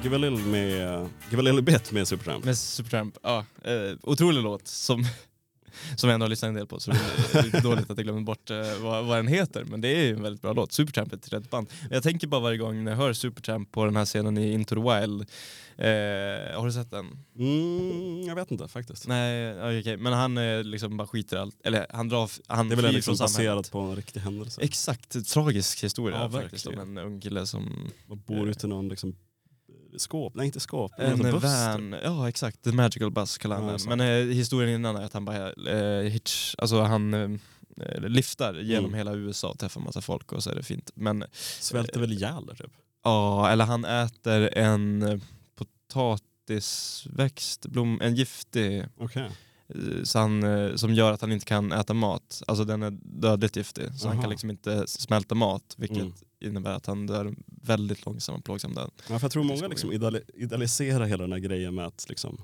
Give 0.03 0.15
a 0.15 0.19
Little 0.19 0.45
med 0.45 1.09
Give 1.29 1.39
a 1.39 1.41
Little 1.41 1.61
Bit 1.61 1.91
med 1.91 2.07
Supertramp. 2.07 2.45
Med 2.45 2.57
Supertramp, 2.57 3.17
ja. 3.23 3.45
Eh, 3.63 3.97
otrolig 4.01 4.43
låt 4.43 4.67
som 4.67 5.05
som 5.95 6.09
jag 6.09 6.13
ändå 6.13 6.23
har 6.23 6.29
lyssnat 6.29 6.49
en 6.49 6.55
del 6.55 6.67
på 6.67 6.79
så 6.79 6.91
det 6.91 6.97
är 7.33 7.43
lite 7.43 7.59
dåligt 7.63 7.89
att 7.89 7.97
jag 7.97 8.05
glömmer 8.05 8.21
bort 8.21 8.51
uh, 8.51 8.57
vad, 8.81 9.05
vad 9.05 9.17
den 9.17 9.27
heter. 9.27 9.63
Men 9.63 9.81
det 9.81 9.87
är 9.87 10.03
ju 10.03 10.13
en 10.13 10.23
väldigt 10.23 10.41
bra 10.41 10.53
låt. 10.53 10.71
Supertramp 10.71 11.13
är 11.13 11.17
ett 11.17 11.33
rätt 11.33 11.49
band. 11.49 11.67
Jag 11.89 12.03
tänker 12.03 12.27
bara 12.27 12.41
varje 12.41 12.57
gång 12.57 12.83
när 12.83 12.91
jag 12.91 12.97
hör 12.97 13.13
Supertramp 13.13 13.71
på 13.71 13.85
den 13.85 13.95
här 13.95 14.05
scenen 14.05 14.37
i 14.37 14.53
Into 14.53 14.75
the 14.75 14.81
Wild. 14.81 15.21
Uh, 15.21 16.59
har 16.59 16.65
du 16.65 16.71
sett 16.71 16.91
den? 16.91 17.05
Mm, 17.37 18.21
jag 18.21 18.35
vet 18.35 18.51
inte 18.51 18.67
faktiskt. 18.67 19.07
Nej, 19.07 19.53
okej. 19.55 19.79
Okay. 19.79 19.97
Men 19.97 20.13
han 20.13 20.37
uh, 20.37 20.63
liksom 20.63 20.97
bara 20.97 21.07
skiter 21.07 21.37
allt. 21.37 21.55
Eller 21.63 21.87
han 21.89 22.09
drar... 22.09 22.29
Han 22.47 22.69
det 22.69 22.75
är 22.75 22.81
väl 22.81 22.93
liksom 22.93 23.17
baserat 23.19 23.71
på 23.71 23.79
en 23.79 23.95
riktig 23.95 24.19
händelse? 24.19 24.61
Exakt, 24.61 25.27
tragisk 25.27 25.83
historia 25.83 26.17
ja, 26.17 26.29
faktiskt 26.29 26.67
om 26.67 26.79
en 26.79 26.97
ung 26.97 27.21
kille 27.21 27.45
som... 27.45 27.91
Man 28.07 28.23
bor 28.25 28.49
ute 28.49 28.67
i 28.67 28.69
någon 28.69 28.89
liksom 28.89 29.15
skåp, 29.99 30.35
nej 30.35 30.45
inte 30.45 30.59
skåp, 30.59 30.91
en 30.97 31.39
van, 31.39 31.95
ja 32.03 32.29
exakt, 32.29 32.63
The 32.63 32.71
Magical 32.71 33.11
Bus 33.11 33.37
kallar 33.37 33.55
han 33.55 33.65
ja, 33.65 33.77
den. 33.77 33.97
Men 33.97 33.99
eh, 33.99 34.35
historien 34.35 34.75
innan 34.75 34.95
är 34.95 35.01
att 35.01 35.13
han 35.13 35.25
bara 35.25 35.51
eh, 35.51 36.03
hitch, 36.03 36.55
alltså 36.57 36.81
han 36.81 37.13
eh, 37.13 37.29
liftar 37.97 38.53
genom 38.53 38.85
mm. 38.85 38.97
hela 38.97 39.13
USA 39.13 39.49
och 39.49 39.59
träffar 39.59 39.81
massa 39.81 40.01
folk 40.01 40.31
och 40.31 40.43
så 40.43 40.49
är 40.49 40.55
det 40.55 40.63
fint. 40.63 40.91
Men, 40.95 41.23
Svälter 41.59 41.99
väl 41.99 42.11
ihjäl 42.11 42.47
typ? 42.57 42.71
Ja, 43.03 43.49
eller 43.49 43.65
han 43.65 43.85
äter 43.85 44.57
en 44.57 45.21
potatisväxt, 45.55 47.65
blom, 47.65 48.01
en 48.01 48.15
giftig 48.15 48.85
okay. 48.97 49.29
Eh, 49.67 50.03
så 50.03 50.19
han, 50.19 50.43
eh, 50.43 50.75
som 50.75 50.93
gör 50.93 51.11
att 51.11 51.21
han 51.21 51.31
inte 51.31 51.45
kan 51.45 51.71
äta 51.71 51.93
mat. 51.93 52.43
Alltså 52.47 52.65
den 52.65 52.83
är 52.83 52.91
dödligt 53.21 53.55
giftig 53.55 53.95
så 53.95 54.05
Aha. 54.05 54.13
han 54.13 54.21
kan 54.21 54.29
liksom 54.29 54.49
inte 54.49 54.87
smälta 54.87 55.35
mat 55.35 55.75
vilket 55.77 55.97
mm. 55.97 56.13
Innebär 56.43 56.73
att 56.73 56.85
han 56.85 57.07
dör 57.07 57.35
väldigt 57.45 58.05
långsam 58.05 58.35
och 58.35 58.43
plågsam 58.43 58.73
död. 58.73 58.91
Ja, 59.09 59.19
jag 59.21 59.31
tror 59.31 59.43
många 59.43 59.67
liksom 59.67 59.91
ideali 59.91 60.21
idealiserar 60.33 61.05
hela 61.05 61.23
den 61.23 61.31
här 61.31 61.39
grejen 61.39 61.75
med 61.75 61.85
att 61.85 62.05
liksom 62.09 62.41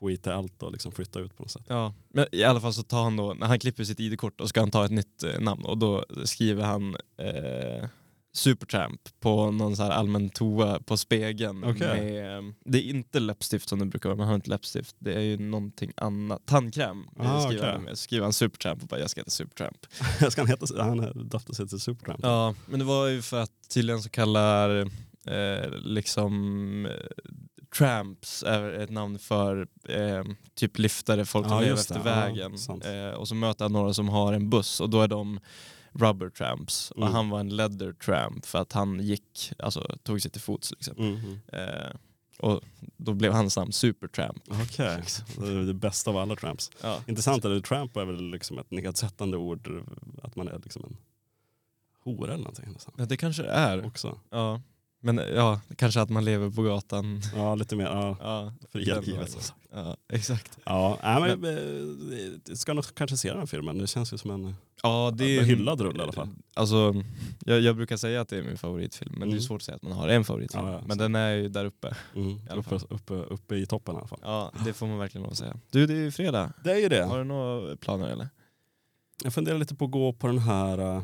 skita 0.00 0.30
i 0.30 0.34
allt 0.34 0.62
och 0.62 0.72
liksom 0.72 0.92
flytta 0.92 1.20
ut 1.20 1.36
på 1.36 1.42
något 1.42 1.50
sätt. 1.50 1.64
Ja, 1.68 1.94
men 2.08 2.26
i 2.32 2.44
alla 2.44 2.60
fall 2.60 2.74
så 2.74 2.82
tar 2.82 3.02
han 3.02 3.16
då, 3.16 3.34
när 3.34 3.46
han 3.46 3.58
klipper 3.58 3.84
sitt 3.84 4.00
ID-kort 4.00 4.40
och 4.40 4.48
ska 4.48 4.60
han 4.60 4.70
ta 4.70 4.84
ett 4.84 4.90
nytt 4.90 5.22
eh, 5.22 5.40
namn 5.40 5.64
och 5.64 5.78
då 5.78 6.04
skriver 6.24 6.64
han 6.64 6.96
eh, 7.16 7.88
Supertramp 8.32 9.00
på 9.20 9.50
någon 9.50 9.76
så 9.76 9.82
här 9.82 9.90
allmän 9.90 10.30
toa 10.30 10.80
på 10.80 10.96
spegeln. 10.96 11.64
Okej. 11.64 12.12
Med, 12.12 12.54
det 12.64 12.78
är 12.78 12.82
inte 12.82 13.20
läppstift 13.20 13.68
som 13.68 13.78
det 13.78 13.86
brukar 13.86 14.08
vara, 14.08 14.16
man 14.16 14.28
har 14.28 14.34
inte 14.34 14.50
läppstift. 14.50 14.96
Det 14.98 15.14
är 15.14 15.20
ju 15.20 15.38
någonting 15.38 15.92
annat. 15.96 16.46
Tandkräm 16.46 17.04
Ah, 17.18 17.40
skriver 17.40 17.72
han 17.72 17.82
med. 17.82 17.98
Skriver 17.98 18.24
han 18.24 18.32
Supertramp 18.32 18.82
och 18.82 18.88
bara 18.88 19.00
jag 19.00 19.10
ska 19.10 19.20
heta 19.20 19.30
Supertramp. 19.30 19.86
Ska 20.30 20.40
han 20.40 20.48
heta, 20.48 20.82
han 20.82 21.00
är 21.00 21.12
döpte 21.24 21.54
sig 21.54 21.68
till 21.68 21.80
Supertramp. 21.80 22.20
Ja, 22.22 22.54
men 22.66 22.78
det 22.78 22.84
var 22.84 23.06
ju 23.06 23.22
för 23.22 23.40
att 23.40 23.50
tydligen 23.74 24.02
så 24.02 24.08
kallar 24.10 24.80
eh, 25.26 25.70
liksom 25.80 26.86
eh, 26.86 26.92
tramps 27.78 28.42
är 28.42 28.72
ett 28.72 28.90
namn 28.90 29.18
för 29.18 29.66
eh, 29.88 30.24
typ 30.54 30.78
liftare, 30.78 31.24
folk 31.24 31.46
som 31.46 31.54
Ja, 31.56 31.60
lever 31.60 31.74
efter 31.74 31.94
det. 31.94 32.00
Ja, 32.10 32.20
vägen. 32.20 32.58
sant. 32.58 32.84
eh, 32.86 33.08
och 33.10 33.28
så 33.28 33.34
möter 33.34 33.64
han 33.64 33.72
några 33.72 33.94
som 33.94 34.08
har 34.08 34.32
en 34.32 34.50
buss 34.50 34.80
och 34.80 34.90
då 34.90 35.00
är 35.02 35.08
de 35.08 35.40
rubber 35.98 36.30
tramps. 36.30 36.92
Mm. 36.96 37.08
Och 37.08 37.14
han 37.14 37.30
var 37.30 37.40
en 37.40 37.56
leather 37.56 37.92
tramp 37.92 38.46
för 38.46 38.58
att 38.58 38.72
han 38.72 39.00
gick, 39.00 39.52
alltså 39.58 39.96
tog 40.02 40.22
sig 40.22 40.30
till 40.30 40.40
fots 40.40 40.70
liksom. 40.70 40.94
Mhm. 40.98 41.40
Eh, 41.52 41.96
och 42.38 42.60
då 42.96 43.14
blev 43.14 43.32
hans 43.32 43.56
namn 43.56 43.72
Supertramp. 43.72 44.42
Okej, 44.46 45.02
det 45.36 45.46
är 45.46 45.66
det 45.66 45.74
bästa 45.74 46.10
av 46.10 46.16
alla 46.16 46.36
tramps. 46.36 46.70
Ja. 46.82 47.00
Intressant 47.06 47.42
det, 47.42 47.60
tramp 47.60 47.96
är 47.96 48.04
väl 48.04 48.30
liksom 48.30 48.58
ett 48.58 48.70
nedsättande 48.70 49.36
ord, 49.36 49.84
att 50.22 50.36
man 50.36 50.48
är 50.48 50.60
liksom 50.64 50.84
en 50.84 50.96
hora 52.04 52.32
eller 52.32 52.44
någonting 52.44 52.72
nästan. 52.72 52.94
Ja, 52.98 53.04
det 53.04 53.16
kanske 53.16 53.42
det 53.42 53.50
är. 53.50 53.86
Också. 53.86 54.20
Ja. 54.30 54.60
Men 55.00 55.20
ja, 55.34 55.60
kanske 55.76 56.00
att 56.00 56.10
man 56.10 56.24
lever 56.24 56.50
på 56.50 56.62
gatan. 56.62 57.20
Ja, 57.36 57.54
lite 57.54 57.76
mer 57.76 57.84
ja, 57.84 58.16
Ja, 58.20 58.52
fria 58.72 59.00
livet. 59.00 59.30
sagt. 59.30 59.52
ja 59.72 59.96
exakt. 60.12 60.58
Ja, 60.64 60.98
nej, 61.02 61.36
men, 61.36 61.44
eh, 61.58 62.38
jag 62.48 62.58
ska 62.58 62.74
nog 62.74 62.84
kanske 62.94 63.16
se 63.16 63.28
den 63.30 63.38
här 63.38 63.46
filmen. 63.46 63.78
Det 63.78 63.86
känns 63.86 64.12
ju 64.12 64.18
som 64.18 64.30
en 64.30 64.54
Ja, 64.82 65.12
det 65.14 65.24
är 65.24 65.38
en 65.38 65.44
hyllad 65.44 65.80
rulle 65.80 65.98
i 65.98 66.02
alla 66.02 66.12
fall. 66.12 66.28
Alltså, 66.54 66.94
jag, 67.44 67.60
jag 67.60 67.76
brukar 67.76 67.96
säga 67.96 68.20
att 68.20 68.28
det 68.28 68.38
är 68.38 68.42
min 68.42 68.58
favoritfilm, 68.58 69.10
men 69.12 69.20
det 69.20 69.24
Mm. 69.26 69.36
är 69.36 69.40
svårt 69.40 69.56
att 69.60 69.64
säga 69.64 69.76
att 69.76 69.82
man 69.82 69.92
har 69.92 70.08
en 70.08 70.24
favoritfilm. 70.24 70.66
Ja, 70.66 70.72
ja, 70.72 70.80
men 70.86 70.96
så. 70.96 71.02
den 71.02 71.14
är 71.14 71.30
ju 71.34 71.48
där 71.48 71.64
uppe. 71.64 71.96
Mm, 72.14 72.28
I 72.30 72.40
uppe, 72.54 72.74
uppe, 72.90 73.14
uppe 73.14 73.56
i 73.56 73.66
toppen 73.66 73.94
i 73.94 73.98
alla 73.98 74.06
fall. 74.06 74.18
Ja, 74.22 74.52
det 74.64 74.72
får 74.72 74.86
man 74.86 74.98
verkligen 74.98 75.22
lov 75.22 75.32
att 75.32 75.38
säga. 75.38 75.56
Du, 75.70 75.86
det 75.86 75.94
är 75.94 75.96
ju 75.98 76.10
fredag. 76.10 76.52
Det 76.64 76.70
är 76.72 76.78
ju 76.78 76.88
det. 76.88 77.04
Har 77.04 77.18
du 77.18 77.24
några 77.24 77.76
planer 77.76 78.08
eller? 78.08 78.28
Jag 79.24 79.34
funderar 79.34 79.58
lite 79.58 79.74
på 79.74 79.84
att 79.84 79.90
gå 79.90 80.12
på 80.12 80.26
den 80.26 80.38
här 80.38 80.80
uh, 80.96 81.02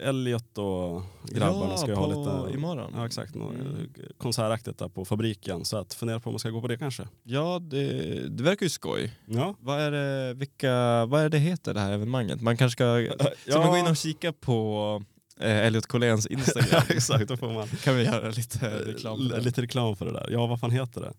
Elliot 0.00 0.58
och 0.58 1.02
grabbarna 1.24 1.70
ja, 1.70 1.76
ska 1.76 1.86
ju 1.88 1.94
ha 1.94 2.06
lite 2.06 2.54
imorgon. 2.58 2.92
Ja 2.96 3.06
exakt, 3.06 3.34
Mm. 3.34 3.88
konsertaktigt 4.18 4.78
där 4.78 4.88
på 4.88 5.04
fabriken. 5.04 5.64
Så 5.64 5.76
att 5.76 5.94
fundera 5.94 6.20
på 6.20 6.30
om 6.30 6.32
man 6.34 6.38
ska 6.38 6.50
gå 6.50 6.60
på 6.60 6.68
det 6.68 6.76
kanske. 6.78 7.08
Ja, 7.22 7.58
det, 7.58 7.88
det 8.28 8.42
verkar 8.42 8.66
ju 8.66 8.70
skoj. 8.70 9.12
Ja, 9.26 9.54
Vad 9.60 9.80
är, 9.80 9.90
det, 9.90 10.34
vilka, 10.34 11.06
vad 11.06 11.20
är 11.22 11.28
det 11.28 11.38
heter 11.38 11.74
det 11.74 11.80
här 11.80 11.92
evenemanget? 11.92 12.40
Man 12.40 12.56
kanske 12.56 12.72
ska, 12.76 13.14
ska 13.50 13.58
man 13.58 13.70
gå 13.70 13.76
in 13.76 13.86
och 13.86 13.96
kika 13.96 14.32
på 14.32 15.02
eh, 15.40 15.56
Elliot 15.66 15.86
Colléns 15.86 16.26
Instagram? 16.30 16.68
ja 16.72 16.82
exakt, 16.94 17.28
då 17.28 17.36
får 17.36 17.52
man 17.52 17.68
kan 17.68 17.96
vi 17.96 18.04
göra 18.04 18.28
lite 18.30 18.78
reklam 18.84 19.20
L- 19.20 19.28
det. 19.28 19.40
lite 19.40 19.62
reklam 19.62 19.96
för 19.96 20.06
det 20.06 20.12
där. 20.12 20.28
Ja 20.30 20.46
vad 20.46 20.60
fan 20.60 20.70
heter 20.70 21.00
det? 21.00 21.12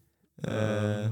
Eh, 0.47 1.11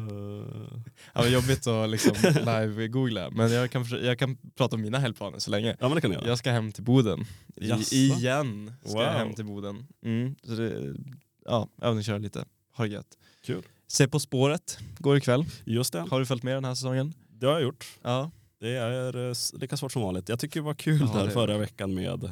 ja, 1.14 1.22
men 1.22 1.31
jobbigt 1.31 1.68
att 1.68 1.89
liksom 1.89 2.14
live-googla, 2.23 3.30
men 3.31 3.52
jag 3.52 3.72
kan, 3.72 3.85
jag 4.03 4.19
kan 4.19 4.38
prata 4.56 4.76
om 4.76 4.81
mina 4.81 4.99
helgplaner 4.99 5.39
så 5.39 5.52
länge. 5.52 5.76
ja 5.80 5.88
men 5.88 5.95
det 5.95 6.02
kan 6.02 6.11
göra. 6.11 6.27
Jag 6.27 6.38
ska 6.38 6.52
hem 6.52 6.72
till 6.72 6.84
Boden. 6.84 7.26
I, 7.56 7.72
igen 7.95 8.73
ska 8.85 8.98
jag 8.98 9.14
Wow. 9.14 9.19
hem 9.19 9.34
till 9.34 9.45
Boden. 9.45 9.88
Mm, 10.06 10.35
så 10.43 10.52
det, 10.52 10.95
ja, 11.45 11.69
övningsköra 11.81 12.18
lite. 12.18 12.45
Ha 12.76 12.84
det 12.84 12.89
gött. 12.91 13.18
Kul. 13.45 13.64
Se 13.88 14.07
På 14.07 14.19
spåret 14.19 14.80
går 14.99 15.18
ikväll. 15.18 15.45
Just 15.65 15.93
det, 15.93 15.99
Har 15.99 16.19
du 16.19 16.26
följt 16.26 16.43
med 16.43 16.56
den 16.56 16.65
här 16.65 16.76
säsongen? 16.76 17.14
det 17.30 17.45
har 17.45 17.53
jag 17.53 17.61
gjort. 17.61 17.88
Ja. 18.02 18.31
Det 18.60 18.76
är 18.76 19.30
eh, 19.30 19.34
lika 19.53 19.77
svårt 19.77 19.91
som 19.91 20.02
vanligt. 20.02 20.30
Jag 20.30 20.39
tycker 20.39 20.60
det 20.60 20.65
var 20.65 20.73
kul 20.73 21.10
Ja, 21.14 21.19
där 21.23 21.30
förra 21.30 21.57
veckan 21.57 21.93
med, 21.93 22.23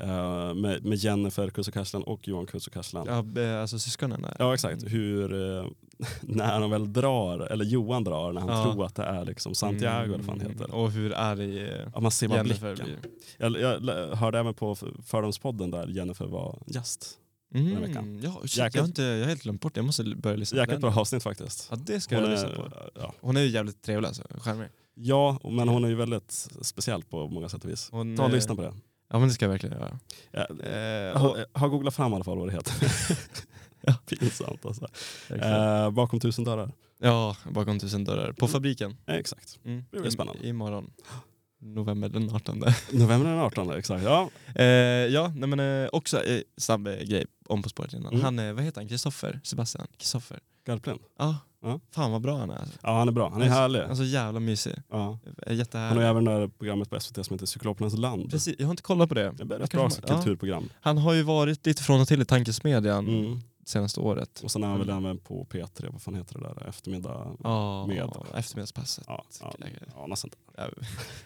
eh, 0.00 0.54
med, 0.54 0.84
med 0.84 0.98
Jennifer 0.98 1.50
Kusukarslan 1.50 2.02
och 2.02 2.28
Johan 2.28 2.46
Kusukarslan. 2.46 3.06
Ja. 3.06 3.40
ja 3.42 3.60
alltså 3.60 3.78
syskonen 3.78 4.22
där. 4.22 4.54
exakt, 4.54 4.84
hur 4.86 5.58
eh, 5.58 5.66
när 6.20 6.60
de 6.60 6.70
väl 6.70 6.92
drar, 6.92 7.38
eller 7.40 7.64
Johan 7.64 8.04
drar 8.04 8.32
när 8.32 8.40
han 8.40 8.50
Ja. 8.50 8.72
tror 8.72 8.84
att 8.86 8.94
det 8.94 9.02
är 9.02 9.24
liksom 9.24 9.54
Santiago 9.54 10.14
eller 10.14 10.24
vad 10.24 10.36
Mm, 10.40 10.50
heter. 10.52 10.74
Och 10.74 10.90
hur 10.90 11.14
arg 11.14 11.58
eh, 11.68 11.88
Ja, 11.94 12.00
man 12.00 12.10
ser 12.10 12.28
bara 12.28 12.36
Jennifer 12.36 12.74
blicken. 12.74 12.96
Jag, 13.38 13.60
jag 13.60 14.16
hörde 14.16 14.38
även 14.38 14.54
på 14.54 14.76
Fördomspodden 15.06 15.70
där 15.70 15.86
Jennifer 15.86 16.26
var 16.26 16.62
gäst. 16.66 17.16
här 17.54 17.80
veckan. 17.80 18.04
Mm, 18.04 18.20
ja, 18.24 18.40
shit, 18.42 18.56
Jäkligt- 18.56 18.74
jag, 18.74 18.82
har 18.82 18.88
inte, 18.88 19.02
jag 19.02 19.18
har 19.20 19.28
helt 19.28 19.42
glömt 19.42 19.60
bort 19.60 19.74
det. 19.74 19.78
Jag 19.78 19.84
måste 19.86 20.04
börja 20.04 20.36
lyssna 20.36 20.56
på 20.56 20.60
Jäkligt 20.62 20.80
den. 20.80 20.90
bra 20.92 21.00
avsnitt 21.00 21.22
faktiskt. 21.22 21.68
Ja, 21.70 21.76
det 21.86 22.00
ska 22.00 22.14
Hon 22.16 22.24
jag 22.24 22.32
är, 22.32 22.36
lyssna 22.48 22.62
på. 22.64 22.72
ja. 22.94 23.12
Hon 23.20 23.36
är 23.36 23.40
ju 23.40 23.48
jävligt 23.48 23.82
trevlig 23.82 24.08
alltså. 24.08 24.22
Charmig. 24.40 24.68
ja, 24.94 25.38
men 25.44 25.68
hon 25.68 25.84
är 25.84 25.88
ju 25.88 25.94
väldigt 25.94 26.48
speciell 26.62 27.02
på 27.02 27.28
många 27.28 27.48
sätt 27.48 27.64
och 27.64 27.70
vis. 27.70 27.88
Hon, 27.92 28.16
Ta 28.16 28.22
och 28.22 28.28
eh, 28.28 28.34
lyssna 28.34 28.54
på 28.54 28.62
det. 28.62 28.72
Ja 29.12 29.18
men 29.18 29.28
det 29.28 29.34
ska 29.34 29.44
jag 29.44 29.50
verkligen 29.50 29.78
göra. 29.78 29.98
Ja, 30.30 30.46
Eh, 30.64 30.74
jag 30.74 31.44
har 31.52 31.68
googlat 31.68 31.94
fram 31.94 32.12
i 32.12 32.14
alla 32.14 32.24
fall 32.24 32.38
vad 32.38 32.48
det 32.48 32.52
heter. 32.52 32.74
Ja. 33.80 33.94
Pinsamt 34.06 34.66
alltså. 34.66 34.86
Eh, 35.28 35.90
bakom 35.90 36.20
tusen 36.20 36.44
dörrar. 36.44 36.72
ja, 36.98 37.36
bakom 37.50 37.78
tusen 37.78 38.04
dörrar. 38.04 38.32
På 38.32 38.44
Mm. 38.44 38.52
fabriken. 38.52 38.96
Eh, 39.06 39.14
exakt. 39.14 39.58
Mm. 39.64 39.84
Det 39.90 40.00
blir 40.00 40.10
spännande. 40.10 40.42
I, 40.42 40.48
imorgon. 40.48 40.90
November 41.62 42.08
den 42.08 42.30
18. 42.34 42.58
November 42.92 43.30
den 43.30 43.38
18 43.38 43.70
exakt. 43.72 44.04
Ja, 44.04 44.30
eh, 44.54 44.64
ja, 44.66 45.32
nej 45.36 45.48
men 45.48 45.60
eh, 45.84 45.88
också 45.92 46.24
eh, 46.24 46.40
snabb 46.56 46.86
eh, 46.86 46.94
grej 46.94 47.26
om 47.48 47.62
På 47.62 47.68
spåret 47.68 47.92
innan. 47.92 48.12
Mm. 48.12 48.24
Han, 48.24 48.38
eh, 48.38 48.52
vad 48.52 48.64
heter 48.64 48.80
han? 48.80 48.88
Kristoffer? 48.88 49.40
Sebastian? 49.44 49.86
Kristoffer? 49.98 50.38
Garplind. 50.66 51.00
Ja. 51.18 51.36
Ja. 51.62 51.80
Fan 51.94 52.12
vad 52.12 52.20
bra 52.20 52.38
han 52.38 52.50
är. 52.50 52.64
Ja 52.82 52.98
han 52.98 53.08
är 53.08 53.12
bra, 53.12 53.30
han 53.30 53.42
är 53.42 53.48
härlig. 53.48 53.80
Han 53.80 53.90
är 53.90 53.94
så 53.94 54.04
jävla 54.04 54.40
mysig. 54.40 54.74
Ja. 54.90 54.96
Är 54.96 55.06
Han 55.06 55.18
har 55.46 55.52
Jättehärlig. 55.54 56.02
även 56.02 56.24
det 56.24 56.30
här 56.30 56.48
programmet 56.58 56.90
på 56.90 57.00
SVT 57.00 57.26
som 57.26 57.34
heter 57.34 57.46
Cyklopernas 57.46 57.94
land. 57.98 58.30
Precis, 58.30 58.54
jag 58.58 58.66
har 58.66 58.70
inte 58.70 58.82
kollat 58.82 59.08
på 59.08 59.14
det. 59.14 59.32
Det 59.44 59.54
är 59.54 59.60
ett 59.60 59.70
bra 59.72 59.88
ja. 60.06 60.14
kulturprogram. 60.14 60.68
Han 60.80 60.98
har 60.98 61.12
ju 61.12 61.22
varit 61.22 61.66
lite 61.66 61.82
från 61.82 62.00
och 62.00 62.08
till 62.08 62.22
i 62.22 62.24
Tankesmedjan 62.24 63.08
Mm. 63.08 63.40
Senaste 63.64 64.00
året. 64.00 64.40
Och 64.44 64.50
sen 64.50 64.62
är 64.64 64.68
han 64.68 64.78
väl 64.78 64.90
även 64.90 65.18
på 65.18 65.44
P3, 65.50 65.92
vad 65.92 66.02
fan 66.02 66.14
heter 66.14 66.38
det 66.38 66.40
där, 66.40 66.66
eftermiddag? 66.68 67.36
Ja, 67.44 67.86
Med. 67.86 68.10
eftermiddagspasset. 68.34 69.04
Ja, 69.08 69.24
ja, 69.40 69.52
ja 69.96 70.16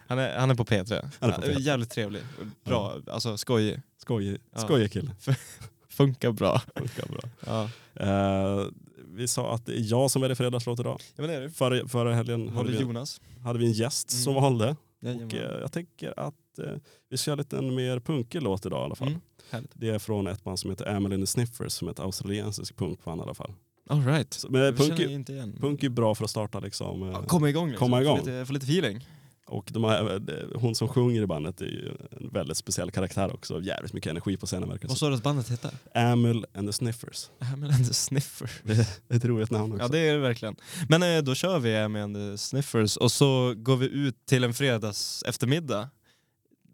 Han 0.07 0.19
är, 0.19 0.39
han 0.39 0.51
är 0.51 0.55
på 0.55 0.65
P3. 0.65 1.09
Han 1.21 1.31
är 1.31 1.35
på 1.37 1.43
Ja, 1.47 1.49
P3. 1.53 1.61
Jävligt 1.61 1.91
trevlig. 1.91 2.23
Bra, 2.65 2.97
alltså 3.11 3.37
skojig. 3.37 3.81
Skojig, 3.99 4.41
Ja. 4.53 4.59
skojig 4.59 4.93
kille. 4.93 5.11
Funkar 5.89 6.33
bra. 6.33 6.61
Funkar 6.77 7.07
bra. 7.07 7.21
Ja. 7.47 7.69
Eh, 8.07 8.67
vi 9.07 9.29
sa 9.29 9.55
att 9.55 9.67
det 9.67 9.73
är 9.73 9.91
jag 9.91 10.11
som 10.11 10.23
väljer 10.23 10.35
fredagslåt 10.35 10.81
idag. 10.81 11.01
Ja 11.17 11.23
men 11.23 11.31
är 11.31 11.41
det. 11.41 11.51
Förra, 11.51 11.89
förra 11.89 12.15
helgen 12.15 12.49
hade 12.49 12.71
vi, 12.73 12.79
Jonas? 12.81 13.21
hade 13.45 13.59
vi 13.59 13.67
en 13.67 13.73
gäst 13.73 14.13
Mm. 14.13 14.23
som 14.25 14.35
valde. 14.35 14.77
Och, 15.01 15.35
eh, 15.35 15.61
jag 15.61 15.73
tänker 15.73 16.21
att 16.21 16.35
eh, 16.59 16.73
vi 17.11 17.17
ska 17.17 17.31
göra 17.31 17.39
lite 17.39 17.59
en 17.59 17.75
mer 17.75 18.01
punkig 18.01 18.43
låt 18.43 18.67
idag 18.67 18.81
i 18.81 18.85
alla 18.85 18.95
fall. 18.95 19.09
Mm. 19.09 19.67
Det 19.75 19.89
är 19.89 19.99
från 19.99 20.27
ett 20.27 20.45
band 20.45 20.59
som 20.59 20.71
heter 20.71 20.87
Emily 20.87 21.15
and 21.15 21.23
the 21.23 21.27
Sniffers 21.27 21.73
som 21.73 21.89
är 21.89 21.93
ett 21.93 22.01
australiensiskt 22.01 22.77
punkband 22.79 23.21
i 23.21 23.23
alla 23.23 23.35
fall. 23.35 23.53
All 23.91 24.05
right. 24.07 24.35
Så, 24.35 24.49
men 24.51 24.77
punk, 24.77 24.99
inte 25.01 25.33
igen. 25.33 25.57
punk 25.61 25.83
är 25.83 25.89
bra 25.89 26.15
för 26.15 26.25
att 26.25 26.31
starta 26.31 26.61
liksom. 26.61 27.03
eh, 27.03 27.09
Ja, 27.09 27.23
komma 27.23 27.49
igång 27.49 27.69
liksom. 27.69 27.87
komma 27.87 28.01
igång. 28.03 28.19
Få 28.19 28.25
lite, 28.27 28.47
få 28.47 28.53
lite 28.53 28.67
feeling. 28.67 29.09
Och 29.47 29.69
de 29.73 29.85
har, 29.85 30.15
eh, 30.15 30.61
hon 30.61 30.75
som 30.75 30.89
sjunger 30.89 31.23
i 31.23 31.27
bandet 31.27 31.61
är 31.61 31.65
ju 31.65 31.89
en 32.11 32.29
väldigt 32.29 32.57
speciell 32.57 32.91
karaktär 32.91 33.35
också. 33.35 33.61
Jävligt 33.61 33.93
mycket 33.93 34.11
energi 34.11 34.37
på 34.37 34.47
scenen 34.47 34.69
verkar 34.69 34.89
Vad 34.89 34.99
sa 34.99 35.09
du 35.09 35.15
att 35.15 35.23
bandet 35.23 35.49
hette? 35.49 35.71
Amel 35.95 36.47
and 36.55 36.69
the 36.69 36.73
Sniffers. 36.73 37.31
Hamel 37.41 37.71
and 37.71 37.89
the 37.89 37.95
Sniffer. 37.95 38.51
Det 38.63 39.15
är 39.15 39.17
ett 39.17 39.25
roligt 39.25 39.51
namn 39.51 39.73
också. 39.73 39.85
Ja 39.85 39.89
det 39.89 39.99
är 39.99 40.13
det 40.13 40.21
verkligen. 40.21 40.57
Men 40.89 41.03
eh, 41.03 41.23
då 41.23 41.35
kör 41.35 41.59
vi 41.59 41.77
Amy 41.77 42.01
and 42.01 42.17
the 42.17 42.39
Sniffers 42.39 42.97
och 42.97 43.13
så 43.13 43.55
går 43.57 43.77
vi 43.77 43.87
ut 43.87 44.27
till 44.27 44.45
en 44.45 44.55
fredags 44.55 45.23
eftermiddag. 45.27 45.89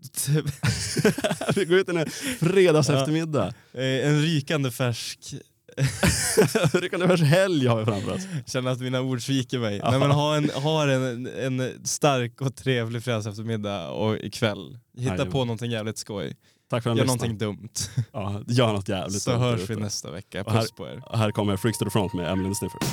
vi 1.54 1.64
går 1.64 1.78
ut 1.78 1.88
en 1.88 2.06
fredags 2.40 2.88
Ja. 2.88 2.98
eftermiddag. 2.98 3.46
Eh, 3.74 3.84
en 3.84 4.22
rykande 4.22 4.70
färsk 4.70 5.34
Ryckande 6.72 7.06
vers 7.06 7.20
helg 7.22 7.66
har 7.66 7.78
vi 7.78 7.84
framför 7.84 8.12
oss. 8.14 8.22
Känner 8.46 8.70
att 8.70 8.80
mina 8.80 9.00
ord 9.00 9.22
sviker 9.22 9.58
mig. 9.58 9.76
Ja. 9.76 9.90
Nej, 9.90 10.00
men 10.00 10.10
ha 10.10 10.36
en, 10.36 10.50
ha 10.50 10.90
en, 10.90 11.26
en 11.26 11.86
stark 11.86 12.40
och 12.40 12.56
trevlig 12.56 13.04
fredags 13.04 13.26
eftermiddag 13.26 13.88
och 13.90 14.16
ikväll. 14.16 14.78
Hitta 14.96 15.10
Jajamän. 15.12 15.32
på 15.32 15.44
någonting 15.44 15.70
jävligt 15.70 15.98
skoj. 15.98 16.36
Tack 16.70 16.82
för 16.82 16.90
att 16.90 16.96
Gör 16.96 17.04
lyssnade. 17.04 17.28
någonting 17.32 17.38
dumt. 17.48 18.04
Ja, 18.12 18.42
gör 18.48 18.72
något 18.72 18.88
jävligt. 18.88 19.22
Så 19.22 19.30
dumt 19.30 19.40
hörs 19.40 19.70
vi 19.70 19.76
nästa 19.76 20.10
vecka. 20.10 20.42
Och 20.44 20.52
här- 20.52 20.60
Puss 20.60 20.72
på 20.72 20.86
er. 20.88 21.02
Här 21.16 21.30
kommer 21.32 21.56
Freaks 21.56 21.78
to 21.78 21.84
the 21.84 21.90
Front 21.90 22.14
med 22.14 22.32
Emily 22.32 22.54
Sniffers. 22.54 22.88